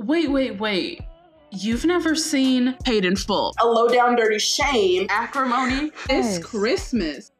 Wait, 0.00 0.30
wait, 0.30 0.58
wait. 0.58 1.02
You've 1.50 1.84
never 1.84 2.14
seen 2.14 2.74
Paid 2.84 3.04
in 3.04 3.16
Full. 3.16 3.52
A 3.60 3.66
low 3.66 3.88
down 3.88 4.16
dirty 4.16 4.38
shame. 4.38 5.06
Acrimony 5.10 5.90
Yes. 6.08 6.38
is 6.38 6.44
Christmas. 6.44 7.30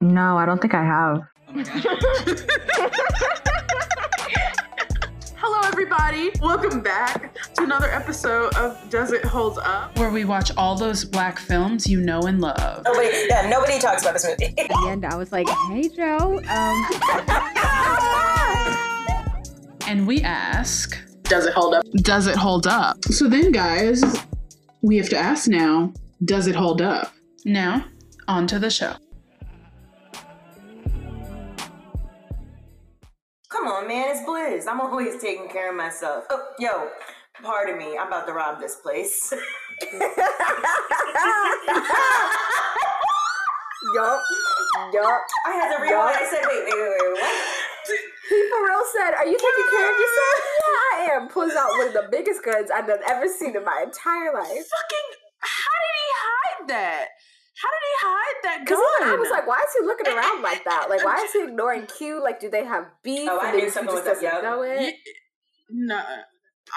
No, 0.00 0.36
I 0.36 0.46
don't 0.46 0.60
think 0.60 0.74
I 0.74 0.82
have. 0.84 1.20
Oh. 1.48 1.52
Hello, 5.36 5.60
everybody. 5.68 6.30
Welcome 6.40 6.80
back 6.80 7.34
to 7.54 7.62
another 7.64 7.90
episode 7.90 8.54
of 8.56 8.78
Does 8.90 9.12
It 9.12 9.24
Hold 9.24 9.58
Up? 9.58 9.96
Where 9.98 10.10
we 10.10 10.24
watch 10.24 10.50
all 10.56 10.74
those 10.76 11.04
black 11.04 11.38
films 11.38 11.86
you 11.86 12.00
know 12.00 12.20
and 12.22 12.40
love. 12.40 12.82
Nobody, 12.84 13.08
yeah, 13.28 13.48
nobody 13.48 13.78
talks 13.78 14.02
about 14.02 14.14
this 14.14 14.26
movie. 14.26 14.54
At 14.58 14.68
the 14.68 14.86
end, 14.88 15.04
I 15.04 15.16
was 15.16 15.32
like, 15.32 15.48
"Hey, 15.68 15.88
Joe, 15.88 16.40
um, 16.48 16.86
And 19.86 20.06
we 20.06 20.22
ask, 20.22 20.96
Does 21.30 21.46
it 21.46 21.54
hold 21.54 21.74
up? 21.74 21.84
does 22.02 22.26
it 22.26 22.34
hold 22.34 22.66
up? 22.66 23.04
So 23.04 23.28
then, 23.28 23.52
guys, 23.52 24.02
we 24.82 24.96
have 24.96 25.08
to 25.10 25.16
ask 25.16 25.48
now 25.48 25.92
does 26.24 26.48
it 26.48 26.56
hold 26.56 26.82
up? 26.82 27.14
Now, 27.44 27.84
on 28.26 28.48
to 28.48 28.58
the 28.58 28.68
show. 28.68 28.94
Come 33.48 33.68
on, 33.68 33.86
man, 33.86 34.08
it's 34.10 34.28
Blizz. 34.28 34.68
I'm 34.68 34.80
always 34.80 35.22
taking 35.22 35.48
care 35.48 35.70
of 35.70 35.76
myself. 35.76 36.24
Oh, 36.30 36.48
yo, 36.58 36.88
pardon 37.44 37.78
me. 37.78 37.96
I'm 37.96 38.08
about 38.08 38.26
to 38.26 38.32
rob 38.32 38.58
this 38.58 38.74
place. 38.82 39.32
yup, 39.92 40.12
yup." 44.92 45.20
I 45.46 45.52
had 45.52 45.76
to 45.76 45.82
rewind. 45.82 46.16
I 46.16 46.28
said, 46.28 46.40
wait, 46.44 46.64
wait, 46.64 46.74
wait, 46.74 46.90
wait, 47.00 47.12
what? 47.12 47.69
He 47.86 48.38
for 48.48 48.60
real 48.64 48.84
said, 48.92 49.14
"Are 49.14 49.26
you 49.26 49.36
taking 49.36 49.68
care 49.70 49.88
of 49.92 49.98
yourself?" 49.98 50.38
Yeah, 50.60 50.76
I 50.92 51.16
am. 51.16 51.28
Pulls 51.28 51.52
out 51.52 51.70
one 51.70 51.88
of 51.88 51.94
the 51.94 52.08
biggest 52.10 52.44
guns 52.44 52.70
I've 52.70 52.88
ever 52.88 53.26
seen 53.26 53.56
in 53.56 53.64
my 53.64 53.82
entire 53.82 54.32
life. 54.34 54.46
Fucking, 54.46 55.08
how 55.40 55.76
did 55.82 55.94
he 55.98 56.10
hide 56.14 56.68
that? 56.68 57.06
How 57.60 57.68
did 57.68 57.84
he 57.84 57.96
hide 58.00 58.38
that 58.44 58.64
gun? 58.66 59.10
I 59.10 59.16
was 59.16 59.30
like, 59.30 59.46
why 59.46 59.58
is 59.58 59.74
he 59.78 59.84
looking 59.84 60.06
around 60.06 60.42
like 60.50 60.64
that? 60.64 60.88
Like, 60.88 61.04
why 61.04 61.16
is 61.24 61.32
he 61.32 61.42
ignoring 61.44 61.86
Q? 61.86 62.22
Like, 62.22 62.40
do 62.40 62.48
they 62.50 62.64
have 62.64 62.86
beef? 63.02 63.28
Oh, 63.30 63.38
I 63.40 63.52
knew 63.52 63.68
something 63.68 63.94
was 63.94 64.06
up, 64.06 64.20
doesn't 64.20 64.42
know 64.42 64.62
it? 64.62 64.80
Yeah, 64.80 64.90
nah. 65.70 66.02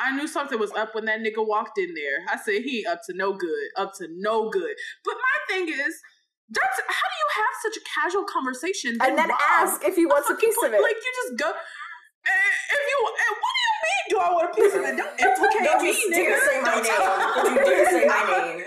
I 0.01 0.15
knew 0.15 0.27
something 0.27 0.59
was 0.59 0.71
up 0.73 0.95
when 0.95 1.05
that 1.05 1.19
nigga 1.19 1.45
walked 1.45 1.77
in 1.77 1.93
there. 1.93 2.25
I 2.29 2.37
said 2.37 2.63
he 2.63 2.85
up 2.85 3.01
to 3.05 3.13
no 3.15 3.33
good, 3.33 3.69
up 3.77 3.93
to 3.99 4.07
no 4.11 4.49
good. 4.49 4.75
But 5.05 5.15
my 5.15 5.55
thing 5.55 5.69
is, 5.69 6.01
that's 6.49 6.77
how 6.87 7.07
do 7.07 7.15
you 7.23 7.29
have 7.39 7.53
such 7.63 7.75
a 7.77 7.83
casual 7.87 8.25
conversation 8.25 8.97
And 9.01 9.17
then 9.17 9.29
ask 9.61 9.83
if 9.83 9.95
he 9.95 10.05
wants 10.05 10.29
a 10.29 10.35
piece 10.35 10.57
of 10.63 10.73
it. 10.73 10.81
Like 10.81 10.95
you 10.97 11.11
just 11.23 11.39
go. 11.39 11.49
eh, 11.49 12.29
If 12.71 12.81
you, 12.91 12.97
eh, 13.07 13.33
what 13.39 13.51
do 13.55 13.61
you 13.63 13.73
mean? 13.83 14.03
Do 14.11 14.15
I 14.19 14.29
want 14.33 14.45
a 14.51 14.53
piece 14.53 14.75
of 14.75 14.83
it? 14.83 14.95
Don't 14.97 15.15
implicate 15.19 15.63
Don't 15.63 15.81
me, 15.83 15.89
you 15.95 16.07
nigga. 16.11 16.37
say 16.47 16.61
my 16.61 16.75
Don't 16.77 16.83
name. 16.83 17.57
you 17.57 17.63
dare 17.63 17.85
say 17.89 18.05
my 18.05 18.21
name. 18.27 18.63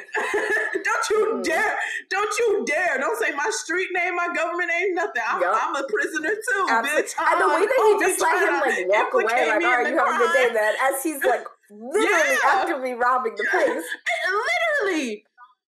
Don't 0.82 1.10
you 1.10 1.42
dare! 1.44 1.76
Don't 2.10 2.38
you 2.38 2.64
dare! 2.66 2.96
Don't 2.98 3.18
say 3.20 3.32
my 3.32 3.50
street 3.50 3.88
name, 3.92 4.16
my 4.16 4.28
government 4.34 4.68
name, 4.70 4.94
nothing. 4.94 5.22
I'm, 5.28 5.40
Yup. 5.42 5.54
I'm 5.60 5.76
a 5.76 5.84
prisoner 5.88 6.30
too, 6.30 6.66
Absolutely. 6.70 7.02
bitch. 7.02 7.12
And 7.20 7.40
the 7.42 7.48
way 7.48 7.62
that 7.66 7.80
he 7.84 8.06
just 8.06 8.20
let 8.20 8.36
him 8.40 8.54
like 8.60 8.88
walk 8.88 9.12
away, 9.14 9.24
implicate 9.24 9.48
like, 9.48 9.58
me 9.58 9.64
right, 9.66 9.84
the 9.84 9.90
you 9.90 9.98
have 9.98 10.08
a 10.14 10.18
good 10.18 10.32
day, 10.32 10.48
man. 10.54 10.74
As 10.82 11.02
he's 11.02 11.22
like 11.24 11.44
literally 11.70 12.08
Yeah. 12.08 12.50
actively 12.56 12.94
robbing 12.94 13.34
the 13.36 13.44
place. 13.50 13.84
literally 14.24 15.25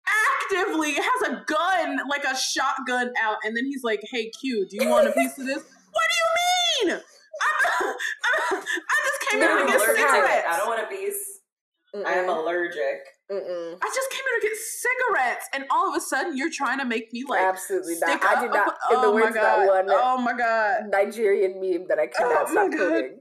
actively 0.07 0.93
has 0.95 1.29
a 1.29 1.43
gun 1.47 1.99
like 2.09 2.25
a 2.25 2.37
shotgun 2.37 3.13
out 3.21 3.37
and 3.45 3.57
then 3.57 3.65
he's 3.65 3.83
like 3.85 4.01
hey 4.11 4.31
q 4.41 4.67
do 4.69 4.77
you 4.83 4.89
want 4.89 5.07
a 5.09 5.13
piece 5.13 5.39
of 5.39 5.47
this 5.47 5.57
what 5.93 6.05
do 6.09 6.17
you 6.17 6.89
mean 6.89 7.01
I'm, 7.43 7.95
I'm, 8.53 8.63
i 8.63 8.97
just 9.07 9.31
came 9.31 9.41
No, 9.41 9.47
here 9.47 9.57
to 9.57 9.63
I'm 9.63 9.67
get 9.69 9.77
allergic 9.81 10.09
cigarettes 10.09 10.47
I 10.51 10.57
don't 10.59 10.69
want 10.69 10.83
a 10.83 10.87
piece. 10.87 11.25
I 12.07 12.13
am 12.15 12.29
allergic. 12.29 13.01
Mm-mm. 13.33 13.75
I 13.83 13.87
just 13.95 14.11
came 14.11 14.21
here 14.31 14.41
to 14.41 14.47
get 14.47 14.57
cigarettes 14.57 15.47
and 15.55 15.65
all 15.71 15.89
of 15.89 15.97
a 15.97 16.01
sudden 16.01 16.37
you're 16.37 16.51
trying 16.51 16.79
to 16.79 16.85
make 16.85 17.13
me 17.13 17.25
like 17.29 17.41
Absolutely 17.43 17.95
not. 18.01 18.11
stick 18.11 18.25
I 18.25 18.35
up- 18.35 18.41
do 18.43 18.49
not. 18.49 18.69
up- 18.69 18.79
In 18.93 19.01
the 19.01 19.07
oh 19.07 19.13
my 19.13 19.15
words 19.15 19.27
of 19.29 19.35
that 19.35 19.57
god 19.67 19.67
one 19.69 19.87
oh 19.89 20.19
my 20.19 20.33
god 20.37 20.83
Nigerian 20.91 21.61
meme 21.61 21.87
that 21.89 21.99
I 21.99 22.07
cannot 22.09 22.47
Oh 22.49 22.51
stop 22.51 22.71
God. 22.71 22.77
quoting. 22.79 23.20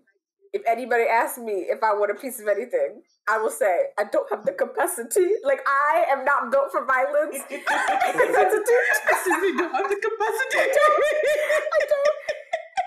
If 0.53 0.63
anybody 0.67 1.03
asks 1.03 1.37
me 1.37 1.67
if 1.69 1.83
I 1.83 1.93
want 1.93 2.11
a 2.11 2.15
piece 2.15 2.39
of 2.39 2.47
anything, 2.47 3.01
I 3.29 3.37
will 3.37 3.51
say 3.51 3.93
I 3.97 4.05
don't 4.05 4.29
have 4.31 4.45
the 4.45 4.53
capacity. 4.53 5.35
Like 5.43 5.61
I 5.67 6.05
am 6.09 6.25
not 6.25 6.51
built 6.51 6.71
for 6.71 6.85
violence. 6.85 7.37
I 7.49 8.11
don't 8.15 9.73
have 9.73 9.89
the 9.89 10.01
capacity 10.01 10.59
I 11.73 11.79
don't. 11.87 12.15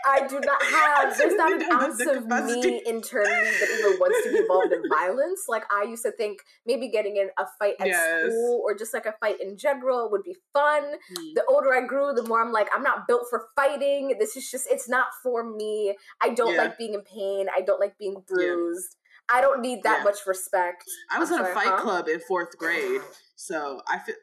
I 0.06 0.26
do 0.26 0.40
not 0.40 0.62
have. 0.62 1.16
There's 1.18 1.34
not 1.34 1.52
an 1.52 1.62
ounce 1.72 2.00
of 2.06 2.26
me 2.26 2.82
internally 2.86 3.30
that 3.60 3.68
even 3.78 3.98
wants 4.00 4.22
to 4.24 4.32
be 4.32 4.38
involved 4.38 4.72
in 4.72 4.82
violence. 4.88 5.44
Like 5.48 5.64
I 5.72 5.84
used 5.84 6.02
to 6.04 6.12
think 6.12 6.40
maybe 6.66 6.88
getting 6.88 7.16
in 7.16 7.30
a 7.38 7.44
fight 7.58 7.74
at 7.80 7.86
Yes. 7.88 8.26
school 8.32 8.62
or 8.64 8.74
just 8.76 8.92
like 8.94 9.06
a 9.06 9.14
fight 9.20 9.40
in 9.40 9.56
general 9.56 10.10
would 10.10 10.22
be 10.22 10.36
fun. 10.52 10.82
Hmm. 10.82 11.32
The 11.34 11.44
older 11.48 11.72
I 11.74 11.86
grew, 11.86 12.12
the 12.14 12.22
more 12.24 12.40
I'm 12.42 12.52
like, 12.52 12.68
I'm 12.74 12.82
not 12.82 13.06
built 13.06 13.26
for 13.30 13.46
fighting. 13.56 14.14
This 14.18 14.36
is 14.36 14.50
just, 14.50 14.66
it's 14.70 14.88
not 14.88 15.08
for 15.22 15.44
me. 15.44 15.96
I 16.20 16.30
don't 16.30 16.54
Yeah. 16.54 16.62
like 16.62 16.78
being 16.78 16.94
in 16.94 17.02
pain. 17.02 17.46
I 17.54 17.60
don't 17.62 17.80
like 17.80 17.96
being 17.98 18.22
bruised. 18.26 18.96
I 19.32 19.40
don't 19.40 19.60
need 19.62 19.82
that 19.84 19.98
Yeah. 19.98 20.04
much 20.04 20.26
respect. 20.26 20.84
I 21.10 21.18
was 21.18 21.30
I'm 21.30 21.40
in 21.44 21.46
a 21.50 21.54
fight 21.54 21.66
huh? 21.68 21.80
club 21.80 22.08
in 22.08 22.20
fourth 22.20 22.58
grade, 22.58 23.00
so 23.36 23.80
I 23.88 23.98
fi- 24.00 24.14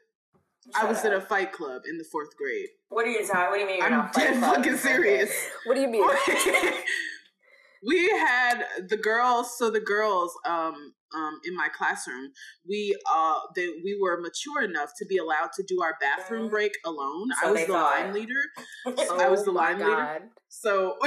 I 0.74 0.84
was 0.84 1.04
in 1.04 1.12
a 1.12 1.20
fight 1.20 1.52
club 1.52 1.82
in 1.88 1.98
the 1.98 2.04
fourth 2.04 2.36
grade. 2.36 2.68
What 2.88 3.06
are 3.06 3.10
you 3.10 3.26
talking? 3.26 3.50
What 3.50 3.54
do 3.54 3.60
you 3.60 3.66
mean 3.66 3.76
you're 3.78 3.86
I'm 3.86 3.92
not 3.92 4.12
dead 4.12 4.34
fighting? 4.36 4.40
fucking 4.42 4.76
serious. 4.76 5.32
What 5.64 5.74
do 5.74 5.80
you 5.80 5.88
mean? 5.88 6.02
we 7.86 8.08
had 8.10 8.62
the 8.88 8.96
girls, 8.96 9.56
so 9.56 9.70
the 9.70 9.80
girls 9.80 10.32
um 10.46 10.92
um 11.14 11.40
in 11.44 11.56
my 11.56 11.68
classroom, 11.76 12.30
we 12.68 12.96
uh 13.12 13.38
they 13.56 13.68
we 13.82 13.98
were 14.00 14.20
mature 14.20 14.62
enough 14.62 14.90
to 14.98 15.06
be 15.06 15.16
allowed 15.16 15.50
to 15.56 15.64
do 15.66 15.82
our 15.82 15.96
bathroom 16.00 16.48
break 16.48 16.72
alone. 16.84 17.28
So 17.42 17.48
I 17.48 17.50
was 17.52 17.60
the 17.62 17.66
thought. 17.68 18.00
line 18.04 18.12
leader. 18.12 18.42
I 18.86 19.28
was 19.28 19.44
the 19.44 19.50
Oh 19.50 19.54
my 19.54 19.72
line 19.72 19.78
leader. 19.78 20.30
So 20.48 20.98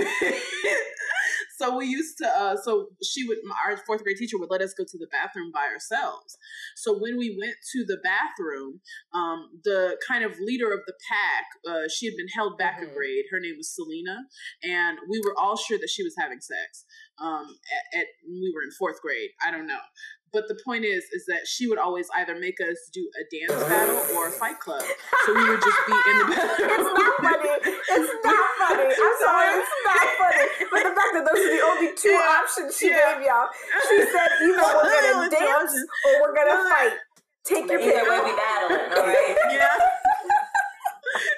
so 1.63 1.77
we 1.77 1.85
used 1.85 2.17
to 2.17 2.27
uh 2.27 2.55
so 2.61 2.87
she 3.01 3.25
would 3.27 3.37
our 3.65 3.77
fourth 3.77 4.03
grade 4.03 4.17
teacher 4.17 4.37
would 4.37 4.51
let 4.51 4.61
us 4.61 4.73
go 4.73 4.83
to 4.83 4.97
the 4.97 5.07
bathroom 5.11 5.51
by 5.53 5.65
ourselves. 5.71 6.37
So 6.75 6.97
when 6.99 7.17
we 7.17 7.37
went 7.39 7.55
to 7.73 7.85
the 7.85 7.97
bathroom, 8.03 8.81
um 9.13 9.49
the 9.63 9.97
kind 10.07 10.23
of 10.23 10.37
leader 10.39 10.71
of 10.73 10.81
the 10.87 10.93
pack, 11.09 11.45
uh 11.69 11.87
she 11.87 12.05
had 12.05 12.15
been 12.17 12.27
held 12.27 12.57
back 12.57 12.81
a 12.81 12.85
Mhm. 12.85 12.93
grade. 12.93 13.25
Her 13.31 13.39
name 13.39 13.55
was 13.57 13.73
Selena, 13.73 14.17
and 14.61 14.97
we 15.09 15.21
were 15.23 15.35
all 15.37 15.55
sure 15.57 15.77
that 15.77 15.89
she 15.89 16.03
was 16.03 16.15
having 16.17 16.41
sex. 16.41 16.85
Um 17.17 17.45
at, 17.77 17.99
at 17.99 18.07
we 18.27 18.51
were 18.53 18.63
in 18.63 18.71
fourth 18.71 19.01
grade. 19.01 19.31
I 19.41 19.51
don't 19.51 19.67
know. 19.67 19.85
But 20.33 20.47
the 20.49 20.57
point 20.65 20.83
is, 20.83 21.05
is 21.13 21.25
that 21.27 21.45
she 21.45 21.67
would 21.67 21.77
always 21.77 22.09
either 22.15 22.33
make 22.39 22.59
us 22.59 22.89
do 22.91 23.07
a 23.21 23.23
dance 23.29 23.63
battle 23.69 24.01
or 24.17 24.27
a 24.27 24.31
fight 24.31 24.59
club. 24.59 24.81
So 25.25 25.33
we 25.35 25.47
would 25.47 25.61
just 25.61 25.77
be 25.85 25.93
in 25.93 26.17
the 26.19 26.25
bathroom. 26.35 26.69
It's 26.73 26.89
not 26.89 27.13
funny. 27.21 27.49
It's 27.53 28.13
not 28.25 28.45
funny. 28.57 28.89
I'm 29.05 29.15
sorry. 29.21 29.49
It's 29.61 29.75
not 29.85 30.07
funny. 30.17 30.45
But 30.71 30.81
the 30.89 30.93
fact 30.97 31.11
that 31.13 31.23
those 31.29 31.37
are 31.45 31.53
the 31.55 31.63
only 31.63 31.89
two 31.95 32.09
Yeah. 32.09 32.41
options 32.41 32.77
she 32.77 32.89
Yeah. 32.89 33.13
gave 33.13 33.27
y'all, 33.27 33.47
she 33.87 33.97
said 34.09 34.29
either 34.41 34.57
we're 34.57 34.89
gonna 34.89 35.29
dance 35.29 35.73
or 35.77 36.11
we're 36.21 36.33
gonna 36.35 36.69
fight. 36.69 36.97
Take 37.45 37.69
your 37.69 37.79
pick. 37.79 37.93
Either 37.93 38.09
pick. 38.09 38.09
way, 38.09 38.31
we 38.31 38.33
battling. 38.35 38.97
All 38.97 39.05
right. 39.05 39.35
yeah. 39.53 39.77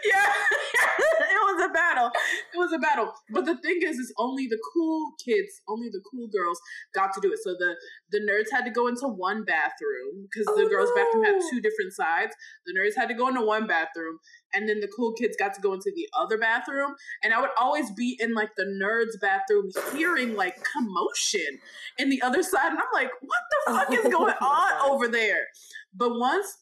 yeah. 0.05 0.31
it 1.35 1.41
was 1.43 1.65
a 1.65 1.73
battle. 1.73 2.11
Battle. 2.79 3.13
But 3.31 3.45
the 3.45 3.57
thing 3.57 3.79
is, 3.83 3.97
is 3.97 4.13
only 4.17 4.47
the 4.47 4.59
cool 4.73 5.13
kids, 5.23 5.61
only 5.67 5.89
the 5.89 6.01
cool 6.11 6.27
girls 6.27 6.59
got 6.93 7.13
to 7.13 7.21
do 7.21 7.31
it. 7.31 7.39
So 7.43 7.51
the 7.57 7.75
the 8.11 8.19
nerds 8.19 8.51
had 8.55 8.65
to 8.65 8.71
go 8.71 8.87
into 8.87 9.07
one 9.07 9.43
bathroom 9.45 10.27
because 10.31 10.45
the 10.55 10.63
Oh, 10.65 10.69
girls' 10.69 10.89
bathroom 10.95 11.23
had 11.23 11.41
two 11.49 11.61
different 11.61 11.93
sides. 11.93 12.33
The 12.65 12.73
nerds 12.77 12.95
had 12.99 13.07
to 13.09 13.15
go 13.15 13.27
into 13.27 13.41
one 13.41 13.67
bathroom, 13.67 14.19
and 14.53 14.67
then 14.69 14.79
the 14.79 14.87
cool 14.95 15.13
kids 15.13 15.35
got 15.37 15.53
to 15.55 15.61
go 15.61 15.73
into 15.73 15.91
the 15.95 16.07
other 16.19 16.37
bathroom. 16.37 16.95
And 17.23 17.33
I 17.33 17.41
would 17.41 17.51
always 17.59 17.91
be 17.91 18.17
in 18.19 18.33
like 18.33 18.51
the 18.57 18.65
nerds' 18.65 19.19
bathroom, 19.21 19.69
hearing 19.95 20.35
like 20.35 20.55
commotion 20.63 21.59
in 21.97 22.09
the 22.09 22.21
other 22.21 22.43
side, 22.43 22.71
and 22.71 22.79
I'm 22.79 22.93
like, 22.93 23.09
what 23.21 23.41
the 23.51 23.71
fuck 23.73 23.93
is 23.93 23.99
Oh 24.05 24.09
going 24.19 24.33
on 24.33 24.37
oh 24.41 24.79
God. 24.81 24.91
over 24.91 25.07
there? 25.07 25.45
But 25.93 26.11
once 26.19 26.57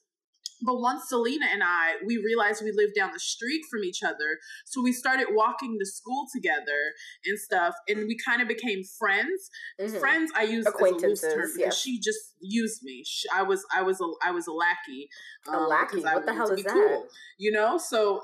but 0.65 0.79
once 0.79 1.09
Selena 1.09 1.45
and 1.51 1.61
I, 1.63 1.95
we 2.05 2.17
realized 2.17 2.63
we 2.63 2.71
lived 2.71 2.93
down 2.95 3.11
the 3.13 3.19
street 3.19 3.61
from 3.69 3.83
each 3.83 4.01
other. 4.03 4.39
So 4.65 4.81
we 4.81 4.91
started 4.93 5.27
walking 5.31 5.77
to 5.79 5.85
school 5.85 6.25
together 6.33 6.93
and 7.25 7.37
stuff. 7.39 7.73
And 7.87 8.07
we 8.07 8.17
kind 8.25 8.41
of 8.41 8.47
became 8.47 8.83
friends. 8.97 9.49
Mhm. 9.79 9.99
Friends, 9.99 10.31
I 10.35 10.43
use 10.43 10.65
as 10.67 10.73
a 10.73 10.83
loose 10.83 11.21
term 11.21 11.31
because 11.35 11.57
yes. 11.57 11.77
she 11.77 11.99
just 11.99 12.35
used 12.41 12.81
me. 12.83 13.03
Sh 13.05 13.25
I 13.33 13.43
was, 13.43 13.63
I 13.75 13.81
was, 13.81 13.99
a, 14.01 14.07
I 14.25 14.31
was 14.31 14.47
a 14.47 14.51
lackey. 14.53 15.09
A 15.47 15.57
lackey? 15.59 16.01
What 16.01 16.25
the 16.25 16.33
hell 16.33 16.49
is 16.51 16.63
that? 16.63 17.03
You 17.37 17.51
know, 17.51 17.77
so. 17.77 18.21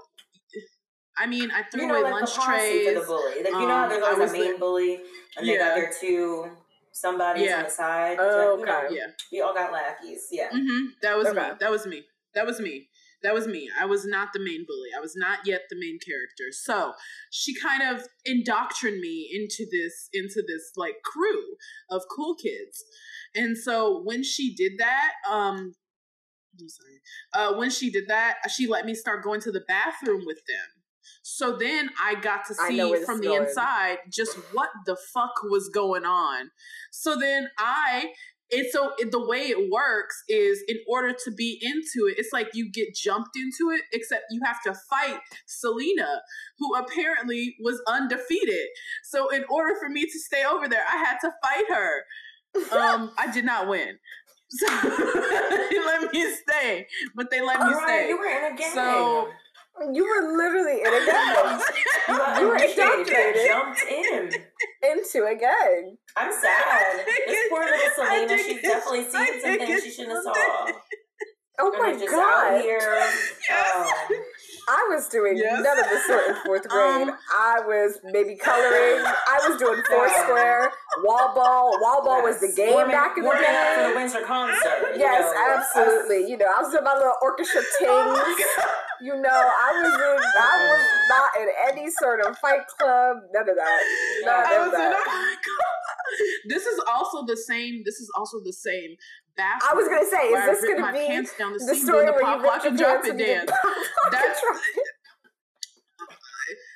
I 1.17 1.25
mean, 1.27 1.51
I 1.51 1.63
threw 1.63 1.81
You 1.81 1.87
know, 1.89 1.95
away 1.95 2.03
like 2.03 2.13
lunch 2.13 2.33
trays. 2.33 2.87
for 2.87 2.99
the 3.01 3.05
bully. 3.05 3.35
Like 3.43 3.47
you 3.47 3.51
know 3.51 3.67
how 3.67 3.83
Um, 3.83 3.89
there's 3.89 4.03
always 4.03 4.29
a 4.29 4.33
main 4.33 4.51
the- 4.53 4.57
bully, 4.57 5.01
and 5.35 5.45
Yeah. 5.45 5.57
got 5.57 5.75
their 5.75 5.91
two 5.99 6.49
somebody's 6.93 7.45
Yeah. 7.45 7.57
on 7.57 7.63
the 7.65 7.69
side. 7.69 8.17
Oh, 8.19 8.57
you 8.57 8.65
know, 8.65 8.85
okay. 8.85 8.95
Yeah. 8.95 9.07
we 9.31 9.41
all 9.41 9.53
got 9.53 9.71
lackeys. 9.71 10.27
Yeah. 10.31 10.49
hmm 10.49 10.87
That 11.01 11.17
was 11.17 11.27
me. 11.27 11.41
That 11.59 11.71
was 11.71 11.85
me. 11.85 12.05
That 12.39 12.45
was 12.45 12.61
me. 12.61 12.87
That 13.21 13.33
was 13.33 13.47
me. 13.47 13.69
I 13.77 13.85
was 13.85 14.05
not 14.05 14.29
the 14.31 14.39
main 14.39 14.65
bully. 14.65 14.91
I 14.97 15.01
was 15.01 15.13
not 15.13 15.39
yet 15.45 15.63
the 15.69 15.75
main 15.75 15.99
character. 15.99 16.53
So 16.53 16.93
she 17.31 17.53
kind 17.53 17.83
of 17.83 18.07
indoctrined 18.25 19.01
me 19.01 19.29
into 19.33 19.69
this 19.69 20.07
into 20.13 20.41
this 20.47 20.71
like 20.77 20.95
crew 21.03 21.57
of 21.91 22.03
cool 22.15 22.35
kids. 22.35 22.81
And 23.35 23.57
so 23.57 24.01
when 24.05 24.23
she 24.23 24.55
did 24.55 24.73
that, 24.77 25.11
um 25.29 25.73
I'm 26.61 26.69
sorry. 26.69 27.01
Uh 27.33 27.57
when 27.57 27.69
she 27.69 27.91
did 27.91 28.07
that, 28.07 28.37
she 28.49 28.67
let 28.67 28.85
me 28.85 28.95
start 28.95 29.21
going 29.21 29.41
to 29.41 29.51
the 29.51 29.65
bathroom 29.67 30.23
with 30.25 30.39
them. 30.47 30.79
So 31.21 31.57
then 31.57 31.89
I 32.01 32.15
got 32.15 32.45
to 32.45 32.53
see 32.53 33.03
from 33.05 33.19
the 33.19 33.27
going. 33.27 33.43
inside 33.43 33.97
just 34.09 34.37
what 34.53 34.69
the 34.85 34.95
fuck 35.13 35.33
was 35.43 35.67
going 35.67 36.05
on. 36.05 36.51
So 36.91 37.17
then 37.19 37.49
I 37.57 38.13
it's 38.51 38.73
so 38.73 38.91
it, 38.97 39.11
the 39.11 39.25
way 39.25 39.41
it 39.47 39.69
works 39.71 40.23
is 40.27 40.63
in 40.67 40.77
order 40.87 41.13
to 41.25 41.31
be 41.31 41.59
into 41.61 42.07
it, 42.07 42.15
it's 42.17 42.33
like 42.33 42.49
you 42.53 42.69
get 42.71 42.95
jumped 42.95 43.35
into 43.35 43.71
it, 43.75 43.83
except 43.93 44.23
you 44.31 44.41
have 44.45 44.61
to 44.63 44.73
fight 44.89 45.19
Selena, 45.45 46.21
who 46.57 46.75
apparently 46.75 47.55
was 47.61 47.81
undefeated. 47.87 48.67
So 49.03 49.29
in 49.29 49.43
order 49.49 49.75
for 49.79 49.89
me 49.89 50.03
to 50.05 50.19
stay 50.19 50.43
over 50.45 50.67
there, 50.67 50.83
I 50.91 50.97
had 50.97 51.17
to 51.21 51.31
fight 51.43 51.65
her. 51.69 52.03
Um, 52.77 53.11
I 53.17 53.31
did 53.31 53.45
not 53.45 53.67
win. 53.67 53.97
So 54.49 54.65
they 54.67 55.79
let 55.85 56.11
me 56.11 56.35
stay, 56.47 56.87
but 57.15 57.29
they 57.29 57.41
let 57.41 57.59
me 57.59 57.65
All 57.67 57.71
right, 57.73 57.85
stay. 57.85 58.07
you 58.09 58.17
were 58.17 58.25
in 58.25 58.53
a 58.53 58.57
gang. 58.57 58.71
So 58.73 59.27
You 59.93 60.03
were 60.03 60.35
literally 60.35 60.81
in 60.81 60.87
a 60.87 61.05
gang. 61.05 61.59
you 62.41 62.47
were 62.47 62.55
initiated, 62.55 63.07
you 63.07 63.13
got 63.13 63.35
indoctrinated. 63.35 63.47
jumped 63.47 63.81
in. 64.35 64.43
Into 64.83 65.25
a 65.25 65.35
gang. 65.35 65.97
I'm 66.15 66.31
sad. 66.31 67.05
This 67.27 67.49
poor 67.49 67.61
little 67.65 67.75
I 67.75 67.89
Selena, 67.95 68.27
think 68.27 68.41
she's 68.41 68.57
it's- 68.57 68.71
definitely 68.73 68.99
I 68.99 69.03
seen 69.03 69.41
some 69.41 69.51
think 69.57 69.61
things 69.61 69.83
she 69.83 69.91
shouldn't 69.91 70.13
have 70.25 70.35
saw. 70.35 70.67
Oh 71.61 71.75
my 71.77 71.89
is 71.91 72.09
god. 72.09 72.53
out 72.55 72.61
here. 72.61 72.79
Oh. 73.51 73.91
I 74.69 74.87
was 74.95 75.09
doing 75.09 75.35
Yes. 75.35 75.59
none 75.61 75.77
of 75.77 75.89
this 75.89 76.07
sort 76.07 76.29
in 76.29 76.35
fourth 76.45 76.65
grade. 76.69 77.09
Um, 77.09 77.17
I 77.35 77.59
was 77.67 77.99
maybe 78.05 78.35
coloring. 78.37 79.03
I 79.03 79.39
was 79.45 79.59
doing 79.59 79.83
four 79.89 80.07
Yeah. 80.07 80.23
square, 80.23 80.71
wall 81.03 81.35
ball. 81.35 81.77
Wall 81.81 82.01
ball 82.05 82.23
was 82.23 82.39
the 82.39 82.47
Yes. 82.47 82.55
game 82.55 82.71
Warming- 82.71 82.95
back 82.95 83.17
in 83.17 83.23
the 83.23 83.27
warming 83.27 83.43
up 83.43 83.75
for 83.75 83.81
the 83.83 83.89
day. 83.89 83.95
Windsor 83.95 84.21
concert. 84.21 84.95
Yes, 84.95 85.33
know. 85.35 85.57
absolutely. 85.59 86.31
You 86.31 86.37
know, 86.37 86.45
I 86.47 86.61
was 86.61 86.71
doing 86.71 86.83
my 86.85 86.93
little 86.95 87.15
orchestra 87.21 87.61
Oh 87.81 88.13
my. 88.13 88.45
God. 88.63 88.69
You 89.01 89.15
know, 89.21 89.29
I 89.29 89.71
was 89.81 89.93
in. 89.93 90.41
I 90.41 90.67
was 90.69 90.85
not 91.09 91.29
in 91.41 91.47
any 91.71 91.89
sort 91.91 92.19
of 92.25 92.37
fight 92.37 92.67
club. 92.79 93.17
None 93.33 93.49
of 93.49 93.55
that. 93.55 93.79
None 94.25 94.45
I 94.45 94.57
was 94.59 94.73
in 94.73 94.79
that. 94.79 95.05
a- 95.07 96.49
this 96.49 96.65
is 96.65 96.79
also 96.87 97.25
the 97.25 97.37
same. 97.37 97.81
This 97.85 97.95
is 97.95 98.09
also 98.17 98.37
the 98.43 98.53
same. 98.53 98.95
I 99.41 99.73
was 99.73 99.87
gonna 99.87 100.03
say, 100.05 100.27
is 100.27 100.59
this 100.61 100.69
gonna 100.77 100.91
be 100.91 100.97
pants 101.07 101.31
down 101.37 101.53
the, 101.53 101.59
the 101.59 101.75
story 101.75 102.05
the 102.07 102.11
where 102.11 102.21
pop 102.21 102.41
you 102.41 102.47
lock 102.47 102.65
and 102.65 102.77
drop 102.77 103.05
it 103.05 103.17
dance? 103.17 103.49
pop 103.49 103.63
lock 103.63 103.75
and 104.05 104.13
That's-? 104.13 104.41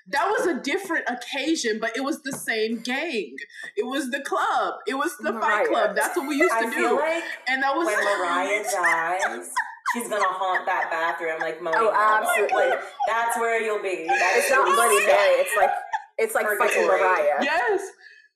That 0.10 0.28
was 0.30 0.46
a 0.48 0.60
different 0.62 1.06
occasion, 1.10 1.80
but 1.81 1.96
it 1.98 2.02
was 2.04 2.22
the 2.24 2.34
same 2.34 2.80
gang. 2.81 3.36
It 3.76 3.86
was 3.86 4.12
the 4.12 4.19
club. 4.22 4.76
It 4.88 4.94
was 4.96 5.16
the 5.19 5.31
Mariah. 5.34 5.42
fight 5.42 5.68
club. 5.68 5.96
That's 5.96 6.16
what 6.16 6.28
we 6.28 6.36
used 6.36 6.52
to 6.54 6.68
I 6.68 6.74
do. 6.74 6.98
like 7.00 7.24
and 7.48 7.64
that 7.64 7.76
was 7.76 7.86
when 7.88 7.98
Mariah 8.19 8.64
dies, 8.64 9.50
she's 9.94 10.10
gonna 10.10 10.25
haunt 10.28 10.66
that 10.66 10.90
bathroom 10.90 11.40
like 11.40 11.62
Moni. 11.62 11.78
Oh, 11.80 11.92
absolutely. 11.94 12.69
Like, 12.72 12.80
that's 13.07 13.38
where 13.38 13.62
you'll 13.62 13.81
be. 13.81 14.06
That 14.07 14.34
It's 14.38 14.50
not 14.50 14.66
Bloody 14.66 15.06
Mary. 15.06 15.42
It's 15.42 15.56
like 15.57 15.72
it's 16.18 16.36
like 16.36 16.45
fighting 16.57 16.88
Purgatory. 16.88 17.01
Mariah. 17.01 17.40
Yes. 17.42 17.81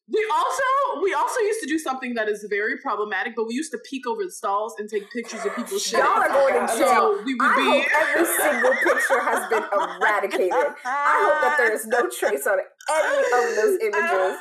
We 0.09 0.25
also 0.33 1.01
we 1.03 1.13
also 1.13 1.41
used 1.41 1.59
to 1.61 1.67
do 1.67 1.77
something 1.77 2.13
that 2.13 2.29
is 2.29 2.45
very 2.49 2.77
problematic, 2.77 3.33
but 3.35 3.45
we 3.45 3.53
used 3.55 3.71
to 3.71 3.77
peek 3.89 4.07
over 4.07 4.23
the 4.23 4.31
stalls 4.31 4.75
and 4.79 4.87
take 4.87 5.11
pictures 5.11 5.43
of 5.43 5.53
people's 5.53 5.83
shit. 5.83 5.99
Y'all 5.99 6.07
are 6.23 6.29
going 6.29 6.53
to 6.65 6.67
So 6.69 6.79
jail. 6.79 7.17
So 7.17 7.23
we 7.25 7.35
would 7.35 7.43
I 7.43 7.55
be 7.57 7.65
hope 7.67 7.85
every 7.91 8.25
single 8.39 8.71
picture 8.87 9.19
has 9.19 9.49
been 9.49 9.63
eradicated. 9.99 10.53
I 10.85 11.27
hope 11.27 11.41
that 11.43 11.55
there 11.57 11.73
is 11.73 11.85
no 11.87 12.07
trace 12.07 12.47
on 12.47 12.55
any 12.55 13.17
of 13.19 13.55
those 13.57 13.79
images. 13.83 14.39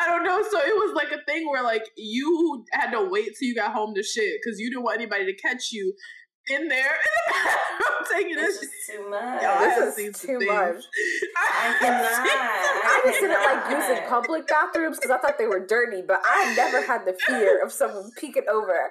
I 0.00 0.06
don't 0.08 0.24
know. 0.24 0.42
So 0.50 0.58
it 0.58 0.74
was 0.74 0.94
like 0.94 1.12
a 1.12 1.22
thing 1.24 1.48
where 1.48 1.62
like 1.62 1.84
you 1.96 2.64
had 2.72 2.90
to 2.92 3.08
wait 3.08 3.30
till 3.38 3.48
you 3.48 3.54
got 3.54 3.72
home 3.72 3.94
to 3.94 4.02
shit 4.02 4.40
because 4.42 4.58
you 4.58 4.70
didn't 4.70 4.82
want 4.84 4.96
anybody 5.00 5.24
to 5.26 5.34
catch 5.34 5.70
you 5.72 5.94
in 6.50 6.66
there 6.68 6.94
in 6.96 6.96
the 7.26 7.32
bathroom 7.44 8.06
taking 8.16 8.38
It's 8.38 8.58
this. 8.58 8.70
just 8.70 8.72
too 8.90 9.10
much. 9.10 9.42
Yo, 9.42 9.48
I 9.50 9.74
This 9.94 9.98
is 9.98 10.20
too 10.20 10.38
much. 10.40 10.82
I 11.36 11.76
cannot. 11.78 12.28
I 12.28 13.00
just 13.04 13.20
didn't 13.20 13.42
like 13.44 13.70
using 13.88 14.08
public 14.08 14.46
bathrooms 14.48 14.96
because 14.98 15.10
I 15.10 15.18
thought 15.18 15.36
they 15.38 15.46
were 15.46 15.64
dirty, 15.66 16.02
but 16.06 16.20
I 16.24 16.54
never 16.56 16.84
had 16.86 17.04
the 17.04 17.16
fear 17.26 17.62
of 17.62 17.70
someone 17.70 18.10
peeking 18.16 18.44
over 18.50 18.90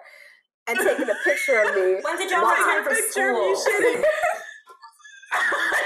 and 0.68 0.78
taking 0.78 1.10
a 1.10 1.16
picture 1.24 1.60
of 1.62 1.76
me. 1.76 1.96
When 2.02 2.18
did 2.18 2.30
y'all 2.30 2.44
Why? 2.44 2.80
return 2.80 2.84
for 2.84 3.02
Picture 3.02 3.32
of 3.32 3.38
you 3.38 3.56
school? 3.58 4.04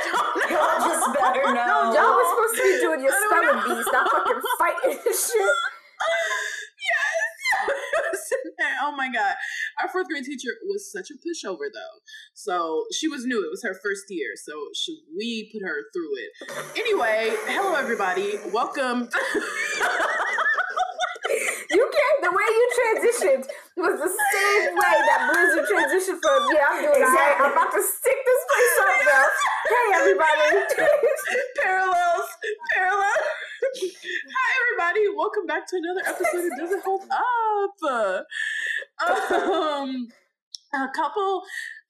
shitting. 1.01 1.21
I 1.21 1.33
don't 1.33 1.53
know. 1.53 1.65
Y'all 1.65 1.89
just 1.89 1.89
better 1.89 1.91
know. 1.91 1.93
Y'all 1.93 2.15
was 2.15 2.27
supposed 2.29 2.55
to 2.55 2.63
be 2.63 2.73
doing 2.81 3.01
your 3.01 3.13
I 3.13 3.17
don't 3.17 3.29
spelling 3.29 3.77
bees, 3.77 3.87
not 3.91 4.11
fucking 4.11 4.41
fighting 4.59 4.99
and 5.05 5.15
shit. 5.15 5.55
yes. 6.85 7.21
oh 8.83 8.93
my 8.95 9.11
god. 9.11 9.35
Our 9.81 9.89
fourth 9.89 10.07
grade 10.07 10.23
teacher 10.23 10.51
was 10.67 10.91
such 10.91 11.09
a 11.11 11.15
pushover 11.15 11.67
though. 11.73 11.99
So 12.33 12.85
she 12.91 13.07
was 13.07 13.25
new. 13.25 13.43
It 13.43 13.49
was 13.51 13.63
her 13.63 13.77
first 13.83 14.05
year. 14.09 14.33
So 14.35 14.53
she, 14.75 15.01
we 15.15 15.49
put 15.51 15.61
her 15.67 15.83
through 15.93 16.11
it. 16.17 16.79
Anyway, 16.79 17.35
hello 17.47 17.75
everybody. 17.75 18.33
Welcome. 18.51 19.09
You 21.71 21.89
can't. 21.91 22.17
The 22.21 22.31
way 22.31 22.47
you 22.51 22.65
transitioned 22.75 23.45
was 23.77 23.95
the 23.99 24.11
same 24.11 24.75
way 24.75 24.95
that 25.07 25.31
Blizzard 25.31 25.65
transitioned 25.71 26.19
from 26.19 26.39
yeah, 26.51 26.67
I'm 26.69 26.81
doing 26.83 27.03
alright. 27.03 27.39
I'm 27.39 27.51
about 27.53 27.71
to 27.71 27.81
stick 27.81 28.17
this 28.27 28.41
place 28.51 28.77
up 28.81 28.99
now. 29.07 29.25
Hey 29.71 29.87
everybody. 29.95 30.47
parallels. 31.63 32.27
Parallels. 32.75 33.25
Hi 33.79 34.51
everybody. 34.59 35.07
Welcome 35.15 35.45
back 35.47 35.65
to 35.67 35.77
another 35.77 36.03
episode 36.07 36.51
of 36.51 36.59
Does 36.59 36.71
It 36.71 36.83
Hold 36.83 37.03
Up? 37.09 38.25
Um 39.01 40.07
a 40.73 40.87
couple 40.95 41.41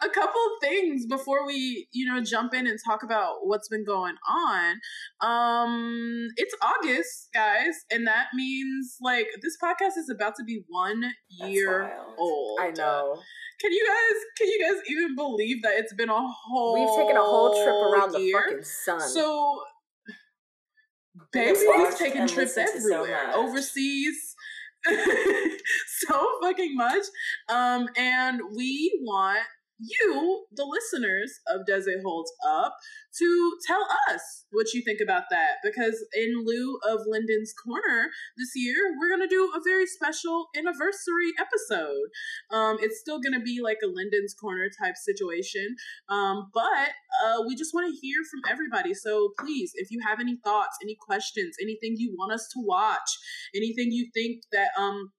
a 0.03 0.09
couple 0.09 0.41
things 0.61 1.05
before 1.05 1.45
we 1.45 1.87
you 1.91 2.05
know 2.11 2.21
jump 2.23 2.53
in 2.53 2.65
and 2.65 2.79
talk 2.83 3.03
about 3.03 3.35
what's 3.43 3.67
been 3.67 3.85
going 3.85 4.15
on 4.27 4.75
um 5.21 6.27
it's 6.37 6.55
august 6.61 7.29
guys 7.33 7.85
and 7.91 8.07
that 8.07 8.27
means 8.33 8.97
like 9.01 9.27
this 9.43 9.55
podcast 9.63 9.97
is 9.97 10.09
about 10.09 10.33
to 10.35 10.43
be 10.43 10.63
one 10.67 11.01
That's 11.01 11.51
year 11.51 11.83
wild. 11.83 12.15
old 12.17 12.59
I 12.59 12.71
know. 12.71 13.21
can 13.59 13.71
you 13.71 13.85
guys 13.87 14.19
can 14.37 14.47
you 14.47 14.59
guys 14.67 14.81
even 14.89 15.15
believe 15.15 15.61
that 15.61 15.73
it's 15.75 15.93
been 15.93 16.09
a 16.09 16.13
whole 16.27 16.73
We've 16.73 17.05
taken 17.05 17.17
a 17.17 17.23
whole 17.23 17.53
trip 17.63 17.75
around 17.75 18.11
the 18.13 18.21
year? 18.21 18.41
fucking 18.43 18.63
sun. 18.63 18.99
so 19.01 19.61
baby 21.31 21.59
we've 21.77 21.97
taken 21.97 22.27
trips 22.27 22.55
to 22.55 22.67
so 22.67 23.03
everywhere 23.03 23.31
overseas 23.35 24.30
so 25.87 26.27
fucking 26.41 26.75
much. 26.75 27.03
Um 27.49 27.89
and 27.97 28.41
we 28.55 28.99
want 29.03 29.39
you 29.81 30.45
the 30.51 30.65
listeners 30.65 31.39
of 31.47 31.65
does 31.65 31.87
it 31.87 31.99
holds 32.03 32.31
up 32.47 32.75
to 33.17 33.57
tell 33.65 33.85
us 34.09 34.45
what 34.51 34.73
you 34.73 34.81
think 34.83 34.99
about 35.01 35.23
that 35.31 35.55
because 35.63 36.05
in 36.15 36.43
lieu 36.45 36.77
of 36.89 37.01
Lyndon's 37.07 37.53
corner 37.53 38.09
this 38.37 38.51
year 38.55 38.75
we're 38.99 39.09
going 39.09 39.27
to 39.27 39.33
do 39.33 39.51
a 39.55 39.61
very 39.63 39.85
special 39.85 40.47
anniversary 40.55 41.31
episode 41.39 42.07
um 42.51 42.77
it's 42.81 42.99
still 42.99 43.19
going 43.19 43.37
to 43.37 43.43
be 43.43 43.59
like 43.63 43.77
a 43.83 43.87
Lyndon's 43.87 44.33
corner 44.33 44.69
type 44.81 44.95
situation 44.95 45.75
um, 46.09 46.49
but 46.53 46.91
uh, 47.23 47.41
we 47.47 47.55
just 47.55 47.73
want 47.73 47.87
to 47.87 47.99
hear 47.99 48.17
from 48.29 48.41
everybody. 48.51 48.93
So 48.93 49.33
please, 49.39 49.71
if 49.75 49.91
you 49.91 49.99
have 50.07 50.19
any 50.19 50.37
thoughts, 50.43 50.77
any 50.83 50.97
questions, 50.99 51.55
anything 51.61 51.95
you 51.97 52.15
want 52.17 52.33
us 52.33 52.47
to 52.53 52.59
watch, 52.59 53.17
anything 53.55 53.91
you 53.91 54.09
think 54.13 54.43
that 54.51 54.69
um 54.77 55.11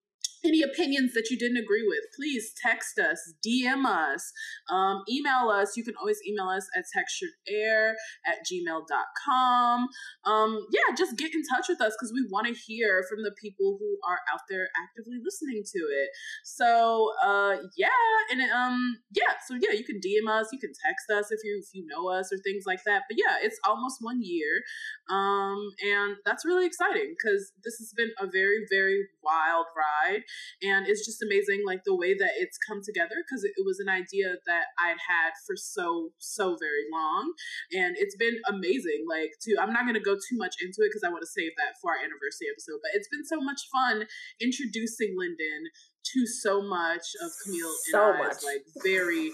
any 0.45 0.63
opinions 0.63 1.15
that 1.15 1.29
you 1.31 1.39
didn't 1.39 1.59
agree 1.59 1.85
with, 1.87 2.01
please 2.17 2.53
text 2.61 2.99
us, 2.99 3.35
DM 3.47 3.85
us, 3.87 4.33
um, 4.71 5.03
email 5.09 5.49
us. 5.49 5.77
You 5.77 5.85
can 5.85 5.95
always 6.01 6.19
email 6.27 6.49
us 6.49 6.67
at 6.77 6.85
texturedheir 6.85 7.95
at 8.27 8.39
gmail.com. 8.47 9.89
Um, 10.25 10.67
yeah, 10.71 10.95
just 10.97 11.17
get 11.17 11.35
in 11.35 11.43
touch 11.43 11.67
with 11.69 11.81
us 11.81 11.95
because 11.99 12.13
we 12.13 12.27
want 12.31 12.47
to 12.47 12.55
hear 12.55 13.05
from 13.09 13.23
the 13.23 13.33
people 13.41 13.77
who 13.79 13.99
are 14.09 14.19
out 14.33 14.41
there 14.49 14.69
actively 14.83 15.19
listening 15.23 15.63
to 15.65 15.79
it. 15.79 16.09
So 16.45 17.11
uh, 17.23 17.57
yeah, 17.77 17.89
and 18.31 18.41
um, 18.51 18.99
yeah, 19.13 19.35
so 19.47 19.55
yeah, 19.55 19.73
you 19.73 19.85
can 19.85 20.01
DM 20.01 20.29
us, 20.29 20.49
you 20.53 20.59
can 20.59 20.73
text 20.85 21.11
us 21.11 21.31
if 21.31 21.41
you 21.45 21.63
if 21.63 21.75
you 21.75 21.87
know 21.87 22.11
us 22.11 22.33
or 22.33 22.39
things 22.39 22.65
like 22.67 22.85
that. 22.85 23.03
But 23.09 23.17
yeah, 23.19 23.37
it's 23.43 23.59
almost 23.67 23.99
one 24.01 24.21
year, 24.23 24.63
um, 25.11 25.59
and 25.83 26.17
that's 26.25 26.45
really 26.45 26.67
exciting 26.67 27.15
because 27.17 27.53
this 27.65 27.79
has 27.79 27.93
been 27.97 28.11
a 28.19 28.27
very 28.27 28.67
very 28.71 29.07
wild 29.23 29.67
ride, 29.77 30.23
and 30.63 30.87
it's 30.87 31.05
just 31.05 31.23
amazing 31.23 31.63
like 31.67 31.85
the 31.85 31.95
way 31.95 32.15
that 32.15 32.33
it's 32.39 32.59
come 32.67 32.81
together 32.85 33.17
because 33.25 33.45
it, 33.45 33.53
it 33.57 33.65
was 33.65 33.79
an 33.81 33.89
idea 33.89 34.37
that 34.47 34.73
I'd 34.79 35.01
had 35.09 35.33
for 35.47 35.57
so 35.57 36.11
so 36.19 36.57
very 36.61 36.85
long, 36.93 37.33
and 37.73 37.97
it's 37.99 38.17
been 38.17 38.39
amazing. 38.49 39.05
Like 39.09 39.33
to 39.43 39.57
I'm 39.61 39.73
not 39.73 39.87
gonna 39.87 40.01
go 40.03 40.15
too 40.15 40.37
much 40.37 40.57
into 40.61 40.83
it 40.83 40.91
because 40.91 41.05
I 41.05 41.11
want 41.11 41.23
to 41.23 41.31
save 41.31 41.53
that 41.59 41.79
for 41.81 41.93
our 41.93 42.01
anniversary 42.01 42.49
episode, 42.51 42.81
but 42.83 42.93
it's 42.95 43.09
been 43.09 43.25
so 43.25 43.41
much 43.41 43.61
fun 43.73 44.07
introducing 44.41 45.15
Lyndon 45.19 45.71
to 46.15 46.27
so 46.27 46.63
much 46.63 47.15
of 47.23 47.31
Camille 47.45 47.75
So 47.91 48.13
and 48.13 48.23
I's 48.23 48.43
much. 48.43 48.45
like 48.45 48.65
very 48.83 49.33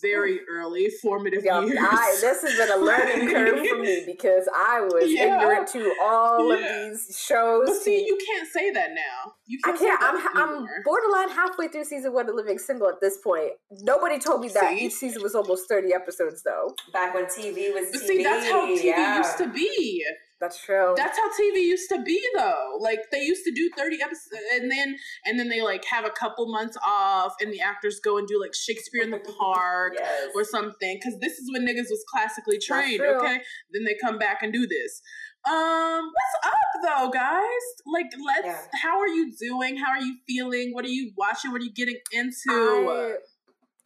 very 0.00 0.40
early 0.50 0.88
formative 1.02 1.44
Yeah, 1.44 1.60
years. 1.64 1.78
I, 1.80 2.16
this 2.20 2.42
has 2.42 2.56
been 2.56 2.70
a 2.70 2.76
learning 2.84 3.30
curve 3.32 3.66
for 3.66 3.78
me 3.78 4.02
because 4.06 4.48
I 4.54 4.80
was 4.80 5.04
Yeah. 5.10 5.36
ignorant 5.42 5.68
to 5.68 5.92
all 6.02 6.48
Yeah. 6.48 6.84
of 6.86 6.90
these 6.92 7.18
shows. 7.26 7.68
but 7.68 7.76
see, 7.76 7.98
to- 7.98 8.06
you 8.06 8.18
can't 8.26 8.48
say 8.48 8.70
that 8.70 8.90
now. 8.94 9.32
You 9.46 9.58
I 9.64 9.68
can't. 9.68 9.78
say 9.80 9.86
can't. 9.86 10.02
I'm 10.02 10.16
that 10.16 10.32
I'm 10.36 10.66
borderline 10.84 11.28
halfway 11.28 11.68
through 11.68 11.84
season 11.84 12.12
one 12.12 12.28
of 12.28 12.34
Living 12.34 12.58
Single 12.58 12.88
at 12.88 13.00
this 13.00 13.18
point. 13.18 13.52
Nobody 13.82 14.18
told 14.18 14.40
me 14.40 14.48
that 14.48 14.70
See? 14.78 14.86
each 14.86 14.92
season 14.94 15.22
was 15.22 15.34
almost 15.34 15.68
thirty 15.68 15.92
episodes, 15.92 16.42
though. 16.42 16.74
Back 16.92 17.14
when 17.14 17.24
TV 17.26 17.72
was 17.74 17.88
But 17.92 18.00
TV. 18.02 18.06
see, 18.06 18.22
that's 18.22 18.48
how 18.48 18.66
TV 18.66 18.84
yeah. 18.84 19.18
used 19.18 19.36
to 19.38 19.48
be. 19.48 20.04
That's 20.42 20.60
true. 20.60 20.94
That's 20.96 21.16
how 21.16 21.28
TV 21.30 21.62
used 21.62 21.88
to 21.90 22.02
be, 22.02 22.20
though. 22.36 22.76
Like 22.80 22.98
they 23.12 23.20
used 23.20 23.44
to 23.44 23.52
do 23.52 23.70
thirty 23.78 24.02
episodes, 24.02 24.34
and 24.56 24.68
then 24.68 24.96
and 25.24 25.38
then 25.38 25.48
they 25.48 25.62
like 25.62 25.84
have 25.84 26.04
a 26.04 26.10
couple 26.10 26.50
months 26.50 26.76
off, 26.84 27.34
and 27.40 27.52
the 27.52 27.60
actors 27.60 28.00
go 28.04 28.18
and 28.18 28.26
do 28.26 28.40
like 28.40 28.52
Shakespeare 28.52 29.04
in 29.04 29.12
the 29.12 29.20
Park 29.38 29.92
Yes. 29.96 30.30
or 30.34 30.42
something. 30.42 30.98
Because 31.00 31.20
this 31.20 31.34
is 31.38 31.48
when 31.52 31.64
niggas 31.64 31.88
was 31.88 32.04
classically 32.12 32.58
trained. 32.58 33.00
Okay, 33.00 33.38
then 33.72 33.84
they 33.86 33.94
come 34.02 34.18
back 34.18 34.42
and 34.42 34.52
do 34.52 34.66
this. 34.66 35.00
Um, 35.48 36.10
what's 36.12 36.54
up 36.54 36.82
though, 36.82 37.10
guys? 37.10 37.64
Like, 37.86 38.06
let's. 38.26 38.46
Yeah. 38.46 38.80
How 38.82 38.98
are 38.98 39.08
you 39.08 39.32
doing? 39.38 39.76
How 39.76 39.92
are 39.92 40.00
you 40.00 40.16
feeling? 40.26 40.72
What 40.72 40.84
are 40.84 40.88
you 40.88 41.12
watching? 41.16 41.52
What 41.52 41.60
are 41.60 41.64
you 41.64 41.72
getting 41.72 41.98
into? 42.10 42.34
I, 42.50 43.14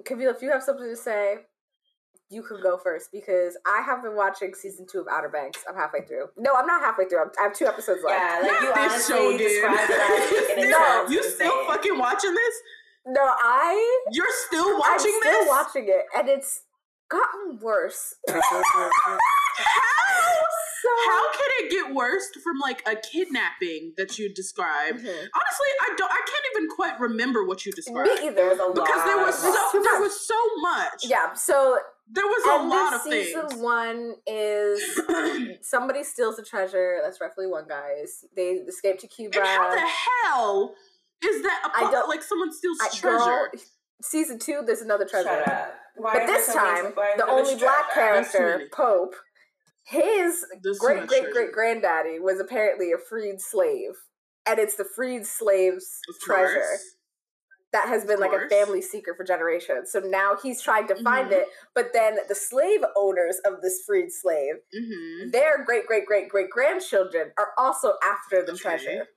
Camille, 0.06 0.30
if 0.30 0.40
you 0.40 0.50
have 0.52 0.62
something 0.62 0.88
to 0.88 0.96
say, 0.96 1.36
you 2.28 2.42
could 2.42 2.60
go 2.62 2.76
first 2.76 3.10
because 3.12 3.56
I 3.66 3.82
have 3.82 4.02
been 4.02 4.16
watching 4.16 4.52
season 4.54 4.86
two 4.90 5.00
of 5.00 5.06
Outer 5.10 5.28
Banks. 5.28 5.62
I'm 5.68 5.76
halfway 5.76 6.00
through. 6.02 6.26
No, 6.36 6.54
I'm 6.54 6.66
not 6.66 6.82
halfway 6.82 7.06
through. 7.06 7.20
I'm, 7.22 7.30
I 7.38 7.44
have 7.44 7.54
two 7.54 7.66
episodes 7.66 8.00
left. 8.04 8.18
Yeah, 8.18 8.40
like 8.52 8.60
you 8.62 8.68
Not 8.70 8.74
this 8.90 9.10
honestly 9.10 9.16
show, 9.16 9.38
described 9.38 9.90
it 9.90 10.00
as 10.00 10.30
week 10.30 10.44
Still- 10.74 11.10
you 11.12 11.22
still 11.22 11.52
insane. 11.52 11.66
fucking 11.68 11.98
watching 11.98 12.34
this? 12.34 12.54
No, 13.06 13.20
I 13.22 14.02
You're 14.12 14.26
still 14.48 14.78
watching 14.78 15.12
I'm 15.14 15.20
still 15.22 15.40
this? 15.40 15.48
watching 15.48 15.84
it, 15.88 16.04
and 16.16 16.28
it's 16.28 16.62
gotten 17.08 17.58
worse. 17.62 18.14
How? 18.28 18.90
So 20.82 20.88
How 21.10 21.32
can 21.32 21.48
it 21.60 21.70
get 21.70 21.94
worse 21.94 22.24
from 22.42 22.58
like 22.60 22.82
a 22.86 22.96
kidnapping 22.96 23.94
that 23.96 24.18
you 24.18 24.32
described? 24.32 24.98
Mhm. 24.98 25.06
Honestly, 25.06 25.68
I 25.82 25.94
don't. 25.96 26.10
I 26.12 26.20
can't 26.26 26.44
even 26.56 26.68
quite 26.76 26.98
remember 27.00 27.44
what 27.46 27.64
you 27.64 27.72
described 27.72 28.08
me 28.08 28.26
either. 28.26 28.34
There's 28.34 28.58
a 28.58 28.70
because 28.74 29.04
there 29.04 29.18
was 29.18 29.38
so 29.38 29.82
there 29.82 30.00
was 30.00 30.26
so 30.26 30.34
much. 30.60 31.04
Yeah, 31.04 31.32
so 31.34 31.78
There 32.08 32.24
was 32.24 32.46
a 32.46 32.60
and 32.60 32.68
lot 32.68 32.90
this 32.90 33.06
of 33.06 33.12
season 33.12 33.48
things. 33.48 33.60
one 33.60 34.14
is 34.26 35.58
somebody 35.66 36.04
steals 36.04 36.36
the 36.36 36.42
treasure. 36.44 37.00
That's 37.02 37.20
roughly 37.20 37.46
one 37.46 37.66
guys. 37.68 38.24
They 38.36 38.50
escape 38.50 38.98
to 39.00 39.08
Cuba. 39.08 39.38
and 39.38 39.46
how 39.46 39.74
the 39.74 39.80
hell 40.24 40.74
is 41.24 41.42
that? 41.42 41.62
A, 41.74 41.78
I 41.78 41.86
po- 41.86 41.90
don't- 41.92 42.08
like 42.08 42.22
someone 42.22 42.52
steals 42.52 42.78
I- 42.80 42.88
treasure. 42.94 43.18
girl, 43.24 43.48
season 44.02 44.38
two, 44.38 44.62
there's 44.64 44.82
another 44.82 45.04
treasure. 45.04 45.28
Shut 45.28 45.48
up. 45.48 45.74
Why 45.96 46.12
But 46.14 46.26
this 46.26 46.52
time, 46.54 46.92
the 47.16 47.26
only 47.26 47.56
black 47.56 47.90
treasure? 47.92 48.30
Character. 48.30 48.68
Pope, 48.72 49.14
his 49.84 50.44
There's 50.62 50.78
great 50.78 51.06
great 51.08 51.30
great 51.32 51.52
granddaddy 51.52 52.18
was 52.20 52.38
apparently 52.38 52.92
a 52.92 52.98
freed 52.98 53.40
slave, 53.40 53.92
and 54.46 54.58
it's 54.58 54.76
the 54.76 54.84
freed 54.84 55.26
slave's 55.26 56.00
treasure 56.22 56.60
course. 56.60 56.95
That 57.76 57.88
has 57.88 58.06
been 58.06 58.18
like 58.20 58.32
a 58.32 58.48
family 58.48 58.80
secret 58.80 59.18
for 59.18 59.24
generations. 59.24 59.92
So 59.92 60.00
now 60.00 60.34
he's 60.42 60.62
trying 60.62 60.86
to 60.88 60.94
find 61.02 61.28
Mhm. 61.28 61.40
it, 61.40 61.48
but 61.74 61.92
then 61.92 62.18
the 62.26 62.34
slave 62.34 62.82
owners 62.96 63.38
of 63.40 63.60
this 63.60 63.84
freed 63.84 64.10
slave, 64.10 64.54
Mhm. 64.74 65.30
their 65.30 65.62
great 65.62 65.86
great 65.86 66.06
great 66.06 66.30
great 66.30 66.48
grandchildren 66.48 67.32
are 67.36 67.52
also 67.58 67.98
after 68.02 68.42
the 68.42 68.52
Okay. 68.52 68.62
treasure. 68.62 69.08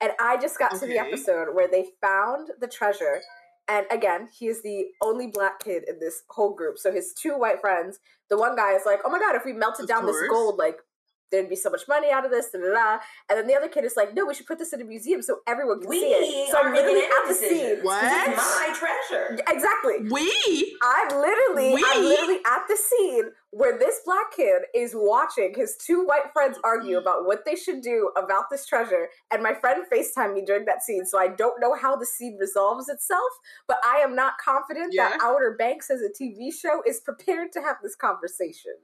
And 0.00 0.12
I 0.18 0.38
just 0.38 0.58
got 0.58 0.72
to 0.80 0.86
the 0.86 0.98
episode 0.98 1.54
where 1.54 1.68
they 1.68 1.92
found 2.00 2.50
the 2.58 2.66
treasure. 2.66 3.20
And 3.68 3.86
again, 3.92 4.26
he 4.26 4.48
is 4.48 4.62
the 4.62 4.88
only 5.00 5.28
black 5.28 5.60
kid 5.60 5.84
in 5.86 6.00
this 6.00 6.24
whole 6.30 6.54
group. 6.54 6.78
So 6.78 6.90
his 6.90 7.12
two 7.14 7.36
white 7.36 7.60
friends, 7.60 8.00
the 8.28 8.36
one 8.36 8.56
guy 8.56 8.72
is 8.72 8.84
like, 8.84 9.00
"Oh 9.04 9.10
my 9.10 9.20
god, 9.20 9.36
if 9.36 9.44
we 9.44 9.52
melted 9.52 9.84
Of 9.84 9.88
down 9.88 10.06
this 10.06 10.20
gold, 10.28 10.58
like 10.58 10.80
there'd 11.30 11.48
be 11.48 11.56
so 11.56 11.70
much 11.70 11.82
money 11.88 12.10
out 12.10 12.24
of 12.24 12.30
this." 12.30 12.50
Da, 12.50 12.58
da, 12.58 12.72
da. 12.72 12.98
And 13.28 13.38
then 13.38 13.46
the 13.46 13.54
other 13.54 13.68
kid 13.68 13.84
is 13.84 13.94
like, 13.96 14.14
"No, 14.14 14.26
we 14.26 14.34
should 14.34 14.46
put 14.46 14.58
this 14.58 14.72
in 14.72 14.80
a 14.80 14.84
museum 14.84 15.22
so 15.22 15.40
everyone 15.46 15.80
can 15.80 15.88
We 15.88 16.00
see 16.00 16.06
it." 16.12 16.50
So 16.50 16.58
are 16.58 16.66
I'm 16.66 16.72
making 16.72 16.86
literally 16.94 17.04
any 17.06 17.14
at 17.16 17.22
the 17.28 17.34
decisions. 17.34 17.60
scene. 17.60 17.76
This 17.76 17.84
What? 17.84 18.28
is 18.28 18.36
my 18.36 18.74
treasure. 18.74 19.38
Exactly. 19.48 19.94
We 20.10 20.76
I'm 20.82 21.08
literally, 21.20 21.74
we? 21.74 21.84
I'm 21.86 22.02
literally 22.04 22.40
at 22.46 22.62
the 22.68 22.76
scene 22.76 23.30
where 23.52 23.76
this 23.78 24.00
black 24.04 24.30
kid 24.34 24.62
is 24.74 24.92
watching 24.94 25.52
his 25.56 25.76
two 25.76 26.04
white 26.04 26.32
friends 26.32 26.58
argue 26.62 26.96
about 26.98 27.26
what 27.26 27.44
they 27.44 27.56
should 27.56 27.82
do 27.82 28.10
about 28.16 28.44
this 28.50 28.64
treasure. 28.64 29.08
And 29.32 29.42
my 29.42 29.54
friend 29.54 29.84
FaceTimed 29.92 30.34
me 30.34 30.42
during 30.44 30.64
that 30.66 30.82
scene, 30.82 31.04
so 31.04 31.18
I 31.18 31.28
don't 31.28 31.60
know 31.60 31.74
how 31.74 31.96
the 31.96 32.06
scene 32.06 32.38
resolves 32.40 32.88
itself, 32.88 33.30
but 33.66 33.78
I 33.84 33.96
am 33.98 34.14
not 34.14 34.34
confident 34.38 34.94
that 34.96 35.18
Outer 35.20 35.56
Banks 35.58 35.90
as 35.90 36.00
a 36.00 36.08
TV 36.10 36.52
show 36.52 36.82
is 36.86 37.00
prepared 37.00 37.50
to 37.52 37.60
have 37.60 37.76
this 37.82 37.96
conversation. 37.96 38.74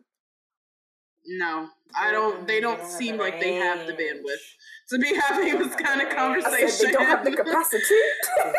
No, 1.28 1.68
I 1.97 2.12
don't. 2.12 2.47
They 2.47 2.61
don't 2.61 2.85
seem 2.87 3.16
like 3.18 3.40
they 3.40 3.54
have 3.54 3.87
the 3.87 3.92
bandwidth 3.92 4.45
to 4.90 4.99
be 4.99 5.14
having 5.28 5.59
this 5.59 5.75
kind 5.76 6.00
of 6.00 6.09
said 6.09 6.12
I 6.12 6.14
conversation. 6.14 6.68
said 6.71 6.88
they 6.88 6.92
don't 6.92 7.06
have 7.06 7.25
the 7.25 7.33
capacity. 7.33 7.85
I 8.38 8.52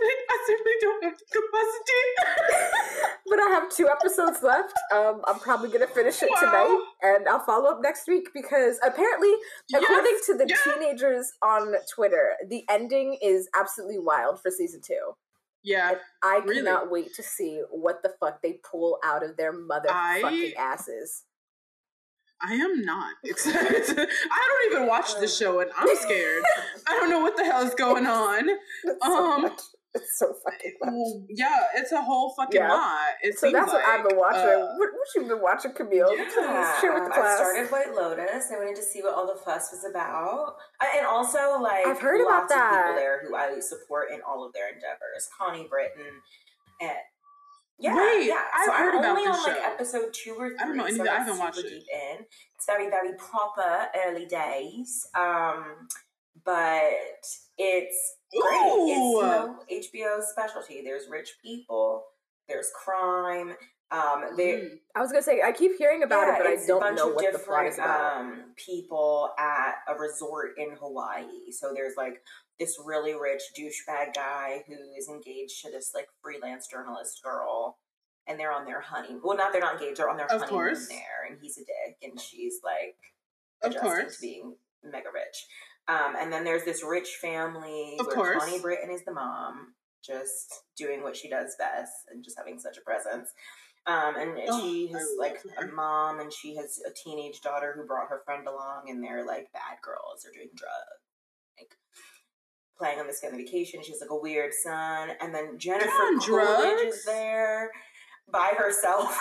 they- 0.00 0.14
I 0.30 0.38
said 0.46 0.54
don't 0.80 1.04
have 1.04 1.18
the 1.18 1.24
capacity. 1.24 3.12
but 3.26 3.38
I 3.40 3.48
have 3.50 3.68
two 3.70 3.88
episodes 3.88 4.42
left. 4.42 4.72
Um, 4.92 5.22
I'm 5.26 5.38
probably 5.38 5.70
gonna 5.70 5.86
finish 5.86 6.22
it 6.22 6.30
Wow. 6.30 6.40
tonight, 6.40 6.84
and 7.02 7.28
I'll 7.28 7.44
follow 7.44 7.70
up 7.70 7.80
next 7.82 8.06
week 8.08 8.28
because 8.34 8.78
apparently, 8.84 9.32
according 9.74 10.18
to 10.26 10.34
the 10.36 10.46
yeah. 10.48 10.56
teenagers 10.64 11.30
on 11.42 11.74
Twitter, 11.94 12.34
the 12.48 12.64
ending 12.68 13.18
is 13.22 13.48
absolutely 13.58 13.98
wild 13.98 14.40
for 14.42 14.50
season 14.50 14.80
two. 14.84 15.12
Yeah, 15.62 15.94
I 16.22 16.36
Really? 16.38 16.56
cannot 16.56 16.90
wait 16.90 17.14
to 17.14 17.22
see 17.22 17.62
what 17.70 18.02
the 18.02 18.10
fuck 18.20 18.42
they 18.42 18.60
pull 18.70 18.98
out 19.04 19.24
of 19.24 19.36
their 19.36 19.52
motherfucking 19.52 19.88
I- 19.88 20.54
asses. 20.58 21.24
I 22.40 22.54
am 22.54 22.82
not 22.84 23.14
excited. 23.24 23.82
I 23.98 24.48
don't 24.48 24.72
even 24.72 24.86
watch 24.88 25.18
the 25.20 25.26
show, 25.28 25.60
and 25.60 25.70
I'm 25.76 25.94
scared. 25.96 26.42
I 26.86 26.92
don't 26.96 27.10
know 27.10 27.20
what 27.20 27.36
the 27.36 27.44
hell 27.44 27.62
is 27.62 27.74
going 27.74 28.06
on. 28.06 28.48
It's 28.84 29.04
Um, 29.04 29.42
much. 29.42 29.60
It's 29.94 30.18
so 30.18 30.32
fucking 30.44 30.74
much. 30.82 31.26
Yeah, 31.30 31.58
it's 31.74 31.90
a 31.92 32.00
whole 32.02 32.34
fucking 32.36 32.60
Yeah. 32.60 32.72
lot. 32.72 33.08
It 33.22 33.38
So 33.38 33.46
seems 33.48 33.54
that's 33.54 33.72
what 33.72 33.82
I've 33.84 34.06
been 34.06 34.18
watching. 34.18 34.42
uh, 34.44 34.74
what, 34.76 34.90
what 34.92 35.08
you 35.16 35.22
been 35.26 35.40
watching, 35.42 35.72
Camille? 35.72 36.14
Yeah, 36.16 36.24
Please 36.24 36.80
share 36.80 36.92
with 36.92 37.04
the 37.04 37.10
um, 37.10 37.12
I 37.12 37.16
class. 37.16 37.38
started 37.38 37.72
White 37.72 37.94
Lotus. 37.94 38.52
I 38.52 38.56
wanted 38.58 38.76
to 38.76 38.82
see 38.82 39.02
what 39.02 39.14
all 39.14 39.26
the 39.26 39.40
fuss 39.40 39.72
was 39.72 39.84
about, 39.90 40.56
I- 40.80 40.98
and 40.98 41.06
also 41.06 41.58
like 41.58 41.86
I've 41.86 41.98
heard 41.98 42.20
about 42.20 42.42
lots 42.42 42.52
of 42.52 42.58
that. 42.60 42.82
people 42.84 42.94
there 43.00 43.22
who 43.26 43.34
I 43.34 43.58
support 43.60 44.12
in 44.12 44.20
all 44.22 44.44
of 44.46 44.52
their 44.52 44.68
endeavors. 44.68 45.26
Connie 45.36 45.66
Britton, 45.68 46.20
and 46.82 46.92
yeah, 47.78 47.94
Wait, 47.96 48.26
yeah. 48.26 48.42
I've 48.54 48.64
so 48.66 48.72
heard 48.72 48.94
I'm 48.94 48.98
about 48.98 49.10
only 49.18 49.24
this 49.24 49.36
on 49.36 49.42
like 49.44 49.56
show. 49.56 49.62
episode 49.62 50.12
two 50.12 50.34
or 50.38 50.48
three. 50.48 50.56
I 50.60 50.64
don't 50.64 50.76
know 50.76 50.84
anything- 50.84 51.02
I'm 51.02 51.08
I 51.08 51.18
haven't 51.24 51.38
watched 51.38 51.58
it. 51.58 51.68
deep 51.68 51.84
in. 51.92 52.26
It's 52.56 52.66
very 52.66 52.88
very 52.90 53.12
proper 53.16 53.86
early 54.06 54.26
days, 54.26 55.06
um, 55.14 55.88
but 56.44 56.82
it's 57.56 58.16
great. 58.32 58.66
It's 58.66 58.76
you 58.76 59.18
Ooh. 59.18 59.22
know 59.22 59.58
HBO's 59.70 60.28
specialty. 60.30 60.82
There's 60.82 61.08
rich 61.08 61.36
people. 61.42 62.04
There's 62.48 62.70
crime. 62.74 63.54
Um, 63.90 64.36
mm, 64.36 64.68
I 64.94 65.00
was 65.00 65.10
gonna 65.12 65.22
say 65.22 65.40
I 65.42 65.50
keep 65.52 65.78
hearing 65.78 66.02
about 66.02 66.28
it, 66.28 66.34
but 66.36 66.46
I 66.46 66.56
don't 66.66 66.94
know 66.94 67.08
what 67.08 67.32
the 67.32 67.38
plot 67.38 67.66
is 67.66 67.76
about. 67.78 68.18
Um, 68.18 68.52
people 68.56 69.30
at 69.38 69.76
a 69.88 69.94
resort 69.98 70.58
in 70.58 70.72
Hawaii. 70.72 71.50
So 71.52 71.72
there's 71.74 71.96
like 71.96 72.22
this 72.58 72.76
really 72.84 73.14
rich 73.14 73.42
douchebag 73.58 74.14
guy 74.14 74.64
who 74.66 74.74
is 74.98 75.08
engaged 75.08 75.62
to 75.64 75.70
this 75.70 75.92
like 75.94 76.06
freelance 76.22 76.66
journalist 76.66 77.20
girl, 77.22 77.78
and 78.26 78.38
they're 78.38 78.52
on 78.52 78.64
their 78.66 78.80
honeymoon. 78.80 79.20
Well, 79.22 79.36
not 79.36 79.52
they're 79.52 79.60
not 79.60 79.80
engaged; 79.80 79.98
they're 79.98 80.10
on 80.10 80.16
their 80.16 80.26
Of 80.26 80.40
honeymoon 80.42 80.48
course. 80.48 80.88
there, 80.88 81.26
and 81.28 81.38
he's 81.40 81.56
a 81.58 81.60
dick, 81.62 81.96
and 82.02 82.20
she's 82.20 82.56
like 82.64 82.96
adjusting 83.62 84.08
to 84.10 84.16
being 84.20 84.56
mega 84.84 85.08
rich. 85.12 85.46
Um, 85.88 86.16
and 86.20 86.32
then 86.32 86.44
there's 86.44 86.64
this 86.64 86.84
rich 86.84 87.16
family 87.20 87.96
Of 87.98 88.06
where 88.06 88.14
course. 88.16 88.44
Connie 88.44 88.60
Britton 88.60 88.90
is 88.90 89.04
the 89.04 89.12
mom, 89.12 89.74
just 90.04 90.52
doing 90.76 91.02
what 91.02 91.16
she 91.16 91.30
does 91.30 91.56
best 91.58 91.92
and 92.10 92.22
just 92.22 92.36
having 92.36 92.58
such 92.58 92.76
a 92.76 92.82
presence. 92.82 93.30
Um, 93.86 94.16
and 94.16 94.38
Oh, 94.48 94.60
she 94.60 94.88
has 94.92 95.08
like 95.18 95.38
her. 95.56 95.66
a 95.66 95.72
mom, 95.72 96.20
and 96.20 96.30
she 96.30 96.54
has 96.56 96.78
a 96.86 96.90
teenage 96.92 97.40
daughter 97.40 97.72
who 97.74 97.86
brought 97.86 98.10
her 98.10 98.20
friend 98.26 98.46
along, 98.46 98.90
and 98.90 99.02
they're 99.02 99.24
like 99.24 99.50
bad 99.54 99.78
girls. 99.82 100.22
They're 100.22 100.32
doing 100.34 100.50
drugs, 100.54 101.07
playing 102.78 103.00
on 103.00 103.06
this 103.06 103.20
family 103.20 103.44
vacation. 103.44 103.82
She 103.82 103.92
has 103.92 104.00
like 104.00 104.10
a 104.10 104.16
weird 104.16 104.52
son, 104.54 105.10
and 105.20 105.34
then 105.34 105.58
Jennifer 105.58 105.90
Coolidge 106.20 106.86
is 106.86 107.04
there 107.04 107.70
by 108.32 108.52
herself 108.56 109.16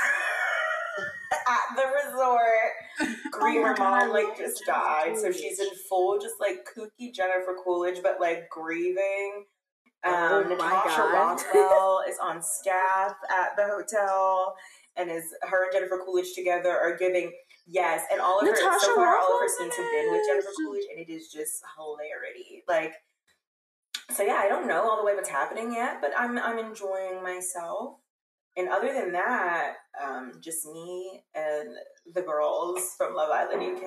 at 1.47 1.75
the 1.75 1.83
resort. 2.05 3.17
Green, 3.31 3.59
Oh 3.59 3.65
her 3.65 3.73
God, 3.75 4.07
mom 4.07 4.09
like 4.13 4.37
just 4.37 4.63
Jennifer 4.65 4.81
died, 4.81 5.17
so 5.17 5.31
she's 5.31 5.59
in 5.59 5.67
full 5.89 6.19
just 6.19 6.35
like 6.39 6.67
kooky 6.77 7.13
Jennifer 7.13 7.55
Coolidge, 7.63 7.99
but 8.03 8.19
like 8.19 8.49
grieving. 8.49 9.45
Um, 10.05 10.13
Oh 10.13 10.43
Natasha 10.47 11.01
Rothwell 11.01 12.01
is 12.09 12.17
on 12.21 12.41
staff 12.41 13.13
at 13.29 13.55
the 13.57 13.63
hotel, 13.65 14.55
and 14.95 15.09
is 15.09 15.23
her 15.43 15.65
and 15.65 15.73
Jennifer 15.73 16.01
Coolidge 16.05 16.33
together 16.35 16.69
are 16.69 16.95
giving 16.97 17.31
yes, 17.67 18.03
and 18.11 18.21
all 18.21 18.39
of 18.39 18.47
her 18.47 18.53
Natasha 18.53 18.85
so 18.85 18.95
far 18.95 19.17
all 19.17 19.35
of 19.35 19.41
her 19.41 19.47
scenes 19.47 19.75
have 19.75 19.85
been 19.85 20.11
with 20.11 20.21
Jennifer. 20.27 20.49
Coolidge, 20.57 20.85
and 20.91 20.99
it 20.99 21.11
is 21.11 21.29
just 21.31 21.63
hilarity. 21.75 22.63
Like, 22.67 22.93
so 24.11 24.23
yeah, 24.23 24.35
I 24.43 24.47
don't 24.47 24.67
know 24.67 24.89
all 24.89 24.97
the 24.97 25.03
way 25.05 25.15
what's 25.15 25.29
happening 25.29 25.73
yet, 25.73 25.99
but 26.01 26.11
I'm 26.17 26.37
I'm 26.37 26.59
enjoying 26.59 27.21
myself. 27.23 27.97
and 28.55 28.69
other 28.69 28.91
than 28.93 29.11
that, 29.11 29.75
um, 30.03 30.31
just 30.41 30.65
me 30.65 31.23
and 31.35 31.69
the 32.13 32.21
girls 32.21 32.95
from 32.97 33.13
Love 33.15 33.29
Island 33.31 33.61
UK 33.61 33.83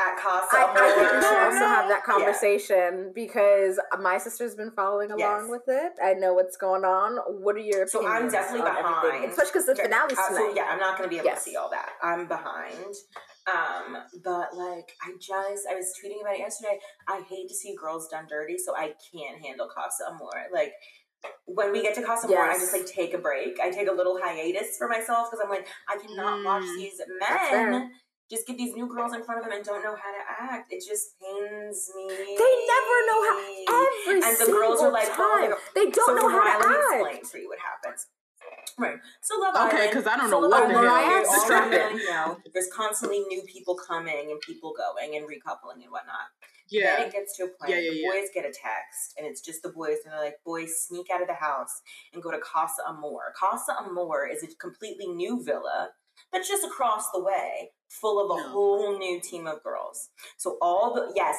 at 0.00 0.16
Casa 0.18 0.48
I, 0.56 0.74
I 0.74 0.94
think 0.96 1.12
we 1.12 1.20
should 1.22 1.38
also 1.38 1.66
have 1.68 1.88
that 1.88 2.02
Yeah. 2.04 2.12
conversation 2.14 3.12
because 3.14 3.78
my 4.00 4.18
sister's 4.18 4.56
been 4.56 4.72
following 4.72 5.12
along 5.12 5.42
Yes. 5.42 5.50
with 5.50 5.62
it. 5.68 5.92
I 6.02 6.14
know 6.14 6.34
what's 6.34 6.56
going 6.56 6.84
on. 6.84 7.18
What 7.44 7.54
are 7.54 7.60
your 7.60 7.86
So 7.86 8.00
opinions? 8.00 8.24
I'm 8.24 8.30
definitely 8.40 8.62
on 8.62 8.76
everything? 8.78 9.20
behind. 9.20 9.24
especially 9.30 9.52
because 9.52 9.66
the 9.66 9.74
Yeah, 9.76 9.84
finale's 9.84 10.18
uh, 10.18 10.28
so, 10.30 10.34
tonight. 10.34 10.52
yeah, 10.56 10.64
I'm 10.72 10.80
not 10.80 10.98
going 10.98 11.08
to 11.08 11.10
be 11.14 11.18
able 11.18 11.26
Yes. 11.26 11.44
to 11.44 11.50
see 11.50 11.56
all 11.56 11.70
that. 11.70 11.90
I'm 12.02 12.26
behind. 12.26 12.94
Um, 13.46 13.98
but 14.22 14.54
like, 14.56 14.92
I 15.02 15.12
just, 15.20 15.66
I 15.70 15.74
was 15.74 15.92
tweeting 16.02 16.20
about 16.22 16.34
it 16.34 16.40
yesterday. 16.40 16.78
I 17.08 17.22
hate 17.28 17.48
to 17.48 17.54
see 17.54 17.76
girls 17.78 18.08
done 18.08 18.26
dirty, 18.28 18.56
so 18.58 18.74
I 18.74 18.94
can't 19.12 19.44
handle 19.44 19.68
Casa 19.74 20.04
Amor. 20.10 20.48
Like, 20.52 20.72
when 21.46 21.72
we 21.72 21.82
get 21.82 21.94
to 21.94 22.02
Casa 22.02 22.28
more, 22.28 22.38
I 22.44 22.54
just 22.54 22.72
like 22.72 22.86
take 22.86 23.14
a 23.14 23.18
break. 23.18 23.58
I 23.60 23.70
take 23.70 23.88
a 23.88 23.92
little 23.92 24.18
hiatus 24.22 24.76
for 24.78 24.88
myself 24.88 25.30
because 25.30 25.44
I'm 25.44 25.50
like, 25.50 25.66
I 25.88 25.96
cannot 25.96 26.44
watch 26.44 26.62
Mm, 26.64 26.76
these 26.76 27.00
men 27.20 27.90
just 28.30 28.46
get 28.46 28.56
these 28.56 28.74
new 28.74 28.88
girls 28.88 29.12
in 29.12 29.22
front 29.22 29.40
of 29.40 29.44
them 29.44 29.54
and 29.56 29.64
don't 29.64 29.82
know 29.82 29.94
how 29.94 30.10
to 30.10 30.52
act. 30.52 30.72
It 30.72 30.82
just 30.86 31.18
pains 31.20 31.90
me. 31.94 32.08
They 32.08 32.54
never 32.66 32.96
know 33.06 33.20
how. 33.28 33.36
Every 33.68 34.22
And 34.24 34.36
the 34.40 34.52
girls 34.52 34.80
are 34.80 34.90
like, 34.90 35.08
oh 35.10 35.40
time, 35.40 35.50
God. 35.50 35.58
they 35.74 35.90
don't 35.90 35.94
so 35.94 36.14
know 36.14 36.28
how 36.28 36.40
to 36.42 36.58
let 36.58 36.68
me 36.68 36.76
act. 36.76 36.94
explain 36.94 37.24
for 37.24 37.38
you 37.38 37.48
what 37.48 37.58
happens. 37.58 38.06
Right. 38.78 38.96
So 39.20 39.38
Love 39.40 39.68
Okay, 39.72 39.86
because 39.88 40.06
I 40.06 40.16
don't 40.16 40.30
so 40.30 40.40
know 40.40 40.48
what 40.48 40.68
the 40.68 40.74
Island, 40.76 40.86
hell. 40.88 41.22
we 41.22 41.26
all 41.28 41.44
Strap 41.44 41.70
know, 41.70 41.88
in. 41.90 41.96
you 41.98 42.04
know, 42.10 42.38
there's 42.52 42.68
constantly 42.74 43.20
new 43.20 43.42
people 43.42 43.76
coming 43.76 44.30
and 44.30 44.40
people 44.40 44.72
going 44.76 45.16
and 45.16 45.24
recoupling 45.26 45.82
and 45.82 45.90
whatnot. 45.90 46.28
Yeah. 46.70 46.96
Then 46.96 47.06
it 47.08 47.12
gets 47.12 47.36
to 47.36 47.44
a 47.44 47.46
point 47.48 47.70
Yeah, 47.70 47.76
yeah, 47.78 47.90
the 47.90 47.96
yeah. 47.98 48.10
boys 48.10 48.28
get 48.34 48.44
a 48.44 48.48
text 48.48 49.14
and 49.16 49.26
it's 49.26 49.40
just 49.40 49.62
the 49.62 49.68
boys 49.68 49.98
and 50.04 50.12
they're 50.12 50.20
like, 50.24 50.38
boys, 50.44 50.76
sneak 50.88 51.06
out 51.12 51.20
of 51.22 51.28
the 51.28 51.34
house 51.34 51.82
and 52.12 52.22
go 52.22 52.30
to 52.30 52.38
Casa 52.38 52.82
Amor. 52.88 53.32
Casa 53.38 53.76
Amor 53.78 54.26
is 54.26 54.42
a 54.42 54.48
completely 54.56 55.06
new 55.06 55.42
villa 55.44 55.90
that's 56.32 56.48
just 56.48 56.64
across 56.64 57.10
the 57.12 57.22
way, 57.22 57.70
full 57.88 58.18
of 58.24 58.36
a 58.36 58.42
No. 58.42 58.48
whole 58.48 58.98
new 58.98 59.20
team 59.20 59.46
of 59.46 59.62
girls. 59.62 60.08
So 60.36 60.56
all 60.60 60.94
the 60.94 61.12
yes, 61.14 61.36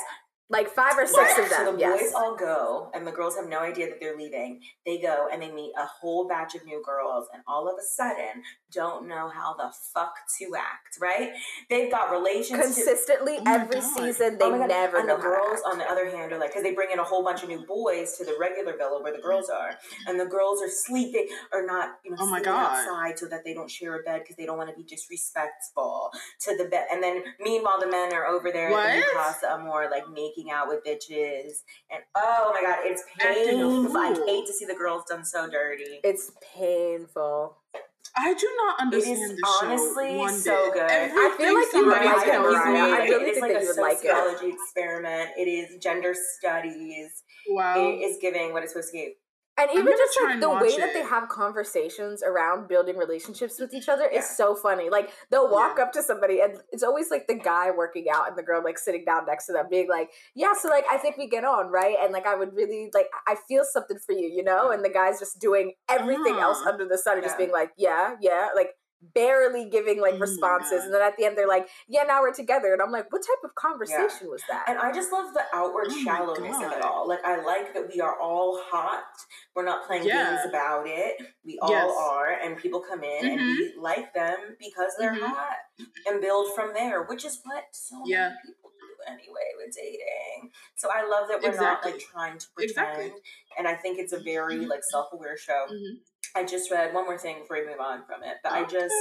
Like 0.48 0.70
five 0.70 0.94
or 0.98 1.08
six 1.08 1.40
of 1.40 1.50
them. 1.50 1.66
so 1.66 1.72
the 1.74 1.80
yes. 1.80 2.02
boys 2.04 2.14
all 2.14 2.36
go, 2.36 2.92
and 2.94 3.06
the 3.08 3.12
girls 3.12 3.36
have 3.36 3.48
no 3.50 3.60
idea 3.60 3.88
that 3.90 4.00
they're 4.00 4.16
leaving. 4.16 4.62
They 4.86 5.00
go 5.00 5.28
and 5.32 5.42
they 5.42 5.52
meet 5.52 5.74
a 5.76 5.86
whole 5.86 6.28
batch 6.28 6.54
of 6.54 6.64
new 6.66 6.84
girls, 6.86 7.28
and 7.34 7.42
all 7.48 7.68
of 7.68 7.76
a 7.80 7.84
sudden, 7.84 8.44
don't 8.72 9.08
know 9.08 9.28
how 9.30 9.56
the 9.56 9.72
fuck 9.94 10.14
to 10.40 10.56
act. 10.56 10.98
Right? 11.02 11.32
They've 11.70 11.90
got 11.90 12.12
relationships. 12.12 12.76
Consistently 12.76 13.38
Oh 13.40 13.44
every 13.48 13.80
God. 13.80 13.98
season, 13.98 14.38
oh 14.40 14.52
they 14.60 14.64
Oh 14.64 14.66
never 14.68 14.98
and 15.00 15.08
know 15.08 15.18
the 15.18 15.24
how 15.24 15.30
to 15.30 15.36
girls, 15.36 15.60
act. 15.66 15.72
on 15.74 15.78
the 15.80 15.86
other 15.90 16.10
hand, 16.16 16.32
are 16.32 16.38
like 16.38 16.52
because 16.52 16.62
they 16.64 16.74
bring 16.76 16.92
in 16.92 17.00
a 17.00 17.04
whole 17.04 17.24
bunch 17.24 17.42
of 17.42 17.50
new 17.50 17.66
boys 17.66 18.16
to 18.18 18.24
the 18.26 18.36
regular 18.40 18.78
villa 18.78 19.02
where 19.02 19.16
the 19.16 19.22
girls 19.22 19.50
are, 19.50 19.72
and 20.08 20.20
the 20.20 20.26
girls 20.28 20.62
are 20.62 20.70
sleeping 20.70 21.28
or 21.54 21.66
not, 21.66 21.96
you 22.06 22.12
know, 22.12 22.18
Oh 22.20 22.26
my 22.28 22.38
sleeping 22.38 22.54
God. 22.54 22.72
outside 22.88 23.18
so 23.18 23.26
that 23.30 23.44
they 23.44 23.56
don't 23.56 23.72
share 23.72 24.00
a 24.00 24.04
bed 24.04 24.22
because 24.22 24.36
they 24.36 24.46
don't 24.46 24.58
want 24.60 24.70
to 24.70 24.76
be 24.76 24.84
disrespectful 24.84 26.12
to 26.42 26.56
the 26.56 26.66
bed. 26.66 26.86
And 26.92 27.02
then 27.02 27.24
meanwhile, 27.40 27.80
the 27.80 27.88
men 27.88 28.14
are 28.14 28.26
over 28.28 28.52
there 28.52 28.70
at 28.70 28.96
the 28.96 29.02
What? 29.02 29.14
Casa 29.16 29.52
Amor, 29.54 29.90
like 29.90 30.08
making 30.10 30.35
out 30.52 30.68
with 30.68 30.84
bitches, 30.86 31.64
and 31.92 32.02
oh 32.16 32.52
my 32.54 32.62
God, 32.62 32.80
it's 32.84 33.04
painful. 33.20 33.98
I 33.98 34.14
hate 34.28 34.46
to 34.48 34.54
see 34.54 34.66
the 34.66 34.76
girls 34.76 35.04
done 35.10 35.24
so 35.26 35.50
dirty. 35.50 36.00
It's 36.04 36.32
painful. 36.56 37.58
I 38.18 38.34
do 38.34 38.48
not 38.58 38.80
It 38.80 38.82
understand 38.84 39.22
is 39.24 39.30
this 39.32 39.40
show 39.40 39.66
honestly 39.68 40.16
one 40.18 40.34
so 40.34 40.72
bit. 40.72 40.74
good. 40.74 40.92
Everything 40.92 41.18
I 41.18 41.36
feel 41.38 41.54
like 41.56 41.66
you 41.66 41.72
somebody 41.72 42.08
would 42.08 42.16
like 42.18 42.28
it, 42.28 42.40
Mariah. 42.40 42.94
I 42.94 43.04
really 43.06 43.26
it 43.26 43.28
is 43.28 43.34
think 43.34 43.42
like 43.42 43.52
that 43.54 43.58
a 43.60 43.62
you 43.64 43.68
would 43.68 43.78
like 43.82 43.94
it. 43.98 44.00
sociology 44.02 44.54
experiment. 44.54 45.30
It 45.38 45.48
is 45.50 45.84
gender 45.84 46.16
studies. 46.38 47.24
Wow. 47.50 47.76
It 47.78 47.96
is 48.02 48.18
giving 48.22 48.54
what 48.54 48.64
it's 48.64 48.72
supposed 48.74 48.92
to 48.92 48.98
give. 48.98 49.12
And 49.58 49.70
even 49.72 49.88
just 49.98 50.20
like 50.22 50.40
the 50.42 50.50
way 50.50 50.76
that 50.78 50.92
they 50.94 51.04
have 51.04 51.30
conversations 51.30 52.22
around 52.22 52.68
building 52.68 52.98
relationships 52.98 53.58
with 53.58 53.74
each 53.74 53.88
other 53.88 54.10
Yeah. 54.12 54.20
is 54.20 54.30
so 54.30 54.54
funny. 54.54 54.90
Like 54.90 55.12
they'll 55.30 55.50
walk 55.50 55.76
Yeah. 55.78 55.86
up 55.86 55.92
to 55.94 56.04
somebody 56.04 56.42
and 56.42 56.60
it's 56.74 56.84
always 56.84 57.10
like 57.10 57.28
the 57.28 57.36
guy 57.36 57.72
working 57.72 58.08
out 58.14 58.28
and 58.28 58.38
the 58.38 58.44
girl 58.44 58.62
like 58.62 58.78
sitting 58.78 59.06
down 59.06 59.26
next 59.26 59.46
to 59.46 59.54
them 59.54 59.68
being 59.70 59.88
like, 59.88 60.12
Yeah, 60.34 60.54
so 60.54 60.68
like 60.68 60.86
I 60.92 60.98
think 60.98 61.18
we 61.18 61.28
get 61.28 61.46
on, 61.46 61.68
right? 61.72 61.96
And 62.02 62.12
like 62.12 62.26
I 62.26 62.36
would 62.36 62.54
really 62.54 62.92
like 62.94 63.08
I 63.28 63.36
feel 63.48 63.64
something 63.64 63.98
for 63.98 64.12
you, 64.12 64.28
you 64.28 64.44
know? 64.44 64.72
And 64.72 64.84
the 64.84 64.90
guy's 64.90 65.20
just 65.20 65.40
doing 65.40 65.74
everything 65.90 66.36
else 66.38 66.60
Ah. 66.66 66.70
under 66.72 66.86
the 66.86 66.98
sun 66.98 67.16
and 67.16 67.24
just 67.24 67.38
being 67.38 67.52
like, 67.52 67.72
Yeah, 67.78 68.16
yeah, 68.20 68.50
like 68.56 68.76
barely 69.14 69.70
giving 69.70 70.00
like 70.02 70.20
responses. 70.20 70.72
God. 70.80 70.86
And 70.86 70.94
then 70.94 71.02
at 71.02 71.18
the 71.18 71.26
end 71.26 71.38
they're 71.38 71.48
like, 71.48 71.68
Yeah, 71.88 72.04
now 72.04 72.22
we're 72.22 72.34
together. 72.34 72.74
And 72.74 72.82
I'm 72.82 72.92
like, 72.92 73.12
What 73.12 73.22
type 73.22 73.44
of 73.44 73.54
conversation 73.56 74.30
was 74.30 74.42
that? 74.50 74.66
And 74.68 74.80
I 74.80 74.92
just 74.92 75.12
love 75.12 75.34
the 75.34 75.44
outward 75.54 75.88
Oh 75.90 76.04
shallowness 76.04 76.58
of 76.58 76.72
it 76.72 76.82
all. 76.82 77.08
Like 77.08 77.24
I 77.24 77.44
like 77.44 77.74
that 77.74 77.90
we 77.94 78.02
are 78.02 78.20
all 78.20 78.62
hot. 78.66 79.04
We're 79.56 79.66
not 79.66 79.86
playing 79.86 80.06
Yeah. 80.06 80.32
games 80.32 80.50
about 80.50 80.88
it. 80.88 81.18
We 81.44 81.60
all 81.62 81.70
Yes. 81.70 81.96
are, 81.98 82.32
and 82.32 82.58
people 82.58 82.82
come 82.82 83.04
in 83.04 83.26
and 83.28 83.40
we 83.42 83.74
like 83.78 84.14
them 84.14 84.56
because 84.60 84.94
they're 84.98 85.14
Mhm. 85.14 85.28
hot 85.28 85.58
and 86.08 86.22
build 86.22 86.56
from 86.56 86.74
there, 86.74 87.04
which 87.04 87.26
is 87.26 87.40
what 87.44 87.66
so 87.72 88.02
Yeah. 88.06 88.30
many 88.30 88.36
people 88.46 88.72
do 88.80 89.12
anyway 89.12 89.54
with 89.58 89.76
dating. 89.76 90.52
So 90.76 90.90
I 90.90 91.04
love 91.04 91.28
that 91.28 91.42
we're 91.42 91.50
Exactly. 91.50 91.92
not 91.92 91.98
like 92.00 92.08
trying 92.10 92.38
to 92.40 92.48
pretend. 92.56 92.72
Exactly. 93.02 93.22
And 93.58 93.68
I 93.68 93.76
think 93.76 94.00
it's 94.00 94.14
a 94.14 94.20
very 94.20 94.56
Mhm. 94.58 94.68
like 94.68 94.84
self-aware 94.84 95.38
show. 95.38 95.68
I 96.36 96.44
just 96.44 96.70
read 96.70 96.94
one 96.94 97.06
more 97.06 97.18
thing 97.18 97.40
before 97.40 97.58
we 97.58 97.66
move 97.66 97.80
on 97.80 98.04
from 98.06 98.22
it, 98.24 98.38
but 98.44 98.52
I 98.52 98.66
just 98.66 98.94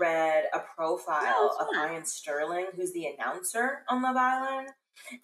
read 0.00 0.44
a 0.54 0.60
profile 0.74 1.56
of. 1.60 1.66
Iain 1.76 2.04
Stirling, 2.04 2.66
who's 2.74 2.92
the 2.92 3.06
announcer 3.06 3.84
on 3.88 4.02
Love 4.02 4.16
Island. 4.16 4.68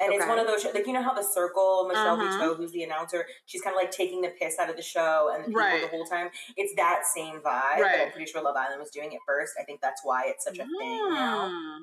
And 0.01 0.13
it's 0.13 0.27
one 0.27 0.39
of 0.39 0.47
those, 0.47 0.65
like, 0.75 0.87
you 0.87 0.93
know 0.93 1.03
how 1.03 1.15
The 1.15 1.23
Circle, 1.23 1.87
Michelle 1.89 2.21
Uh-huh. 2.21 2.39
Buteau, 2.39 2.57
who's 2.57 2.73
the 2.73 2.83
announcer, 2.83 3.27
she's 3.47 3.61
kind 3.63 3.75
of 3.75 3.81
like 3.81 3.91
taking 3.91 4.21
the 4.23 4.31
piss 4.41 4.59
out 4.59 4.69
of 4.71 4.77
the 4.77 4.83
show 4.83 5.31
and 5.33 5.45
the 5.45 5.49
people 5.49 5.61
Right. 5.63 5.83
the 5.83 5.89
whole 5.89 6.05
time. 6.05 6.31
It's 6.57 6.75
that 6.77 7.03
same 7.07 7.37
vibe. 7.41 7.79
But 7.79 8.01
I'm 8.01 8.11
pretty 8.13 8.31
sure 8.31 8.43
Love 8.43 8.57
Island 8.57 8.81
was 8.81 8.91
doing 8.91 9.13
it 9.13 9.21
first. 9.27 9.53
I 9.61 9.65
think 9.65 9.81
that's 9.81 10.01
why 10.05 10.25
it's 10.27 10.45
such 10.45 10.59
a 10.59 10.65
thing 10.65 11.09
now. 11.15 11.51
Ah. 11.53 11.79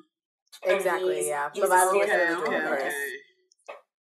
Exactly, 0.64 1.28
yeah. 1.28 1.48
Love 1.56 1.70
Island 1.72 1.98
was 1.98 2.08
Okay, 2.08 2.26
doing 2.26 2.42
okay, 2.42 2.60
this. 2.60 2.94
okay. 2.94 3.16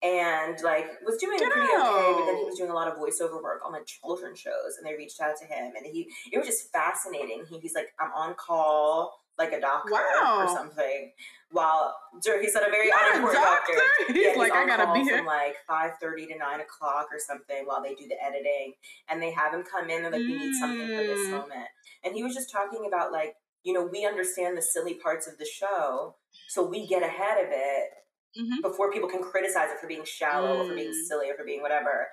And 0.03 0.57
like 0.63 0.87
was 1.05 1.17
doing 1.17 1.39
Get 1.39 1.51
pretty 1.51 1.69
okay, 1.69 2.13
but 2.19 2.27
then 2.27 2.37
he 2.37 2.45
was 2.45 2.57
doing 2.59 2.71
a 2.71 2.75
lot 2.75 2.89
of 2.89 2.95
voiceover 2.99 3.43
work 3.43 3.63
on 3.65 3.73
like 3.73 3.87
children's 3.87 4.39
shows, 4.39 4.77
and 4.79 4.87
they 4.87 4.95
reached 4.97 5.21
out 5.21 5.37
to 5.41 5.47
him, 5.47 5.73
and 5.77 5.87
he 5.87 6.11
it 6.33 6.39
was 6.39 6.47
just 6.47 6.71
fascinating. 6.73 7.45
He, 7.49 7.59
he's 7.61 7.75
like, 7.75 7.89
I'm 8.01 8.11
on 8.13 8.35
call 8.35 9.21
like 9.39 9.53
a 9.53 9.61
doctor 9.61 9.93
Wow. 9.93 10.39
or 10.41 10.49
something. 10.49 11.13
While 11.51 11.95
he 12.23 12.49
said 12.49 12.63
a 12.67 12.71
very 12.71 12.89
Not 12.89 13.01
a 13.03 13.11
unimportant 13.13 13.45
doctor. 13.45 13.73
He's 14.13 14.35
Yeah, 14.35 14.39
like, 14.39 14.53
I 14.53 14.67
gotta 14.67 14.85
call 14.87 14.95
be 15.05 15.09
from 15.11 15.27
like 15.27 15.57
five 15.69 15.93
thirty 16.01 16.27
to 16.27 16.37
nine 16.37 16.61
o'clock 16.61 17.09
or 17.13 17.19
something 17.19 17.65
while 17.67 17.83
they 17.83 17.95
do 17.95 18.09
the 18.09 18.17
editing, 18.23 18.75
and 19.09 19.21
they 19.23 19.31
have 19.33 19.53
him 19.55 19.63
come 19.63 19.89
in 19.91 20.05
and 20.05 20.13
like 20.13 20.21
we 20.21 20.37
need 20.37 20.55
something 20.59 20.89
for 20.89 21.03
this 21.03 21.21
Mm. 21.29 21.31
moment, 21.33 21.69
and 22.05 22.15
he 22.15 22.23
was 22.23 22.35
just 22.35 22.51
talking 22.51 22.85
about 22.87 23.13
like 23.13 23.35
you 23.63 23.73
know 23.73 23.85
we 23.85 24.05
understand 24.07 24.57
the 24.59 24.63
silly 24.63 24.95
parts 24.95 25.27
of 25.27 25.39
the 25.39 25.45
show, 25.47 26.17
so 26.49 26.65
we 26.67 26.87
get 26.87 27.03
ahead 27.03 27.39
of 27.45 27.51
it 27.51 27.91
Mhm. 28.39 28.63
before 28.63 28.93
people 28.93 29.09
can 29.09 29.23
criticize 29.23 29.71
it 29.71 29.79
for 29.81 29.87
being 29.87 30.05
shallow 30.05 30.61
or 30.63 30.69
for 30.69 30.75
being 30.75 30.91
Mm. 30.91 31.05
silly 31.07 31.31
or 31.31 31.35
for 31.37 31.45
being 31.45 31.63
whatever. 31.63 32.09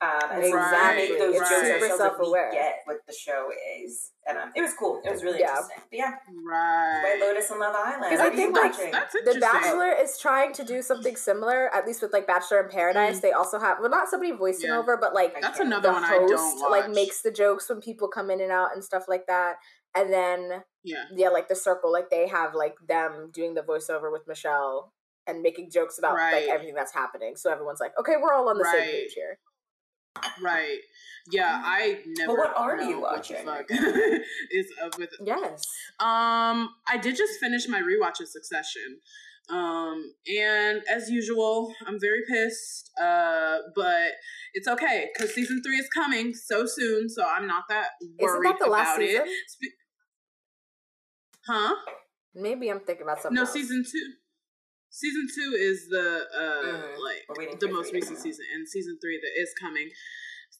Um, 0.00 0.10
and 0.32 0.44
so 0.44 0.56
Right, 0.56 0.96
make 0.96 1.18
those 1.18 1.34
it's 1.36 1.38
jokes 1.48 1.48
super 1.62 1.72
ourselves 1.74 1.98
that 1.98 2.10
we 2.10 2.16
self-aware. 2.18 2.50
get 2.52 2.80
what 2.84 2.98
the 3.06 3.12
show 3.14 3.48
is, 3.78 4.10
and 4.26 4.36
um, 4.36 4.52
it 4.54 4.60
was 4.60 4.74
cool. 4.74 5.00
It 5.02 5.10
was 5.10 5.22
really 5.22 5.38
Yeah. 5.38 5.50
interesting. 5.50 5.78
But 5.90 5.98
yeah, 5.98 6.18
Right. 6.44 7.02
White 7.04 7.20
Lotus 7.20 7.50
and 7.50 7.60
Love 7.60 7.74
Island. 7.74 8.02
Because 8.10 8.20
I 8.20 8.30
think, 8.34 8.54
like, 8.56 8.74
The. 8.76 9.38
Bachelor 9.40 9.92
is 9.92 10.18
trying 10.18 10.52
to 10.54 10.64
do 10.64 10.82
something 10.82 11.16
similar, 11.16 11.72
at 11.74 11.86
least 11.86 12.02
with 12.02 12.12
like 12.12 12.26
Bachelor 12.26 12.60
in 12.64 12.68
Paradise. 12.68 13.20
They 13.20 13.32
also 13.32 13.58
have 13.58 13.78
well, 13.80 13.88
not 13.88 14.08
somebody 14.10 14.32
voicing 14.32 14.68
Yeah. 14.70 14.78
over, 14.78 14.96
but 14.98 15.14
like 15.14 15.40
That's 15.40 15.58
Okay. 15.58 15.66
another 15.66 15.88
the 15.88 15.94
one 15.94 16.04
I 16.04 16.18
don't 16.18 16.30
host 16.30 16.60
watch. 16.60 16.70
like 16.70 16.90
makes 16.90 17.22
the 17.22 17.30
jokes 17.30 17.68
when 17.70 17.80
people 17.80 18.08
come 18.08 18.30
in 18.30 18.40
and 18.42 18.52
out 18.52 18.74
and 18.74 18.84
stuff 18.84 19.04
like 19.08 19.26
that. 19.28 19.56
And 19.94 20.12
then 20.12 20.64
yeah. 20.82 21.04
yeah, 21.12 21.28
like 21.30 21.48
the 21.48 21.54
circle, 21.56 21.90
like 21.90 22.10
they 22.10 22.26
have 22.26 22.54
like 22.54 22.74
them 22.86 23.30
doing 23.30 23.54
the 23.54 23.62
voiceover 23.62 24.10
with 24.12 24.26
Michelle 24.26 24.92
and 25.26 25.40
making 25.42 25.70
jokes 25.70 25.98
about 25.98 26.14
Right. 26.16 26.34
like 26.46 26.48
everything 26.54 26.74
that's 26.74 26.92
happening. 26.92 27.36
So 27.36 27.50
everyone's 27.50 27.80
like, 27.80 27.92
okay, 27.98 28.14
we're 28.20 28.32
all 28.32 28.48
on 28.48 28.58
the 28.58 28.64
same 28.64 28.82
page 28.82 29.12
here. 29.14 29.38
Right. 30.42 30.78
Yeah, 31.30 31.60
I 31.64 32.00
never. 32.18 32.34
what 32.34 32.52
are 32.56 32.76
you 32.80 32.90
know 32.92 32.98
what 33.00 33.26
the 33.26 33.34
watching? 33.34 33.46
fuck 33.46 33.66
is 34.50 34.66
up 34.84 34.98
with 34.98 35.10
Yes. 35.24 35.62
Um, 35.98 36.68
I 36.86 36.98
did 37.00 37.16
just 37.16 37.40
finish 37.40 37.66
my 37.68 37.80
rewatch 37.80 38.20
of 38.20 38.28
Succession. 38.28 38.98
Um, 39.50 40.12
and 40.26 40.82
as 40.90 41.10
usual, 41.10 41.72
I'm 41.86 41.98
very 42.00 42.22
pissed. 42.28 42.90
Uh, 43.00 43.58
but 43.74 44.12
it's 44.54 44.68
okay 44.68 45.08
because 45.12 45.34
season 45.34 45.62
three 45.64 45.76
is 45.78 45.88
coming 45.94 46.32
so 46.34 46.64
soon, 46.66 47.08
so 47.08 47.24
I'm 47.26 47.46
not 47.46 47.64
that 47.70 47.88
worried 48.20 48.46
Isn't 48.46 48.58
that 48.58 48.64
the 48.64 48.70
last 48.70 48.96
season? 48.98 49.22
it. 49.26 49.28
Spe- 49.48 49.76
huh? 51.46 51.74
Maybe 52.34 52.68
I'm 52.70 52.80
thinking 52.80 53.02
about 53.04 53.20
something. 53.22 53.34
No, 53.34 53.42
else. 53.42 53.52
season 53.52 53.84
two. 53.90 54.12
Season 54.94 55.26
two 55.34 55.56
is 55.58 55.88
the 55.88 56.22
uh 56.30 56.62
Mhm. 56.62 56.98
like 57.02 57.58
the 57.58 57.66
most 57.68 57.92
recent 57.92 58.16
season, 58.18 58.44
and 58.54 58.68
season 58.68 58.96
three 59.02 59.18
that 59.18 59.34
is 59.42 59.52
coming. 59.60 59.90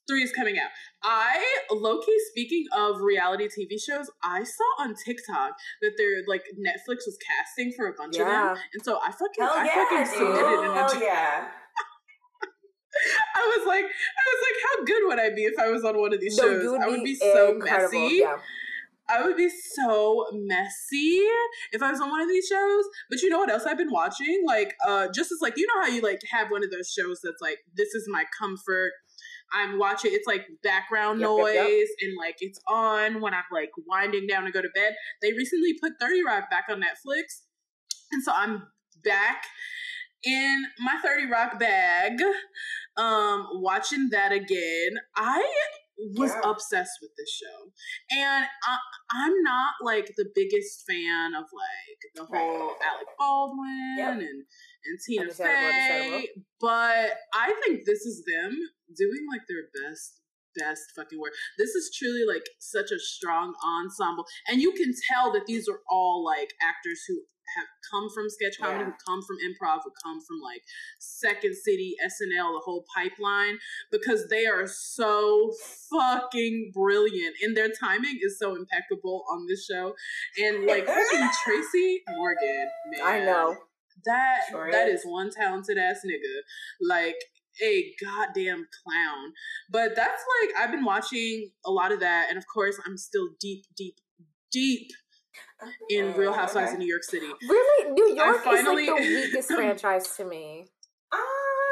Three 0.08 0.22
is 0.24 0.32
coming 0.32 0.58
out. 0.58 0.70
I 1.04 1.38
low 1.70 2.00
key 2.02 2.18
speaking 2.30 2.64
of 2.76 3.00
reality 3.00 3.46
TV 3.48 3.78
shows, 3.78 4.10
I 4.24 4.42
saw 4.42 4.64
on 4.82 4.96
TikTok 4.96 5.52
that 5.82 5.92
they're 5.96 6.24
like 6.26 6.42
Netflix 6.58 7.06
was 7.06 7.16
casting 7.24 7.72
for 7.76 7.86
a 7.86 7.92
bunch 7.94 8.16
of 8.18 8.26
them, 8.26 8.56
and 8.74 8.82
so 8.84 8.98
I 9.00 9.12
fucking 9.12 9.38
Hell 9.44 9.52
I 9.54 9.64
yeah, 9.66 9.74
fucking 9.74 9.98
dude! 9.98 10.08
submitted 10.18 10.60
in 10.64 10.70
a 10.70 10.74
Hell 10.74 11.00
yeah! 11.00 11.48
I 13.36 13.54
was 13.56 13.66
like, 13.66 13.84
I 13.84 14.24
was 14.32 14.40
like, 14.46 14.58
how 14.64 14.84
good 14.84 15.02
would 15.08 15.18
I 15.20 15.30
be 15.30 15.44
if 15.44 15.58
I 15.58 15.68
was 15.68 15.84
on 15.84 15.98
one 15.98 16.12
of 16.12 16.20
these 16.20 16.36
No, 16.36 16.44
shows? 16.44 16.70
would 16.72 16.80
I 16.82 16.88
would 16.88 17.04
be 17.04 17.12
be 17.12 17.14
so 17.16 17.52
incredible. 17.54 18.00
messy. 18.00 18.16
Yeah. 18.16 18.36
I 19.08 19.22
would 19.22 19.36
be 19.36 19.48
so 19.48 20.26
messy 20.32 21.22
if 21.72 21.82
I 21.82 21.90
was 21.90 22.00
on 22.00 22.10
one 22.10 22.22
of 22.22 22.28
these 22.28 22.46
shows. 22.46 22.84
But 23.10 23.22
you 23.22 23.28
know 23.28 23.38
what 23.38 23.50
else 23.50 23.64
I've 23.64 23.78
been 23.78 23.90
watching? 23.92 24.44
Like, 24.46 24.74
uh, 24.86 25.08
just 25.14 25.30
as 25.32 25.38
like 25.42 25.54
you 25.56 25.66
know 25.66 25.82
how 25.82 25.88
you 25.88 26.00
like 26.00 26.20
have 26.30 26.50
one 26.50 26.64
of 26.64 26.70
those 26.70 26.90
shows 26.90 27.20
that's 27.22 27.40
like 27.40 27.58
this 27.74 27.94
is 27.94 28.06
my 28.08 28.24
comfort. 28.38 28.92
I'm 29.52 29.78
watching. 29.78 30.10
It's 30.12 30.26
like 30.26 30.46
background 30.62 31.20
Yep, 31.20 31.28
noise 31.28 31.54
yep, 31.54 31.68
yep. 31.68 31.88
and 32.00 32.16
like 32.18 32.36
it's 32.40 32.58
on 32.68 33.20
when 33.20 33.34
I'm 33.34 33.44
like 33.52 33.70
winding 33.86 34.26
down 34.26 34.44
to 34.44 34.50
go 34.50 34.62
to 34.62 34.70
bed. 34.74 34.94
They 35.22 35.32
recently 35.32 35.74
put 35.80 35.92
Thirty 36.00 36.24
Rock 36.24 36.50
back 36.50 36.64
on 36.70 36.80
Netflix, 36.80 37.42
and 38.10 38.22
so 38.22 38.32
I'm 38.34 38.64
back 39.04 39.44
in 40.24 40.64
my 40.80 40.98
30 41.02 41.26
Rock 41.30 41.58
bag, 41.58 42.20
um, 42.96 43.48
watching 43.54 44.08
that 44.10 44.32
again. 44.32 44.98
I 45.14 45.46
was 46.16 46.30
Yeah. 46.30 46.50
obsessed 46.50 46.98
with 47.00 47.11
this 47.16 47.30
show. 47.30 47.72
And 48.11 48.44
I, 48.44 48.78
I'm 49.12 49.42
not 49.42 49.74
like 49.83 50.07
the 50.16 50.26
biggest 50.35 50.85
fan 50.88 51.35
of 51.35 51.44
like 51.44 52.00
the 52.14 52.24
whole 52.24 52.68
Right. 52.68 52.76
Alec 52.85 53.07
Baldwin 53.18 53.94
Yep. 53.98 54.12
and, 54.12 54.44
and 54.85 54.98
Tina 55.07 55.33
Fey, 55.33 56.28
but 56.61 57.11
I 57.35 57.52
think 57.64 57.85
this 57.85 58.00
is 58.07 58.24
them 58.24 58.57
doing 58.96 59.26
like 59.30 59.42
their 59.48 59.68
best 59.88 60.20
best 60.58 60.82
fucking 60.96 61.18
work. 61.20 61.32
This 61.58 61.70
is 61.70 61.90
truly 61.96 62.24
like 62.26 62.44
such 62.58 62.90
a 62.90 62.98
strong 62.98 63.54
ensemble. 63.64 64.24
And 64.48 64.60
you 64.60 64.72
can 64.72 64.92
tell 65.12 65.32
that 65.32 65.46
these 65.46 65.68
are 65.68 65.80
all 65.90 66.24
like 66.24 66.50
actors 66.62 67.00
who 67.08 67.22
have 67.58 67.66
come 67.92 68.08
from 68.12 68.28
sketch 68.30 68.58
comedy, 68.58 68.80
Yeah. 68.80 68.86
who 68.86 68.92
come 69.06 69.20
from 69.22 69.36
improv, 69.36 69.80
who 69.84 69.92
come 70.02 70.18
from 70.26 70.40
like 70.42 70.62
Second 70.98 71.54
City, 71.54 71.94
SNL, 72.04 72.52
the 72.54 72.62
whole 72.64 72.84
pipeline, 72.96 73.58
because 73.92 74.28
they 74.28 74.46
are 74.46 74.66
so 74.66 75.52
fucking 75.92 76.72
brilliant. 76.74 77.36
And 77.42 77.56
their 77.56 77.68
timing 77.68 78.18
is 78.22 78.38
so 78.38 78.54
impeccable 78.56 79.24
on 79.30 79.46
this 79.46 79.66
show. 79.66 79.94
And 80.42 80.66
like 80.66 80.86
fucking 80.86 81.28
Tracy 81.44 82.02
Morgan, 82.16 82.68
man. 82.90 83.00
I 83.06 83.18
know. 83.24 83.56
That 84.06 84.40
Sure 84.50 84.70
that 84.70 84.88
is. 84.88 85.00
is 85.00 85.06
one 85.06 85.30
talented 85.30 85.78
ass 85.78 86.00
nigga. 86.04 86.40
Like 86.80 87.16
a 87.62 87.94
goddamn 88.02 88.66
clown. 88.82 89.32
But 89.70 89.94
that's 89.96 90.22
like 90.42 90.54
I've 90.58 90.70
been 90.70 90.84
watching 90.84 91.50
a 91.64 91.70
lot 91.70 91.92
of 91.92 92.00
that, 92.00 92.26
and 92.28 92.38
of 92.38 92.44
course 92.52 92.78
I'm 92.86 92.96
still 92.96 93.28
deep, 93.40 93.64
deep, 93.76 93.96
deep 94.50 94.90
in 95.90 96.12
Real 96.14 96.32
Mm, 96.32 96.36
Housewives 96.36 96.66
okay. 96.68 96.74
of 96.74 96.78
New 96.80 96.86
York 96.88 97.04
City. 97.04 97.26
Really, 97.48 97.90
New 97.92 98.14
York 98.14 98.42
finally- 98.44 98.84
is 98.84 98.90
like 98.90 98.98
the 99.02 99.06
weakest 99.26 99.48
franchise 99.54 100.16
to 100.16 100.24
me. 100.24 100.66
Ah, 101.12 101.18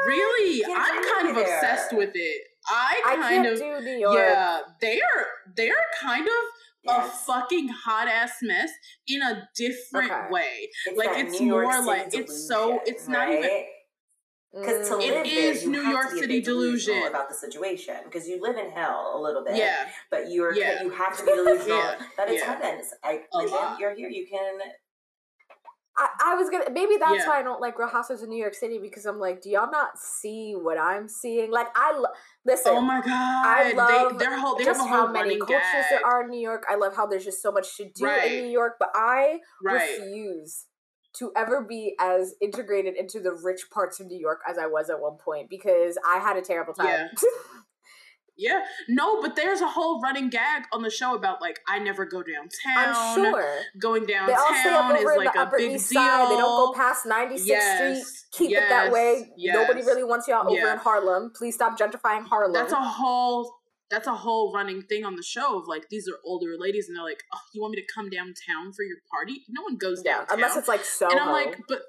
Really, 0.07 0.63
I'm 0.65 1.03
kind 1.13 1.29
of 1.29 1.35
there. 1.35 1.43
obsessed 1.59 1.93
with 1.93 2.11
it. 2.13 2.41
I 2.67 3.01
I 3.05 3.15
kind 3.15 3.43
can't 3.43 3.47
of 3.47 3.59
do 3.59 3.79
New 3.81 3.97
York. 3.99 4.17
yeah. 4.17 4.59
They 4.81 5.01
are 5.01 5.25
they 5.55 5.69
are 5.69 5.85
kind 6.01 6.27
of 6.27 6.33
a 6.95 7.01
fucking 7.09 7.69
hot 7.69 8.07
ass 8.09 8.33
mess 8.41 8.69
in 9.07 9.21
a 9.21 9.47
different 9.55 10.11
Okay. 10.11 10.27
way. 10.29 10.69
It's 10.87 10.97
like, 10.97 11.17
it's 11.17 11.39
York 11.39 11.63
more 11.63 11.73
City 11.73 11.87
like- 11.87 12.13
it's 12.13 12.47
so- 12.47 12.81
it's 12.85 13.07
not 13.07 13.29
even- 13.29 13.43
right? 13.43 13.65
Because 14.53 14.87
to. 14.89 14.99
It 14.99 15.13
live 15.13 15.23
there, 15.25 15.51
is 15.51 15.63
you 15.63 15.71
New 15.71 15.81
have 15.81 15.91
York 15.93 16.07
to 16.09 16.13
be 16.15 16.19
City 16.21 16.41
delusional 16.41 16.95
delusion. 16.99 17.07
about 17.15 17.27
the 17.29 17.35
situation 17.35 17.95
because 18.05 18.27
you 18.27 18.39
live 18.41 18.55
in 18.57 18.69
hell 18.69 19.13
a 19.15 19.19
little 19.19 19.43
bit. 19.43 19.55
Yeah, 19.55 19.87
but 20.11 20.29
you're 20.31 20.53
Yeah. 20.53 20.83
you 20.83 20.89
have 20.91 21.17
to 21.17 21.25
be 21.25 21.31
delusional 21.35 21.77
Yeah. 21.77 21.99
that 22.17 22.29
it's 22.29 22.43
Yeah. 22.43 22.53
heavens. 22.59 22.93
I 23.03 23.23
A 23.33 23.37
live 23.37 23.47
in, 23.47 23.51
lot. 23.53 23.79
you're 23.79 23.95
here. 23.95 24.09
You 24.09 24.27
can. 24.27 24.59
I, 25.95 26.07
I 26.25 26.35
was 26.35 26.49
gonna 26.49 26.71
maybe 26.71 26.97
that's 26.99 27.17
Yeah. 27.17 27.27
why 27.27 27.39
I 27.39 27.43
don't 27.43 27.61
like 27.61 27.77
Real 27.77 27.87
Housewives 27.87 28.23
of 28.23 28.29
New 28.29 28.37
York 28.41 28.55
City 28.55 28.79
because 28.79 29.05
I'm 29.05 29.19
like, 29.19 29.41
do 29.41 29.49
y'all 29.51 29.69
not 29.71 29.97
see 29.99 30.53
what 30.53 30.77
I'm 30.79 31.07
seeing? 31.07 31.51
Like 31.51 31.67
I 31.75 31.91
lo- 31.95 32.09
listen. 32.45 32.73
Oh 32.75 32.81
my 32.81 32.99
god! 33.01 33.07
I 33.09 33.71
love 33.73 34.17
they, 34.17 34.25
their 34.25 34.39
whole 34.39 34.55
they 34.55 34.65
just 34.65 34.79
have 34.81 34.87
a 34.87 34.89
whole 34.91 35.05
how 35.07 35.11
many 35.13 35.37
cultures 35.37 35.57
gag. 35.61 35.85
there 35.91 36.05
are 36.05 36.23
in 36.23 36.29
New 36.31 36.39
York. 36.41 36.63
I 36.67 36.75
love 36.75 36.95
how 36.95 37.05
there's 37.05 37.25
just 37.25 37.41
so 37.43 37.51
much 37.51 37.75
to 37.77 37.85
do 37.93 38.05
Right. 38.05 38.31
in 38.31 38.43
New 38.45 38.49
York, 38.51 38.77
but 38.79 38.89
I 38.95 39.39
Right. 39.63 39.99
refuse 39.99 40.65
to 41.19 41.31
ever 41.35 41.61
be 41.61 41.95
as 41.99 42.35
integrated 42.41 42.95
into 42.95 43.19
the 43.19 43.31
rich 43.43 43.69
parts 43.71 43.99
of 43.99 44.07
New 44.07 44.19
York 44.19 44.39
as 44.49 44.57
I 44.57 44.65
was 44.65 44.89
at 44.89 44.99
one 44.99 45.17
point 45.17 45.49
because 45.49 45.97
I 46.05 46.17
had 46.19 46.37
a 46.37 46.41
terrible 46.41 46.73
time. 46.73 46.87
Yeah. 46.87 47.07
Yeah. 48.35 48.61
No, 48.89 49.21
but 49.21 49.35
there's 49.35 49.61
a 49.61 49.67
whole 49.67 50.01
running 50.01 50.29
gag 50.29 50.63
on 50.73 50.81
the 50.81 50.89
show 50.89 51.13
about 51.15 51.39
like 51.39 51.59
I 51.67 51.77
never 51.79 52.03
go 52.05 52.23
downtown. 52.23 52.95
I'm 52.95 53.15
sure. 53.15 53.59
Going 53.79 54.05
downtown 54.05 54.37
all 54.39 54.55
stay 54.55 54.69
up 54.69 54.99
is 54.99 55.05
like 55.17 55.35
a 55.35 55.51
big 55.55 55.73
East 55.73 55.91
deal. 55.91 56.01
Side. 56.01 56.31
They 56.31 56.37
don't 56.37 56.73
go 56.73 56.73
past 56.73 57.05
96th 57.05 57.45
Yes, 57.45 58.07
Street. 58.07 58.47
Keep 58.49 58.57
it 58.57 58.69
that 58.69 58.91
way. 58.91 59.31
yes, 59.37 59.53
Nobody 59.53 59.85
really 59.85 60.03
wants 60.03 60.27
y'all 60.27 60.51
over 60.51 60.67
in 60.71 60.77
Harlem. 60.79 61.31
Please 61.35 61.53
stop 61.53 61.77
gentrifying 61.77 62.23
Harlem. 62.25 62.53
That's 62.53 62.73
a 62.73 62.77
whole 62.77 63.53
that's 63.93 64.07
a 64.07 64.15
whole 64.15 64.51
running 64.51 64.81
thing 64.81 65.05
on 65.05 65.15
the 65.15 65.21
show 65.21 65.59
of 65.59 65.67
like 65.67 65.87
these 65.89 66.07
are 66.07 66.17
older 66.25 66.55
ladies 66.57 66.87
and 66.87 66.97
they're 66.97 67.03
like, 67.03 67.23
oh, 67.31 67.39
you 67.53 67.61
want 67.61 67.75
me 67.75 67.81
to 67.81 67.87
come 67.93 68.09
downtown 68.09 68.73
for 68.73 68.83
your 68.83 68.97
party? 69.13 69.43
No 69.49 69.61
one 69.61 69.77
goes 69.77 70.01
yeah, 70.03 70.17
downtown. 70.17 70.37
unless 70.37 70.57
it's 70.57 70.67
like 70.67 70.83
so. 70.83 71.11
and 71.11 71.19
I'm 71.19 71.29
like, 71.29 71.59
but 71.69 71.81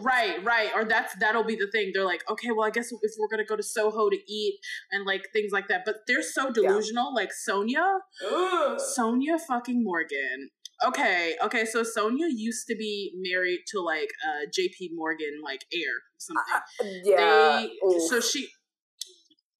right, 0.00 0.42
right, 0.44 0.70
or 0.72 0.84
that's 0.84 1.16
that'll 1.16 1.42
be 1.42 1.56
the 1.56 1.66
thing. 1.66 1.90
They're 1.92 2.04
like, 2.04 2.22
okay, 2.30 2.50
well, 2.52 2.64
I 2.64 2.70
guess 2.70 2.92
if 2.92 3.12
we're 3.18 3.26
gonna 3.28 3.44
go 3.44 3.56
to 3.56 3.62
Soho 3.62 4.08
to 4.08 4.32
eat 4.32 4.60
and 4.92 5.04
like 5.04 5.24
things 5.32 5.50
like 5.50 5.66
that, 5.66 5.82
but 5.84 5.96
they're 6.06 6.22
so 6.22 6.52
delusional. 6.52 7.12
Like 7.12 7.30
Sonja, 7.48 7.98
Sonja 8.96 9.40
fucking 9.40 9.82
Morgan. 9.82 10.50
Okay, 10.86 11.34
okay, 11.42 11.64
so 11.64 11.82
Sonja 11.82 12.28
used 12.30 12.68
to 12.68 12.76
be 12.76 13.12
married 13.16 13.60
to 13.72 13.80
like 13.80 14.10
uh 14.24 14.46
JP 14.56 14.90
Morgan, 14.94 15.40
like 15.42 15.64
heir 15.72 15.82
or 15.82 16.18
something. 16.18 17.00
yeah. 17.04 17.66
they 17.82 17.98
so 18.08 18.20
she 18.20 18.48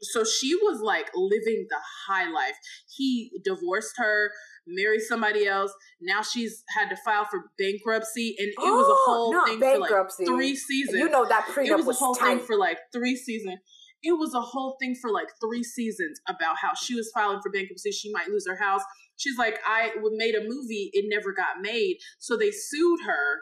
so 0.04 0.24
she 0.24 0.54
was 0.54 0.80
like 0.80 1.10
living 1.14 1.66
the 1.68 1.78
high 2.08 2.30
life. 2.30 2.54
He 2.88 3.30
divorced 3.44 3.94
her, 3.96 4.30
married 4.66 5.02
somebody 5.02 5.46
else. 5.46 5.72
Now 6.00 6.22
she's 6.22 6.62
had 6.76 6.88
to 6.90 6.96
file 7.04 7.24
for 7.24 7.50
bankruptcy, 7.58 8.36
and 8.38 8.48
it 8.48 8.54
was 8.58 8.88
a 8.88 9.00
whole 9.10 9.46
thing 9.46 9.60
for 9.60 9.78
like 9.78 10.10
three 10.26 10.56
seasons. 10.56 10.98
you 10.98 11.08
know 11.08 11.26
that 11.28 11.46
it 11.56 11.76
was 11.76 11.86
was, 11.86 11.96
a 11.96 11.98
whole 11.98 12.14
tight. 12.14 12.38
thing 12.38 12.46
for 12.46 12.56
like 12.56 12.78
three 12.92 13.16
seasons. 13.16 13.58
It 14.02 14.18
was 14.18 14.34
a 14.34 14.40
whole 14.40 14.76
thing 14.80 14.94
for 14.94 15.10
like 15.10 15.28
three 15.40 15.64
seasons 15.64 16.20
about 16.28 16.56
how 16.60 16.72
she 16.74 16.94
was 16.94 17.10
filing 17.14 17.40
for 17.42 17.50
bankruptcy. 17.50 17.90
She 17.90 18.12
might 18.12 18.28
lose 18.28 18.44
her 18.46 18.56
house. 18.56 18.82
She's 19.16 19.38
like, 19.38 19.58
I 19.66 19.92
made 20.12 20.34
a 20.34 20.42
movie. 20.42 20.90
It 20.92 21.06
never 21.08 21.32
got 21.32 21.62
made. 21.62 21.96
So 22.18 22.36
they 22.36 22.50
sued 22.50 23.00
her. 23.06 23.40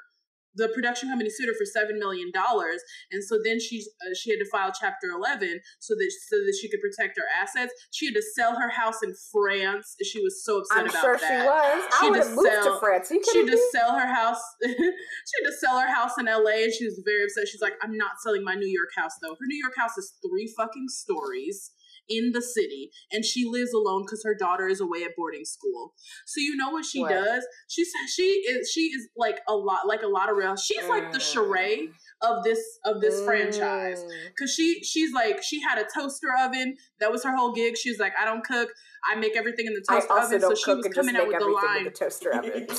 The 0.55 0.69
production 0.69 1.09
company 1.09 1.31
sued 1.31 1.49
her 1.49 1.55
for 1.55 1.65
seven 1.65 1.99
million 1.99 2.31
dollars, 2.33 2.83
and 3.11 3.23
so 3.25 3.38
then 3.45 3.61
she 3.61 3.85
uh, 4.03 4.15
she 4.15 4.31
had 4.31 4.38
to 4.38 4.49
file 4.51 4.73
Chapter 4.79 5.09
Eleven 5.15 5.61
so 5.81 5.95
that 5.95 6.12
so 6.29 6.37
that 6.37 6.57
she 6.61 6.69
could 6.69 6.81
protect 6.81 7.19
her 7.19 7.25
assets. 7.41 7.73
She 7.91 8.07
had 8.07 8.15
to 8.15 8.23
sell 8.35 8.59
her 8.59 8.71
house 8.71 9.03
in 9.03 9.15
France. 9.33 9.97
She 10.03 10.21
was 10.21 10.45
so 10.45 10.59
upset 10.61 10.79
I'm 10.79 10.88
about 10.88 11.03
sure 11.03 11.19
that 11.19 11.29
she 11.29 11.47
was. 11.47 11.85
I 11.93 12.01
She 12.01 12.11
would 12.11 12.19
have 12.19 12.27
just 12.27 12.37
moved 12.37 12.49
sell- 12.49 12.75
to 12.75 12.81
France. 12.81 13.09
She 13.09 13.38
had 13.38 13.47
to 13.47 13.61
sell 13.73 13.93
her 13.99 14.07
house. 14.07 14.43
she 14.62 15.35
had 15.43 15.47
to 15.51 15.57
sell 15.59 15.79
her 15.81 15.88
house 15.88 16.19
in 16.19 16.27
LA, 16.27 16.69
and 16.69 16.73
she 16.73 16.85
was 16.85 17.01
very 17.05 17.25
upset. 17.25 17.49
She's 17.49 17.62
like, 17.62 17.75
"I'm 17.83 17.97
not 17.97 18.21
selling 18.23 18.45
my 18.45 18.55
New 18.55 18.69
York 18.69 18.91
house, 18.97 19.12
though. 19.23 19.35
Her 19.35 19.47
New 19.47 19.59
York 19.59 19.77
house 19.77 19.97
is 19.97 20.15
three 20.23 20.53
fucking 20.57 20.88
stories 20.88 21.71
in 22.09 22.33
the 22.33 22.43
city, 22.43 22.91
and 23.11 23.25
she 23.25 23.45
lives 23.47 23.73
alone 23.73 24.03
because 24.07 24.23
her 24.25 24.35
daughter 24.35 24.67
is 24.69 24.81
away 24.81 25.03
at 25.05 25.17
boarding 25.17 25.45
school. 25.45 25.95
So 26.27 26.41
you 26.41 26.57
know 26.57 26.71
what 26.71 26.85
she 26.85 27.01
What? 27.01 27.11
does? 27.11 27.47
says 27.69 27.87
she 28.15 28.23
is 28.23 28.71
she 28.71 28.83
is 28.83 29.09
like 29.17 29.41
a 29.49 29.55
lot 29.55 29.87
like 29.87 30.03
a 30.03 30.07
lot 30.07 30.31
of 30.31 30.37
real. 30.37 30.57
She's 30.57 30.87
like 30.88 31.12
the 31.12 31.19
Mm. 31.19 31.33
charade 31.33 31.88
of 32.21 32.45
this 32.45 32.61
of 32.85 33.01
this 33.01 33.23
franchise. 33.25 34.03
Mm. 34.05 34.11
Cause 34.38 34.53
she 34.55 34.83
she's 34.85 35.12
like 35.12 35.43
she 35.43 35.61
had 35.61 35.79
a 35.79 35.85
toaster 35.95 36.29
oven. 36.38 36.77
That 37.01 37.11
was 37.11 37.25
her 37.25 37.35
whole 37.37 37.53
gig. 37.53 37.77
She 37.77 37.91
was 37.91 37.99
like, 37.99 38.12
I 38.21 38.25
don't 38.25 38.45
cook. 38.45 38.69
I 39.11 39.17
make 39.17 39.37
everything 39.37 39.67
in 39.67 39.75
the 39.75 39.81
toaster 39.88 40.12
oven. 40.12 40.41
So 40.41 40.55
she 40.55 40.75
was 40.75 40.87
coming 40.95 41.17
out 41.17 41.27
with 41.29 41.38
the 41.38 41.47
line. 41.47 41.85
the 41.85 41.91
toaster 41.91 42.35
oven. 42.35 42.67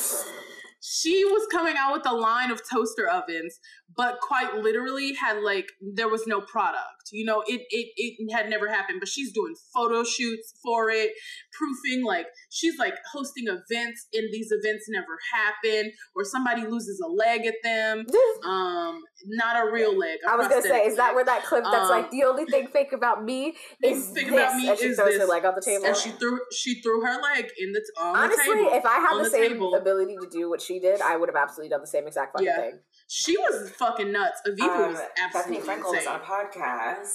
she 0.86 1.24
was 1.24 1.48
coming 1.50 1.76
out 1.78 1.94
with 1.94 2.06
a 2.06 2.14
line 2.14 2.52
of 2.52 2.60
toaster 2.70 3.08
ovens, 3.08 3.58
but 3.96 4.20
quite 4.20 4.58
literally 4.58 5.14
had 5.14 5.42
like 5.42 5.70
there 5.96 6.10
was 6.10 6.28
no 6.28 6.42
product. 6.42 7.10
You 7.14 7.24
know, 7.24 7.42
it 7.48 7.62
it 7.70 7.94
it 7.96 8.34
had 8.34 8.50
never 8.50 8.68
happened. 8.68 9.00
But 9.00 9.08
she's 9.08 9.32
doing 9.32 9.56
photo 9.74 10.04
shoots 10.04 10.54
for 10.62 10.90
it, 10.90 11.12
proofing 11.54 12.04
like 12.04 12.26
she's 12.50 12.78
like 12.78 12.96
hosting 13.14 13.46
events, 13.48 14.08
and 14.14 14.28
these 14.34 14.52
events 14.52 14.88
never 14.90 15.18
happen, 15.32 15.94
or 16.18 16.26
somebody 16.26 16.68
loses 16.68 17.00
a 17.00 17.08
leg 17.08 17.46
at 17.46 17.56
them. 17.64 18.06
Um, 18.46 19.00
not 19.26 19.68
a 19.68 19.72
real 19.72 19.98
leg. 19.98 20.20
a 20.28 20.32
I 20.32 20.36
was 20.36 20.48
gonna 20.48 20.62
say, 20.62 20.70
prosthetic 20.70 20.92
is 20.92 20.98
that 20.98 21.16
where 21.16 21.26
that 21.26 21.44
clip 21.46 21.64
that's 21.64 21.90
Um, 21.90 21.90
like 21.90 22.12
the 22.12 22.24
only 22.24 22.46
thing 22.46 22.68
fake 22.68 22.92
about 22.94 23.24
me 23.24 23.56
is 23.84 24.08
thing 24.10 24.26
this, 24.28 24.34
about 24.34 24.56
me 24.56 24.70
and 24.70 24.78
she 24.80 24.86
is 24.88 24.98
throws 24.98 25.14
her 25.14 25.20
this. 25.20 25.30
leg 25.30 25.46
on 25.46 25.56
the 25.56 25.62
table. 25.62 25.86
And 25.86 25.96
she 25.96 26.10
threw 26.12 26.40
she 26.52 26.82
threw 26.82 27.02
her 27.06 27.22
leg 27.22 27.50
in 27.58 27.72
the 27.72 27.80
t- 27.80 27.86
on 28.02 28.16
Honestly, 28.18 28.46
the 28.48 28.54
table. 28.66 28.72
if 28.74 28.86
I 28.86 28.96
had 29.00 29.18
the, 29.20 29.24
the 29.24 29.30
same 29.30 29.52
table. 29.54 29.76
ability 29.76 30.16
to 30.22 30.28
do 30.30 30.50
what 30.50 30.62
she 30.62 30.80
did, 30.80 31.02
I 31.02 31.16
would 31.18 31.30
have 31.30 31.36
absolutely 31.36 31.70
done 31.70 31.82
the 31.82 31.88
same 31.88 32.08
exact 32.08 32.34
fucking 32.34 32.46
Yeah. 32.48 32.58
thing. 32.58 32.80
She 33.08 33.38
was 33.38 33.70
fucking 33.72 34.12
nuts. 34.12 34.42
Aviva 34.48 34.88
was 34.90 35.00
Um, 35.00 35.06
absolutely 35.18 35.58
Bethenny 35.68 35.82
Frankel 35.82 35.96
was 35.96 36.08
on 36.08 36.20
a 36.20 36.24
podcast 36.24 37.10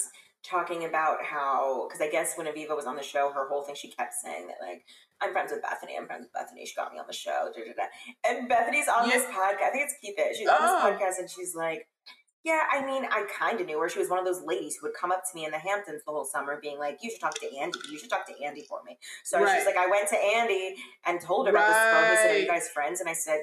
talking 0.44 0.84
about 0.84 1.22
how 1.22 1.86
because 1.88 2.00
I 2.00 2.08
guess 2.08 2.36
when 2.38 2.46
Aviva 2.46 2.74
was 2.76 2.86
on 2.86 2.96
the 2.96 3.02
show, 3.02 3.30
her 3.30 3.48
whole 3.48 3.62
thing 3.64 3.74
she 3.74 3.90
kept 3.90 4.14
saying 4.14 4.46
that 4.46 4.56
like 4.66 4.84
I'm 5.20 5.32
friends 5.32 5.50
with 5.52 5.62
Bethenny, 5.62 5.98
I'm 5.98 6.06
friends 6.06 6.26
with 6.26 6.32
Bethenny. 6.32 6.66
She 6.66 6.74
got 6.74 6.92
me 6.92 6.98
on 6.98 7.06
the 7.06 7.12
show, 7.12 7.50
da, 7.54 7.60
da, 7.64 7.72
da. 7.76 8.30
and 8.30 8.48
Bethenny's 8.50 8.88
on 8.88 9.08
this 9.08 9.24
podcast. 9.24 9.62
I 9.66 9.70
think 9.70 9.84
it's 9.84 9.94
Keep 10.00 10.14
It. 10.18 10.36
She's 10.36 10.48
on 10.48 10.56
Oh. 10.60 10.90
this 10.90 11.00
podcast 11.00 11.18
and 11.20 11.30
she's 11.30 11.54
like, 11.54 11.88
Yeah, 12.44 12.62
I 12.72 12.86
mean, 12.86 13.04
I 13.04 13.26
kind 13.36 13.60
of 13.60 13.66
knew 13.66 13.78
her. 13.80 13.88
She 13.88 13.98
was 13.98 14.08
one 14.08 14.18
of 14.20 14.24
those 14.24 14.42
ladies 14.44 14.76
who 14.80 14.86
would 14.86 14.94
come 14.94 15.10
up 15.10 15.22
to 15.28 15.34
me 15.34 15.44
in 15.44 15.50
the 15.50 15.58
Hamptons 15.58 16.02
the 16.06 16.12
whole 16.12 16.24
summer, 16.24 16.58
being 16.62 16.78
like, 16.78 16.98
"You 17.02 17.10
should 17.10 17.20
talk 17.20 17.34
to 17.40 17.56
Andy. 17.58 17.78
You 17.90 17.98
should 17.98 18.08
talk 18.08 18.26
to 18.28 18.42
Andy 18.44 18.62
for 18.62 18.80
me." 18.86 18.96
So 19.24 19.42
Right. 19.42 19.56
she's 19.58 19.66
like, 19.66 19.76
I 19.76 19.88
went 19.88 20.08
to 20.10 20.16
Andy 20.16 20.76
and 21.04 21.20
told 21.20 21.46
her 21.48 21.52
about 21.52 21.66
this 21.66 21.76
girl. 21.76 22.10
He 22.10 22.16
said, 22.16 22.30
"Are 22.36 22.38
you 22.38 22.46
guys 22.46 22.68
friends?" 22.70 23.00
And 23.00 23.08
I 23.10 23.12
said, 23.12 23.40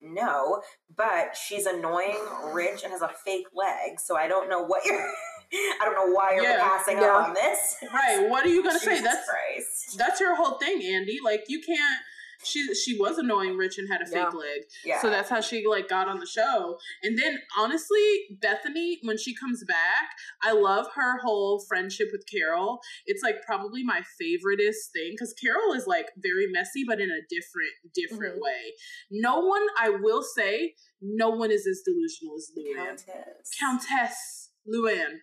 "No, 0.00 0.62
but 0.96 1.36
she's 1.36 1.66
annoying, 1.66 2.18
rich, 2.52 2.82
and 2.82 2.90
has 2.92 3.02
a 3.02 3.08
fake 3.24 3.46
leg. 3.52 4.00
So 4.00 4.16
I 4.16 4.26
don't 4.28 4.48
know 4.48 4.62
what 4.62 4.84
you're. 4.86 5.12
I 5.52 5.78
don't 5.84 5.94
know 5.94 6.12
why 6.14 6.34
you're 6.34 6.44
Yeah. 6.44 6.58
passing 6.60 6.98
Yeah. 6.98 7.16
up 7.16 7.28
on 7.28 7.34
this." 7.34 7.76
Right. 7.92 8.28
What 8.28 8.44
are 8.44 8.48
you 8.50 8.62
gonna 8.62 8.78
say? 8.78 9.00
That's 9.00 9.28
Christ. 9.28 9.96
that's 9.98 10.20
your 10.20 10.34
whole 10.34 10.58
thing, 10.58 10.82
Andy. 10.84 11.18
Like 11.22 11.44
you 11.48 11.60
can't. 11.60 12.00
She 12.44 12.72
she 12.72 12.96
was 12.96 13.18
annoying, 13.18 13.56
rich, 13.56 13.78
and 13.78 13.88
had 13.90 14.00
a 14.00 14.04
fake 14.06 14.14
Yeah. 14.14 14.28
leg. 14.28 14.60
Yeah. 14.84 15.00
So 15.02 15.10
that's 15.10 15.28
how 15.28 15.40
she 15.40 15.66
like 15.66 15.88
got 15.88 16.06
on 16.06 16.20
the 16.20 16.26
show. 16.26 16.78
And 17.02 17.18
then 17.18 17.40
honestly, 17.56 18.38
Bethenny, 18.38 18.98
when 19.02 19.18
she 19.18 19.34
comes 19.34 19.64
back, 19.64 20.10
I 20.40 20.52
love 20.52 20.86
her 20.94 21.18
whole 21.18 21.64
friendship 21.66 22.10
with 22.12 22.24
Carole. 22.30 22.78
It's 23.06 23.24
like 23.24 23.42
probably 23.42 23.82
my 23.82 24.02
favoriteest 24.22 24.92
thing 24.92 25.14
because 25.14 25.34
Carole 25.34 25.72
is 25.72 25.88
like 25.88 26.10
very 26.16 26.46
messy, 26.46 26.84
but 26.86 27.00
in 27.00 27.10
a 27.10 27.22
different 27.28 27.72
different 27.92 28.36
Mhm. 28.36 28.42
way. 28.42 28.74
No 29.10 29.40
one, 29.40 29.66
I 29.76 29.88
will 29.88 30.22
say, 30.22 30.76
no 31.00 31.30
one 31.30 31.50
is 31.50 31.66
as 31.66 31.82
delusional 31.84 32.36
as 32.36 32.52
Luann. 32.56 33.04
Countess. 33.04 33.50
Countess 33.58 34.50
Luann. 34.72 35.22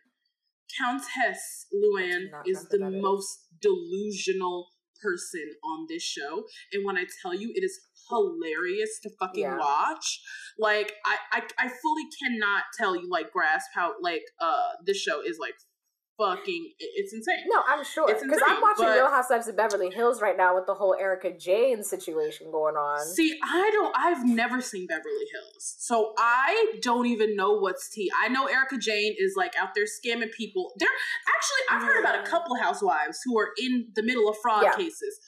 Countess 0.80 1.68
Luann 1.74 2.28
is 2.46 2.68
the 2.70 2.78
that 2.80 2.94
is. 2.94 3.02
most 3.02 3.48
delusional 3.62 4.68
person 5.02 5.54
on 5.64 5.86
this 5.90 6.04
show. 6.04 6.44
And 6.74 6.86
when 6.86 6.98
I 6.98 7.06
tell 7.22 7.34
you 7.34 7.52
it 7.56 7.64
is 7.64 7.80
hilarious 8.10 9.00
to 9.04 9.10
fucking 9.20 9.44
Yeah. 9.44 9.58
watch, 9.58 10.22
like 10.58 10.94
I, 11.06 11.18
I 11.32 11.42
I 11.58 11.68
fully 11.68 12.06
cannot 12.22 12.64
tell 12.78 12.96
you 12.96 13.10
like 13.10 13.32
grasp 13.32 13.70
how 13.74 13.94
like 14.02 14.24
uh 14.40 14.72
this 14.86 14.98
show 14.98 15.22
is 15.22 15.38
like 15.40 15.56
fucking 16.18 16.72
it's 16.80 17.14
insane. 17.14 17.44
No, 17.48 17.62
I'm 17.68 17.84
sure 17.84 18.10
It's 18.10 18.22
because 18.24 18.42
I'm 18.46 18.62
watching 18.62 18.86
but- 18.86 18.96
Real 18.96 19.10
Housewives 19.10 19.48
of 19.48 19.56
Beverly 19.58 19.90
Hills 19.90 20.22
right 20.22 20.38
now 20.38 20.56
with 20.56 20.66
the 20.66 20.74
whole 20.74 20.96
Erika 21.00 21.32
Jayne 21.38 21.84
situation 21.84 22.52
going 22.52 22.76
on. 22.76 23.06
See, 23.06 23.38
I 23.44 23.70
don't. 23.74 23.96
I've 23.98 24.26
never 24.26 24.62
seen 24.62 24.88
Beverly 24.88 25.26
Hills, 25.34 25.76
so 25.80 26.14
I 26.18 26.76
don't 26.82 27.06
even 27.08 27.36
know 27.36 27.54
what's 27.54 27.90
tea. 27.90 28.12
I 28.18 28.28
know 28.30 28.46
Erika 28.48 28.78
Jayne 28.78 29.16
is 29.18 29.34
like 29.36 29.54
out 29.60 29.70
there 29.76 29.86
scamming 29.86 30.32
people. 30.32 30.74
There, 30.78 30.90
actually, 31.36 31.62
I've 31.70 31.84
heard 31.84 32.00
about 32.00 32.26
a 32.26 32.30
couple 32.30 32.56
housewives 32.56 33.20
who 33.26 33.38
are 33.40 33.50
in 33.62 33.88
the 33.96 34.04
middle 34.04 34.30
of 34.30 34.36
fraud 34.42 34.64
Yeah. 34.64 34.76
cases. 34.76 35.20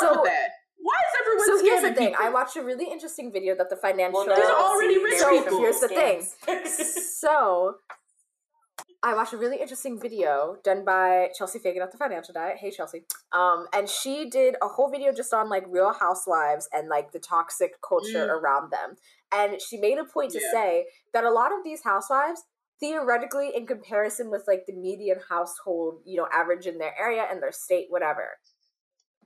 What's 0.00 0.10
up 0.10 0.14
So- 0.16 0.22
with 0.22 0.30
that? 0.30 0.48
Why 0.78 0.94
is 0.94 1.20
everyone 1.20 1.46
So 1.46 1.56
scamming 1.56 1.62
here's 1.68 1.82
the 1.82 1.94
thing: 1.94 2.08
people? 2.10 2.26
I 2.26 2.30
watched 2.30 2.56
a 2.56 2.62
really 2.62 2.84
interesting 2.92 3.32
video 3.32 3.56
that 3.56 3.70
the 3.70 3.76
financial. 3.76 4.20
Well, 4.24 4.26
no, 4.28 4.36
These 4.36 4.44
are 4.44 4.56
already 4.56 4.98
rich 5.02 5.18
So 5.18 5.42
people. 5.42 5.58
here's 5.58 5.80
the 5.80 5.88
thing. 5.88 6.22
so 6.66 7.74
I 9.06 9.14
watched 9.14 9.32
a 9.32 9.36
really 9.36 9.60
interesting 9.60 10.00
video 10.00 10.56
done 10.64 10.84
by 10.84 11.28
Chelsea 11.38 11.60
Fagan 11.60 11.80
at 11.80 11.92
the 11.92 11.96
Financial 11.96 12.34
Diet. 12.34 12.56
Hey 12.58 12.72
Chelsea. 12.72 13.04
Um, 13.30 13.68
and 13.72 13.88
she 13.88 14.28
did 14.28 14.56
a 14.60 14.66
whole 14.66 14.90
video 14.90 15.12
just 15.12 15.32
on 15.32 15.48
like 15.48 15.62
real 15.68 15.92
housewives 15.92 16.68
and 16.72 16.88
like 16.88 17.12
the 17.12 17.20
toxic 17.20 17.80
culture 17.88 18.26
Mm. 18.26 18.30
around 18.30 18.72
them. 18.72 18.96
And 19.30 19.62
she 19.62 19.76
made 19.76 19.98
a 19.98 20.04
point 20.04 20.32
to 20.32 20.40
say 20.40 20.86
that 21.12 21.22
a 21.22 21.30
lot 21.30 21.52
of 21.52 21.62
these 21.62 21.84
housewives, 21.84 22.42
theoretically, 22.80 23.54
in 23.54 23.64
comparison 23.64 24.28
with 24.28 24.42
like 24.48 24.66
the 24.66 24.72
median 24.72 25.20
household, 25.28 26.00
you 26.04 26.16
know, 26.16 26.26
average 26.32 26.66
in 26.66 26.78
their 26.78 26.98
area 26.98 27.28
and 27.30 27.40
their 27.40 27.52
state, 27.52 27.86
whatever, 27.88 28.40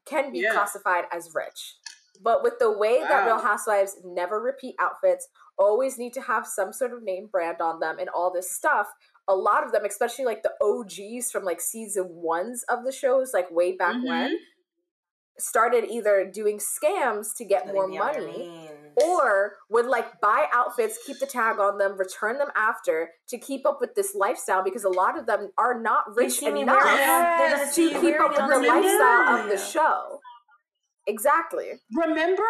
can 0.05 0.31
be 0.31 0.41
Yeah. 0.41 0.53
classified 0.53 1.07
as 1.11 1.35
rich. 1.35 1.79
But 2.23 2.43
with 2.43 2.59
the 2.59 2.71
way 2.71 3.01
that 3.01 3.25
Real 3.25 3.39
Housewives 3.39 3.97
never 4.05 4.39
repeat 4.41 4.77
outfits, 4.79 5.27
always 5.57 5.97
need 5.97 6.13
to 6.15 6.21
have 6.21 6.47
some 6.47 6.71
sort 6.71 6.93
of 6.93 7.03
name 7.03 7.29
brand 7.29 7.63
on 7.63 7.81
them 7.81 7.99
and 7.99 8.11
all 8.11 8.31
this 8.31 8.51
stuff, 8.55 8.93
a 9.31 9.35
lot 9.35 9.65
of 9.65 9.71
them, 9.73 9.85
especially 9.85 10.25
like 10.25 10.43
the 10.43 10.53
OGs 10.61 11.31
from 11.31 11.45
like 11.45 11.61
season 11.61 12.07
ones 12.11 12.65
of 12.69 12.85
the 12.85 12.93
shows, 12.93 13.33
like 13.33 13.51
way 13.51 13.73
back 13.73 13.95
Mhm. 13.97 14.09
when, 14.09 14.39
started 15.39 15.85
either 15.87 16.27
doing 16.31 16.59
scams 16.59 17.29
to 17.37 17.45
get 17.47 17.67
more 17.69 17.85
Living 17.85 17.93
beyond 17.93 18.15
their 18.17 18.23
money 18.27 18.71
or 19.03 19.57
would 19.71 19.87
like 19.87 20.21
buy 20.21 20.47
outfits, 20.53 20.99
keep 21.07 21.19
the 21.19 21.27
tag 21.27 21.59
on 21.59 21.79
them, 21.79 21.97
return 21.97 22.37
them 22.37 22.51
after 22.55 23.11
to 23.29 23.39
keep 23.39 23.65
up 23.67 23.81
with 23.81 23.95
this 23.95 24.15
lifestyle 24.15 24.63
because 24.63 24.85
a 24.85 24.89
lot 24.91 25.17
of 25.19 25.25
them 25.27 25.51
are 25.57 25.81
not 25.81 26.15
rich 26.15 26.43
enough 26.43 26.85
wearing 26.85 26.99
it, 27.01 27.07
they're 27.39 27.51
gonna 27.59 27.73
to 27.73 28.01
keep 28.01 28.21
up 28.21 28.31
with 28.31 28.39
the 28.51 28.69
lifestyle 28.69 29.37
of 29.39 29.49
the 29.49 29.57
show. 29.57 30.21
Exactly. 31.11 31.73
Remember, 31.93 32.45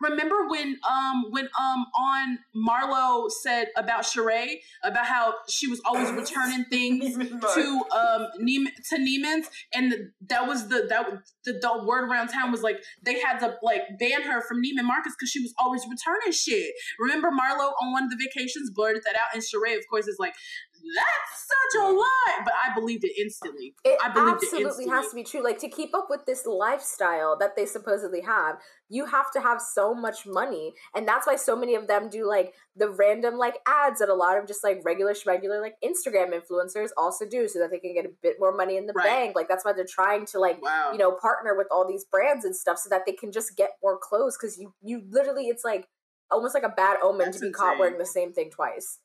remember 0.00 0.48
when 0.48 0.80
um 0.90 1.26
when 1.30 1.44
um 1.44 1.86
on 1.96 2.38
Marlo 2.56 3.30
said 3.30 3.68
about 3.76 4.02
Sheree 4.02 4.56
about 4.82 5.06
how 5.06 5.34
she 5.48 5.68
was 5.68 5.80
always 5.84 6.10
returning 6.22 6.64
things 6.64 7.16
to 7.54 7.82
um 7.92 8.26
Neem- 8.40 8.66
to 8.88 8.96
Neiman's, 8.96 9.48
and 9.72 9.92
the, 9.92 10.10
that 10.28 10.48
was 10.48 10.66
the 10.68 10.86
that 10.88 11.06
the, 11.44 11.52
the 11.52 11.84
word 11.84 12.10
around 12.10 12.28
town 12.28 12.50
was 12.50 12.62
like 12.62 12.82
they 13.04 13.20
had 13.20 13.38
to 13.38 13.54
like 13.62 13.82
ban 14.00 14.22
her 14.22 14.42
from 14.42 14.58
Neiman 14.58 14.84
Marcus 14.84 15.14
because 15.16 15.30
she 15.30 15.40
was 15.40 15.54
always 15.56 15.82
returning 15.88 16.32
shit. 16.32 16.72
Remember 16.98 17.28
Marlo 17.28 17.72
on 17.80 17.92
one 17.92 18.04
of 18.04 18.10
the 18.10 18.16
vacations 18.16 18.70
blurted 18.70 19.02
that 19.04 19.14
out, 19.14 19.28
and 19.34 19.42
Sheree 19.42 19.78
of 19.78 19.84
course 19.88 20.08
is 20.08 20.16
like 20.18 20.34
that's 20.96 21.46
such 21.46 21.82
a 21.82 21.92
lie, 21.92 22.38
but 22.44 22.54
I 22.54 22.74
believed 22.74 23.04
it 23.04 23.12
instantly. 23.20 23.74
It 23.84 23.98
I 24.02 24.08
believed 24.10 24.42
it 24.42 24.46
absolutely 24.46 24.66
instantly. 24.84 24.94
has 24.96 25.08
to 25.10 25.14
be 25.16 25.24
true. 25.24 25.42
Like 25.44 25.58
to 25.60 25.68
keep 25.68 25.94
up 25.94 26.06
with 26.10 26.24
this 26.26 26.46
lifestyle 26.46 27.36
that 27.38 27.56
they 27.56 27.66
supposedly 27.66 28.20
have, 28.22 28.56
you 28.88 29.06
have 29.06 29.30
to 29.32 29.40
have 29.40 29.60
so 29.60 29.94
much 29.94 30.26
money, 30.26 30.72
and 30.94 31.06
that's 31.06 31.26
why 31.26 31.36
so 31.36 31.54
many 31.56 31.74
of 31.74 31.86
them 31.86 32.08
do 32.08 32.26
like 32.26 32.54
the 32.76 32.90
random 32.90 33.36
like 33.36 33.58
ads 33.66 34.00
that 34.00 34.08
a 34.08 34.14
lot 34.14 34.38
of 34.38 34.46
just 34.46 34.64
like 34.64 34.80
regular 34.84 35.14
regular 35.26 35.60
like 35.60 35.74
Instagram 35.84 36.32
influencers 36.32 36.88
also 36.96 37.26
do, 37.26 37.46
so 37.48 37.58
that 37.58 37.70
they 37.70 37.78
can 37.78 37.94
get 37.94 38.06
a 38.06 38.10
bit 38.22 38.36
more 38.40 38.56
money 38.56 38.76
in 38.76 38.86
the 38.86 38.92
Right. 38.94 39.04
bank. 39.06 39.36
Like 39.36 39.48
that's 39.48 39.64
why 39.64 39.72
they're 39.72 39.84
trying 39.88 40.26
to 40.26 40.38
like 40.40 40.62
Wow. 40.62 40.90
you 40.92 40.98
know 40.98 41.12
partner 41.12 41.54
with 41.56 41.66
all 41.70 41.86
these 41.86 42.04
brands 42.04 42.44
and 42.44 42.54
stuff, 42.56 42.78
so 42.78 42.88
that 42.90 43.02
they 43.06 43.12
can 43.12 43.32
just 43.32 43.56
get 43.56 43.70
more 43.82 43.98
clothes. 43.98 44.36
Because 44.40 44.58
you 44.58 44.74
you 44.82 45.02
literally 45.10 45.48
it's 45.48 45.64
like 45.64 45.88
almost 46.30 46.54
like 46.54 46.62
a 46.62 46.68
bad 46.68 46.96
omen 47.02 47.26
That's 47.26 47.38
to 47.40 47.46
be 47.46 47.50
caught 47.52 47.78
wearing 47.78 47.98
the 47.98 48.06
same 48.06 48.32
thing 48.32 48.50
twice. 48.50 48.98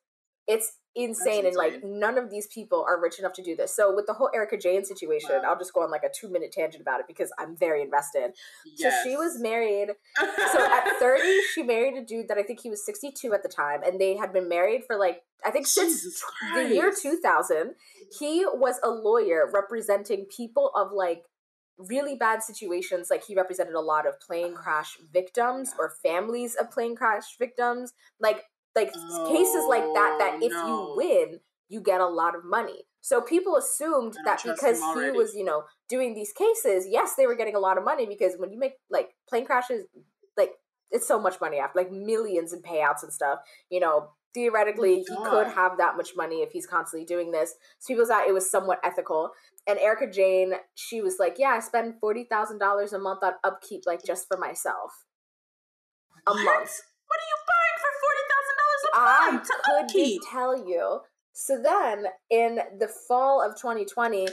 It's 0.47 0.73
insane, 0.95 1.45
and 1.45 1.55
like 1.55 1.83
none 1.83 2.17
of 2.17 2.29
these 2.29 2.47
people 2.47 2.85
are 2.87 3.01
rich 3.01 3.19
enough 3.19 3.33
to 3.33 3.43
do 3.43 3.55
this. 3.55 3.75
So 3.75 3.93
with 3.95 4.05
the 4.07 4.13
whole 4.13 4.29
Erika 4.33 4.57
Jayne 4.57 4.85
situation, 4.85 5.29
Wow. 5.31 5.51
I'll 5.51 5.57
just 5.57 5.73
go 5.73 5.81
on 5.81 5.91
like 5.91 6.03
a 6.03 6.09
two 6.09 6.29
minute 6.29 6.51
tangent 6.51 6.81
about 6.81 6.99
it 6.99 7.07
because 7.07 7.31
I'm 7.37 7.55
very 7.57 7.81
invested. 7.81 8.31
So 8.75 8.89
she 9.03 9.15
was 9.15 9.39
married. 9.39 9.89
So 10.51 10.63
at 10.63 10.87
30, 10.99 11.21
she 11.53 11.63
married 11.63 11.95
a 11.95 12.05
dude 12.05 12.27
that 12.29 12.37
I 12.37 12.43
think 12.43 12.61
he 12.61 12.69
was 12.69 12.85
62 12.85 13.33
at 13.33 13.43
the 13.43 13.49
time, 13.49 13.81
and 13.83 13.99
they 13.99 14.15
had 14.15 14.31
been 14.31 14.47
married 14.47 14.83
for 14.85 14.97
like 14.97 15.23
I 15.45 15.51
think 15.51 15.67
since 15.67 16.03
Jesus 16.03 16.23
the 16.53 16.69
year 16.69 16.91
2000. 16.91 17.75
He 18.19 18.45
was 18.45 18.79
a 18.83 18.89
lawyer 18.89 19.49
representing 19.53 20.25
people 20.25 20.71
of 20.75 20.91
like 20.91 21.23
really 21.77 22.15
bad 22.15 22.43
situations. 22.43 23.09
Like 23.09 23.23
he 23.25 23.35
represented 23.35 23.73
a 23.73 23.81
lot 23.81 24.07
of 24.07 24.19
plane 24.19 24.53
crash 24.53 24.97
victims 25.11 25.73
or 25.77 25.93
families 26.03 26.55
of 26.55 26.71
plane 26.71 26.95
crash 26.95 27.37
victims. 27.37 27.93
Like 28.19 28.43
like 28.75 28.93
cases 29.27 29.65
like 29.69 29.85
that. 29.93 30.15
That 30.19 30.33
Oh, 30.35 30.39
if 30.41 30.51
no. 30.51 30.67
you 30.67 30.93
win, 30.97 31.39
you 31.69 31.81
get 31.81 32.01
a 32.01 32.07
lot 32.07 32.35
of 32.35 32.45
money. 32.45 32.85
So 33.01 33.21
people 33.21 33.55
assumed 33.55 34.17
that 34.25 34.41
because 34.43 34.79
he 34.93 35.11
was, 35.11 35.35
you 35.35 35.43
know, 35.43 35.63
doing 35.87 36.13
these 36.15 36.31
cases, 36.33 36.87
yes, 36.89 37.15
they 37.15 37.27
were 37.27 37.35
getting 37.35 37.55
a 37.55 37.59
lot 37.59 37.77
of 37.77 37.83
money 37.85 38.05
because 38.07 38.33
when 38.37 38.51
you 38.51 38.59
make 38.59 38.73
like 38.89 39.09
plane 39.29 39.45
crashes, 39.45 39.85
like 40.37 40.51
it's 40.91 41.07
so 41.07 41.19
much 41.19 41.39
money 41.39 41.57
after 41.59 41.79
like 41.79 41.91
millions 41.91 42.53
in 42.53 42.61
payouts 42.61 43.03
and 43.03 43.13
stuff. 43.13 43.39
You 43.69 43.79
know, 43.79 44.09
theoretically, 44.33 45.01
he 45.03 45.15
could 45.25 45.47
have 45.47 45.77
that 45.77 45.97
much 45.97 46.11
money 46.15 46.37
if 46.41 46.51
he's 46.51 46.65
constantly 46.67 47.05
doing 47.05 47.31
this. 47.31 47.53
So 47.79 47.93
people 47.93 48.05
thought 48.07 48.27
it 48.27 48.33
was 48.33 48.49
somewhat 48.49 48.79
ethical. 48.83 49.31
And 49.67 49.79
Erika 49.79 50.07
Jayne, 50.09 50.53
she 50.75 51.01
was 51.01 51.17
like, 51.19 51.35
"Yeah, 51.37 51.49
I 51.49 51.59
spend 51.59 51.99
forty 51.99 52.23
thousand 52.23 52.59
dollars 52.59 52.93
a 52.93 52.99
month 52.99 53.23
on 53.23 53.33
upkeep, 53.43 53.83
like 53.85 54.03
just 54.03 54.27
for 54.27 54.37
myself, 54.37 55.05
a 56.27 56.33
What? 56.33 56.43
month." 56.43 56.81
I 58.95 59.29
um, 59.29 59.41
couldn't 59.91 60.21
tell 60.31 60.67
you. 60.67 61.01
So 61.33 61.61
then, 61.61 62.05
in 62.29 62.59
the 62.79 62.87
fall 63.07 63.45
of 63.45 63.57
2020, 63.57 64.27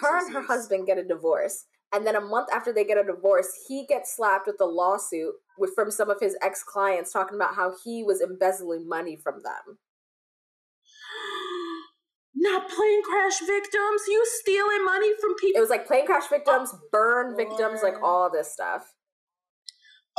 her 0.00 0.18
and 0.18 0.34
her 0.34 0.40
sense. 0.40 0.46
husband 0.48 0.86
get 0.86 0.98
a 0.98 1.04
divorce. 1.04 1.66
And 1.92 2.06
then 2.06 2.16
a 2.16 2.20
month 2.20 2.48
after 2.52 2.72
they 2.72 2.84
get 2.84 2.98
a 2.98 3.04
divorce, 3.04 3.48
he 3.68 3.86
gets 3.86 4.16
slapped 4.16 4.46
with 4.46 4.60
a 4.60 4.64
lawsuit 4.64 5.34
with 5.58 5.72
from 5.74 5.90
some 5.90 6.10
of 6.10 6.18
his 6.20 6.36
ex 6.42 6.62
clients 6.62 7.12
talking 7.12 7.36
about 7.36 7.54
how 7.54 7.72
he 7.84 8.02
was 8.02 8.20
embezzling 8.20 8.88
money 8.88 9.16
from 9.16 9.42
them. 9.42 9.76
Not 12.34 12.68
plane 12.68 13.02
crash 13.04 13.40
victims. 13.40 14.02
You 14.08 14.24
stealing 14.40 14.84
money 14.84 15.10
from 15.20 15.34
people. 15.36 15.58
It 15.58 15.60
was 15.60 15.70
like 15.70 15.86
plane 15.86 16.06
crash 16.06 16.28
victims, 16.28 16.70
oh, 16.72 16.78
burn 16.92 17.36
victims, 17.36 17.80
like 17.82 18.00
all 18.02 18.30
this 18.30 18.52
stuff. 18.52 18.92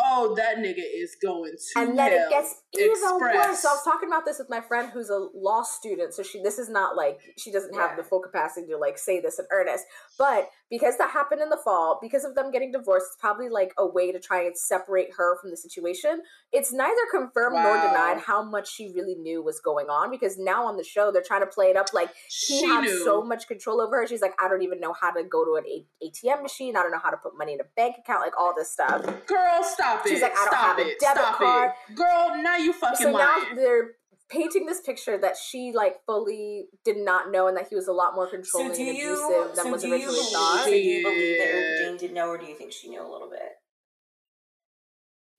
Oh, 0.03 0.33
that 0.35 0.57
nigga 0.57 0.75
is 0.77 1.15
going 1.21 1.51
to 1.51 1.79
and 1.79 1.97
then 1.97 2.11
hell. 2.11 2.27
it 2.27 2.29
gets 2.29 2.60
even 2.73 2.91
Express. 2.91 3.47
worse. 3.47 3.59
So 3.59 3.69
I 3.69 3.73
was 3.73 3.83
talking 3.83 4.07
about 4.09 4.25
this 4.25 4.39
with 4.39 4.49
my 4.49 4.61
friend 4.61 4.89
who's 4.93 5.09
a 5.09 5.27
law 5.33 5.63
student. 5.63 6.13
So 6.13 6.23
she 6.23 6.41
this 6.41 6.57
is 6.59 6.69
not 6.69 6.95
like 6.95 7.19
she 7.37 7.51
doesn't 7.51 7.73
have 7.75 7.91
Yeah. 7.91 7.95
the 7.97 8.03
full 8.03 8.19
capacity 8.21 8.67
to 8.67 8.77
like 8.77 8.97
say 8.97 9.19
this 9.19 9.39
in 9.39 9.45
earnest. 9.51 9.85
But 10.17 10.49
because 10.69 10.97
that 10.97 11.11
happened 11.11 11.41
in 11.41 11.49
the 11.49 11.57
fall, 11.57 11.99
because 12.01 12.23
of 12.23 12.33
them 12.35 12.49
getting 12.51 12.71
divorced, 12.71 13.07
it's 13.09 13.17
probably 13.19 13.49
like 13.49 13.73
a 13.77 13.85
way 13.85 14.11
to 14.13 14.19
try 14.19 14.43
and 14.43 14.57
separate 14.57 15.09
her 15.17 15.37
from 15.41 15.49
the 15.51 15.57
situation. 15.57 16.21
It's 16.53 16.71
neither 16.71 17.01
confirmed 17.11 17.55
nor 17.55 17.75
denied 17.75 18.19
how 18.19 18.41
much 18.43 18.71
she 18.71 18.91
really 18.95 19.15
knew 19.15 19.43
was 19.43 19.59
going 19.59 19.87
on 19.89 20.09
because 20.09 20.37
now 20.39 20.65
on 20.65 20.77
the 20.77 20.83
show 20.83 21.11
they're 21.11 21.23
trying 21.25 21.41
to 21.41 21.47
play 21.47 21.65
it 21.67 21.75
up 21.75 21.87
like 21.93 22.09
he 22.29 22.59
she 22.61 22.65
had 22.65 22.87
so 23.03 23.21
much 23.21 23.47
control 23.47 23.81
over 23.81 23.97
her. 24.01 24.07
She's 24.07 24.21
like, 24.21 24.33
I 24.41 24.47
don't 24.47 24.61
even 24.61 24.79
know 24.79 24.93
how 24.93 25.11
to 25.11 25.23
go 25.23 25.43
to 25.43 25.55
an 25.55 25.63
A- 25.67 25.85
ATM 26.07 26.41
machine. 26.41 26.75
I 26.77 26.83
don't 26.83 26.91
know 26.91 26.99
how 27.03 27.09
to 27.09 27.17
put 27.17 27.37
money 27.37 27.53
in 27.53 27.59
a 27.59 27.65
bank 27.75 27.95
account, 27.99 28.21
like 28.21 28.39
all 28.39 28.53
this 28.55 28.71
stuff. 28.71 29.03
Girl, 29.27 29.63
stop 29.63 30.05
it. 30.05 30.09
She's 30.09 30.21
like, 30.21 30.31
I 30.33 30.35
don't 30.45 30.47
stop 30.47 30.77
have 30.77 30.77
a 30.77 30.81
it. 30.89 30.99
debit 30.99 31.17
stop 31.23 31.35
card. 31.37 31.71
it. 31.89 31.95
Girl, 31.95 32.41
now 32.41 32.55
you 32.61 32.73
fucking 32.73 32.97
so 33.07 33.11
now 33.11 33.37
they're 33.55 33.91
painting 34.29 34.65
this 34.65 34.79
picture 34.81 35.17
that 35.17 35.35
she 35.37 35.71
like 35.75 35.97
fully 36.05 36.67
did 36.85 36.97
not 36.97 37.31
know 37.31 37.47
and 37.47 37.57
that 37.57 37.67
he 37.69 37.75
was 37.75 37.87
a 37.87 37.93
lot 37.93 38.15
more 38.15 38.27
So 38.27 38.31
controlling 38.31 38.73
do 38.73 38.87
and 38.87 38.97
you? 38.97 39.13
abusive 39.13 39.55
than 39.55 39.65
So 39.65 39.71
was 39.71 39.81
do 39.81 39.87
you 39.89 39.93
originally 39.95 40.15
believe? 40.15 40.31
thought. 40.33 40.63
So 40.63 40.71
do 40.71 40.77
you 40.77 41.03
believe 41.03 41.37
that 41.39 41.47
Erika 41.47 41.83
Jayne 41.83 41.97
did 41.97 42.13
know, 42.13 42.27
or 42.29 42.37
do 42.37 42.45
you 42.45 42.55
think 42.55 42.71
she 42.71 42.89
knew 42.89 43.01
a 43.01 43.11
little 43.11 43.29
bit? 43.29 43.41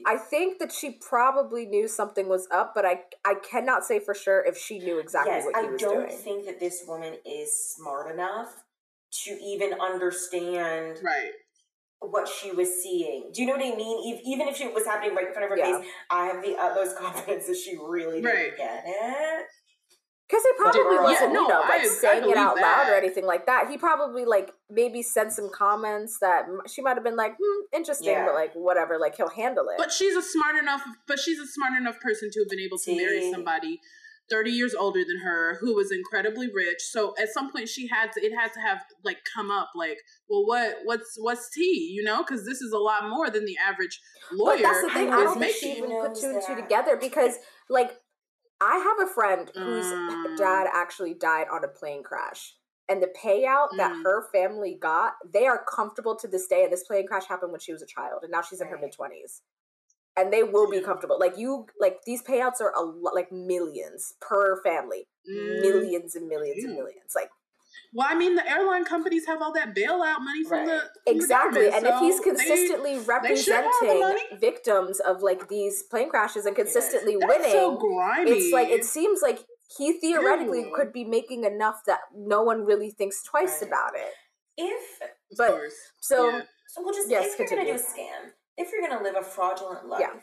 I 0.05 0.17
think 0.17 0.59
that 0.59 0.73
she 0.73 0.91
probably 0.91 1.65
knew 1.65 1.87
something 1.87 2.29
was 2.29 2.49
up, 2.51 2.73
but 2.75 2.85
I 2.85 3.03
I 3.25 3.35
cannot 3.35 3.85
say 3.85 4.01
for 4.01 4.15
sure 4.15 4.45
if 4.45 4.59
she 4.59 4.79
knew 4.81 4.99
exactly 4.99 5.33
yes, 5.33 5.45
what 5.45 5.55
he 5.57 5.69
I 5.69 5.71
was 5.71 5.81
don't 5.81 6.07
doing. 6.09 6.19
think 6.19 6.47
that 6.47 6.59
this 6.59 6.83
woman 6.89 7.15
is 7.25 7.75
smart 7.77 8.13
enough 8.13 8.65
to 9.25 9.31
even 9.31 9.75
understand 9.81 10.99
right. 11.05 11.31
What 12.11 12.29
she 12.29 12.51
was 12.51 12.83
seeing. 12.83 13.31
Do 13.33 13.41
you 13.43 13.47
know 13.47 13.55
what 13.57 13.63
I 13.65 13.77
mean? 13.77 14.15
Ev- 14.15 14.21
Even 14.25 14.49
if 14.49 14.61
it 14.61 14.75
was 14.75 14.85
happening 14.87 15.15
right 15.15 15.29
in 15.29 15.33
front 15.33 15.45
of 15.45 15.51
her 15.51 15.57
Yeah. 15.65 15.79
face, 15.81 15.89
I 16.11 16.27
have 16.27 16.43
the 16.43 16.57
utmost 16.57 16.97
confidence 16.99 17.47
that 17.47 17.57
she 17.57 17.77
really 17.77 18.21
didn't 18.21 18.25
Right. 18.35 18.57
get 18.57 18.85
it. 18.87 19.47
Because 20.29 20.45
he 20.45 20.53
probably 20.57 20.95
Yeah, 20.97 21.03
wasn't, 21.03 21.33
no, 21.35 21.43
you 21.43 21.49
know, 21.49 21.61
like 21.61 21.83
I 21.83 21.87
saying 21.87 22.19
it 22.19 22.23
believe 22.23 22.37
out 22.39 22.57
loud 22.57 22.89
or 22.89 22.95
anything 22.95 23.27
like 23.27 23.45
that. 23.47 23.69
He 23.69 23.77
probably 23.77 24.25
like 24.25 24.51
maybe 24.71 25.03
sent 25.03 25.31
some 25.33 25.51
comments 25.51 26.19
that 26.21 26.47
she 26.67 26.81
might 26.81 26.95
have 26.95 27.05
been 27.05 27.17
like, 27.17 27.37
hmm, 27.43 27.61
interesting, 27.77 28.09
Yeah. 28.13 28.25
but 28.25 28.35
like 28.35 28.55
whatever, 28.55 28.99
like 28.99 29.15
he'll 29.17 29.29
handle 29.29 29.69
it. 29.69 29.75
But 29.77 29.93
she's 29.93 30.17
a 30.17 30.23
smart 30.23 30.57
enough 30.57 30.83
but 31.07 31.19
she's 31.19 31.39
a 31.39 31.47
smart 31.47 31.75
enough 31.79 32.01
person 32.01 32.31
to 32.33 32.41
have 32.41 32.49
been 32.49 32.61
able 32.61 32.79
to 32.79 32.97
marry 32.97 33.31
somebody 33.31 33.81
30 34.33 34.51
years 34.51 34.75
older 34.75 35.05
than 35.07 35.19
her 35.21 35.59
who 35.61 35.75
was 35.75 35.93
incredibly 35.93 36.49
rich. 36.53 36.81
So 36.81 37.15
at 37.23 37.29
some 37.33 37.53
point 37.53 37.69
she 37.69 37.87
had 37.87 38.11
to 38.13 38.21
it 38.25 38.33
had 38.35 38.53
to 38.55 38.61
have 38.61 38.81
like 39.05 39.19
come 39.35 39.51
up 39.51 39.71
like, 39.77 39.99
well 40.29 40.47
what 40.47 40.79
what's 40.85 41.17
what's 41.21 41.51
tea, 41.51 41.93
you 41.95 42.03
know? 42.03 42.25
Cuz 42.25 42.45
this 42.47 42.63
is 42.63 42.73
a 42.73 42.79
lot 42.79 43.09
more 43.09 43.31
than 43.31 43.45
the 43.45 43.59
average 43.59 44.01
lawyer 44.33 44.57
But 44.57 44.63
that's 44.63 44.83
the 44.83 44.91
thing. 44.91 45.11
I 45.13 45.19
is 45.19 45.25
don't 45.25 45.39
think 45.39 45.57
she 45.57 45.67
making. 45.69 45.85
even 45.85 46.01
put 46.01 46.15
two 46.15 46.31
and 46.31 46.43
two 46.47 46.57
together 46.63 46.97
because, 46.97 47.37
like, 47.69 47.93
I 48.61 48.77
have 48.79 49.09
a 49.09 49.13
friend 49.13 49.51
whose 49.55 49.93
Mm. 49.93 50.37
dad 50.37 50.69
actually 50.73 51.15
died 51.15 51.49
on 51.53 51.65
a 51.65 51.69
plane 51.69 52.03
crash. 52.03 52.57
And 52.89 53.03
the 53.03 53.09
payout 53.09 53.77
that 53.79 53.93
Mm. 53.93 54.03
her 54.05 54.23
family 54.33 54.75
got, 54.75 55.15
they 55.33 55.47
are 55.47 55.65
comfortable 55.65 56.17
to 56.17 56.29
this 56.29 56.47
day. 56.47 56.65
And 56.65 56.73
this 56.73 56.85
plane 56.85 57.07
crash 57.07 57.27
happened 57.27 57.53
when 57.53 57.61
she 57.61 57.73
was 57.73 57.83
a 57.83 57.87
child, 57.87 58.23
and 58.23 58.31
now 58.33 58.43
she's 58.43 58.61
in 58.61 58.69
her 58.69 58.79
mid 58.79 58.93
twenties, 58.93 59.43
and 60.17 60.33
they 60.33 60.43
will 60.43 60.71
be 60.71 60.81
comfortable. 60.81 61.19
Like 61.19 61.37
you, 61.39 61.67
like 61.81 61.99
these 62.05 62.23
payouts 62.23 62.61
are 62.61 62.73
a 62.77 62.83
lot, 62.83 63.15
like 63.15 63.31
millions 63.33 64.15
per 64.21 64.63
family, 64.63 65.09
Mm. 65.31 65.61
millions 65.61 66.17
and 66.17 66.27
millions 66.29 66.65
and 66.65 66.75
millions. 66.75 67.13
Like 67.15 67.31
Well, 67.95 68.07
I 68.11 68.15
mean, 68.15 68.35
the 68.35 68.49
airline 68.51 68.85
companies 68.85 69.27
have 69.27 69.41
all 69.43 69.53
that 69.53 69.75
bailout 69.75 70.21
money 70.21 70.45
from 70.45 70.61
Right. 70.61 70.67
the 70.67 70.81
from 70.81 71.17
exactly. 71.17 71.65
government, 71.71 71.75
And 71.75 71.87
if 71.95 72.01
he's 72.01 72.17
so 72.17 72.23
they- 72.23 72.31
consistently 72.31 72.91
should 72.95 73.07
have 73.09 73.23
the 73.23 73.29
representing 73.29 74.01
money. 74.01 74.23
victims 74.41 75.01
of 75.01 75.23
like 75.23 75.49
these 75.49 75.83
plane 75.85 76.09
crashes 76.11 76.45
and 76.47 76.57
consistently 76.57 77.17
that's 77.21 77.33
winning, 77.33 77.53
so 77.53 77.77
grimy. 77.77 78.31
it's 78.33 78.53
like 78.53 78.69
it 78.71 78.85
seems 78.85 79.23
like 79.23 79.41
he 79.77 79.93
theoretically 80.01 80.63
Ew. 80.65 80.73
could 80.75 80.93
be 80.93 81.05
making 81.05 81.45
enough 81.45 81.85
that 81.87 82.01
no 82.15 82.43
one 82.43 82.65
really 82.65 82.91
thinks 82.91 83.23
twice 83.23 83.61
Right. 83.63 83.69
about 83.69 83.95
it. 83.97 84.13
If 84.57 84.99
but- 85.37 85.51
course. 85.51 85.75
So 86.01 86.29
Yeah. 86.29 86.43
so, 86.69 86.83
we'll 86.83 86.93
just 86.95 87.09
Yes, 87.09 87.33
if 87.35 87.39
you're 87.39 87.49
gonna 87.49 87.65
do 87.65 87.71
a 87.71 87.79
continue. 87.79 88.11
scam, 88.11 88.33
if 88.57 88.71
you're 88.73 88.87
gonna 88.89 89.03
live 89.03 89.17
a 89.19 89.23
fraudulent 89.23 89.87
life. 89.87 90.01
Yeah. 90.01 90.21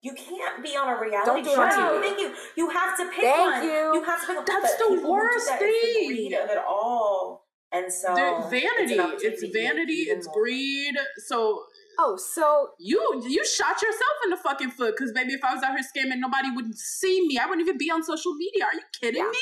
You 0.00 0.12
can't 0.14 0.62
be 0.62 0.76
on 0.76 0.88
a 0.88 1.00
reality 1.00 1.26
Don't 1.26 1.42
do 1.44 1.50
show. 1.54 1.62
on 1.62 1.70
TV. 1.72 2.02
Thank 2.02 2.20
you. 2.20 2.32
You 2.56 2.70
have 2.70 2.96
to 2.98 3.04
pick 3.06 3.24
Thank 3.24 3.40
one. 3.52 3.64
you. 3.64 4.02
have 4.04 4.20
to 4.20 4.26
pick 4.28 4.36
one. 4.36 4.44
That's 4.46 4.76
But 4.76 4.78
the 4.78 4.84
people 4.84 4.96
who 4.96 5.00
do 5.02 5.10
worst 5.10 5.46
that, 5.48 5.58
it's 5.60 5.82
the 5.86 5.92
thing. 5.94 6.06
greed 6.08 6.32
of 6.34 6.50
it 6.50 6.58
all. 6.58 7.46
And 7.72 7.92
so 7.92 8.14
The 8.14 8.38
it's 8.38 8.48
vanity. 8.50 8.98
opportunity 9.00 9.26
It's 9.26 9.44
vanity. 9.56 9.92
It's 10.08 10.26
more. 10.26 10.34
greed. 10.36 10.94
So 11.26 11.64
oh, 11.98 12.16
so 12.16 12.68
you 12.78 13.22
you 13.26 13.44
shot 13.44 13.82
yourself 13.82 14.16
in 14.24 14.30
the 14.30 14.36
fucking 14.36 14.70
foot 14.70 14.94
because 14.96 15.12
baby, 15.12 15.32
if 15.34 15.42
I 15.44 15.52
was 15.52 15.62
out 15.64 15.72
here 15.76 15.84
scamming, 15.84 16.18
nobody 16.20 16.50
would 16.52 16.78
see 16.78 17.26
me. 17.26 17.36
I 17.36 17.46
wouldn't 17.46 17.66
even 17.66 17.76
be 17.76 17.90
on 17.90 18.02
social 18.04 18.34
media. 18.34 18.66
Are 18.66 18.74
you 18.74 18.82
kidding 19.00 19.22
Yeah. 19.24 19.30
me? 19.30 19.40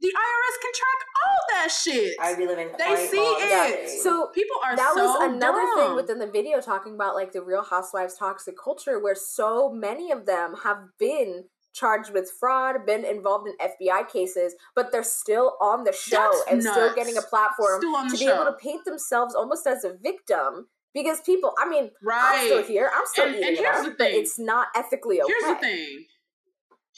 The 0.00 0.08
IRS 0.08 0.62
can 0.62 0.72
track 0.74 1.00
all 1.24 1.38
that 1.50 1.68
shit. 1.72 2.14
I'd 2.20 2.38
be 2.38 2.46
living 2.46 2.68
They 2.78 2.84
quite 2.84 3.10
see 3.10 3.16
modestly. 3.16 3.48
it. 3.50 4.02
so 4.02 4.28
People 4.34 4.56
are 4.64 4.76
that 4.76 4.92
so 4.94 5.04
was 5.04 5.32
another 5.32 5.58
dumb. 5.60 5.78
thing 5.78 5.94
within 5.96 6.18
the 6.18 6.26
video 6.30 6.60
talking 6.60 6.94
about 6.94 7.14
like 7.16 7.32
the 7.32 7.42
Real 7.42 7.64
Housewives 7.64 8.14
toxic 8.16 8.54
culture, 8.62 9.00
where 9.00 9.16
so 9.16 9.70
many 9.72 10.12
of 10.12 10.24
them 10.26 10.54
have 10.62 10.78
been 10.98 11.44
charged 11.72 12.12
with 12.12 12.30
fraud, 12.40 12.86
been 12.86 13.04
involved 13.04 13.48
in 13.48 13.54
FBI 13.58 14.08
cases, 14.08 14.54
but 14.74 14.90
they're 14.92 15.02
still 15.04 15.56
on 15.60 15.84
the 15.84 15.92
show 15.92 16.16
That's 16.16 16.44
and 16.52 16.62
still 16.62 16.94
getting 16.94 17.16
a 17.16 17.22
platform 17.22 17.80
Still 17.80 17.94
on 17.96 18.08
the 18.08 18.14
to 18.14 18.18
be 18.20 18.26
show. 18.26 18.34
able 18.34 18.44
to 18.46 18.56
paint 18.56 18.84
themselves 18.84 19.34
almost 19.34 19.66
as 19.66 19.84
a 19.84 19.94
victim. 20.00 20.68
Because 20.94 21.20
people, 21.20 21.52
I 21.58 21.68
mean, 21.68 21.90
right. 22.02 22.38
I'm 22.40 22.46
still 22.46 22.62
here. 22.64 22.90
I'm 22.94 23.04
still 23.06 23.26
And- 23.26 23.34
and 23.36 23.44
eating 23.44 23.54
it 23.56 23.58
here's 23.58 23.76
up, 23.76 23.84
the 23.84 23.90
but 23.90 23.98
thing. 23.98 24.20
it's 24.20 24.38
not 24.38 24.68
ethically 24.74 25.20
okay. 25.20 25.32
Here's 25.38 25.54
the 25.54 25.60
thing. 25.60 26.06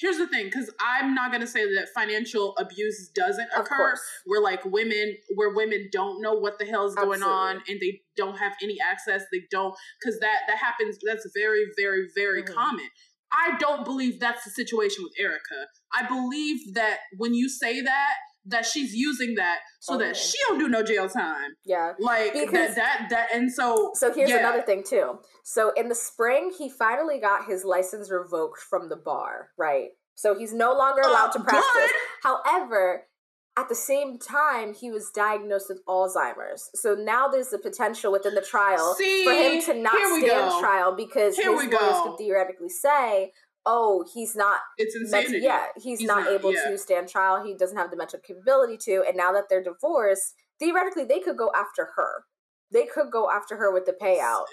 Here's 0.01 0.17
the 0.17 0.27
thing, 0.27 0.47
because 0.47 0.71
I'm 0.81 1.15
not 1.15 1.31
gonna 1.31 1.47
say 1.47 1.63
that 1.75 1.89
financial 1.95 2.57
abuse 2.57 3.11
doesn't 3.15 3.49
occur. 3.55 3.95
Where 4.25 4.41
like 4.41 4.65
women, 4.65 5.17
where 5.35 5.51
women 5.55 5.89
don't 5.93 6.23
know 6.23 6.35
what 6.35 6.59
the 6.59 6.65
hell 6.65 6.87
is 6.87 6.95
going 6.95 7.23
on, 7.23 7.63
and 7.69 7.81
they 7.81 8.01
don't 8.17 8.39
have 8.39 8.55
any 8.63 8.79
access. 8.81 9.23
They 9.31 9.43
don't, 9.51 9.75
because 10.01 10.19
that 10.21 10.41
that 10.49 10.57
happens. 10.57 10.99
That's 11.07 11.29
very, 11.35 11.67
very, 11.77 12.09
very 12.15 12.43
Mhm. 12.43 12.55
common. 12.55 12.89
I 13.33 13.57
don't 13.59 13.85
believe 13.85 14.19
that's 14.19 14.45
the 14.45 14.51
situation 14.51 15.05
with 15.05 15.13
Erika. 15.19 15.69
I 15.93 16.03
believe 16.07 16.75
that 16.75 17.01
when 17.17 17.35
you 17.35 17.49
say 17.49 17.81
that, 17.81 18.15
that 18.47 18.65
she's 18.65 18.95
using 18.95 19.35
that 19.37 19.59
so 19.81 19.95
Okay. 19.95 20.07
that 20.07 20.17
she 20.17 20.39
don't 20.49 20.59
do 20.59 20.69
no 20.69 20.83
jail 20.83 21.09
time. 21.09 21.51
Yeah. 21.65 21.93
Like 21.99 22.33
Because- 22.33 22.75
that, 22.75 22.77
that, 22.77 23.07
that, 23.11 23.29
and 23.35 23.53
so. 23.53 23.93
So 23.95 24.13
here's 24.13 24.31
yeah. 24.31 24.39
another 24.39 24.63
thing 24.63 24.83
too. 24.83 25.19
So 25.45 25.73
in 25.77 25.89
the 25.89 25.95
spring, 25.95 26.53
he 26.57 26.71
finally 26.71 27.19
got 27.21 27.47
his 27.47 27.65
license 27.65 28.11
revoked 28.11 28.61
from 28.61 28.89
the 28.89 28.97
bar, 28.97 29.51
right? 29.59 29.89
So 30.15 30.35
he's 30.35 30.53
no 30.53 30.73
longer 30.73 31.03
allowed 31.03 31.31
Uh, 31.31 31.33
to 31.35 31.41
practice. 31.41 31.71
good. 31.75 31.91
However, 32.23 33.07
at 33.57 33.69
the 33.69 33.75
same 33.75 34.19
time, 34.19 34.75
he 34.75 34.91
was 34.91 35.11
diagnosed 35.11 35.69
with 35.69 35.85
Alzheimer's. 35.87 36.71
So 36.75 36.95
now 36.95 37.29
there's 37.29 37.49
the 37.49 37.59
potential 37.59 38.13
within 38.13 38.35
the 38.35 38.41
trial 38.41 38.95
See, 38.95 39.25
for 39.25 39.33
him 39.33 39.61
to 39.63 39.75
not 39.75 39.97
stand 39.97 40.27
go. 40.27 40.61
trial 40.61 40.93
because 40.95 41.37
Here 41.37 41.51
his 41.53 41.67
we 41.67 41.67
lawyers 41.67 41.93
go. 41.93 42.05
could 42.11 42.19
theoretically 42.19 42.69
say, 42.71 43.33
"Oh, 43.73 44.05
he's 44.13 44.35
not 44.35 44.59
It's 44.79 44.97
insanity. 44.97 45.39
yeah, 45.43 45.67
he's, 45.77 46.01
He's 46.01 46.09
not, 46.09 46.25
not- 46.25 46.33
able 46.33 46.53
yeah. 46.53 46.71
to 46.71 46.79
stand 46.79 47.09
trial. 47.09 47.45
He 47.45 47.55
doesn't 47.55 47.77
have 47.77 47.91
the 47.93 47.97
mental 47.97 48.19
capability 48.19 48.77
to. 48.87 49.05
And 49.07 49.17
now 49.17 49.31
that 49.33 49.45
they're 49.49 49.63
divorced, 49.63 50.35
theoretically, 50.59 51.05
they 51.05 51.21
could 51.21 51.37
go 51.37 51.51
after 51.55 51.91
her. 51.97 52.13
They 52.73 52.87
could 52.87 53.11
go 53.11 53.31
after 53.31 53.57
her 53.57 53.73
with 53.73 53.85
the 53.87 53.93
payout. 53.93 54.47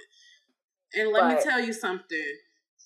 And 0.93 1.11
let 1.11 1.23
me 1.35 1.43
tell 1.43 1.59
you 1.59 1.73
something. 1.73 2.31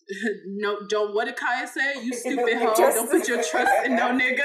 no, 0.48 0.80
don't. 0.88 1.14
What 1.14 1.26
did 1.26 1.36
Kaya 1.36 1.68
say? 1.68 2.04
You 2.04 2.14
stupid 2.24 2.56
hoe! 2.58 2.74
Don't 2.76 3.10
put 3.12 3.28
your 3.28 3.44
trust 3.44 3.86
in 3.86 3.96
no 3.96 4.08
nigga. 4.22 4.42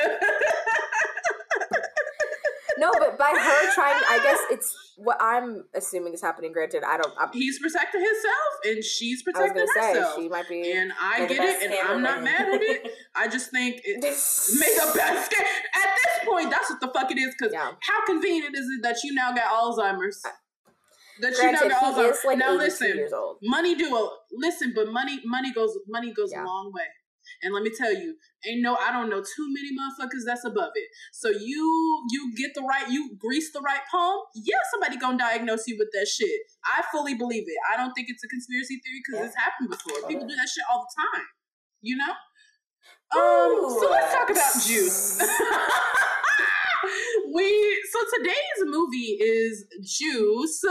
No, 2.79 2.91
but 2.99 3.19
by 3.19 3.31
her 3.31 3.73
trying, 3.75 4.03
I 4.09 4.21
guess 4.23 4.39
it's 4.51 4.75
what 4.97 5.17
I'm 5.21 5.65
assuming 5.75 6.13
is 6.15 6.21
happening. 6.23 6.53
Granted, 6.53 6.83
I 6.87 6.97
don't. 6.99 7.13
I'm, 7.19 7.31
He's 7.33 7.59
protecting 7.59 8.01
himself, 8.03 8.51
and 8.65 8.85
she's 8.85 9.23
I 9.27 9.31
was 9.31 9.35
protecting 9.53 9.67
gonna 9.75 9.83
say 9.95 9.99
herself. 10.01 10.17
she 10.21 10.29
might 10.29 10.49
be. 10.49 10.73
and 10.73 10.93
I 11.01 11.27
get 11.27 11.41
it, 11.41 11.63
and 11.63 11.75
I'm 11.89 12.03
not 12.03 12.23
mad 12.23 12.49
at 12.55 12.61
it. 12.63 12.91
I 13.15 13.29
just 13.29 13.51
think 13.51 13.81
it 13.85 14.01
made 14.03 14.03
the 14.13 14.93
best. 14.95 15.31
Scam. 15.31 15.41
At 15.41 15.97
this 15.97 16.29
point, 16.29 16.51
that's 16.51 16.69
what 16.71 16.81
the 16.81 16.89
fuck 16.89 17.11
it 17.11 17.19
is. 17.19 17.35
Because 17.39 17.53
Yeah. 17.53 17.73
how 17.81 18.05
convenient 18.07 18.55
is 18.57 18.67
it 18.77 18.83
that 18.83 18.97
you 19.05 19.15
now 19.15 19.33
got 19.33 19.45
Alzheimer's? 19.45 20.23
That 21.21 21.33
you 21.33 21.51
now 21.53 21.59
Granted, 21.61 21.69
got 21.71 21.95
he 21.97 22.01
Alzheimer's. 22.03 22.19
like 22.27 22.39
now 22.39 22.53
listen, 22.55 23.09
money 23.43 23.75
do 23.75 23.97
a 23.97 24.11
listen, 24.33 24.73
but 24.75 24.89
money 24.93 25.21
money 25.25 25.53
goes 25.53 25.77
money 25.89 26.13
goes 26.13 26.31
Yeah. 26.33 26.45
a 26.45 26.47
long 26.47 26.73
way. 26.75 26.83
And 27.43 27.55
let 27.55 27.63
me 27.63 27.71
tell 27.77 27.93
you, 27.93 28.17
ain't 28.47 28.63
no 28.63 28.77
I 28.77 28.93
don't 28.93 29.11
know 29.11 29.21
too 29.21 29.47
many 29.53 29.71
motherfuckers 29.73 30.25
that's 30.27 30.45
above 30.45 30.73
it. 30.75 30.89
So 31.13 31.31
you 31.31 32.05
you 32.11 32.35
get 32.37 32.55
the 32.55 32.63
right 32.63 32.89
you 32.91 33.17
grease 33.19 33.53
the 33.53 33.61
right 33.61 33.81
palm, 33.91 34.21
yeah, 34.35 34.59
somebody 34.73 34.97
gonna 34.99 35.19
diagnose 35.19 35.67
you 35.67 35.77
with 35.79 35.89
that 35.93 36.09
shit. 36.09 36.41
I 36.65 36.83
fully 36.93 37.15
believe 37.15 37.45
it. 37.47 37.57
I 37.73 37.77
don't 37.77 37.93
think 37.93 38.09
it's 38.11 38.25
a 38.25 38.29
conspiracy 38.29 38.81
theory 38.85 39.03
because 39.05 39.21
Yeah. 39.21 39.27
it's 39.27 39.37
happened 39.37 39.71
before. 39.71 40.09
People 40.09 40.27
do 40.27 40.35
that 40.37 40.49
shit 40.49 40.65
all 40.71 40.87
the 40.87 41.03
time. 41.19 41.27
You 41.83 41.97
know? 41.97 42.13
Um, 43.15 43.79
so 43.81 43.89
let's 43.91 44.13
talk 44.13 44.31
about 44.31 44.53
juice. 44.65 45.23
we 47.35 47.83
so 47.91 47.99
today's 48.19 48.61
movie 48.65 49.17
is 49.21 49.65
Juice, 49.83 50.65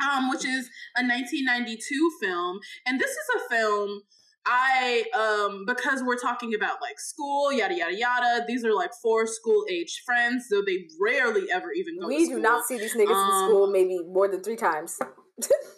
um, 0.00 0.30
which 0.30 0.44
is 0.44 0.68
a 0.96 1.02
1992 1.02 2.10
film, 2.20 2.58
and 2.86 3.00
this 3.00 3.10
is 3.10 3.28
a 3.36 3.54
film 3.54 4.02
I 4.46 5.04
um 5.14 5.64
because 5.66 6.02
we're 6.04 6.18
talking 6.18 6.54
about 6.54 6.80
like 6.80 6.98
school, 7.00 7.52
yada 7.52 7.74
yada 7.76 7.94
yada. 7.96 8.44
These 8.46 8.64
are 8.64 8.72
like 8.72 8.92
four 9.02 9.26
school 9.26 9.64
age 9.70 10.02
friends, 10.06 10.48
though 10.50 10.62
they 10.64 10.86
rarely 11.00 11.50
ever 11.52 11.72
even 11.72 11.98
go. 12.00 12.06
we 12.06 12.26
do 12.26 12.38
not 12.38 12.64
see 12.66 12.78
these 12.78 12.94
niggas 12.94 13.10
Um, 13.10 13.44
in 13.44 13.48
school 13.50 13.66
maybe 13.70 13.98
more 14.06 14.28
than 14.28 14.42
three 14.42 14.56
times. 14.56 14.98